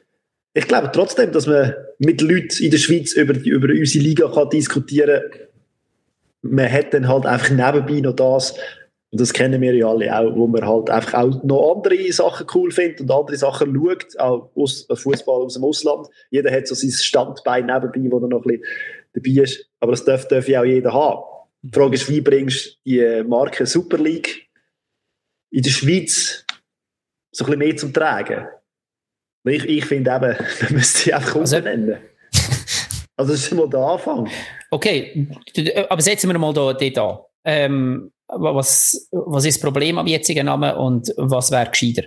ich 0.54 0.66
glaube 0.66 0.90
trotzdem, 0.92 1.30
dass 1.30 1.46
man 1.46 1.74
mit 1.98 2.22
Leuten 2.22 2.62
in 2.62 2.70
der 2.70 2.78
Schweiz 2.78 3.12
über, 3.12 3.34
über 3.34 3.68
unsere 3.68 4.02
Liga 4.02 4.28
kann 4.28 4.48
diskutieren 4.48 5.30
kann. 5.30 5.40
Man 6.42 6.72
hat 6.72 6.92
dann 6.92 7.06
halt 7.06 7.26
einfach 7.26 7.50
nebenbei 7.50 8.00
noch 8.00 8.16
das, 8.16 8.54
und 9.12 9.20
das 9.20 9.34
kennen 9.34 9.60
wir 9.60 9.74
ja 9.74 9.88
alle 9.88 10.18
auch, 10.18 10.34
wo 10.34 10.46
man 10.46 10.66
halt 10.66 10.88
einfach 10.88 11.14
auch 11.14 11.44
noch 11.44 11.76
andere 11.76 12.10
Sachen 12.12 12.46
cool 12.54 12.70
findet 12.70 13.02
und 13.02 13.10
andere 13.10 13.36
Sachen 13.36 13.74
schaut, 13.74 14.18
auch 14.18 14.50
aus, 14.56 14.86
Fußball 14.90 15.42
aus 15.42 15.54
dem 15.54 15.64
Ausland. 15.64 16.08
Jeder 16.30 16.50
hat 16.50 16.66
so 16.66 16.74
sein 16.74 16.90
Standbein 16.90 17.66
nebenbei, 17.66 18.10
wo 18.10 18.18
er 18.20 18.28
noch 18.28 18.42
ein 18.42 18.48
bisschen 18.48 18.64
dabei 19.12 19.42
ist. 19.42 19.66
Aber 19.80 19.92
das 19.92 20.06
darf, 20.06 20.26
darf 20.28 20.48
ja 20.48 20.62
auch 20.62 20.64
jeder 20.64 20.94
haben. 20.94 21.31
Die 21.62 21.70
Frage 21.72 21.94
ist, 21.94 22.08
wie 22.08 22.20
bringst 22.20 22.80
du 22.84 22.90
die 22.90 23.24
Marke 23.24 23.66
Super 23.66 23.98
League 23.98 24.48
in 25.50 25.62
der 25.62 25.70
Schweiz 25.70 26.44
so 27.30 27.44
ein 27.44 27.46
bisschen 27.46 27.58
mehr 27.58 27.76
zum 27.76 27.92
Tragen? 27.92 28.48
Ich, 29.44 29.64
ich 29.64 29.84
finde 29.84 30.10
eben, 30.10 30.36
man 30.62 30.72
müsste 30.72 30.98
sie 30.98 31.14
einfach 31.14 31.36
also, 31.36 31.56
umbenennen. 31.56 31.98
also 33.16 33.32
das 33.32 33.42
ist 33.42 33.52
mal 33.52 33.68
der 33.68 33.80
Anfang. 33.80 34.28
Okay, 34.70 35.28
aber 35.88 36.02
setzen 36.02 36.30
wir 36.30 36.38
mal 36.38 36.52
da, 36.52 36.72
dort 36.72 36.98
an. 36.98 37.18
Ähm, 37.44 38.12
was, 38.28 39.08
was 39.10 39.44
ist 39.44 39.56
das 39.56 39.62
Problem 39.62 39.98
am 39.98 40.06
jetzigen 40.06 40.46
Namen 40.46 40.74
und 40.74 41.12
was 41.16 41.50
wäre 41.50 41.70
gescheiter? 41.70 42.04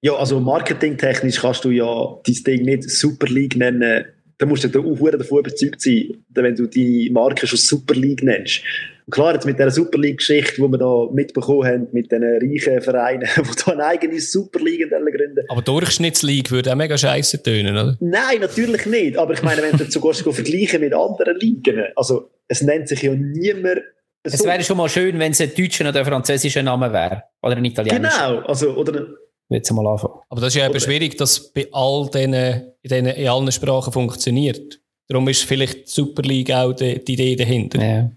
Ja, 0.00 0.14
also 0.14 0.38
marketingtechnisch 0.38 1.40
kannst 1.40 1.64
du 1.64 1.70
ja 1.70 2.18
dein 2.24 2.44
Ding 2.44 2.62
nicht 2.64 2.88
Super 2.88 3.26
League 3.26 3.56
nennen, 3.56 4.06
da 4.38 4.46
musst 4.46 4.62
du 4.62 4.68
auch 4.68 5.10
davon 5.10 5.38
überzeugt 5.40 5.80
sein, 5.80 6.24
wenn 6.30 6.54
du 6.54 6.66
die 6.66 7.10
Marke 7.10 7.46
schon 7.46 7.58
Super 7.58 7.94
League 7.94 8.22
nennst. 8.22 8.62
Und 9.06 9.12
klar, 9.12 9.34
jetzt 9.34 9.46
mit 9.46 9.58
dieser 9.58 9.70
Super 9.70 9.98
League-Geschichte, 9.98 10.56
die 10.56 10.62
wir 10.62 10.78
da 10.78 11.08
mitbekommen 11.12 11.66
haben, 11.66 11.88
mit 11.92 12.12
diesen 12.12 12.24
reichen 12.24 12.80
Vereinen, 12.80 13.28
die 13.36 13.64
da 13.64 13.72
eine 13.72 13.84
eigene 13.84 14.20
Super 14.20 14.60
League 14.60 14.88
gründen. 14.88 15.44
Aber 15.48 15.62
Durchschnittsleague 15.62 16.50
würde 16.50 16.72
auch 16.72 16.76
mega 16.76 16.96
scheiße 16.96 17.42
tönen, 17.42 17.76
oder? 17.76 17.96
Nein, 18.00 18.40
natürlich 18.40 18.86
nicht. 18.86 19.16
Aber 19.16 19.34
ich 19.34 19.42
meine, 19.42 19.62
wenn 19.62 19.76
du 19.76 19.90
sogar 19.90 20.14
vergleichen 20.32 20.80
mit 20.80 20.94
anderen 20.94 21.36
Ligen, 21.38 21.84
also 21.96 22.30
es 22.46 22.62
nennt 22.62 22.88
sich 22.88 23.02
ja 23.02 23.14
niemand 23.14 23.80
so. 24.24 24.34
Es 24.34 24.44
wäre 24.44 24.62
schon 24.62 24.76
mal 24.76 24.88
schön, 24.88 25.18
wenn 25.18 25.32
es 25.32 25.40
ein 25.40 25.52
deutscher 25.56 25.88
oder 25.88 26.00
ein 26.00 26.04
französischer 26.04 26.62
Name 26.62 26.92
wäre. 26.92 27.22
Oder 27.40 27.56
ein 27.56 27.64
italienischer. 27.64 28.28
Genau, 28.28 28.46
also, 28.46 28.76
oder 28.76 29.06
jetzt 29.48 29.70
mal 29.72 29.86
anfangen. 29.86 30.14
Aber 30.28 30.40
das 30.40 30.54
ist 30.54 30.60
ja 30.60 30.68
eben 30.68 30.80
schwierig, 30.80 31.16
dass 31.16 31.52
bei 31.52 31.68
all 31.72 32.08
diesen, 32.12 32.34
in, 32.82 33.06
in 33.06 33.28
allen 33.28 33.52
Sprachen 33.52 33.92
funktioniert. 33.92 34.80
Darum 35.08 35.28
ist 35.28 35.44
vielleicht 35.44 35.86
die 35.86 35.90
Super 35.90 36.22
League 36.22 36.52
auch 36.52 36.72
die, 36.72 37.02
die 37.02 37.14
Idee 37.14 37.36
dahinter. 37.36 37.82
Ja. 37.82 38.10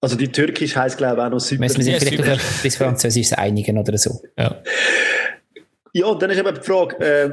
Also 0.00 0.16
die 0.16 0.28
Türkisch 0.28 0.76
heisst 0.76 0.98
glaube 0.98 1.16
ich 1.16 1.22
auch 1.22 1.30
noch 1.30 1.40
Super 1.40 1.62
League. 1.62 1.78
Müssen 1.78 1.92
wir 1.92 2.00
sich 2.00 2.08
vielleicht 2.10 2.40
auf 2.40 2.62
bis 2.62 2.76
Französisch 2.76 3.32
einigen 3.32 3.78
oder 3.78 3.96
so. 3.98 4.20
Ja. 4.38 4.62
Ja, 5.96 6.06
und 6.06 6.20
dann 6.20 6.30
ist 6.30 6.38
eben 6.38 6.54
die 6.54 6.60
Frage, 6.60 6.96
äh, 6.98 7.30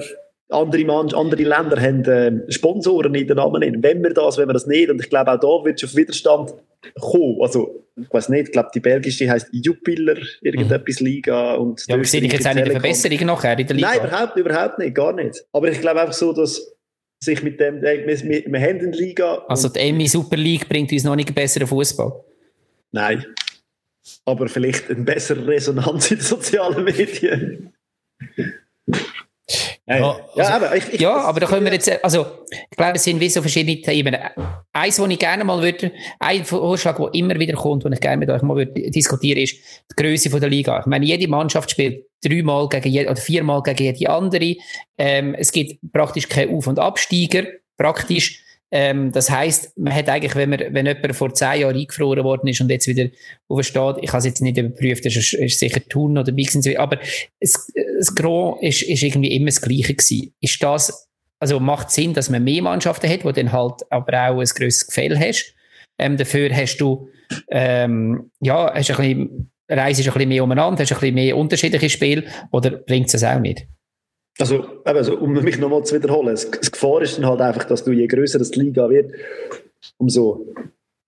andere, 0.52 0.86
Mann, 0.86 1.14
andere 1.14 1.44
Länder 1.44 1.82
haben 1.82 2.04
äh, 2.06 2.52
Sponsoren 2.52 3.16
in 3.16 3.28
den 3.28 3.38
Namen. 3.38 3.82
Wenn 3.82 4.04
wir 4.04 4.14
das, 4.14 4.38
wenn 4.38 4.48
wir 4.50 4.54
das 4.54 4.68
nicht, 4.68 4.90
und 4.90 5.02
ich 5.02 5.10
glaube 5.10 5.32
auch 5.32 5.40
da 5.40 5.66
wird 5.66 5.82
es 5.82 5.90
auf 5.90 5.96
Widerstand 5.96 6.54
kommen. 7.00 7.38
Also, 7.42 7.86
ich 7.96 8.12
weiß 8.12 8.30
nicht, 8.30 8.48
ich 8.48 8.52
glaube, 8.52 8.70
die 8.74 8.80
belgische 8.80 9.30
heisst 9.30 9.50
Jupiler, 9.52 10.18
irgendetwas 10.42 11.00
mhm. 11.00 11.08
Liga. 11.08 11.56
Und 11.56 11.86
ja, 11.88 11.96
aber 11.96 12.04
sehe 12.04 12.22
ich 12.22 12.32
jetzt 12.32 12.46
eine 12.46 12.66
Verbesserung 12.66 13.26
nachher 13.28 13.58
in 13.58 13.68
der 13.68 13.76
Liga? 13.76 13.90
Nein, 13.90 14.08
überhaupt, 14.08 14.38
überhaupt 14.38 14.80
nicht, 14.80 14.96
gar 14.96 15.14
nicht. 15.14 15.46
Aber 15.54 15.70
ich 15.70 15.80
glaube 15.80 16.02
einfach 16.02 16.14
so, 16.14 16.34
dass 16.34 16.76
sich 17.24 17.44
mit 17.44 17.60
dem, 17.60 17.84
äh, 17.84 18.06
wir, 18.06 18.20
wir, 18.22 18.44
wir 18.46 18.60
haben 18.60 18.80
eine 18.80 18.92
Liga. 18.92 19.46
Also 19.48 19.70
die 19.70 19.80
Emmy 19.80 20.08
Super 20.08 20.38
League 20.38 20.68
bringt 20.68 20.92
uns 20.92 21.04
noch 21.04 21.16
nicht 21.16 21.30
einen 21.30 21.36
besseren 21.36 21.68
Fußball? 21.68 22.14
Nein. 22.92 23.26
Aber 24.26 24.48
vielleicht 24.48 24.90
eine 24.90 25.04
bessere 25.04 25.46
Resonanz 25.48 26.12
in 26.12 26.18
den 26.18 26.26
sozialen 26.26 26.84
Medien. 26.84 27.74
Ja, 30.00 30.16
ja, 30.36 30.44
also, 30.44 30.54
aber, 30.54 30.76
ich, 30.76 30.94
ich, 30.94 31.02
ja, 31.02 31.16
aber 31.16 31.40
da 31.40 31.48
können 31.48 31.66
wir 31.66 31.74
jetzt, 31.74 32.04
also, 32.04 32.26
ich 32.50 32.78
glaube, 32.78 32.96
es 32.96 33.04
sind 33.04 33.20
wie 33.20 33.30
so 33.30 33.42
verschiedene 33.42 33.82
Themen. 33.82 34.16
Eins, 34.74 35.00
wo 35.00 35.06
ich 35.06 35.20
gerne 35.20 35.44
mal 35.44 35.62
würde, 35.62 35.92
ein 36.20 36.46
Vorschlag, 36.46 36.98
der 36.98 37.14
immer 37.14 37.38
wieder 37.40 37.54
kommt, 37.54 37.84
den 37.84 37.94
ich 37.94 38.00
gerne 38.00 38.18
mit 38.18 38.30
euch 38.30 38.42
mal 38.42 38.56
würde 38.56 38.90
diskutieren, 38.92 39.40
ist 39.40 39.56
die 39.92 40.02
Größe 40.02 40.30
der 40.40 40.50
Liga. 40.50 40.80
Ich 40.80 40.86
meine, 40.86 41.06
jede 41.06 41.28
Mannschaft 41.28 41.72
spielt 41.72 42.06
dreimal 42.24 42.70
gegen 42.70 42.90
jede, 42.90 43.10
oder 43.10 43.20
viermal 43.20 43.62
gegen 43.64 43.96
jede 43.96 44.10
andere. 44.10 44.56
Ähm, 44.98 45.36
es 45.36 45.52
gibt 45.52 45.80
praktisch 45.92 46.30
keine 46.30 46.52
Auf- 46.52 46.68
und 46.68 46.80
Absteiger, 46.80 47.44
praktisch. 47.78 48.44
Ähm, 48.74 49.12
das 49.12 49.30
heisst, 49.30 49.78
man 49.78 49.94
hat 49.94 50.08
eigentlich, 50.08 50.34
wenn, 50.36 50.50
man, 50.50 50.60
wenn 50.72 50.86
jemand 50.86 51.16
vor 51.16 51.34
zehn 51.34 51.62
Jahren 51.62 51.76
eingefroren 51.76 52.24
worden 52.24 52.48
ist 52.48 52.62
und 52.62 52.70
jetzt 52.70 52.88
wieder 52.88 53.10
aufsteht, 53.50 53.98
ich 54.02 54.10
habe 54.10 54.20
es 54.20 54.26
jetzt 54.26 54.42
nicht 54.42 54.58
überprüft, 54.58 55.06
das 55.06 55.16
ist, 55.16 55.34
ist 55.34 55.60
sicher 55.60 55.82
Thun 55.90 56.18
oder 56.18 56.32
Bixensee, 56.32 56.78
aber 56.78 56.98
es, 57.40 57.70
das 57.98 58.16
Gros 58.16 58.60
ist, 58.62 58.84
ist 58.84 59.04
irgendwie 59.04 59.36
immer 59.36 59.48
das 59.48 59.62
Gleiche 59.62 59.94
gewesen. 59.94 60.34
Ist 60.40 60.64
das, 60.64 61.10
also 61.40 61.60
macht 61.60 61.92
Sinn, 61.92 62.14
dass 62.14 62.30
man 62.30 62.44
mehr 62.46 62.62
Mannschaften 62.62 63.10
hat, 63.10 63.26
wo 63.26 63.32
dann 63.32 63.52
halt 63.52 63.82
aber 63.90 64.30
auch 64.30 64.40
ein 64.40 64.46
grösseres 64.46 64.88
Gefälle 64.88 65.20
hast. 65.20 65.54
Ähm, 66.00 66.16
dafür 66.16 66.56
hast 66.56 66.78
du, 66.78 67.10
ähm, 67.50 68.32
ja, 68.40 68.74
hast 68.74 68.90
ein 68.92 68.98
bisschen, 68.98 69.52
reist 69.68 70.00
ein 70.00 70.06
bisschen 70.06 70.30
mehr 70.30 70.44
umeinander, 70.46 70.84
hast 70.84 70.94
ein 70.94 71.00
bisschen 71.00 71.16
mehr 71.16 71.36
unterschiedliche 71.36 71.90
Spiele, 71.90 72.24
oder 72.52 72.72
bringt 72.72 73.14
es 73.14 73.24
auch 73.24 73.40
nicht? 73.40 73.68
Also, 74.40 74.66
also 74.86 75.18
um 75.18 75.34
mich 75.34 75.60
nochmal 75.60 75.84
zu 75.84 75.96
wiederholen, 75.96 76.28
das, 76.28 76.50
das 76.50 76.72
Gefahr 76.72 77.02
ist 77.02 77.18
dann 77.18 77.26
halt 77.26 77.42
einfach, 77.42 77.66
dass 77.66 77.84
du 77.84 77.92
je 77.92 78.08
größer 78.08 78.40
das 78.40 78.56
Liga 78.56 78.90
wird, 78.90 79.12
umso 79.98 80.48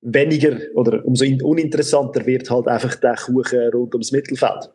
weniger 0.01 0.57
oder 0.75 1.05
umso 1.05 1.25
uninteressanter 1.25 2.25
wird 2.25 2.49
halt 2.49 2.67
einfach 2.67 2.95
der 2.95 3.15
Kuchen 3.15 3.69
rund 3.69 3.93
ums 3.95 4.11
Mittelfeld. 4.11 4.69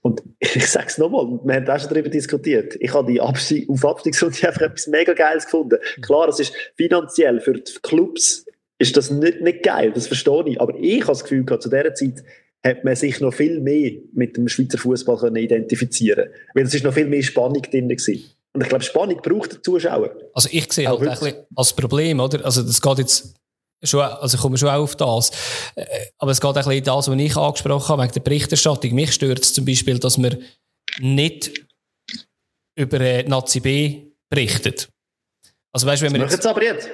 Und 0.00 0.22
ich 0.40 0.66
sage 0.66 0.86
es 0.88 0.98
nochmal, 0.98 1.40
wir 1.44 1.54
haben 1.54 1.68
auch 1.68 1.78
schon 1.78 1.90
darüber 1.90 2.08
diskutiert. 2.08 2.76
Ich 2.80 2.92
habe 2.92 3.10
die 3.10 3.20
Abstieg, 3.20 3.68
auf 3.68 3.84
Abstiegsrunde 3.84 4.48
einfach 4.48 4.62
etwas 4.62 4.86
mega 4.88 5.12
Geiles 5.12 5.44
gefunden. 5.44 5.78
Klar, 6.00 6.28
es 6.28 6.40
ist 6.40 6.54
finanziell 6.76 7.40
für 7.40 7.54
die 7.54 7.72
Clubs 7.82 8.46
ist 8.78 8.96
das 8.96 9.12
nicht, 9.12 9.40
nicht 9.42 9.62
geil, 9.62 9.92
das 9.94 10.08
verstehe 10.08 10.42
ich. 10.46 10.60
Aber 10.60 10.74
ich 10.76 11.02
habe 11.02 11.12
das 11.12 11.22
Gefühl 11.22 11.44
gehabt, 11.44 11.62
zu 11.62 11.68
dieser 11.68 11.94
Zeit 11.94 12.24
hat 12.64 12.84
man 12.84 12.94
sich 12.94 13.20
noch 13.20 13.34
viel 13.34 13.60
mehr 13.60 13.92
mit 14.12 14.36
dem 14.36 14.48
Schweizer 14.48 14.78
Fußball 14.78 15.18
können 15.18 15.36
identifizieren 15.36 16.28
Weil 16.54 16.64
es 16.64 16.74
ist 16.74 16.84
noch 16.84 16.94
viel 16.94 17.06
mehr 17.06 17.22
Spannung 17.22 17.62
drin 17.62 17.88
gewesen. 17.88 18.24
Und 18.54 18.60
ich 18.60 18.68
glaube, 18.68 18.84
Spannung 18.84 19.20
braucht 19.22 19.52
der 19.52 19.62
Zuschauer. 19.62 20.10
Also 20.34 20.48
ich 20.52 20.72
sehe 20.72 20.88
halt 20.88 21.00
ein 21.00 21.34
als 21.56 21.72
Problem, 21.72 22.20
oder? 22.20 22.44
Also 22.44 22.62
das 22.62 22.80
geht 22.80 22.98
jetzt 22.98 23.34
schon, 23.82 24.00
also 24.00 24.36
ich 24.36 24.40
komme 24.40 24.58
schon 24.58 24.68
auch 24.68 24.82
auf 24.82 24.94
das. 24.94 25.30
Äh, 25.74 25.86
aber 26.18 26.30
es 26.30 26.40
geht 26.40 26.56
ein 26.56 26.64
bisschen 26.64 26.84
das, 26.84 27.08
was 27.08 27.18
ich 27.18 27.36
angesprochen 27.36 27.88
habe, 27.88 28.02
wegen 28.02 28.12
der 28.12 28.20
Berichterstattung. 28.20 28.94
Mich 28.94 29.12
stört 29.12 29.40
es 29.40 29.54
zum 29.54 29.64
Beispiel, 29.64 29.98
dass 29.98 30.18
man 30.18 30.36
nicht 31.00 31.66
über 32.76 33.00
äh, 33.00 33.22
Nazi 33.24 33.60
B 33.60 34.12
berichtet. 34.28 34.88
Also 35.72 35.86
weißt, 35.86 36.02
wenn 36.02 36.12
wir 36.12 36.20
jetzt, 36.20 36.46
aber 36.46 36.62
jetzt. 36.62 36.88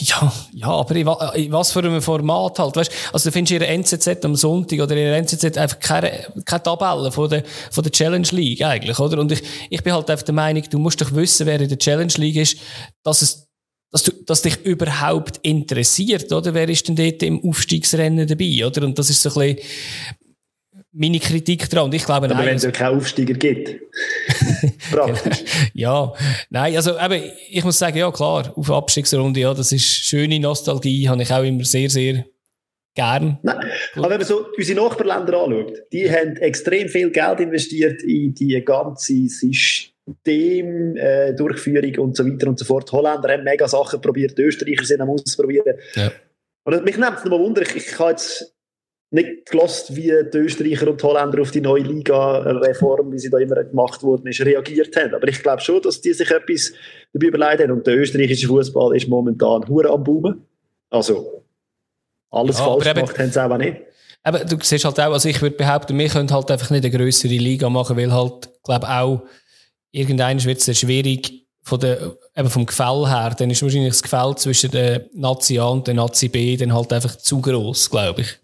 Ja, 0.00 0.32
ja, 0.52 0.66
aber 0.66 0.96
in, 0.96 1.08
in, 1.34 1.52
was 1.52 1.70
für 1.70 1.80
einem 1.80 2.02
Format 2.02 2.58
halt, 2.58 2.74
weißt? 2.74 2.90
Also 3.12 3.28
du 3.28 3.32
findest 3.32 3.52
ihre 3.52 3.66
NZZ 3.68 4.24
am 4.24 4.34
Sonntag 4.34 4.80
oder 4.80 4.96
ihre 4.96 5.16
NZZ 5.16 5.56
einfach 5.56 5.78
keine, 5.78 6.26
keine 6.44 6.62
Tabelle 6.62 7.12
von 7.12 7.30
der, 7.30 7.44
von 7.70 7.84
der 7.84 7.92
Challenge 7.92 8.26
League 8.32 8.62
eigentlich, 8.62 8.98
oder? 8.98 9.18
Und 9.20 9.30
ich, 9.30 9.42
ich 9.68 9.82
bin 9.82 9.92
halt 9.92 10.10
einfach 10.10 10.24
der 10.24 10.34
Meinung, 10.34 10.64
du 10.68 10.78
musst 10.78 11.00
doch 11.00 11.12
wissen, 11.14 11.46
wer 11.46 11.60
in 11.60 11.68
der 11.68 11.78
Challenge 11.78 12.12
League 12.16 12.36
ist, 12.36 12.58
dass 13.04 13.22
es, 13.22 13.46
dass 13.92 14.02
du, 14.02 14.12
dass 14.24 14.42
dich 14.42 14.56
überhaupt 14.64 15.38
interessiert, 15.42 16.32
oder? 16.32 16.52
Wer 16.54 16.68
ist 16.68 16.88
denn 16.88 16.96
dort 16.96 17.22
im 17.22 17.44
Aufstiegsrennen 17.44 18.26
dabei, 18.26 18.66
oder? 18.66 18.84
Und 18.84 18.98
das 18.98 19.10
ist 19.10 19.22
so 19.22 19.30
ein 19.38 19.54
bisschen, 19.54 19.68
meine 20.92 21.18
Kritik 21.18 21.68
daran. 21.70 21.86
Und 21.86 21.94
ich 21.94 22.04
glaube, 22.04 22.26
Aber 22.26 22.34
nein, 22.34 22.46
wenn 22.46 22.56
es 22.56 22.72
keinen 22.72 22.96
Aufsteiger 22.96 23.34
gibt. 23.34 23.80
ja, 25.74 26.12
nein, 26.50 26.76
also 26.76 26.98
eben, 26.98 27.22
ich 27.48 27.64
muss 27.64 27.78
sagen, 27.78 27.98
ja 27.98 28.10
klar, 28.10 28.52
auf 28.56 28.70
Abstiegsrunde, 28.70 29.40
ja, 29.40 29.54
das 29.54 29.72
ist 29.72 29.84
schöne 29.84 30.40
Nostalgie, 30.40 31.08
habe 31.08 31.22
ich 31.22 31.32
auch 31.32 31.42
immer 31.44 31.64
sehr, 31.64 31.88
sehr 31.90 32.24
gern. 32.94 33.38
Nein. 33.42 33.70
Aber 33.94 34.10
wenn 34.10 34.18
man 34.18 34.26
so 34.26 34.46
unsere 34.56 34.82
Nachbarländer 34.82 35.42
anschaut, 35.42 35.78
die 35.92 36.10
haben 36.10 36.36
extrem 36.36 36.88
viel 36.88 37.10
Geld 37.10 37.40
investiert 37.40 38.02
in 38.02 38.34
die 38.34 38.60
ganze 38.64 39.28
System, 39.28 40.96
äh, 40.96 41.34
Durchführung 41.34 41.98
und 41.98 42.16
so 42.16 42.26
weiter 42.26 42.48
und 42.48 42.58
so 42.58 42.64
fort. 42.64 42.90
Die 42.90 42.96
Holländer 42.96 43.32
haben 43.32 43.44
mega 43.44 43.68
Sachen 43.68 44.00
probiert, 44.00 44.36
die 44.36 44.42
Österreicher 44.42 44.84
sind 44.84 45.00
am 45.00 45.10
Ausprobieren. 45.10 45.76
Ja. 45.94 46.10
Und 46.64 46.84
mich 46.84 46.96
nimmt 46.96 47.18
es 47.18 47.24
nochmal 47.24 47.40
Wunder, 47.40 47.62
ich, 47.62 47.76
ich 47.76 47.86
kann 47.86 48.10
jetzt 48.10 48.54
nicht 49.10 49.50
gelost, 49.50 49.96
wie 49.96 50.12
die 50.32 50.38
Österreicher 50.38 50.88
und 50.88 51.02
die 51.02 51.06
Holländer 51.06 51.42
auf 51.42 51.50
die 51.50 51.60
neue 51.60 51.82
Liga-Reform, 51.82 53.12
wie 53.12 53.18
sie 53.18 53.28
da 53.28 53.38
immer 53.38 53.62
gemacht 53.64 54.02
worden 54.02 54.28
ist, 54.28 54.40
reagiert 54.40 54.94
haben. 54.96 55.14
Aber 55.14 55.26
ich 55.26 55.42
glaube 55.42 55.60
schon, 55.60 55.82
dass 55.82 56.00
die 56.00 56.12
sich 56.12 56.30
etwas 56.30 56.72
dabei 57.12 57.26
überlegt 57.26 57.62
haben. 57.62 57.72
Und 57.72 57.86
der 57.86 57.96
österreichische 57.96 58.46
Fußball 58.46 58.96
ist 58.96 59.08
momentan 59.08 59.66
hure 59.68 59.90
am 59.90 60.04
Boomen. 60.04 60.46
Also, 60.90 61.44
alles 62.30 62.58
ja, 62.58 62.64
falsch 62.64 62.94
gemacht 62.94 63.18
haben 63.18 63.32
sie 63.32 63.44
auch 63.44 63.58
nicht. 63.58 63.76
Aber 64.22 64.44
du 64.44 64.56
siehst 64.60 64.84
halt 64.84 65.00
auch, 65.00 65.12
also 65.12 65.28
ich 65.28 65.40
würde 65.42 65.56
behaupten, 65.56 65.98
wir 65.98 66.08
können 66.08 66.30
halt 66.30 66.50
einfach 66.50 66.70
nicht 66.70 66.84
eine 66.84 66.96
größere 66.96 67.32
Liga 67.32 67.68
machen, 67.68 67.96
weil 67.96 68.12
halt, 68.12 68.50
glaube 68.62 68.88
auch, 68.88 69.22
irgendwann 69.90 70.44
wird 70.44 70.58
es 70.58 70.66
sehr 70.66 70.74
schwierig, 70.74 71.46
von 71.62 71.80
der, 71.80 72.16
eben 72.36 72.50
vom 72.50 72.66
Gefäll 72.66 73.06
her, 73.08 73.34
dann 73.36 73.50
ist 73.50 73.62
wahrscheinlich 73.62 73.92
das 73.92 74.02
Gefäll 74.02 74.34
zwischen 74.36 74.70
der 74.70 75.06
Nazi 75.14 75.58
A 75.58 75.66
und 75.66 75.86
der 75.86 75.94
Nazi 75.94 76.28
B 76.28 76.56
dann 76.56 76.72
halt 76.72 76.92
einfach 76.92 77.16
zu 77.16 77.40
groß, 77.40 77.90
glaube 77.90 78.22
ich. 78.22 78.38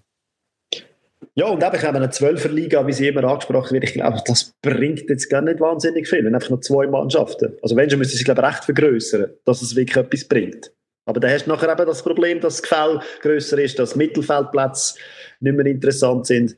Ja, 1.34 1.46
und 1.46 1.62
eben, 1.62 1.76
ich 1.76 1.82
habe 1.82 1.96
eine 1.96 2.10
Zwölferliga, 2.10 2.86
wie 2.86 2.92
sie 2.92 3.08
immer 3.08 3.24
angesprochen 3.24 3.72
wird, 3.72 3.84
ich 3.84 3.92
glaube, 3.92 4.20
das 4.26 4.54
bringt 4.62 5.08
jetzt 5.08 5.28
gar 5.28 5.42
nicht 5.42 5.60
wahnsinnig 5.60 6.08
viel, 6.08 6.24
wenn 6.24 6.34
einfach 6.34 6.50
noch 6.50 6.60
zwei 6.60 6.86
Mannschaften. 6.86 7.56
Also 7.62 7.76
wenn 7.76 7.90
schon, 7.90 7.98
müssen 7.98 8.16
sie, 8.16 8.24
glaube 8.24 8.42
ich, 8.42 8.46
recht 8.46 8.64
vergrößern, 8.64 9.32
dass 9.44 9.62
es 9.62 9.76
wirklich 9.76 9.96
etwas 9.96 10.24
bringt. 10.24 10.72
Aber 11.04 11.20
dann 11.20 11.30
hast 11.30 11.46
du 11.46 11.50
nachher 11.50 11.70
eben 11.70 11.86
das 11.86 12.02
Problem, 12.02 12.40
dass 12.40 12.60
das 12.60 12.62
Gefäll 12.62 13.00
grösser 13.20 13.58
ist, 13.58 13.78
dass 13.78 13.96
Mittelfeldplätze 13.96 14.98
nicht 15.40 15.56
mehr 15.56 15.66
interessant 15.66 16.26
sind. 16.26 16.56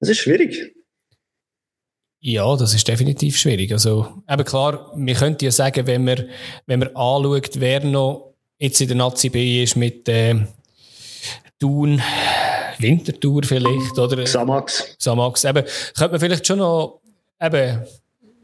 Das 0.00 0.08
ist 0.08 0.18
schwierig. 0.18 0.74
Ja, 2.20 2.56
das 2.56 2.74
ist 2.74 2.88
definitiv 2.88 3.36
schwierig. 3.36 3.72
Also, 3.72 4.08
eben 4.28 4.44
klar, 4.44 4.92
wir 4.96 5.14
könnten 5.14 5.44
ja 5.44 5.50
sagen, 5.52 5.86
wenn 5.86 6.04
man, 6.04 6.28
wenn 6.66 6.80
man 6.80 6.88
anschaut, 6.88 7.60
wer 7.60 7.84
noch 7.84 8.34
jetzt 8.58 8.80
in 8.80 8.88
der 8.88 8.96
Nazi 8.96 9.28
B 9.28 9.62
ist 9.62 9.76
mit 9.76 10.08
äh, 10.08 10.34
Thun, 11.60 12.02
Wintertour 12.78 13.42
vielleicht, 13.44 13.98
oder? 13.98 14.24
Xamax. 14.24 14.96
Xamax. 14.98 15.44
Eben, 15.44 15.64
könnte 15.96 16.10
man 16.12 16.20
vielleicht 16.20 16.46
schon 16.46 16.58
noch, 16.58 17.00
eben, 17.40 17.84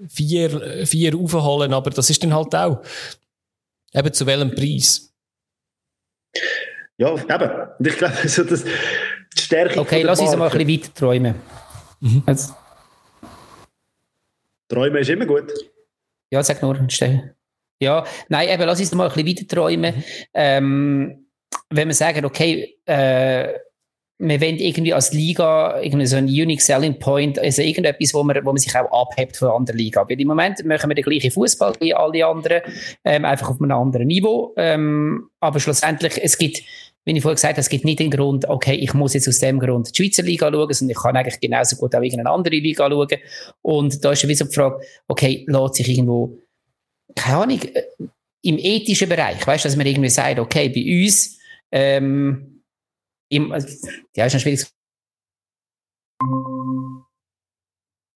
vier, 0.09 0.87
vier 0.87 1.16
aufholen, 1.16 1.72
aber 1.72 1.91
das 1.91 2.11
ist 2.11 2.22
dann 2.22 2.35
halt 2.35 2.55
auch, 2.55 2.83
eben 3.93 4.12
zu 4.12 4.26
welchem 4.26 4.55
Preis? 4.55 5.12
Ja, 6.99 7.14
eben. 7.14 7.51
Und 7.78 7.87
ich 7.87 7.97
glaube, 7.97 8.28
so 8.28 8.45
das, 8.45 8.64
die 8.64 9.41
Stärke 9.41 9.80
Okay, 9.80 10.03
lass 10.03 10.20
uns 10.20 10.37
mal 10.37 10.51
ein 10.51 10.66
bisschen 10.66 10.83
weiter 10.83 10.95
träumen. 10.95 11.35
Mhm. 12.01 12.22
Also. 12.26 12.55
Träumen 14.68 15.03
ist 15.03 15.11
immer 15.11 15.26
gut. 15.26 15.53
Ja, 16.30 16.43
sag 16.43 16.62
nur, 16.62 16.78
Stell. 16.89 17.35
Ja, 17.78 18.05
nein, 18.28 18.49
eben, 18.49 18.62
lass 18.62 18.80
uns 18.80 18.95
mal 18.95 19.11
ein 19.11 19.24
bisschen 19.24 19.28
weiter 19.28 19.55
träumen. 19.55 19.97
Mhm. 19.97 20.03
Ähm, 20.35 21.26
wenn 21.70 21.89
wir 21.89 21.95
sagen, 21.95 22.24
okay, 22.24 22.78
äh, 22.87 23.55
wir 24.24 24.40
wollen 24.40 24.58
irgendwie 24.58 24.94
als 24.94 25.12
Liga 25.12 25.80
irgendwie 25.80 26.06
so 26.06 26.16
einen 26.16 26.28
Unique 26.28 26.62
Selling 26.62 26.98
Point, 27.00 27.40
also 27.40 27.60
irgendetwas, 27.60 28.14
wo 28.14 28.22
man, 28.22 28.36
wo 28.44 28.52
man 28.52 28.56
sich 28.56 28.72
auch 28.76 29.08
abhebt 29.08 29.36
von 29.36 29.48
der 29.48 29.56
anderen 29.56 29.78
Liga. 29.78 30.08
Weil 30.08 30.20
im 30.20 30.28
Moment 30.28 30.64
machen 30.64 30.90
wir 30.90 30.94
den 30.94 31.04
gleichen 31.04 31.32
Fußball 31.32 31.74
wie 31.80 31.92
alle 31.92 32.24
anderen, 32.24 32.62
ähm, 33.04 33.24
einfach 33.24 33.50
auf 33.50 33.60
einem 33.60 33.72
anderen 33.72 34.06
Niveau. 34.06 34.54
Ähm, 34.56 35.28
aber 35.40 35.58
schlussendlich, 35.58 36.22
es 36.22 36.38
gibt, 36.38 36.62
wie 37.04 37.16
ich 37.16 37.22
vorhin 37.22 37.34
gesagt 37.34 37.54
habe, 37.54 37.62
es 37.62 37.68
gibt 37.68 37.84
nicht 37.84 37.98
den 37.98 38.12
Grund, 38.12 38.48
okay, 38.48 38.74
ich 38.74 38.94
muss 38.94 39.14
jetzt 39.14 39.26
aus 39.26 39.40
dem 39.40 39.58
Grund 39.58 39.90
die 39.90 40.04
Schweizer 40.04 40.22
Liga 40.22 40.52
schauen, 40.52 40.72
sondern 40.72 40.96
ich 40.96 41.02
kann 41.02 41.16
eigentlich 41.16 41.40
genauso 41.40 41.74
gut 41.74 41.92
auch 41.96 42.00
irgendeine 42.02 42.30
andere 42.30 42.54
Liga 42.54 42.88
schauen. 42.88 43.18
Und 43.62 44.04
da 44.04 44.12
ist 44.12 44.28
wie 44.28 44.34
so 44.36 44.44
die 44.44 44.54
Frage, 44.54 44.78
okay, 45.08 45.44
lässt 45.48 45.74
sich 45.74 45.88
irgendwo, 45.88 46.38
keine 47.16 47.38
Ahnung, 47.38 47.60
äh, 47.60 47.82
im 48.44 48.58
ethischen 48.58 49.08
Bereich, 49.08 49.44
weißt 49.44 49.64
du, 49.64 49.68
dass 49.68 49.76
man 49.76 49.86
irgendwie 49.86 50.10
sagt, 50.10 50.38
okay, 50.38 50.68
bei 50.68 51.04
uns, 51.04 51.38
ähm, 51.72 52.51
im, 53.33 53.53
also, 53.53 53.68
ja, 54.14 54.26
ist 54.26 54.35
ein 54.35 54.41
schwieriges 54.41 54.72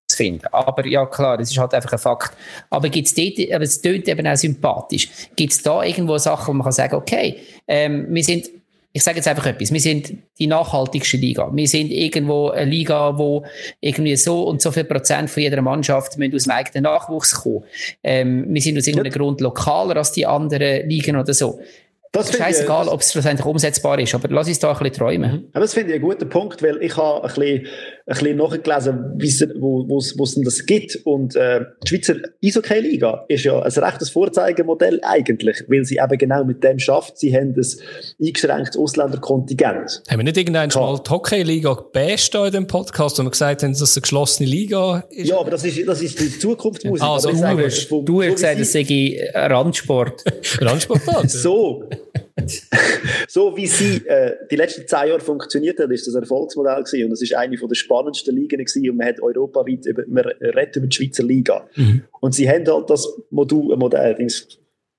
zu 0.09 0.17
finden. 0.17 0.47
Aber 0.53 0.87
ja, 0.87 1.05
klar, 1.07 1.37
das 1.37 1.51
ist 1.51 1.59
halt 1.59 1.75
einfach 1.75 1.93
ein 1.93 1.99
Fakt. 1.99 2.37
Aber 2.71 2.89
gibt 2.89 3.09
es 3.09 3.15
dort, 3.15 3.53
aber 3.53 3.65
es 3.65 3.81
tönt 3.81 4.07
eben 4.09 4.27
auch 4.27 4.37
sympathisch. 4.37 5.09
Gibt 5.35 5.53
es 5.53 5.63
da 5.63 5.83
irgendwo 5.83 6.17
Sachen, 6.19 6.49
wo 6.49 6.53
man 6.53 6.65
kann 6.65 6.73
sagen, 6.73 6.95
okay, 6.95 7.41
ähm, 7.67 8.07
wir 8.11 8.23
sind 8.23 8.51
ich 8.93 9.03
sage 9.03 9.17
jetzt 9.17 9.29
einfach 9.29 9.45
etwas, 9.45 9.71
wir 9.75 9.81
sind 9.81 10.15
die 10.39 10.47
nachhaltigste 10.47 11.19
Liga. 11.19 11.51
Wir 11.53 11.69
sind 11.69 11.91
irgendwo 11.91 12.49
eine 12.49 12.71
Liga, 12.71 13.19
wo 13.19 13.45
irgendwie 13.79 14.17
so 14.17 14.45
und 14.45 14.63
so 14.63 14.71
viel 14.73 14.85
Prozent 14.85 15.29
von 15.29 15.43
jeder 15.43 15.61
Mannschaft 15.61 16.17
müssen 16.17 16.35
aus 16.35 16.45
dem 16.45 16.53
eigenen 16.53 16.85
Nachwuchs 16.85 17.43
kommen. 17.43 17.65
Ähm, 18.03 18.47
wir 18.49 18.63
sind 18.63 18.79
aus 18.79 18.87
irgendeinem 18.87 19.13
ja. 19.13 19.19
Grund 19.19 19.43
lokaler 19.43 19.99
als 19.99 20.13
die 20.13 20.25
anderen 20.25 20.89
Ligen 20.89 21.17
oder 21.17 21.35
so. 21.35 21.61
Das 22.17 22.31
ist 22.31 22.39
scheißegal, 22.39 22.89
ob 22.89 23.01
es 23.03 23.13
schlussendlich 23.13 23.45
umsetzbar 23.45 23.99
ist, 23.99 24.15
aber 24.15 24.29
lass 24.31 24.49
uns 24.49 24.59
da 24.59 24.73
ein 24.73 24.79
bisschen 24.79 24.95
träumen. 24.95 25.51
Aber 25.53 25.61
das 25.61 25.75
finde 25.75 25.91
ich 25.91 25.97
ein 25.97 26.03
guter 26.03 26.25
Punkt, 26.25 26.63
weil 26.63 26.83
ich 26.83 26.97
habe 26.97 27.23
ein 27.23 27.29
bisschen, 27.29 27.67
ein 28.09 28.15
bisschen 28.15 28.37
nachgelesen, 28.37 29.55
wo 29.59 29.99
es 29.99 30.35
denn 30.35 30.45
das 30.45 30.65
gibt. 30.65 30.97
Und 31.05 31.35
äh, 31.35 31.65
die 31.83 31.89
Schweizer 31.89 32.15
Eishockey-Liga 32.43 33.25
ist 33.29 33.45
ja 33.45 33.61
ein 33.61 33.73
rechtes 33.73 34.11
Vorzeigemodell 34.11 35.01
eigentlich, 35.03 35.65
weil 35.67 35.85
sie 35.85 35.97
eben 35.97 36.17
genau 36.17 36.45
mit 36.45 36.63
dem 36.63 36.79
schafft. 36.79 37.19
Sie 37.19 37.35
haben 37.35 37.55
ein 37.57 37.67
eingeschränktes 38.25 38.77
Ausländerkontingent. 38.77 40.03
Haben 40.09 40.19
wir 40.19 40.25
nicht 40.25 40.37
irgendwann 40.37 40.71
schon 40.71 40.83
mal 40.83 41.01
die 41.05 41.11
Hockey-Liga 41.11 41.75
gebasht 41.75 42.35
in 42.37 42.53
dem 42.53 42.67
Podcast, 42.69 43.19
wo 43.19 43.25
wir 43.25 43.31
gesagt 43.31 43.65
haben, 43.65 43.73
dass 43.73 43.81
es 43.81 43.97
eine 43.97 44.03
geschlossene 44.03 44.49
Liga 44.49 45.05
ist? 45.11 45.29
Ja, 45.29 45.41
aber 45.41 45.51
das 45.51 45.65
ist, 45.65 45.87
das 45.89 46.01
ist 46.01 46.21
die 46.21 46.39
Zukunftsmusik. 46.39 47.03
Ah, 47.03 47.15
also, 47.15 47.31
du, 47.31 47.37
sage, 47.37 47.65
hast, 47.65 47.91
du 47.91 48.23
hast 48.23 48.33
gesagt, 48.35 48.61
es 48.61 48.73
sei 48.73 49.31
Randsport. 49.35 50.23
Randsport, 50.61 51.03
So. 51.29 51.89
So 53.29 53.57
wie 53.57 53.67
sie 53.67 54.07
äh, 54.07 54.37
die 54.51 54.57
letzten 54.57 54.87
zehn 54.87 55.09
Jahre 55.09 55.21
funktioniert 55.21 55.79
hat, 55.79 55.91
ist 55.91 56.07
das 56.07 56.15
ein 56.15 56.23
Erfolgsmodell 56.23 56.83
gewesen 56.83 57.05
und 57.05 57.11
das 57.11 57.23
ist 57.23 57.35
eine 57.35 57.57
von 57.57 57.69
der 57.69 57.77
spannendsten 57.77 58.37
Ligen 58.37 58.59
gewesen 58.59 58.91
und 58.91 58.97
man 58.97 59.07
hat 59.07 59.21
europaweit 59.21 59.87
über, 59.87 60.03
man 60.07 60.25
redet 60.25 60.77
über 60.77 60.87
die 60.87 60.97
Schweizer 60.97 61.23
Liga. 61.23 61.67
Mhm. 61.77 62.03
Und 62.21 62.35
sie 62.35 62.49
haben 62.49 62.67
halt 62.67 62.91
das 62.91 63.09
Modul, 63.31 63.73
äh, 63.73 63.77
Modell 63.77 64.15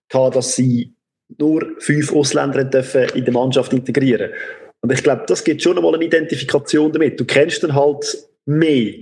gehabt, 0.09 0.35
dass 0.35 0.55
sie 0.55 0.93
nur 1.37 1.67
fünf 1.79 2.13
Ausländer 2.13 2.63
dürfen 2.63 3.05
in 3.13 3.25
der 3.25 3.33
Mannschaft 3.33 3.73
integrieren. 3.73 4.31
Und 4.81 4.91
ich 4.91 5.03
glaube, 5.03 5.23
das 5.27 5.43
gibt 5.43 5.61
schon 5.61 5.77
einmal 5.77 5.95
eine 5.95 6.05
Identifikation 6.05 6.91
damit. 6.91 7.19
Du 7.19 7.25
kennst 7.25 7.63
dann 7.63 7.75
halt 7.75 8.05
mehr. 8.45 8.93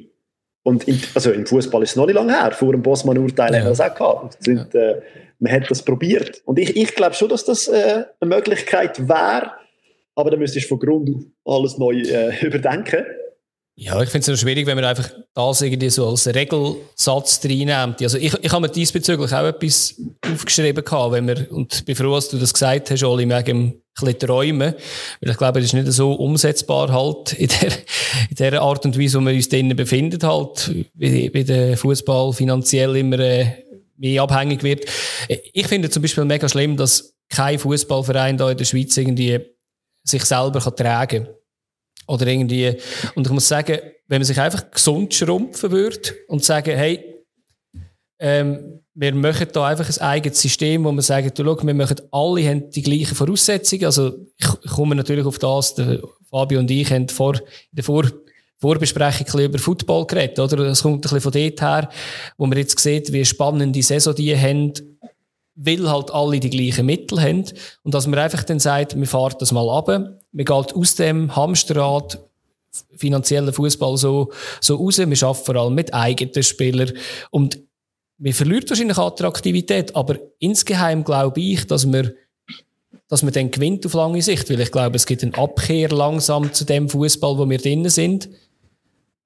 Und 0.64 0.88
in, 0.88 1.00
also 1.14 1.32
im 1.32 1.46
Fußball 1.46 1.84
ist 1.84 1.92
es 1.92 1.96
noch 1.96 2.08
nicht 2.08 2.16
lange 2.16 2.34
her. 2.34 2.52
Vor 2.52 2.72
dem 2.72 2.82
Bosman-Urteil 2.82 3.52
ja. 3.52 3.60
haben 3.60 3.66
wir 3.66 3.70
das 3.70 3.82
auch 3.82 3.94
gehabt. 3.94 4.44
Sind, 4.44 4.74
ja. 4.74 4.80
äh, 4.80 5.02
man 5.40 5.52
hat 5.52 5.70
das 5.70 5.84
probiert. 5.84 6.42
Und 6.46 6.60
ich, 6.60 6.76
ich 6.76 6.96
glaube 6.96 7.16
schon, 7.16 7.30
dass 7.30 7.46
das 7.46 7.68
äh, 7.68 8.06
eine 8.20 8.36
Möglichkeit 8.36 9.08
wäre, 9.08 9.52
aber 10.16 10.32
dann 10.32 10.40
müsstest 10.40 10.66
du 10.66 10.70
von 10.70 10.80
Grund 10.80 11.10
auf 11.10 11.56
alles 11.56 11.78
neu 11.78 12.02
äh, 12.02 12.40
überdenken. 12.46 13.06
Ja, 13.78 14.02
ich 14.02 14.10
finde 14.10 14.32
es 14.32 14.40
schwierig, 14.40 14.66
wenn 14.68 14.78
man 14.78 14.86
einfach 14.86 15.10
das 15.34 15.62
irgendwie 15.62 15.90
so 15.90 16.08
als 16.08 16.34
Regelsatz 16.34 17.42
reinnimmt. 17.44 18.02
Also 18.02 18.18
ich, 18.18 18.34
ich 18.42 18.52
habe 18.52 18.62
mir 18.62 18.70
diesbezüglich 18.70 19.34
auch 19.34 19.46
etwas 19.46 20.02
aufgeschrieben 20.26 20.86
gehabt, 20.86 21.12
wenn 21.12 21.28
wir, 21.28 21.52
und 21.52 21.84
bin 21.86 21.94
froh, 21.94 22.16
dass 22.16 22.30
du 22.30 22.38
das 22.38 22.54
gesagt 22.54 22.90
hast, 22.90 23.04
Oli, 23.04 23.28
wegen 23.28 23.58
ein 23.58 23.82
bisschen 23.94 24.20
träumen. 24.20 24.76
Weil 25.20 25.30
ich 25.30 25.38
glaube, 25.38 25.60
das 25.60 25.66
ist 25.66 25.74
nicht 25.74 25.92
so 25.92 26.14
umsetzbar 26.14 26.94
halt 26.94 27.34
in 27.34 27.50
der, 27.50 27.72
in 28.30 28.36
der 28.38 28.62
Art 28.62 28.86
und 28.86 28.98
Weise, 28.98 29.20
wo 29.20 29.26
wir 29.26 29.34
uns 29.34 29.50
drinnen 29.50 29.76
befinden 29.76 30.26
halt, 30.26 30.74
wie, 30.94 31.34
wie 31.34 31.44
der 31.44 31.76
Fußball 31.76 32.32
finanziell 32.32 32.96
immer 32.96 33.20
äh, 33.20 33.65
mehr 33.98 34.24
abhängig 34.24 34.64
wird. 34.64 34.86
Ich 35.54 35.68
finde 35.68 35.90
zum 35.90 36.02
Beispiel 36.02 36.26
mega 36.26 36.48
schlimm, 36.50 36.78
dass 36.78 37.16
kein 37.30 37.60
Fußballverein 37.60 38.38
da 38.38 38.52
in 38.52 38.58
der 38.58 38.66
Schweiz 38.66 38.96
irgendwie 38.98 39.40
sich 40.04 40.24
selber 40.24 40.60
kann 40.60 40.76
tragen 40.76 41.28
Oder 42.08 42.28
irgendwie, 42.28 42.76
und 43.16 43.26
ich 43.26 43.34
muss 43.34 43.48
sagen, 43.48 43.80
wenn 44.08 44.20
man 44.20 44.26
sich 44.26 44.40
einfach 44.40 44.70
gesund 44.70 45.14
schrumpfen 45.14 45.72
würde 45.72 46.14
und 46.28 46.44
sagen, 46.44 46.76
hey, 46.76 47.16
ähm, 48.20 48.82
wir 48.94 49.14
machen 49.14 49.48
da 49.52 49.68
einfach 49.68 49.90
ein 49.90 50.02
eigenes 50.02 50.42
System, 50.42 50.86
wo 50.86 50.92
wir 50.92 51.02
sagen, 51.02 51.32
du, 51.36 51.44
schau, 51.44 51.68
wir 51.68 51.74
machen 51.74 52.00
alle 52.12 52.48
haben 52.48 52.70
die 52.70 52.82
gleichen 52.82 53.16
Voraussetzungen. 53.16 53.86
Also, 53.86 54.16
ich, 54.38 54.48
ich 54.64 54.72
komme 54.72 54.96
natürlich 54.96 55.26
auf 55.26 55.38
das, 55.38 55.76
der 55.76 56.02
Fabio 56.30 56.60
und 56.60 56.72
ich 56.72 56.90
haben 56.92 57.10
vor, 57.10 57.36
in 57.36 57.42
der 57.74 57.84
vor 57.84 58.06
Vorbesprechung 58.60 59.42
über 59.42 59.60
Football 59.60 60.06
geredet, 60.08 60.40
oder? 60.40 60.58
Das 60.58 60.82
kommt 60.82 60.98
ein 60.98 61.02
bisschen 61.02 61.22
von 61.22 61.32
dort 61.32 61.62
her, 61.62 61.90
wo 62.38 62.46
man 62.46 62.58
jetzt 62.58 62.80
sieht, 62.80 63.12
wie 63.12 63.26
spannend 63.26 63.76
die 63.76 63.82
Saison 63.82 64.16
die 64.16 64.38
haben, 64.38 64.74
weil 65.56 65.90
halt 65.90 66.12
alle 66.12 66.40
die 66.40 66.50
gleichen 66.50 66.86
Mittel 66.86 67.22
haben. 67.22 67.46
Und 67.84 67.94
dass 67.94 68.08
man 68.08 68.20
einfach 68.20 68.44
dann 68.44 68.60
sagt, 68.60 68.98
wir 68.98 69.08
fahren 69.08 69.36
das 69.40 69.52
mal 69.52 69.70
ab, 69.70 69.88
man 69.88 70.16
geht 70.32 70.76
aus 70.76 70.96
dem 70.96 71.36
Hamsterrad 71.36 72.20
finanziellen 72.98 73.54
Fußball 73.54 73.96
so, 73.98 74.32
so 74.60 74.76
raus, 74.76 74.98
wir 74.98 75.06
arbeiten 75.06 75.46
vor 75.46 75.56
allem 75.56 75.76
mit 75.76 75.94
eigenen 75.94 76.44
Spielern 76.44 76.92
und 77.32 77.60
wir 78.18 78.34
verliert 78.34 78.70
wahrscheinlich 78.70 78.98
Attraktivität, 78.98 79.96
aber 79.96 80.18
insgeheim 80.40 81.04
glaube 81.04 81.42
ich, 81.42 81.68
dass 81.68 81.86
man 81.86 82.12
dass 83.08 83.22
man 83.22 83.34
dann 83.34 83.52
gewinnt 83.52 83.86
auf 83.86 83.94
lange 83.94 84.22
Sicht, 84.22 84.50
weil 84.50 84.60
ich 84.60 84.72
glaube, 84.72 84.96
es 84.96 85.06
gibt 85.06 85.22
eine 85.22 85.38
Abkehr 85.38 85.90
langsam 85.90 86.52
zu 86.54 86.66
dem 86.66 86.90
Fußball, 86.90 87.38
wo 87.38 87.48
wir 87.48 87.60
drinnen 87.60 87.90
sind. 87.90 88.30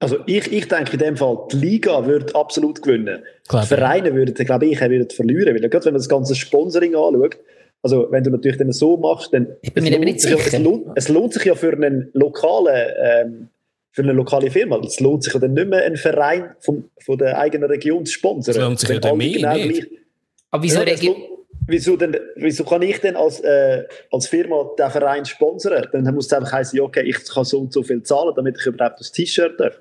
Also 0.00 0.16
ich, 0.26 0.50
ich 0.50 0.66
denke 0.66 0.94
in 0.94 0.98
dem 0.98 1.16
Fall, 1.16 1.38
die 1.52 1.56
Liga 1.56 2.06
würde 2.06 2.34
absolut 2.34 2.82
gewinnen. 2.82 3.22
Glaube. 3.48 3.64
Die 3.64 3.68
Vereine 3.68 4.14
würden, 4.14 4.34
glaube 4.34 4.66
ich, 4.66 4.80
würden 4.80 5.10
verlieren, 5.10 5.54
weil 5.54 5.68
gerade 5.68 5.84
wenn 5.84 5.92
man 5.92 6.00
das 6.00 6.08
ganze 6.08 6.34
Sponsoring 6.34 6.96
anschaut, 6.96 7.38
also 7.82 8.08
wenn 8.10 8.24
du 8.24 8.30
natürlich 8.30 8.58
dann 8.58 8.72
so 8.72 8.96
machst, 8.96 9.32
dann 9.32 9.46
ich 9.60 9.72
bin 9.72 9.84
mir 9.84 9.98
nicht 9.98 10.20
sicher. 10.20 10.38
Es 10.38 10.58
lohnt, 10.58 10.86
es 10.94 11.08
lohnt 11.08 11.34
sich 11.34 11.44
ja 11.44 11.54
für 11.54 11.72
einen 11.72 12.10
lokalen 12.14 12.92
ähm, 13.02 13.48
für 13.92 14.02
eine 14.02 14.12
lokale 14.12 14.50
Firma. 14.50 14.80
Es 14.84 15.00
lohnt 15.00 15.24
sich 15.24 15.34
ja 15.34 15.40
dann 15.40 15.54
nicht 15.54 15.68
mehr, 15.68 15.84
einen 15.84 15.96
Verein 15.96 16.50
von, 16.60 16.90
von 16.98 17.18
der 17.18 17.38
eigenen 17.38 17.68
Region 17.68 18.06
zu 18.06 18.12
sponsern. 18.12 18.54
Das 18.54 18.62
lohnt 18.62 18.78
sich 18.78 18.88
ja 18.88 18.98
dann 18.98 19.18
mehr 19.18 19.32
genau. 19.32 19.86
Aber 20.52 20.62
wieso, 20.62 20.82
ja, 20.82 20.96
wieso, 21.70 21.96
denn, 21.96 22.16
wieso 22.36 22.64
kann 22.64 22.82
ich 22.82 23.00
denn 23.00 23.16
als, 23.16 23.40
äh, 23.40 23.84
als 24.10 24.26
Firma 24.28 24.70
den 24.78 24.90
Verein 24.90 25.24
sponsern? 25.24 25.86
Dann 25.92 26.14
muss 26.14 26.26
es 26.26 26.32
einfach 26.32 26.52
heißen, 26.52 26.80
okay, 26.80 27.02
ich 27.02 27.24
kann 27.24 27.44
so 27.44 27.60
und 27.60 27.72
so 27.72 27.82
viel 27.82 28.02
zahlen, 28.02 28.32
damit 28.36 28.58
ich 28.58 28.66
überhaupt 28.66 29.00
das 29.00 29.12
T-Shirt 29.12 29.58
darf. 29.58 29.78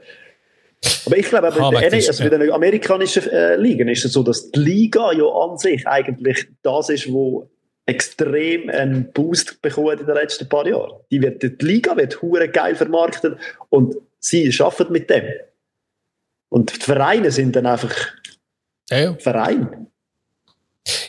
Aber 1.05 1.17
ich 1.17 1.27
glaube, 1.27 1.47
ah, 1.47 1.71
bei, 1.71 1.89
den, 1.89 1.93
also 1.95 2.23
bei 2.23 2.29
den 2.29 2.51
amerikanischen 2.51 3.29
äh, 3.29 3.55
Ligen 3.57 3.89
ist 3.89 4.05
es 4.05 4.13
so, 4.13 4.23
dass 4.23 4.49
die 4.51 4.59
Liga 4.59 5.11
ja 5.11 5.25
an 5.25 5.57
sich 5.57 5.85
eigentlich 5.85 6.47
das 6.61 6.89
ist, 6.89 7.11
wo 7.11 7.49
extrem 7.85 8.69
einen 8.69 9.11
Boost 9.11 9.61
bekommen 9.61 9.99
in 9.99 10.05
den 10.05 10.15
letzten 10.15 10.47
paar 10.47 10.67
Jahren. 10.67 11.01
Die, 11.11 11.21
wird, 11.21 11.41
die 11.41 11.65
Liga 11.65 11.97
wird 11.97 12.21
hure 12.21 12.47
geil 12.47 12.75
vermarktet 12.75 13.37
und 13.69 13.95
sie 14.19 14.53
arbeiten 14.59 14.93
mit 14.93 15.09
dem. 15.09 15.25
Und 16.49 16.75
die 16.75 16.85
Vereine 16.85 17.31
sind 17.31 17.55
dann 17.55 17.65
einfach 17.65 17.95
ja, 18.89 18.99
ja. 18.99 19.13
Vereine. 19.15 19.88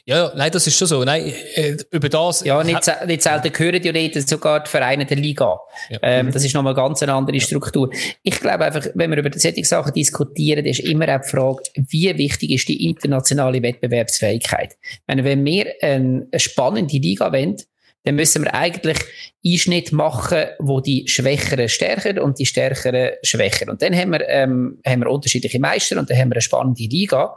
Ja, 0.05 0.32
nein, 0.35 0.51
das 0.51 0.66
ist 0.66 0.77
schon 0.77 0.89
so. 0.89 1.05
Nein, 1.05 1.32
äh, 1.55 1.77
über 1.90 2.09
das. 2.09 2.44
Ja, 2.44 2.62
nicht, 2.62 2.81
nicht 3.07 3.23
selten 3.23 3.52
hören 3.57 3.82
die 3.82 3.89
Reden 3.89 4.27
sogar 4.27 4.62
die 4.62 4.70
Vereine 4.70 5.07
der 5.07 5.16
Liga. 5.16 5.59
Ja. 5.89 5.98
Ähm, 6.02 6.31
das 6.32 6.44
ist 6.44 6.55
nochmal 6.55 6.74
ganz 6.74 7.02
eine 7.02 7.15
andere 7.15 7.40
Struktur. 7.40 7.90
Ich 8.23 8.40
glaube 8.40 8.65
einfach, 8.65 8.86
wenn 8.94 9.11
wir 9.11 9.19
über 9.19 9.31
solche 9.39 9.65
Sachen 9.65 9.93
diskutieren, 9.93 10.65
ist 10.66 10.81
immer 10.81 11.09
auch 11.15 11.23
die 11.23 11.28
Frage, 11.28 11.62
wie 11.74 12.16
wichtig 12.19 12.51
ist 12.51 12.69
die 12.69 12.86
internationale 12.89 13.62
Wettbewerbsfähigkeit? 13.62 14.77
Meine, 15.07 15.24
wenn 15.24 15.44
wir 15.44 15.66
eine 15.82 16.27
spannende 16.36 16.97
Liga 16.97 17.32
wollen, 17.32 17.57
dann 18.05 18.15
müssen 18.15 18.44
wir 18.44 18.55
eigentlich 18.55 18.98
Einschnitt 19.44 19.93
machen, 19.93 20.44
wo 20.59 20.81
die 20.81 21.07
Schwächeren 21.07 21.69
stärker 21.69 22.23
und 22.23 22.39
die 22.39 22.47
Stärkeren 22.47 23.11
schwächer. 23.23 23.70
Und 23.70 23.82
dann 23.82 23.94
haben 23.94 24.12
wir, 24.12 24.27
ähm, 24.28 24.78
haben 24.86 25.01
wir 25.01 25.11
unterschiedliche 25.11 25.61
Meister 25.61 25.98
und 25.98 26.09
dann 26.09 26.16
haben 26.16 26.31
wir 26.31 26.36
eine 26.36 26.43
spannende 26.43 26.85
Liga. 26.85 27.36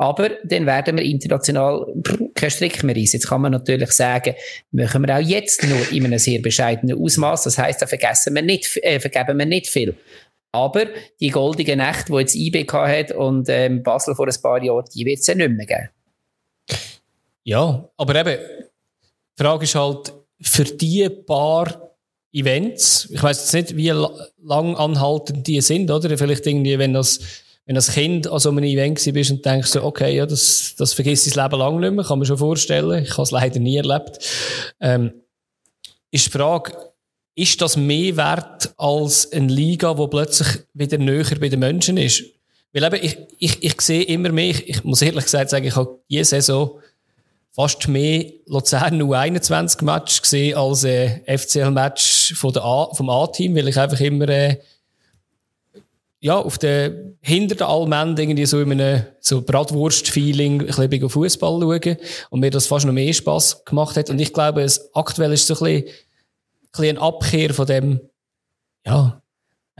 Aber 0.00 0.30
dann 0.44 0.64
werden 0.64 0.96
wir 0.96 1.04
international 1.04 1.86
keinen 2.34 2.50
Strick 2.50 2.82
mehr 2.82 2.96
reisen. 2.96 3.16
Jetzt 3.16 3.28
kann 3.28 3.42
man 3.42 3.52
natürlich 3.52 3.92
sagen, 3.92 4.34
machen 4.70 5.06
wir 5.06 5.14
auch 5.14 5.20
jetzt 5.20 5.62
nur 5.68 5.92
in 5.92 6.06
einem 6.06 6.18
sehr 6.18 6.40
bescheidenen 6.40 6.98
Ausmaß. 6.98 7.42
Das 7.42 7.58
heißt, 7.58 7.82
da 7.82 7.86
vergessen 7.86 8.34
wir 8.34 8.40
nicht, 8.40 8.78
äh, 8.78 8.98
vergeben 8.98 9.38
wir 9.38 9.44
nicht 9.44 9.66
viel. 9.66 9.94
Aber 10.52 10.86
die 11.20 11.28
goldige 11.28 11.76
Nacht, 11.76 12.08
die 12.08 12.14
jetzt 12.14 12.34
IBK 12.34 12.72
hat 12.72 13.12
und 13.12 13.50
ähm, 13.50 13.82
Basel 13.82 14.14
vor 14.14 14.26
ein 14.26 14.42
paar 14.42 14.64
Jahren, 14.64 14.86
die 14.94 15.04
wird 15.04 15.18
es 15.18 15.26
ja 15.26 15.34
nicht 15.34 15.50
mehr 15.50 15.66
geben. 15.66 15.90
Ja, 17.44 17.86
aber 17.98 18.14
eben, 18.14 18.38
die 19.38 19.42
Frage 19.42 19.64
ist 19.64 19.74
halt, 19.74 20.14
für 20.40 20.64
die 20.64 21.10
paar 21.10 21.94
Events, 22.32 23.06
ich 23.10 23.22
weiß 23.22 23.38
jetzt 23.38 23.52
nicht, 23.52 23.76
wie 23.76 23.90
lang 23.90 24.76
anhaltend 24.76 25.46
die 25.46 25.60
sind, 25.60 25.90
oder? 25.90 26.16
Vielleicht 26.16 26.46
irgendwie, 26.46 26.78
wenn 26.78 26.94
das 26.94 27.20
wenn 27.70 27.76
als 27.76 27.92
Kind 27.92 28.26
an 28.26 28.40
so 28.40 28.48
einem 28.48 28.64
Event 28.64 29.00
bist 29.14 29.30
und 29.30 29.46
denkst 29.46 29.76
okay, 29.76 30.16
ja, 30.16 30.26
das, 30.26 30.74
das 30.76 30.92
vergisst 30.92 31.36
dein 31.36 31.44
Leben 31.44 31.60
lang 31.60 31.78
nicht 31.78 31.92
mehr, 31.92 32.04
kann 32.04 32.18
man 32.18 32.26
schon 32.26 32.36
vorstellen. 32.36 33.04
Ich 33.04 33.12
habe 33.12 33.22
es 33.22 33.30
leider 33.30 33.60
nie 33.60 33.76
erlebt. 33.76 34.18
Ähm, 34.80 35.12
ist 36.10 36.26
die 36.26 36.30
Frage, 36.30 36.72
ist 37.36 37.62
das 37.62 37.76
mehr 37.76 38.16
wert 38.16 38.74
als 38.76 39.30
eine 39.30 39.46
Liga, 39.46 39.96
wo 39.96 40.08
plötzlich 40.08 40.48
wieder 40.74 40.98
näher 40.98 41.38
bei 41.38 41.48
den 41.48 41.60
Menschen 41.60 41.96
ist? 41.96 42.24
Weil 42.72 42.92
eben, 42.92 43.04
ich, 43.04 43.18
ich, 43.38 43.62
ich 43.62 43.80
sehe 43.80 44.02
immer 44.02 44.30
mehr, 44.30 44.50
ich, 44.50 44.68
ich 44.68 44.82
muss 44.82 45.00
ehrlich 45.00 45.26
gesagt 45.26 45.50
sagen, 45.50 45.68
ich 45.68 45.76
habe 45.76 46.00
diese 46.10 46.24
Saison 46.24 46.80
fast 47.52 47.86
mehr 47.86 48.32
Luzern 48.46 49.00
U21-Match 49.00 50.22
gesehen 50.22 50.56
als 50.56 50.82
äh, 50.82 51.20
FCL-Match 51.38 52.34
vom 52.34 53.10
A-Team, 53.10 53.54
weil 53.54 53.68
ich 53.68 53.78
einfach 53.78 54.00
immer 54.00 54.28
äh, 54.28 54.56
ja, 56.20 56.38
auf 56.38 56.58
der, 56.58 57.14
hinter 57.22 57.54
der 57.54 57.68
Allmende 57.68 58.22
irgendwie 58.22 58.44
so 58.44 58.60
in 58.60 58.72
einem, 58.72 59.06
so 59.20 59.40
Bratwurst-Feeling 59.40 60.68
ein 60.68 60.88
bisschen 60.90 61.08
Fußball 61.08 61.60
schauen 61.60 61.96
und 62.28 62.40
mir 62.40 62.50
das 62.50 62.66
fast 62.66 62.84
noch 62.84 62.92
mehr 62.92 63.12
Spass 63.12 63.64
gemacht 63.64 63.96
hat. 63.96 64.10
Und 64.10 64.20
ich 64.20 64.32
glaube, 64.32 64.62
es, 64.62 64.94
aktuell 64.94 65.32
ist 65.32 65.46
so 65.46 65.54
ein 65.54 65.82
bisschen, 65.82 65.88
ein 65.88 66.70
bisschen 66.72 66.98
eine 66.98 67.00
Abkehr 67.00 67.54
von 67.54 67.66
dem, 67.66 68.00
ja, 68.84 69.22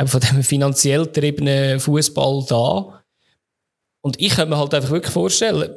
von 0.06 0.20
dem 0.20 0.42
finanziell 0.42 1.04
getriebenen 1.04 1.78
Fußball 1.78 2.46
da. 2.48 3.02
Und 4.00 4.18
ich 4.18 4.34
könnte 4.34 4.50
mir 4.50 4.58
halt 4.58 4.72
einfach 4.72 4.90
wirklich 4.90 5.12
vorstellen, 5.12 5.74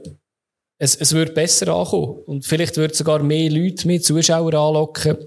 es, 0.78 0.96
es 0.96 1.12
würde 1.12 1.34
besser 1.34 1.76
ankommen. 1.76 2.20
Und 2.26 2.46
vielleicht 2.46 2.78
würde 2.78 2.96
sogar 2.96 3.22
mehr 3.22 3.52
Leute, 3.52 3.86
mehr 3.86 4.02
Zuschauer 4.02 4.54
anlocken 4.54 5.18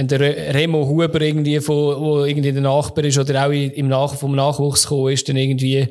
wenn 0.00 0.08
der 0.08 0.54
Remo 0.54 0.86
Huber 0.86 1.20
irgendwie, 1.20 1.60
von, 1.60 2.00
wo 2.00 2.24
irgendwie 2.24 2.52
der 2.52 2.62
Nachbar 2.62 3.04
ist 3.04 3.18
oder 3.18 3.46
auch 3.46 3.50
im 3.50 3.88
Nach 3.88 4.14
vom 4.14 4.34
Nachwuchs 4.34 4.84
gekommen 4.84 5.12
ist, 5.12 5.28
dann 5.28 5.36
irgendwie 5.36 5.88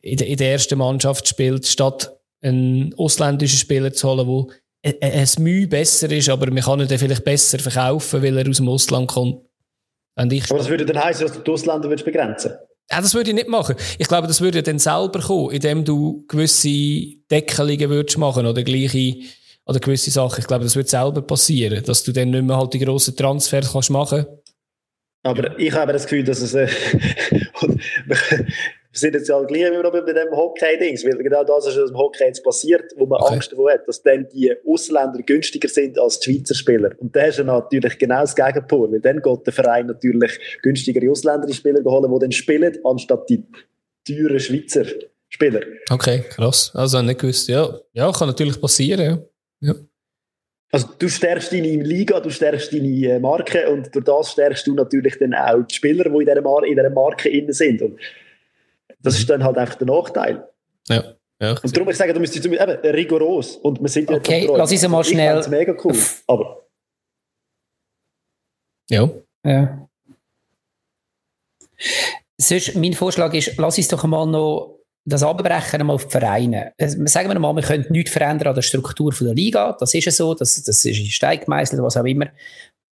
in 0.00 0.16
der, 0.16 0.26
in 0.28 0.36
der 0.38 0.52
ersten 0.52 0.78
Mannschaft 0.78 1.28
spielt, 1.28 1.66
statt 1.66 2.10
einen 2.40 2.94
ausländischen 2.94 3.58
Spieler 3.58 3.92
zu 3.92 4.08
holen, 4.08 4.50
der 4.82 5.02
ein 5.02 5.28
Mühe 5.40 5.66
besser 5.66 6.10
ist, 6.10 6.30
aber 6.30 6.50
man 6.50 6.62
kann 6.62 6.80
ihn 6.80 6.88
dann 6.88 6.98
vielleicht 6.98 7.24
besser 7.24 7.58
verkaufen, 7.58 8.22
weil 8.22 8.38
er 8.38 8.48
aus 8.48 8.56
dem 8.56 8.68
Ausland 8.68 9.08
kommt. 9.08 9.42
aber 10.14 10.26
das 10.36 10.68
würde 10.70 10.86
dann 10.86 11.04
heißen, 11.04 11.26
dass 11.26 11.36
du 11.36 11.42
die 11.42 11.50
Ausländer 11.50 11.88
begrenzen 11.88 12.52
ja, 12.92 13.00
das 13.00 13.14
würde 13.14 13.30
ich 13.30 13.36
nicht 13.36 13.48
machen. 13.48 13.76
Ich 13.98 14.08
glaube, 14.08 14.26
das 14.26 14.40
würde 14.40 14.64
dann 14.64 14.80
selber 14.80 15.20
kommen, 15.20 15.52
indem 15.52 15.84
du 15.84 16.24
gewisse 16.26 17.20
Deckelungen 17.30 17.88
würdest 17.88 18.18
machen 18.18 18.46
oder 18.46 18.64
gleiche 18.64 19.14
oder 19.70 19.78
gewisse 19.78 20.10
Sachen. 20.10 20.40
Ich 20.40 20.46
glaube, 20.48 20.64
das 20.64 20.74
wird 20.74 20.88
selber 20.88 21.22
passieren, 21.22 21.82
dass 21.84 22.02
du 22.02 22.12
dann 22.12 22.30
nicht 22.30 22.42
mehr 22.42 22.56
halt 22.56 22.74
die 22.74 22.80
grossen 22.80 23.16
Transfers 23.16 23.72
kannst 23.72 23.90
machen 23.90 24.26
Aber 25.22 25.58
ich 25.58 25.72
habe 25.72 25.92
das 25.92 26.04
Gefühl, 26.04 26.24
dass 26.24 26.40
es. 26.40 26.54
Äh, 26.54 26.66
wir 28.06 28.18
sind 28.92 29.14
jetzt 29.14 29.28
ja 29.28 29.40
gleich 29.44 29.62
immer 29.62 29.84
noch 29.84 29.92
bei 29.92 30.12
dem 30.12 30.32
Hockey-Dings, 30.32 31.04
weil 31.04 31.16
genau 31.18 31.44
das 31.44 31.68
ist 31.68 31.76
was 31.78 31.90
im 31.90 31.96
Hockey 31.96 32.24
jetzt 32.24 32.42
passiert, 32.42 32.92
wo 32.96 33.06
man 33.06 33.20
okay. 33.20 33.34
Angst 33.34 33.52
davor 33.52 33.70
hat, 33.70 33.86
dass 33.86 34.02
dann 34.02 34.26
die 34.34 34.52
Ausländer 34.66 35.22
günstiger 35.22 35.68
sind 35.68 35.96
als 36.00 36.18
die 36.18 36.34
Schweizer 36.34 36.56
Spieler. 36.56 36.90
Und 36.98 37.14
das 37.14 37.28
ist 37.28 37.38
ja 37.38 37.44
natürlich 37.44 37.96
genau 37.96 38.22
das 38.22 38.34
Gegenpol, 38.34 38.90
weil 38.90 39.00
dann 39.00 39.22
geht 39.22 39.46
der 39.46 39.52
Verein 39.52 39.86
natürlich 39.86 40.32
günstigere 40.62 41.08
ausländische 41.08 41.58
Spieler 41.58 41.84
holen, 41.84 42.12
die 42.12 42.18
dann 42.18 42.32
spielen, 42.32 42.76
anstatt 42.82 43.30
die 43.30 43.44
teuren 44.04 44.40
Schweizer 44.40 44.84
Spieler. 45.28 45.60
Okay, 45.88 46.24
krass. 46.28 46.72
Also 46.74 47.00
nicht 47.02 47.20
gewusst. 47.20 47.48
Ja, 47.48 47.78
ja 47.92 48.10
kann 48.10 48.26
natürlich 48.26 48.60
passieren. 48.60 49.00
Ja. 49.00 49.18
Ja. 49.60 49.74
Also 50.72 50.88
du 50.98 51.08
stärkst 51.08 51.52
deine 51.52 51.82
Liga, 51.82 52.20
du 52.20 52.30
stärkst 52.30 52.72
deine 52.72 52.88
äh, 52.88 53.18
Marke 53.18 53.68
und 53.70 53.92
durch 53.94 54.04
das 54.04 54.32
stärkst 54.32 54.66
du 54.66 54.74
natürlich 54.74 55.18
dann 55.18 55.34
auch 55.34 55.62
die 55.62 55.74
Spieler, 55.74 56.04
die 56.04 56.10
in 56.10 56.26
dieser, 56.26 56.42
Mar 56.42 56.64
in 56.64 56.76
dieser 56.76 56.90
Marke 56.90 57.28
innen 57.28 57.52
sind. 57.52 57.82
Und 57.82 57.98
das 59.00 59.18
ist 59.18 59.28
dann 59.28 59.42
halt 59.42 59.58
einfach 59.58 59.74
der 59.74 59.88
Nachteil. 59.88 60.48
Ja. 60.88 61.14
Ja, 61.42 61.56
und 61.62 61.74
darum 61.74 61.88
ich 61.88 61.96
sage, 61.96 62.12
du 62.12 62.20
müsstest 62.20 62.44
eben 62.44 62.54
rigoros 62.54 63.56
und 63.56 63.80
wir 63.80 63.88
sind 63.88 64.10
ja 64.10 64.16
Okay, 64.16 64.46
lass 64.54 64.70
uns 64.70 64.86
mal 64.88 65.02
schnell. 65.02 65.40
Ich 65.40 65.48
mega 65.48 65.74
cool, 65.82 65.96
aber 66.26 66.66
ja. 68.90 69.08
Ja. 69.44 69.88
Sonst, 72.36 72.74
mein 72.74 72.92
Vorschlag 72.92 73.32
ist, 73.32 73.56
lass 73.56 73.78
uns 73.78 73.88
doch 73.88 74.04
mal 74.04 74.26
noch 74.26 74.79
das 75.10 75.22
Abbrechen 75.22 75.80
einmal 75.80 75.96
auf 75.96 76.06
die 76.06 76.12
Vereine. 76.12 76.72
Sagen 76.78 77.28
wir 77.28 77.38
mal, 77.38 77.54
wir 77.54 77.62
können 77.62 77.86
nichts 77.90 78.12
verändern 78.12 78.48
an 78.48 78.54
der 78.54 78.62
Struktur 78.62 79.12
der 79.12 79.34
Liga. 79.34 79.76
Das 79.78 79.94
ist 79.94 80.04
ja 80.04 80.12
so, 80.12 80.34
das, 80.34 80.62
das 80.62 80.84
ist 80.84 81.12
Steigmeißel, 81.12 81.82
was 81.82 81.96
auch 81.96 82.04
immer. 82.04 82.28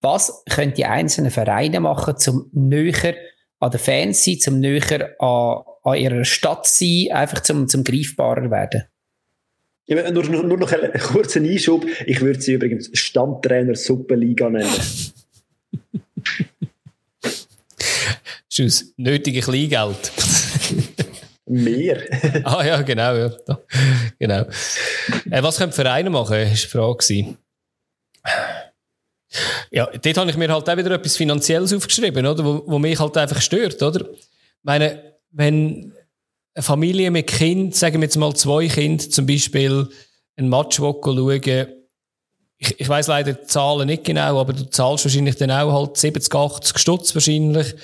was 0.00 0.44
können 0.48 0.74
die 0.74 0.84
einzelnen 0.84 1.30
Vereine 1.30 1.80
machen, 1.80 2.14
um 2.28 2.50
näher 2.52 3.14
an 3.60 3.70
den 3.70 3.80
Fans 3.80 4.22
zu 4.22 4.30
sein, 4.30 4.40
zum 4.40 4.60
näher 4.60 5.14
an, 5.18 5.62
an 5.82 5.98
ihrer 5.98 6.24
Stadt 6.24 6.66
zu 6.66 6.84
sein, 6.84 7.12
einfach 7.12 7.40
zum, 7.40 7.68
zum 7.68 7.84
greifbarer 7.84 8.50
werden? 8.50 8.84
Ja, 9.86 10.10
nur, 10.10 10.24
nur, 10.24 10.58
noch 10.58 10.72
einen 10.72 10.92
kurzen 10.92 11.48
Einschub. 11.48 11.86
Ich 12.04 12.20
würde 12.20 12.40
sie 12.42 12.52
übrigens 12.52 12.90
Stammtrainer 12.92 13.74
Superliga 13.74 14.50
nennen. 14.50 14.68
Tschüss. 18.50 18.92
Nötige 18.96 19.40
Kleingeld. 19.40 20.12
Mehr. 21.48 22.02
ah 22.44 22.64
ja, 22.64 22.82
genau. 22.82 23.14
Ja. 23.14 23.30
genau. 24.18 24.44
Äh, 25.30 25.42
was 25.42 25.58
können 25.58 25.72
Vereine 25.72 26.10
machen, 26.10 26.36
war 26.36 26.44
die 26.44 26.56
Frage. 26.56 27.36
Ja, 29.70 29.86
dort 29.86 30.16
habe 30.16 30.30
ich 30.30 30.36
mir 30.36 30.52
halt 30.52 30.68
auch 30.68 30.76
wieder 30.76 30.90
etwas 30.92 31.16
Finanzielles 31.16 31.72
aufgeschrieben, 31.74 32.26
oder? 32.26 32.44
Wo, 32.44 32.62
wo 32.66 32.78
mich 32.78 32.98
halt 32.98 33.16
einfach 33.16 33.40
stört, 33.40 33.82
oder? 33.82 34.00
Ich 34.00 34.64
meine, 34.64 35.14
wenn 35.30 35.92
eine 36.54 36.62
Familie 36.62 37.10
mit 37.10 37.26
Kind, 37.26 37.76
sagen 37.76 38.00
wir 38.00 38.06
jetzt 38.06 38.16
mal 38.16 38.34
zwei 38.34 38.66
Kinder, 38.68 39.08
zum 39.08 39.26
Beispiel 39.26 39.88
ein 40.36 40.48
Match 40.48 40.76
schauen, 40.76 41.40
ich, 42.60 42.80
ich 42.80 42.88
weiss 42.88 43.06
leider 43.06 43.34
die 43.34 43.46
Zahlen 43.46 43.86
nicht 43.86 44.04
genau, 44.04 44.40
aber 44.40 44.52
du 44.52 44.68
zahlst 44.68 45.04
wahrscheinlich 45.04 45.36
dann 45.36 45.50
auch 45.50 45.72
halt 45.72 45.96
70, 45.96 46.34
80 46.34 46.78
Stutz 46.78 47.14
wahrscheinlich 47.14 47.74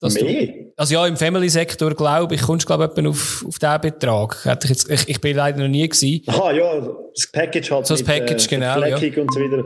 dass 0.00 0.14
Mehr? 0.14 0.46
Du, 0.46 0.72
also 0.76 0.94
ja, 0.94 1.06
im 1.06 1.16
Family-Sektor 1.16 1.94
glaube 1.94 2.34
ich, 2.34 2.40
kommst 2.40 2.64
du 2.64 2.74
glaube 2.74 2.90
ich 2.96 3.06
auf, 3.06 3.44
auf 3.46 3.58
diesen 3.58 3.80
Betrag. 3.82 4.44
Hätte 4.46 4.66
ich, 4.66 4.70
jetzt, 4.70 4.90
ich, 4.90 5.08
ich 5.08 5.20
bin 5.20 5.36
leider 5.36 5.58
noch 5.58 5.68
nie 5.68 5.86
gewesen. 5.86 6.22
Ah 6.26 6.50
ja, 6.52 6.80
das 7.14 7.26
Package 7.30 7.70
halt 7.70 7.86
so 7.86 7.94
das 7.94 8.02
Package, 8.02 8.46
äh, 8.46 8.48
genau, 8.48 8.80
ja. 8.82 8.96
und 8.96 9.34
so 9.34 9.40
weiter. 9.40 9.64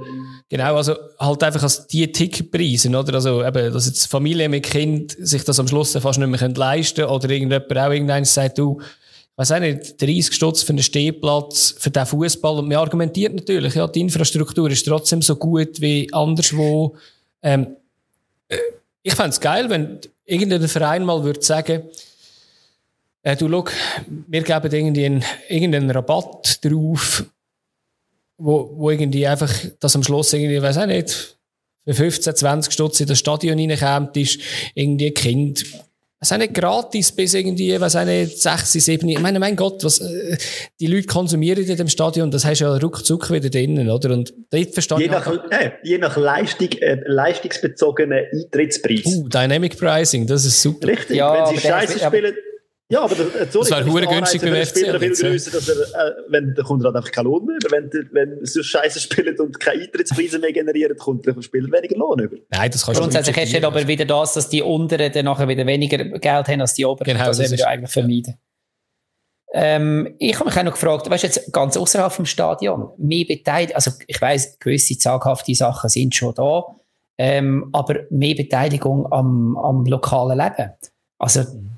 Genau, 0.49 0.75
also 0.75 0.97
halt 1.21 1.43
einfach 1.43 1.63
als 1.63 1.87
die 1.87 2.11
Ticketpreise, 2.11 2.89
oder? 2.89 3.15
Also 3.15 3.45
eben, 3.45 3.73
dass 3.73 3.87
jetzt 3.87 4.07
Familie 4.07 4.49
mit 4.49 4.65
Kind 4.65 5.17
sich 5.19 5.45
das 5.45 5.61
am 5.61 5.69
Schluss 5.69 5.93
fast 5.93 6.19
nicht 6.19 6.29
mehr 6.29 6.49
leisten 6.49 7.03
können 7.03 7.11
oder 7.11 7.31
irgendjemand 7.31 7.79
auch 7.79 7.93
irgendeiner 7.93 8.27
sagt, 8.27 8.59
du, 8.59 8.81
weiß 9.37 9.53
auch 9.53 9.61
nicht, 9.61 10.01
30 10.03 10.35
Stutz 10.35 10.63
für 10.63 10.71
einen 10.71 10.83
Stehplatz, 10.83 11.77
für 11.79 11.91
den 11.91 12.07
Fußball. 12.07 12.59
Und 12.59 12.69
man 12.69 12.79
argumentiert 12.79 13.35
natürlich, 13.35 13.75
ja, 13.75 13.87
die 13.87 14.01
Infrastruktur 14.01 14.69
ist 14.69 14.85
trotzdem 14.85 15.23
so 15.23 15.37
gut 15.37 15.81
wie 15.81 16.13
anderswo. 16.13 16.97
Ähm, 17.41 17.77
äh, 18.49 18.57
ich 19.03 19.15
fände 19.15 19.31
es 19.31 19.41
geil, 19.41 19.69
wenn 19.71 20.01
irgendein 20.25 20.69
Verein 20.69 21.05
mal 21.05 21.23
würde 21.25 21.43
sagen, 21.43 21.83
äh, 23.23 23.37
du 23.37 23.49
schau, 23.49 23.71
wir 24.07 24.43
geben 24.43 24.73
irgendwie 24.73 25.07
einen, 25.07 25.25
irgendeinen 25.49 25.91
Rabatt 25.91 26.65
drauf, 26.65 27.25
wo, 28.37 28.71
wo 28.77 28.91
irgendwie 28.91 29.27
einfach, 29.27 29.53
dass 29.81 29.97
am 29.97 30.03
Schluss 30.03 30.33
irgendwie, 30.33 30.61
weiß 30.61 30.79
auch 30.79 30.87
nicht, 30.87 31.37
für 31.85 31.95
15, 31.95 32.37
20 32.37 32.73
Stutz 32.73 33.01
in 33.01 33.07
das 33.07 33.19
Stadion 33.19 33.59
reinkommt, 33.59 34.17
ist 34.17 34.41
irgendwie 34.75 35.09
ein 35.09 35.15
Kind 35.15 35.65
was 36.25 36.33
auch 36.33 36.39
nicht 36.39 36.55
gratis 36.55 37.13
bis 37.13 37.35
irgendwie, 37.35 37.79
was 37.79 37.95
nicht, 38.07 38.41
6, 38.41 38.73
7, 38.73 39.09
ich 39.11 39.21
meine, 39.21 39.39
mein 39.39 39.57
Gott, 39.57 39.85
was, 39.85 40.01
äh, 40.01 40.39
die 40.81 40.87
Leute 40.87 41.07
konsumieren 41.07 41.63
in 41.63 41.77
dem 41.77 41.89
Stadion, 41.89 42.31
das 42.31 42.47
hast 42.47 42.63
du 42.63 42.65
ja 42.65 42.77
ruckzuck 42.77 43.31
wieder 43.31 43.51
drinnen, 43.51 43.91
oder? 43.91 44.11
Und 44.15 44.33
dort 44.51 44.73
verstehe 44.73 45.01
je 45.01 45.09
nach, 45.09 45.27
äh, 45.51 45.73
je 45.83 45.99
nach 45.99 46.17
Leistung, 46.17 46.71
äh, 46.81 46.99
leistungsbezogenen 47.05 48.25
Eintrittspreis. 48.33 49.05
Uh, 49.05 49.29
Dynamic 49.29 49.79
Pricing, 49.79 50.27
das 50.27 50.47
ist 50.47 50.63
super. 50.63 50.89
Richtig, 50.89 51.19
ja, 51.19 51.47
wenn 51.47 51.55
sie 51.55 51.67
Scheiße 51.67 51.99
spielen, 51.99 52.35
ja, 52.91 53.01
aber 53.01 53.15
der, 53.15 53.27
äh, 53.27 53.47
sorry, 53.51 53.71
das 53.71 53.71
wäre 53.71 53.91
hure 53.91 54.07
günstig 54.07 54.43
beim 54.43 54.55
FC. 54.55 54.79
Spieler 54.79 55.01
viel 55.01 55.15
grösser, 55.15 55.51
dass 55.53 55.69
er, 55.69 55.77
äh, 55.77 56.13
wenn, 56.29 56.55
da 56.55 56.63
kommt 56.63 56.85
halt 56.85 56.95
einfach 56.95 57.11
kein 57.11 57.25
Lohn 57.25 57.47
mehr. 57.47 57.57
Wenn, 57.71 57.91
wenn 58.13 58.45
sie 58.45 58.63
Scheiße 58.63 59.01
spielen 59.01 59.39
und 59.41 59.59
keine 59.59 59.83
Eintrittspreise 59.83 60.39
mehr 60.39 60.53
generieren, 60.53 60.97
kommt 60.99 61.25
der 61.27 61.41
Spieler 61.41 61.73
weniger 61.73 61.97
Lohn 61.97 62.19
über. 62.19 62.37
Nein, 62.51 62.71
das 62.71 62.85
kannst 62.85 62.99
du 62.99 63.03
Grundsätzlich 63.03 63.37
hast 63.37 63.55
du 63.55 63.67
aber 63.67 63.89
wieder 63.89 64.05
das, 64.05 64.35
dass 64.35 64.51
die 64.51 64.61
unteren 64.61 65.11
dann 65.11 65.25
nachher 65.25 65.49
wieder 65.49 65.67
weniger 65.67 65.97
Geld 65.97 66.49
haben 66.49 66.61
als 66.61 66.75
die 66.75 66.85
oberen. 66.85 67.07
Genau, 67.07 67.25
das, 67.25 67.39
wollen 67.39 67.51
wir 67.53 67.69
eigentlich 67.69 67.91
vermeiden. 67.91 68.37
Ähm, 69.55 70.17
ich 70.19 70.35
habe 70.35 70.51
mich 70.51 70.59
auch 70.59 70.65
noch 70.65 70.73
gefragt, 70.73 71.09
weißt 71.09 71.23
du, 71.23 71.27
jetzt 71.29 71.53
ganz 71.53 71.77
außerhalb 71.77 72.13
vom 72.13 72.27
Stadion, 72.27 72.91
mehr 72.99 73.25
Beteiligung, 73.27 73.77
also 73.77 73.93
ich 74.07 74.21
weiss, 74.21 74.59
gewisse 74.59 74.99
zaghafte 74.99 75.55
Sachen 75.55 75.89
sind 75.89 76.15
schon 76.15 76.35
da, 76.35 76.65
ähm, 77.19 77.71
aber 77.73 78.01
mehr 78.11 78.35
Beteiligung 78.35 79.11
am, 79.13 79.57
am 79.57 79.87
lokalen 79.87 80.39
Leben. 80.39 80.73
Also, 81.19 81.41
mhm 81.43 81.74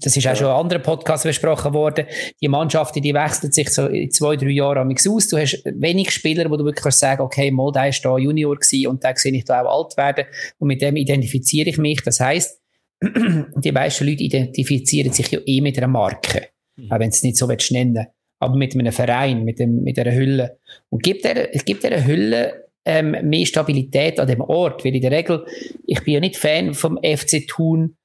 das 0.00 0.16
ist 0.16 0.26
auch 0.26 0.36
schon 0.36 0.46
in 0.46 0.52
anderen 0.52 0.82
Podcasts 0.82 1.26
besprochen 1.26 1.72
worden, 1.72 2.06
die 2.40 2.48
Mannschaften, 2.48 3.02
die 3.02 3.14
wechseln 3.14 3.52
sich 3.52 3.70
so 3.70 3.86
in 3.86 4.10
zwei, 4.10 4.36
drei 4.36 4.50
Jahren 4.50 4.92
aus. 4.92 5.28
Du 5.28 5.36
hast 5.36 5.62
wenig 5.64 6.10
Spieler, 6.10 6.50
wo 6.50 6.56
du 6.56 6.64
wirklich 6.64 6.82
kannst 6.82 7.00
sagen, 7.00 7.22
okay, 7.22 7.50
mal, 7.50 7.72
der 7.72 7.88
ist 7.88 8.04
da 8.04 8.18
Junior 8.18 8.56
gewesen 8.56 8.86
und 8.88 9.02
der 9.02 9.16
sehe 9.16 9.32
ich 9.32 9.44
da 9.44 9.62
auch 9.62 9.84
alt 9.84 9.96
werden 9.96 10.26
und 10.58 10.68
mit 10.68 10.82
dem 10.82 10.96
identifiziere 10.96 11.70
ich 11.70 11.78
mich. 11.78 12.02
Das 12.02 12.20
heisst, 12.20 12.60
die 13.02 13.72
meisten 13.72 14.06
Leute 14.06 14.24
identifizieren 14.24 15.12
sich 15.12 15.30
ja 15.30 15.40
eh 15.44 15.60
mit 15.60 15.78
einer 15.78 15.88
Marke, 15.88 16.48
mhm. 16.76 16.90
auch 16.90 16.98
wenn 16.98 17.10
sie 17.10 17.18
es 17.18 17.22
nicht 17.22 17.36
so 17.36 17.48
willst 17.48 17.72
nennen 17.72 18.06
aber 18.40 18.56
mit 18.56 18.74
einem 18.74 18.92
Verein, 18.92 19.44
mit, 19.44 19.58
dem, 19.58 19.82
mit 19.82 19.98
einer 19.98 20.14
Hülle. 20.14 20.58
Und 20.90 21.02
gibt 21.02 21.24
der, 21.24 21.48
gibt 21.48 21.82
der 21.82 22.06
Hülle 22.06 22.68
ähm, 22.84 23.16
mehr 23.22 23.46
Stabilität 23.46 24.20
an 24.20 24.28
dem 24.28 24.40
Ort, 24.40 24.84
weil 24.84 24.94
in 24.94 25.02
der 25.02 25.10
Regel, 25.10 25.44
ich 25.86 26.02
bin 26.04 26.14
ja 26.14 26.20
nicht 26.20 26.36
Fan 26.36 26.74
vom 26.74 26.98
FC 27.02 27.46
Thun, 27.46 27.96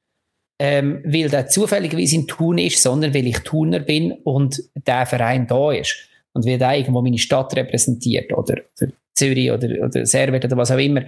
ähm, 0.59 1.01
weil 1.05 1.29
der 1.29 1.47
zufälligerweise 1.47 2.15
in 2.15 2.27
Thun 2.27 2.57
ist, 2.57 2.81
sondern 2.81 3.13
weil 3.13 3.27
ich 3.27 3.39
Thuner 3.39 3.79
bin 3.79 4.11
und 4.23 4.63
der 4.75 5.05
Verein 5.05 5.47
da 5.47 5.71
ist. 5.71 5.95
Und 6.33 6.45
weil 6.45 6.57
der 6.57 6.77
irgendwo 6.77 7.01
meine 7.01 7.17
Stadt 7.17 7.55
repräsentiert 7.55 8.33
oder, 8.33 8.61
oder 8.79 8.91
Zürich 9.13 9.51
oder, 9.51 9.67
oder 9.85 10.05
Servet 10.05 10.45
oder 10.45 10.57
was 10.57 10.71
auch 10.71 10.77
immer. 10.77 11.03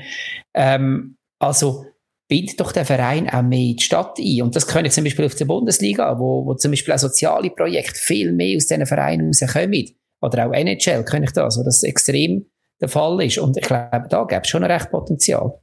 Ähm, 0.54 1.18
also 1.40 1.86
bindet 2.28 2.60
doch 2.60 2.72
der 2.72 2.86
Verein 2.86 3.30
auch 3.30 3.42
mehr 3.42 3.60
in 3.60 3.76
die 3.78 3.84
Stadt 3.84 4.18
ein. 4.20 4.42
Und 4.42 4.56
das 4.56 4.68
können 4.68 4.90
zum 4.90 5.04
Beispiel 5.04 5.26
auf 5.26 5.36
der 5.36 5.46
Bundesliga, 5.46 6.20
wo, 6.20 6.46
wo 6.46 6.54
zum 6.56 6.72
Beispiel 6.72 6.94
auch 6.94 7.00
soziale 7.00 7.50
Projekte 7.50 8.00
viel 8.00 8.32
mehr 8.32 8.58
aus 8.58 8.68
diesen 8.68 8.86
Vereinen 8.86 9.28
rauskommen. 9.28 9.92
Oder 10.22 10.48
auch 10.48 10.54
NHL 10.54 11.04
kann 11.04 11.24
ich 11.24 11.32
das, 11.32 11.58
wo 11.58 11.64
das 11.64 11.84
extrem 11.84 12.46
der 12.82 12.90
Fall 12.90 13.22
ist. 13.24 13.38
Und 13.38 13.58
ich 13.58 13.64
glaube, 13.64 14.08
da 14.10 14.24
gäbe 14.24 14.42
es 14.42 14.48
schon 14.48 14.64
ein 14.64 14.72
recht 14.72 14.90
Potenzial. 14.90 15.54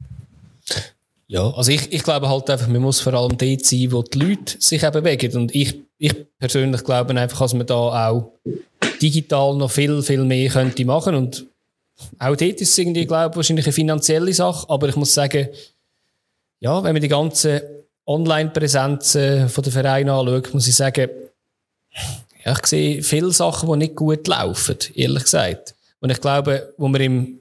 Ja, 1.27 1.49
also 1.51 1.71
ich, 1.71 1.91
ich 1.91 2.03
glaube 2.03 2.29
halt 2.29 2.49
einfach, 2.49 2.67
man 2.67 2.81
muss 2.81 2.99
vor 2.99 3.13
allem 3.13 3.37
dort 3.37 3.65
sein, 3.65 3.91
wo 3.91 4.03
die 4.03 4.19
Leute 4.19 4.55
sich 4.59 4.83
eben 4.83 4.91
bewegen. 4.91 5.35
Und 5.37 5.55
ich, 5.55 5.79
ich 5.97 6.13
persönlich 6.37 6.83
glaube 6.83 7.15
einfach, 7.15 7.39
dass 7.39 7.53
man 7.53 7.65
da 7.65 8.09
auch 8.09 8.33
digital 9.01 9.55
noch 9.55 9.71
viel, 9.71 10.01
viel 10.03 10.23
mehr 10.25 10.49
könnte 10.49 10.85
machen. 10.85 11.15
Und 11.15 11.45
auch 12.19 12.35
dort 12.35 12.61
ist 12.61 12.71
es 12.71 12.77
irgendwie, 12.77 13.05
glaube 13.05 13.31
ich, 13.31 13.35
wahrscheinlich 13.37 13.65
eine 13.65 13.73
finanzielle 13.73 14.33
Sache. 14.33 14.69
Aber 14.69 14.89
ich 14.89 14.95
muss 14.95 15.13
sagen, 15.13 15.47
ja, 16.59 16.83
wenn 16.83 16.93
man 16.93 17.01
die 17.01 17.07
ganzen 17.07 17.61
Online-Präsenzen 18.05 19.49
von 19.49 19.63
der 19.63 19.73
Vereine 19.73 20.13
anschaut, 20.13 20.53
muss 20.53 20.67
ich 20.67 20.75
sagen, 20.75 21.09
ja, 22.45 22.53
ich 22.53 22.65
sehe 22.65 23.01
viele 23.01 23.31
Sachen, 23.31 23.71
die 23.71 23.77
nicht 23.77 23.95
gut 23.95 24.27
laufen, 24.27 24.77
ehrlich 24.93 25.23
gesagt. 25.23 25.75
Und 26.01 26.09
ich 26.09 26.19
glaube, 26.19 26.73
wo 26.77 26.89
man 26.89 27.01
im 27.01 27.39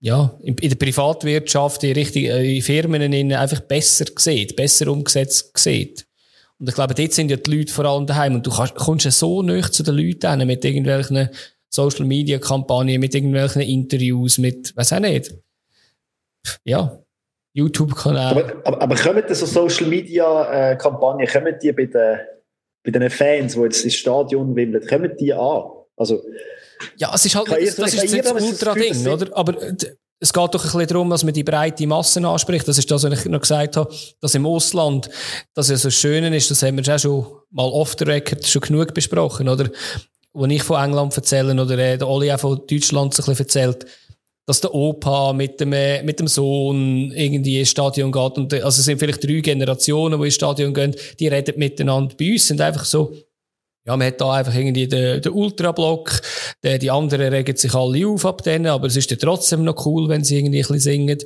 ja, 0.00 0.38
in, 0.42 0.56
der 0.56 0.76
Privatwirtschaft, 0.76 1.82
in, 1.84 1.92
richtig, 1.92 2.26
äh, 2.26 2.56
in 2.56 2.62
Firmen 2.62 3.32
einfach 3.32 3.60
besser 3.60 4.04
sieht, 4.16 4.54
besser 4.56 4.88
umgesetzt 4.88 5.56
sieht. 5.58 6.06
Und 6.58 6.68
ich 6.68 6.74
glaube, 6.74 6.94
dort 6.94 7.12
sind 7.12 7.30
ja 7.30 7.36
die 7.36 7.56
Leute 7.56 7.72
vor 7.72 7.84
allem 7.84 8.06
daheim. 8.06 8.34
Und 8.36 8.46
du 8.46 8.50
kannst, 8.50 8.74
kommst 8.74 9.04
ja 9.04 9.10
so 9.10 9.42
nah 9.42 9.62
zu 9.62 9.82
den 9.82 9.96
Leuten 9.96 10.46
mit 10.46 10.64
irgendwelchen 10.64 11.28
Social 11.68 12.04
Media 12.04 12.38
Kampagnen, 12.38 13.00
mit 13.00 13.14
irgendwelchen 13.14 13.62
Interviews, 13.62 14.38
mit, 14.38 14.76
weiß 14.76 14.94
auch 14.94 15.00
nicht. 15.00 15.34
Ja, 16.64 16.98
YouTube-Kanal. 17.52 18.38
Aber, 18.38 18.66
aber, 18.66 18.82
aber 18.82 18.96
kommen 18.96 19.22
so 19.28 19.46
Social 19.46 19.86
Media 19.86 20.72
äh, 20.72 20.76
Kampagnen, 20.76 21.26
kommen 21.26 21.54
die 21.62 21.72
bei 21.72 21.86
den, 21.86 22.18
bei 22.84 22.90
den 22.90 23.10
Fans, 23.10 23.54
die 23.54 23.60
jetzt 23.60 23.84
ins 23.84 23.94
Stadion 23.94 24.54
wimmeln, 24.54 24.86
kommen 24.86 25.16
die 25.18 25.32
an? 25.32 25.62
Also, 25.96 26.22
ja, 26.96 27.12
es 27.14 27.24
ist 27.24 27.34
halt, 27.34 27.48
das, 27.48 27.76
das 27.76 27.94
ist 27.94 28.14
jetzt 28.14 28.30
das 28.30 28.42
Ultra-Ding, 28.42 29.06
oder? 29.06 29.36
Aber 29.36 29.62
äh, 29.62 29.74
es 30.20 30.32
geht 30.32 30.54
doch 30.54 30.64
ein 30.64 30.70
bisschen 30.70 30.86
darum, 30.88 31.10
dass 31.10 31.24
man 31.24 31.34
die 31.34 31.44
breite 31.44 31.86
Massen 31.86 32.24
anspricht. 32.24 32.66
Das 32.66 32.78
ist 32.78 32.90
das, 32.90 33.04
was 33.04 33.20
ich 33.20 33.24
noch 33.26 33.40
gesagt 33.40 33.76
habe, 33.76 33.94
dass 34.20 34.34
im 34.34 34.46
Ausland, 34.46 35.08
dass 35.54 35.70
es 35.70 35.82
so 35.82 35.90
schön 35.90 36.32
ist, 36.32 36.50
das 36.50 36.62
haben 36.62 36.76
wir 36.76 36.94
auch 36.94 36.98
schon 36.98 37.26
mal 37.50 37.64
off 37.64 37.94
the 37.98 38.04
record 38.04 38.44
schon 38.44 38.62
genug 38.62 38.94
besprochen, 38.94 39.48
oder? 39.48 39.70
Wo 40.32 40.44
ich 40.46 40.62
von 40.62 40.82
England 40.82 41.16
erzähle, 41.16 41.60
oder 41.60 41.78
äh, 41.78 41.98
der 41.98 42.08
Oli 42.08 42.32
auch 42.32 42.40
von 42.40 42.60
Deutschland 42.68 43.14
so 43.14 43.22
ein 43.22 43.26
bisschen 43.26 43.46
erzählt, 43.46 43.86
dass 44.46 44.60
der 44.60 44.74
Opa 44.74 45.32
mit 45.32 45.60
dem, 45.60 45.72
äh, 45.72 46.02
mit 46.02 46.20
dem 46.20 46.26
Sohn 46.26 47.12
irgendwie 47.12 47.60
ins 47.60 47.70
Stadion 47.70 48.10
geht. 48.10 48.38
Und, 48.38 48.54
also 48.54 48.80
es 48.80 48.84
sind 48.84 48.98
vielleicht 48.98 49.22
drei 49.22 49.40
Generationen, 49.40 50.18
die 50.18 50.26
ins 50.26 50.34
Stadion 50.34 50.74
gehen, 50.74 50.96
die 51.18 51.28
reden 51.28 51.58
miteinander. 51.58 52.14
Bei 52.18 52.32
uns 52.32 52.48
sind 52.48 52.60
einfach 52.60 52.84
so 52.84 53.12
ja, 53.88 53.96
man 53.96 54.06
hat 54.06 54.20
da 54.20 54.32
einfach 54.34 54.54
irgendwie 54.54 54.86
den, 54.86 55.22
den 55.22 55.32
Ultrablock, 55.32 56.20
der, 56.62 56.76
die 56.76 56.90
anderen 56.90 57.32
regen 57.32 57.56
sich 57.56 57.74
alle 57.74 58.06
auf 58.06 58.26
ab 58.26 58.42
denen, 58.42 58.66
aber 58.66 58.86
es 58.86 58.96
ist 58.96 59.10
dann 59.10 59.18
trotzdem 59.18 59.64
noch 59.64 59.86
cool, 59.86 60.10
wenn 60.10 60.22
sie 60.22 60.36
irgendwie 60.36 60.58
ein 60.58 60.60
bisschen 60.60 60.78
singen. 60.78 61.18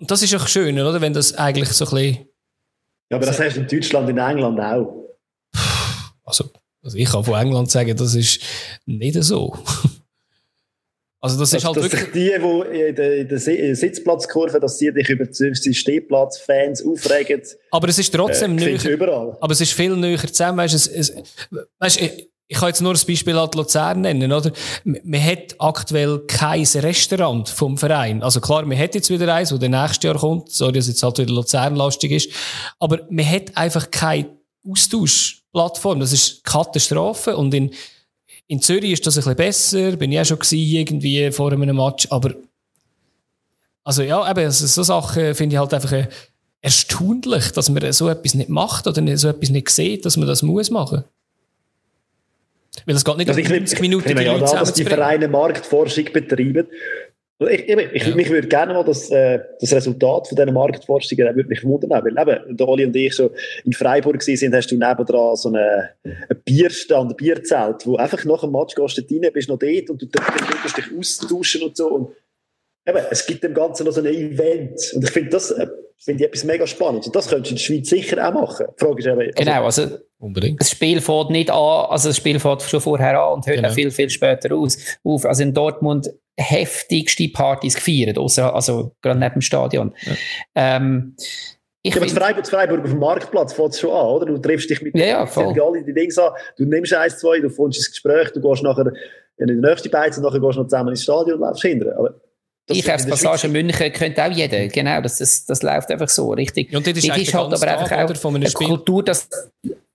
Und 0.00 0.10
das 0.10 0.22
ist 0.22 0.34
auch 0.34 0.48
schön, 0.48 0.80
oder? 0.80 1.00
Wenn 1.00 1.12
das 1.12 1.34
eigentlich 1.34 1.68
so 1.68 1.84
ein 1.84 1.90
bisschen... 1.92 2.26
Ja, 3.10 3.16
aber 3.16 3.26
das 3.26 3.36
du 3.36 3.60
in 3.60 3.68
Deutschland, 3.68 4.10
in 4.10 4.18
England 4.18 4.58
auch. 4.58 5.08
Also, 6.24 6.50
also 6.82 6.96
ich 6.96 7.08
kann 7.08 7.22
von 7.22 7.40
England 7.40 7.70
sagen, 7.70 7.96
das 7.96 8.16
ist 8.16 8.40
nicht 8.86 9.22
so. 9.22 9.56
Also 11.22 11.38
das 11.38 11.52
ist 11.52 11.56
dass, 11.56 11.64
halt 11.64 11.76
dass 11.76 11.84
wirklich... 11.84 12.12
die, 12.12 12.30
die 12.30 12.88
in 12.88 12.94
der, 12.94 13.18
in 13.18 13.28
der 13.28 13.76
Sitzplatzkurve, 13.76 14.58
dass 14.58 14.78
sie 14.78 14.90
dich 14.90 15.08
über 15.10 15.26
die 15.26 15.74
Stehplatzfans 15.74 16.84
aufregen. 16.84 17.42
Aber 17.70 17.88
es 17.88 17.98
ist 17.98 18.14
trotzdem 18.14 18.56
äh, 18.56 18.76
näher. 18.76 18.90
überall. 18.90 19.36
Aber 19.38 19.52
es 19.52 19.60
ist 19.60 19.72
viel 19.72 19.94
näher 19.96 20.18
zusammen. 20.18 20.58
Weißt, 20.58 20.74
es, 20.74 20.86
es, 20.86 21.14
weißt, 21.78 22.00
ich, 22.00 22.30
ich 22.48 22.56
kann 22.56 22.68
jetzt 22.68 22.80
nur 22.80 22.94
ein 22.94 23.00
Beispiel 23.06 23.36
an 23.36 23.50
Luzern 23.54 24.00
nennen, 24.00 24.32
oder? 24.32 24.50
Man 24.84 25.22
hat 25.22 25.54
aktuell 25.58 26.20
kein 26.26 26.64
Restaurant 26.64 27.48
vom 27.48 27.76
Verein. 27.76 28.22
Also 28.22 28.40
klar, 28.40 28.64
man 28.64 28.78
hat 28.78 28.94
jetzt 28.94 29.10
wieder 29.10 29.32
eins, 29.32 29.52
wo 29.52 29.58
der 29.58 29.68
nächste 29.68 30.08
Jahr 30.08 30.18
kommt. 30.18 30.50
Sorry, 30.50 30.72
dass 30.72 30.88
jetzt 30.88 31.02
halt 31.02 31.18
wieder 31.18 31.32
Luzern-lastig 31.32 32.10
ist. 32.12 32.30
Aber 32.78 33.06
man 33.10 33.28
hat 33.28 33.56
einfach 33.56 33.90
keine 33.90 34.30
Austauschplattform. 34.68 36.00
Das 36.00 36.12
ist 36.12 36.42
Katastrophe. 36.42 37.36
Und 37.36 37.52
in, 37.52 37.70
in 38.50 38.60
Zürich 38.60 38.90
ist 38.90 39.06
das 39.06 39.16
ein 39.16 39.20
bisschen 39.20 39.36
besser. 39.36 39.96
Bin 39.96 40.10
ich 40.10 40.18
auch 40.18 40.24
schon 40.24 40.40
gewesen, 40.40 40.58
irgendwie 40.58 41.30
vor 41.30 41.52
einem 41.52 41.76
Match. 41.76 42.08
Aber, 42.10 42.34
also 43.84 44.02
ja, 44.02 44.28
eben, 44.28 44.44
also 44.44 44.66
so 44.66 44.82
Sachen 44.82 45.36
finde 45.36 45.54
ich 45.54 45.60
halt 45.60 45.72
einfach 45.72 45.92
äh, 45.92 46.08
erstaunlich, 46.60 47.52
dass 47.52 47.68
man 47.70 47.92
so 47.92 48.08
etwas 48.08 48.34
nicht 48.34 48.48
macht 48.48 48.88
oder 48.88 49.16
so 49.16 49.28
etwas 49.28 49.50
nicht 49.50 49.70
sieht, 49.70 50.04
dass 50.04 50.16
man 50.16 50.26
das 50.26 50.42
muss 50.42 50.68
machen. 50.68 51.04
Weil 52.86 52.96
es 52.96 53.04
geht 53.04 53.16
nicht 53.18 53.28
also 53.28 53.40
um 53.40 53.46
ich 53.46 53.50
90 53.52 53.80
Minuten 53.80 54.16
die 54.16 54.22
ja 54.24 54.32
Leute 54.32 54.44
da, 54.46 54.58
dass 54.58 54.72
die. 54.72 54.84
Vereine 54.84 55.28
Marktforschung 55.28 56.06
betreiben. 56.12 56.66
Ich, 57.48 57.68
ich, 57.68 57.78
ich, 57.92 58.06
Ja. 58.06 58.14
Mich 58.14 58.28
würde 58.28 58.48
gerne 58.48 58.74
mal 58.74 58.84
das, 58.84 59.10
äh, 59.10 59.40
das 59.60 59.72
Resultat 59.72 60.28
von 60.28 60.36
dieser 60.36 60.52
Marktforschung 60.52 61.16
würde 61.18 61.48
mich 61.48 61.64
wundern. 61.64 61.90
Weil 62.04 62.18
eben, 62.18 62.56
der 62.56 62.68
Oli 62.68 62.84
und 62.84 62.94
ich 62.94 63.14
so 63.14 63.30
in 63.64 63.72
Freiburg 63.72 64.22
sind, 64.22 64.54
hast 64.54 64.70
du 64.70 64.76
nebendran 64.76 65.36
so 65.36 65.48
einen, 65.48 65.88
einen 66.04 66.42
Bierstand, 66.44 67.12
ein 67.12 67.16
Bierzelt, 67.16 67.86
wo 67.86 67.96
einfach 67.96 68.24
nach 68.26 68.42
dem 68.42 68.52
Match 68.52 68.74
gehst 68.74 68.98
du 68.98 69.14
rein, 69.14 69.32
bist 69.32 69.48
noch 69.48 69.58
dort 69.58 69.90
und 69.90 70.02
du 70.02 70.06
darfst 70.06 70.76
dich 70.76 70.98
austauschen 70.98 71.62
und 71.62 71.76
so. 71.76 71.88
Und 71.88 72.08
eben, 72.90 73.06
es 73.10 73.26
gibt 73.26 73.42
dem 73.44 73.54
Ganzen 73.54 73.86
noch 73.86 73.92
so 73.92 74.00
ein 74.00 74.06
Event. 74.06 74.78
Und 74.94 75.04
ich 75.04 75.10
finde 75.10 75.30
das 75.30 75.50
äh, 75.50 75.66
finde 76.02 76.22
ich 76.24 76.28
etwas 76.28 76.44
mega 76.44 76.66
spannend. 76.66 77.06
Und 77.06 77.14
das 77.14 77.28
könntest 77.28 77.50
du 77.50 77.54
in 77.54 77.56
der 77.56 77.62
Schweiz 77.88 77.88
sicher 77.90 78.26
auch 78.28 78.32
machen. 78.32 78.66
Die 78.78 78.84
Frage 78.84 78.98
ist 79.00 79.06
eben, 79.06 79.18
also, 79.20 79.32
Genau, 79.36 79.64
also 79.64 79.86
Unbedingt. 80.18 80.60
das 80.60 80.70
Spiel 80.70 81.00
fährt 81.00 81.30
nicht 81.30 81.50
an, 81.50 81.56
also 81.88 82.08
das 82.08 82.16
Spiel 82.16 82.38
fährt 82.40 82.62
schon 82.62 82.80
vorher 82.80 83.20
an 83.22 83.34
und 83.34 83.46
hört 83.46 83.56
Genau. 83.56 83.68
auch 83.68 83.72
viel, 83.74 83.90
viel 83.90 84.08
später 84.10 84.54
aus, 84.54 84.78
auf. 85.04 85.24
Also 85.26 85.42
in 85.42 85.52
Dortmund 85.54 86.10
heftigste 86.38 87.28
Partys 87.28 87.74
gefeiert, 87.74 88.16
ausser, 88.18 88.54
also 88.54 88.92
gerade 89.02 89.18
neben 89.20 89.34
dem 89.34 89.40
Stadion. 89.42 89.94
Ähm, 90.54 91.14
ich 91.82 91.94
Ja, 91.94 92.00
aber 92.00 92.10
Freiburg, 92.10 92.46
Freiburg 92.46 92.80
auf 92.84 92.90
dem 92.90 92.98
Marktplatz 92.98 93.52
fängt 93.52 93.70
es 93.74 93.80
schon 93.80 93.90
an, 93.90 94.06
oder? 94.06 94.26
Du 94.26 94.38
triffst 94.38 94.68
dich 94.70 94.80
mit 94.82 94.96
Ja, 94.96 95.04
ja, 95.06 95.26
voll. 95.26 95.54
alle 95.60 95.84
die 95.84 95.92
Dinge 95.92 96.12
an, 96.22 96.32
du 96.56 96.64
nimmst 96.64 96.92
eins, 96.94 97.18
zwei, 97.18 97.40
du 97.40 97.50
findest 97.50 97.80
ins 97.80 97.90
Gespräch, 97.90 98.30
du 98.32 98.40
gehst 98.40 98.62
nachher 98.62 98.90
in 99.36 99.46
die 99.46 99.54
nächste 99.54 99.88
Beiz 99.90 100.16
und 100.16 100.22
nachher 100.24 100.40
gehst 100.40 100.56
du 100.56 100.60
noch 100.60 100.68
zusammen 100.68 100.90
ins 100.90 101.02
Stadion 101.02 101.36
und 101.40 101.46
läufst 101.46 101.62
hinterher. 101.62 101.98
Aber 101.98 102.14
das 102.70 102.78
ich 102.78 102.84
der 102.84 102.92
Passage 102.92 103.38
Schweiz- 103.40 103.50
München 103.52 103.92
könnte 103.92 104.24
auch 104.24 104.30
jeder, 104.32 104.66
genau, 104.68 105.00
das, 105.00 105.18
das, 105.18 105.44
das 105.44 105.62
läuft 105.62 105.90
einfach 105.90 106.08
so, 106.08 106.30
richtig. 106.32 106.74
Und 106.74 106.86
dort 106.86 106.96
ist 106.96 107.10
eigentlich 107.10 107.28
ist 107.28 107.34
halt 107.34 107.52
aber 107.52 107.68
einfach 107.70 107.88
Tag, 107.88 108.10
auch 108.10 108.16
von 108.16 108.36
eine 108.36 108.48
Spiel. 108.50 108.66
Kultur, 108.68 109.04
dass 109.04 109.28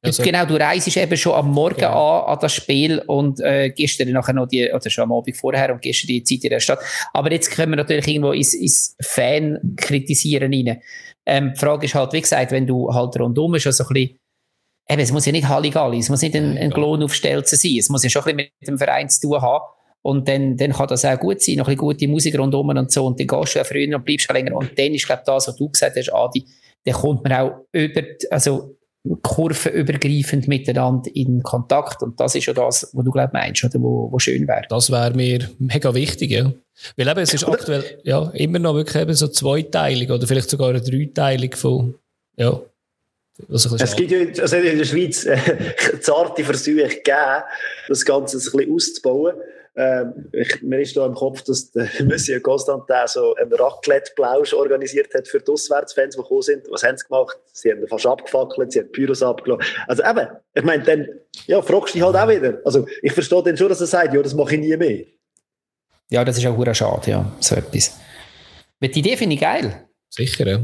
Also- 0.03 0.21
genau, 0.21 0.45
du 0.45 0.55
reist 0.55 0.95
eben 0.95 1.17
schon 1.17 1.33
am 1.33 1.49
Morgen 1.51 1.77
Genau. 1.77 2.19
an, 2.25 2.33
an 2.33 2.39
das 2.39 2.53
Spiel 2.53 2.99
und 3.07 3.39
äh, 3.39 3.71
gehst 3.71 3.99
dann 3.99 4.11
nachher 4.11 4.33
noch 4.33 4.47
die, 4.47 4.71
oder 4.71 4.89
schon 4.89 5.03
am 5.05 5.11
Abend 5.13 5.35
vorher 5.35 5.73
und 5.73 5.81
gehst 5.81 6.07
die 6.07 6.23
Zeit 6.23 6.43
in 6.43 6.49
der 6.51 6.59
Stadt. 6.59 6.79
Aber 7.11 7.31
jetzt 7.31 7.49
können 7.49 7.71
wir 7.71 7.77
natürlich 7.77 8.07
irgendwo 8.07 8.31
ins, 8.31 8.53
ins 8.53 8.95
Fan-Kritisieren 9.01 10.53
rein. 10.53 10.81
Ähm, 11.25 11.53
die 11.55 11.59
Frage 11.59 11.85
ist 11.85 11.95
halt, 11.95 12.13
wie 12.13 12.21
gesagt, 12.21 12.51
wenn 12.51 12.67
du 12.67 12.93
halt 12.93 13.19
rundum 13.19 13.57
schon 13.59 13.71
so 13.71 13.83
ein 13.83 13.93
bisschen 13.93 14.19
Eben, 14.87 15.01
es 15.01 15.11
muss 15.11 15.25
ja 15.25 15.31
nicht 15.31 15.47
Halligalli, 15.47 15.97
es 15.97 16.09
muss 16.09 16.21
nicht 16.21 16.35
ein, 16.35 16.55
ein 16.59 16.69
Klon 16.71 17.01
aufstelzen 17.01 17.57
sein, 17.57 17.75
es 17.79 17.89
muss 17.89 18.03
ja 18.03 18.09
schon 18.11 18.21
ein 18.25 18.35
bisschen 18.37 18.51
mit 18.59 18.67
dem 18.67 18.77
Verein 18.77 19.09
zu 19.09 19.19
tun 19.19 19.41
haben. 19.41 19.63
Und 20.05 20.27
dann, 20.27 20.55
dann 20.55 20.71
kann 20.71 20.87
das 20.87 21.03
auch 21.03 21.19
gut 21.19 21.41
sein, 21.41 21.55
noch 21.55 21.65
ein 21.67 21.75
bisschen 21.75 21.79
gute 21.79 22.07
Musik 22.07 22.37
rundum 22.37 22.69
und 22.69 22.91
so. 22.91 23.07
Und 23.07 23.19
dann 23.19 23.25
gehst 23.25 23.55
du 23.55 23.59
ja 23.59 23.63
früher 23.65 23.95
und 23.95 24.05
bleibst 24.05 24.29
auch 24.29 24.35
länger. 24.35 24.55
Und 24.55 24.77
dann 24.77 24.93
ist, 24.93 25.05
glaube 25.07 25.21
ich, 25.21 25.25
das, 25.25 25.47
was 25.47 25.55
du 25.55 25.67
gesagt 25.67 25.95
hast, 25.97 26.13
Adi, 26.13 26.45
dann 26.85 26.93
kommt 26.93 27.23
man 27.23 27.33
auch 27.33 27.51
über, 27.71 28.01
die- 28.03 28.31
also 28.31 28.75
kurvenübergreifend 29.23 30.47
miteinander 30.47 31.09
in 31.13 31.41
Kontakt. 31.43 32.01
Und 32.03 32.19
das 32.19 32.35
ist 32.35 32.45
ja 32.45 32.53
das, 32.53 32.89
was 32.93 33.03
du, 33.05 33.11
glaube 33.11 33.29
ich, 33.29 33.33
meinst, 33.33 33.63
oder 33.63 33.81
wo, 33.81 34.11
wo 34.11 34.19
schön 34.19 34.47
wäre. 34.47 34.63
Das 34.69 34.91
wäre 34.91 35.13
mir 35.15 35.49
mega 35.59 35.93
wichtig, 35.93 36.31
ja. 36.31 36.51
Weil 36.97 37.07
eben, 37.07 37.19
es 37.19 37.33
ist 37.33 37.47
aktuell 37.47 37.83
ja, 38.03 38.29
immer 38.31 38.59
noch 38.59 38.75
wirklich 38.75 39.01
eben 39.01 39.13
so 39.13 39.27
zweiteilig 39.27 40.11
oder 40.11 40.27
vielleicht 40.27 40.49
sogar 40.49 40.69
eine 40.69 40.81
dreiteilig 40.81 41.55
von, 41.55 41.95
ja. 42.37 42.59
Was 43.47 43.65
ein 43.65 43.71
bisschen 43.73 43.85
Es 43.87 43.95
gibt 43.95 44.11
ja 44.11 44.19
in- 44.19 44.39
also 44.39 44.55
in 44.55 44.77
der 44.77 44.85
Schweiz 44.85 45.25
äh, 45.25 45.37
zarte 46.01 46.43
Versuche 46.43 46.87
gegeben, 46.87 47.43
das 47.89 48.05
Ganze 48.05 48.37
ein 48.37 48.39
bisschen 48.39 48.73
auszubauen. 48.73 49.35
Ähm, 49.77 50.29
ich, 50.31 50.61
mir 50.61 50.79
ist 50.79 50.95
da 50.95 51.05
im 51.05 51.13
Kopf, 51.13 51.41
dass 51.43 51.71
der 51.71 51.89
Monsieur 52.05 52.39
Constantin 52.39 52.95
so 53.07 53.35
einen 53.35 53.51
Raclette-Plausch 53.53 54.53
organisiert 54.53 55.13
hat 55.13 55.27
für 55.27 55.39
die 55.39 55.51
Auswärtsfans, 55.51 56.15
die 56.15 56.21
gekommen 56.21 56.41
sind. 56.41 56.63
Was 56.69 56.83
haben 56.83 56.97
sie 56.97 57.05
gemacht? 57.05 57.37
Sie 57.51 57.71
haben 57.71 57.85
fast 57.87 58.05
abgefackelt, 58.05 58.71
sie 58.71 58.79
haben 58.79 58.87
die 58.87 58.91
Pyros 58.91 59.21
abgelassen. 59.21 59.65
Also 59.87 60.03
eben, 60.03 60.27
ich 60.53 60.63
meine, 60.63 60.83
dann 60.83 61.07
ja, 61.47 61.61
fragst 61.61 61.93
du 61.93 61.99
dich 61.99 62.05
halt 62.05 62.15
auch 62.15 62.29
wieder. 62.29 62.59
Also 62.63 62.87
ich 63.01 63.11
verstehe 63.11 63.43
dann 63.43 63.57
schon, 63.57 63.69
dass 63.69 63.81
er 63.81 63.87
sagt, 63.87 64.13
ja, 64.13 64.21
das 64.21 64.33
mache 64.33 64.55
ich 64.55 64.61
nie 64.61 64.77
mehr. 64.77 65.05
Ja, 66.09 66.23
das 66.23 66.37
ist 66.37 66.45
auch 66.45 66.55
hure 66.55 66.73
schade, 66.73 67.11
ja, 67.11 67.31
so 67.39 67.55
etwas. 67.55 67.99
Aber 68.79 68.89
die 68.89 68.99
Idee 68.99 69.17
finde 69.17 69.35
ich 69.35 69.41
geil. 69.41 69.89
Sicher, 70.09 70.47
ja. 70.47 70.63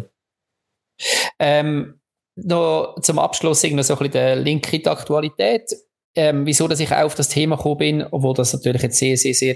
Ähm, 1.39 1.99
noch 2.35 2.95
zum 3.01 3.19
Abschluss 3.19 3.63
irgendwie 3.63 3.83
so 3.83 3.93
ein 3.93 3.97
bisschen 3.97 4.13
der 4.13 4.35
Link 4.35 4.71
in 4.71 4.83
die 4.83 4.87
Aktualität. 4.87 5.75
Ähm, 6.13 6.45
wieso, 6.45 6.67
dass 6.67 6.81
ich 6.81 6.91
auch 6.91 7.03
auf 7.03 7.15
das 7.15 7.29
Thema 7.29 7.55
gekommen 7.55 7.77
bin, 7.77 8.03
obwohl 8.11 8.33
das 8.33 8.51
natürlich 8.51 8.81
jetzt 8.81 8.97
sehr, 8.97 9.15
sehr, 9.15 9.33
sehr, 9.33 9.55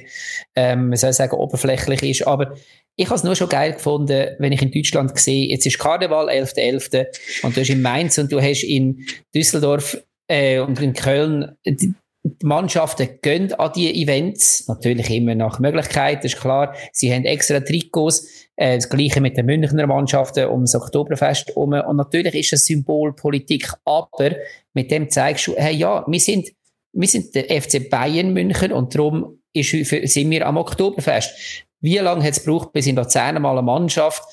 ähm, 0.56 0.88
man 0.88 0.98
soll 0.98 1.11
sagen, 1.11 1.36
oberflächlich 1.36 2.02
ist. 2.03 2.27
Aber 2.27 2.56
ich 2.95 3.07
habe 3.07 3.15
es 3.15 3.23
nur 3.23 3.36
schon 3.36 3.49
geil 3.49 3.73
gefunden, 3.73 4.36
wenn 4.40 4.53
ich 4.53 4.61
in 4.61 4.72
Deutschland 4.72 5.18
sehe, 5.19 5.49
jetzt 5.49 5.65
ist 5.65 5.80
Karneval, 5.80 6.30
11.11. 6.30 7.07
und 7.44 7.56
du 7.56 7.61
hast 7.61 7.69
in 7.69 7.82
Mainz 7.82 8.18
und 8.18 8.32
du 8.32 8.41
hast 8.41 8.64
in 8.64 9.06
Düsseldorf 9.36 9.98
äh, 10.27 10.60
und 10.60 10.82
in 10.82 10.94
Köln 10.94 11.57
die, 11.65 11.94
die 12.23 12.45
Mannschaften 12.45 13.19
gehen 13.22 13.53
an 13.53 13.72
die 13.76 14.02
Events, 14.02 14.68
natürlich 14.68 15.10
immer 15.10 15.36
nach 15.36 15.60
Möglichkeit, 15.60 16.23
das 16.23 16.34
ist 16.34 16.41
klar. 16.41 16.73
Sie 16.91 17.14
haben 17.14 17.26
extra 17.26 17.60
Trikots, 17.60 18.44
äh, 18.56 18.76
das 18.76 18.90
Gleiche 18.90 19.22
mit 19.22 19.38
den 19.38 19.45
Münchner 19.45 19.88
Mannschaften 19.88 20.49
ums 20.49 20.76
Oktoberfest 20.76 21.49
herum. 21.49 21.73
Und 21.73 21.98
natürlich 21.98 22.36
ist 22.36 22.53
es 22.53 22.65
Symbolpolitik, 22.65 23.72
aber 23.86 24.36
mit 24.73 24.91
dem 24.91 25.10
zeigst 25.10 25.48
du, 25.48 25.56
hey, 25.56 25.76
ja, 25.76 26.03
wir 26.07 26.19
sind, 26.19 26.52
wir 26.94 27.07
sind 27.07 27.36
der 27.36 27.61
FC 27.61 27.90
Bayern 27.90 28.34
München 28.34 28.72
und 28.72 28.95
darum 28.95 29.40
ist, 29.53 29.72
sind 29.72 30.30
wir 30.30 30.48
am 30.48 30.57
Oktoberfest. 30.57 31.65
Wie 31.82 31.98
lange 31.98 32.23
hat 32.23 32.32
es 32.32 32.44
gebraucht, 32.44 32.73
bis 32.73 32.88
in 32.88 32.95
Luzern 32.95 33.41
mal 33.41 33.52
eine 33.52 33.61
Mannschaft 33.61 34.23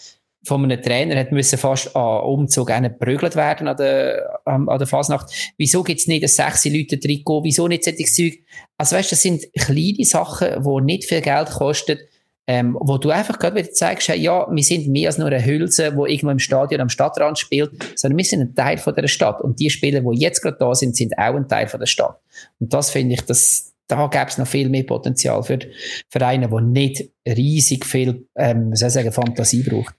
von 0.44 0.64
einem 0.64 0.82
Trainer 0.82 1.18
hat 1.18 1.30
müssen 1.30 1.58
fast 1.58 1.94
an 1.94 2.24
Umzug 2.24 2.68
geprügelt 2.68 3.36
werden 3.36 3.68
an 3.68 3.76
der, 3.76 4.40
an 4.44 4.66
der 4.66 4.86
Fasnacht. 4.86 5.52
Wieso 5.56 5.82
gibt's 5.84 6.08
nicht 6.08 6.24
ein 6.24 6.28
sechs 6.28 6.64
Leute 6.64 6.98
Trikot? 6.98 7.44
Wieso 7.44 7.68
nicht 7.68 7.84
solches 7.84 8.14
Zeug? 8.14 8.40
Also 8.76 8.96
weißt, 8.96 9.12
das 9.12 9.22
sind 9.22 9.44
kleine 9.54 10.04
Sachen, 10.04 10.62
die 10.64 10.84
nicht 10.84 11.04
viel 11.04 11.20
Geld 11.20 11.50
kosten, 11.50 11.98
ähm, 12.46 12.76
wo 12.80 12.98
du 12.98 13.10
einfach 13.10 13.38
gerade 13.38 13.56
wieder 13.56 13.72
zeigst, 13.72 14.08
ja, 14.08 14.46
wir 14.50 14.64
sind 14.64 14.88
mehr 14.88 15.08
als 15.08 15.18
nur 15.18 15.28
eine 15.28 15.44
Hülse, 15.44 15.94
wo 15.96 16.06
irgendwo 16.06 16.30
im 16.30 16.38
Stadion 16.40 16.80
am 16.80 16.88
Stadtrand 16.88 17.38
spielt, 17.38 17.70
sondern 17.94 18.18
wir 18.18 18.24
sind 18.24 18.40
ein 18.40 18.54
Teil 18.54 18.78
von 18.78 18.94
der 18.94 19.06
Stadt. 19.06 19.40
Und 19.40 19.60
die 19.60 19.70
Spieler, 19.70 20.00
die 20.00 20.18
jetzt 20.18 20.42
gerade 20.42 20.56
da 20.58 20.74
sind, 20.74 20.96
sind 20.96 21.16
auch 21.18 21.34
ein 21.34 21.48
Teil 21.48 21.68
von 21.68 21.78
der 21.78 21.86
Stadt. 21.86 22.18
Und 22.58 22.72
das 22.74 22.90
finde 22.90 23.14
ich, 23.14 23.20
das, 23.22 23.72
da 23.86 24.08
gäbe 24.08 24.26
es 24.28 24.38
noch 24.38 24.46
viel 24.46 24.68
mehr 24.68 24.82
Potenzial 24.82 25.42
für 25.44 25.60
Vereine, 26.08 26.48
die 26.48 26.62
nicht 26.62 27.10
riesig 27.26 27.86
viel, 27.86 28.26
ähm, 28.34 28.74
soll 28.74 28.90
sagen, 28.90 29.12
Fantasie 29.12 29.62
braucht. 29.62 29.94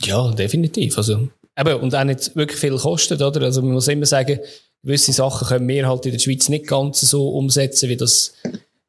Ja, 0.00 0.32
definitiv. 0.32 0.98
Also, 0.98 1.28
eben, 1.56 1.80
und 1.80 1.94
auch 1.94 2.04
nicht 2.04 2.34
wirklich 2.34 2.58
viel 2.58 2.76
kostet, 2.76 3.22
oder? 3.22 3.42
Also, 3.42 3.62
man 3.62 3.72
muss 3.72 3.86
immer 3.86 4.06
sagen, 4.06 4.40
gewisse 4.82 5.12
Sachen 5.12 5.46
können 5.46 5.68
wir 5.68 5.88
halt 5.88 6.06
in 6.06 6.12
der 6.12 6.18
Schweiz 6.18 6.48
nicht 6.48 6.66
ganz 6.66 7.00
so 7.02 7.28
umsetzen, 7.28 7.88
wie 7.88 7.96
das 7.96 8.34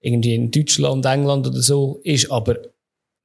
irgendwie 0.04 0.36
in 0.36 0.52
Deutschland, 0.52 1.06
England 1.06 1.48
oder 1.48 1.62
so 1.62 2.00
ist. 2.04 2.30
Aber 2.30 2.58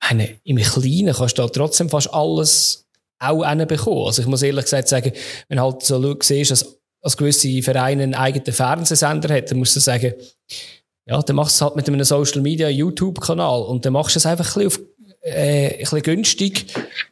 meine, 0.09 0.31
im 0.45 0.57
Kleinen 0.57 1.13
kannst 1.13 1.37
du 1.37 1.43
da 1.43 1.49
trotzdem 1.49 1.91
fast 1.91 2.13
alles 2.15 2.87
auch 3.19 3.43
bekommen. 3.67 4.07
Also, 4.07 4.23
ich 4.23 4.29
muss 4.29 4.43
ehrlich 4.43 4.65
gesagt 4.65 4.89
sagen, 4.89 5.13
wenn 5.49 5.61
halt 5.61 5.83
so 5.83 6.01
schau- 6.01 6.17
siehst, 6.23 6.53
dass, 6.53 6.79
dass 7.03 7.17
gewisse 7.17 7.63
Vereine 7.63 8.05
einen 8.05 8.15
eigenen 8.15 8.53
Fernsehsender 8.53 9.35
hat, 9.35 9.51
dann 9.51 9.59
musst 9.59 9.75
du 9.75 9.81
sagen, 9.81 10.15
ja, 11.07 11.21
dann 11.21 11.37
machst 11.37 11.55
du 11.61 11.65
es 11.65 11.69
halt 11.69 11.77
mit 11.77 11.89
einem 11.89 12.05
Social 12.05 12.43
Media 12.43 12.69
YouTube-Kanal 12.69 13.63
und 13.63 13.85
dann 13.85 13.93
machst 13.95 14.15
du 14.15 14.19
es 14.19 14.27
einfach 14.27 14.57
ein 14.57 14.65
bisschen, 14.69 14.83
auf, 14.85 14.89
äh, 15.23 15.73
ein 15.73 15.79
bisschen 15.81 16.03
günstig 16.03 16.67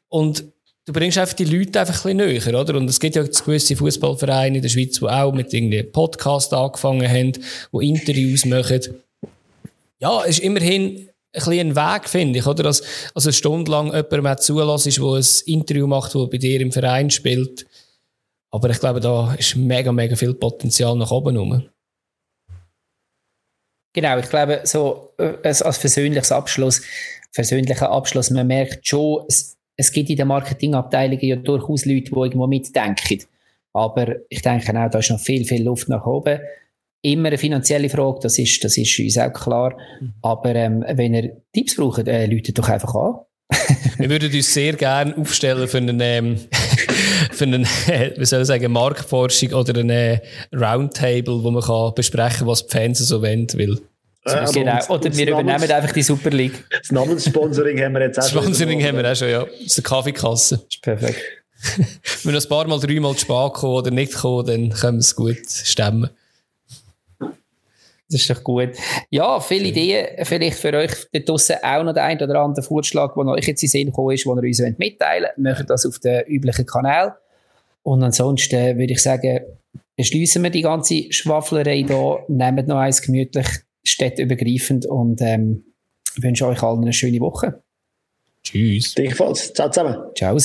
und 0.08 0.44
du 0.84 0.92
bringst 0.92 1.18
einfach 1.18 1.34
die 1.34 1.44
Leute 1.44 1.80
einfach 1.80 2.04
ein 2.04 2.16
bisschen 2.16 2.44
näher, 2.52 2.60
oder? 2.60 2.76
Und 2.76 2.88
es 2.88 3.00
gibt 3.00 3.16
ja 3.16 3.22
gewisse 3.24 3.74
Fußballvereine 3.74 4.58
in 4.58 4.62
der 4.62 4.68
Schweiz, 4.68 5.00
die 5.00 5.06
auch 5.06 5.32
mit 5.32 5.52
irgendwie 5.52 5.82
Podcast 5.82 6.54
angefangen 6.54 7.08
haben, 7.08 7.32
die 7.32 7.88
Interviews 7.88 8.44
machen. 8.44 8.80
Ja, 10.06 10.22
ist 10.22 10.38
immerhin 10.38 11.08
ein 11.32 11.58
ein 11.58 11.74
Weg, 11.74 12.08
finde 12.08 12.38
ich, 12.38 12.46
oder? 12.46 12.62
Dass, 12.62 12.80
also 13.12 13.28
eine 13.28 13.32
Stunde 13.32 13.72
lang 13.72 13.92
jemand 13.92 14.40
zulässt, 14.40 14.86
der 14.86 15.04
ein 15.04 15.24
Interview 15.46 15.88
macht, 15.88 16.14
der 16.14 16.26
bei 16.28 16.38
dir 16.38 16.60
im 16.60 16.70
Verein 16.70 17.10
spielt. 17.10 17.66
Aber 18.52 18.70
ich 18.70 18.78
glaube, 18.78 19.00
da 19.00 19.34
ist 19.34 19.56
mega, 19.56 19.90
mega 19.90 20.14
viel 20.14 20.34
Potenzial 20.34 20.96
nach 20.96 21.10
oben 21.10 21.36
rum. 21.36 21.68
Genau, 23.92 24.16
ich 24.18 24.28
glaube, 24.28 24.60
so 24.62 25.12
äh, 25.18 25.32
als, 25.42 25.60
als 25.60 25.80
persönliches 25.80 26.30
Abschluss, 26.30 26.82
persönlicher 27.34 27.90
Abschluss, 27.90 28.30
man 28.30 28.46
merkt 28.46 28.86
schon, 28.86 29.24
es, 29.26 29.56
es 29.76 29.90
gibt 29.90 30.08
in 30.08 30.16
den 30.16 30.28
Marketingabteilungen 30.28 31.26
ja 31.26 31.34
durchaus 31.34 31.84
Leute, 31.84 32.12
die 32.12 32.16
irgendwo 32.16 32.46
mitdenken. 32.46 33.24
Aber 33.72 34.14
ich 34.28 34.40
denke 34.40 34.70
auch, 34.70 34.88
da 34.88 35.00
ist 35.00 35.10
noch 35.10 35.18
viel, 35.18 35.44
viel 35.44 35.64
Luft 35.64 35.88
nach 35.88 36.06
oben. 36.06 36.38
Immer 37.06 37.28
eine 37.28 37.38
finanzielle 37.38 37.88
Frage, 37.88 38.18
das 38.22 38.36
ist, 38.36 38.64
das 38.64 38.76
ist 38.76 38.98
uns 38.98 39.16
auch 39.16 39.32
klar. 39.32 39.78
Aber 40.22 40.54
ähm, 40.56 40.84
wenn 40.88 41.14
ihr 41.14 41.36
Tipps 41.52 41.76
braucht, 41.76 42.08
äh, 42.08 42.26
läutet 42.26 42.58
doch 42.58 42.68
einfach 42.68 42.94
an. 42.94 43.14
Wir 43.98 44.10
würden 44.10 44.34
uns 44.34 44.52
sehr 44.52 44.72
gerne 44.72 45.16
aufstellen 45.16 45.68
für 45.68 45.76
einen, 45.78 46.00
ähm, 46.00 46.36
für 47.30 47.44
einen 47.44 47.64
wie 48.16 48.24
soll 48.24 48.40
ich 48.40 48.48
sagen, 48.48 48.72
Marktforschung 48.72 49.52
oder 49.52 49.78
einen 49.78 50.20
Roundtable, 50.52 51.44
wo 51.44 51.50
man 51.52 51.62
kann 51.62 51.94
besprechen 51.94 52.38
kann, 52.38 52.48
was 52.48 52.66
die 52.66 52.76
Fans 52.76 52.98
so 52.98 53.22
wollen. 53.22 53.46
Weil 53.54 53.78
äh, 54.24 54.52
genau. 54.52 54.84
Oder 54.88 55.16
wir 55.16 55.28
übernehmen 55.28 55.70
einfach 55.70 55.92
die 55.92 56.02
Super 56.02 56.30
League. 56.30 56.64
Das 56.70 56.90
Namenssponsoring 56.90 57.80
haben 57.84 57.94
wir 57.94 58.02
jetzt 58.02 58.18
auch 58.18 58.28
schon. 58.28 58.42
Sponsoring 58.42 58.82
haben 58.82 58.96
wir 58.96 59.12
auch 59.12 59.14
schon, 59.14 59.28
ja. 59.28 59.44
Das 59.44 59.60
ist 59.60 59.78
die 59.78 59.82
Kaffeekasse. 59.82 60.56
Das 60.56 60.66
ist 60.74 60.82
perfekt. 60.82 61.20
Wenn 62.24 62.34
wir 62.34 62.40
ein 62.40 62.48
paar 62.48 62.66
Mal, 62.66 62.80
dreimal 62.80 63.14
zu 63.14 63.20
spät 63.20 63.52
kommen 63.52 63.74
oder 63.74 63.90
nicht 63.92 64.14
kommen, 64.14 64.44
dann 64.44 64.70
können 64.70 64.98
wir 64.98 65.02
es 65.02 65.14
gut 65.14 65.48
stemmen. 65.48 66.10
Das 68.08 68.20
ist 68.20 68.30
doch 68.30 68.44
gut. 68.44 68.70
Ja, 69.10 69.40
viele 69.40 69.68
Ideen. 69.68 70.24
Vielleicht 70.24 70.58
für 70.58 70.72
euch 70.74 70.92
da 71.12 71.18
draussen 71.18 71.56
auch 71.62 71.82
noch 71.82 71.92
der 71.92 72.04
ein 72.04 72.20
oder 72.22 72.40
andere 72.40 72.62
Vorschlag, 72.62 73.14
der 73.14 73.24
euch 73.26 73.46
jetzt 73.46 73.62
in 73.62 73.68
Sinn 73.68 73.86
gekommen 73.86 74.14
ist, 74.14 74.24
den 74.24 74.36
ihr 74.38 74.66
uns 74.66 74.78
mitteilen 74.78 75.30
wollt. 75.36 75.58
Macht 75.58 75.70
das 75.70 75.86
auf 75.86 75.98
den 75.98 76.24
üblichen 76.26 76.66
Kanal. 76.66 77.16
Und 77.82 78.02
ansonsten 78.02 78.78
würde 78.78 78.92
ich 78.92 79.02
sagen, 79.02 79.40
beschließen 79.96 80.42
wir 80.42 80.50
die 80.50 80.62
ganze 80.62 81.12
Schwafflerei 81.12 81.84
hier, 81.86 82.24
nehmt 82.28 82.68
noch 82.68 82.78
eins 82.78 83.02
gemütlich, 83.02 83.46
städtübergreifend 83.84 84.86
und 84.86 85.20
ähm, 85.22 85.64
wünsche 86.16 86.46
euch 86.46 86.62
allen 86.62 86.82
eine 86.82 86.92
schöne 86.92 87.20
Woche. 87.20 87.62
Tschüss. 88.42 88.94
Gleichfalls. 88.94 89.52
Ciao 89.52 89.70
zusammen. 89.70 89.96
Ciao. 90.16 90.38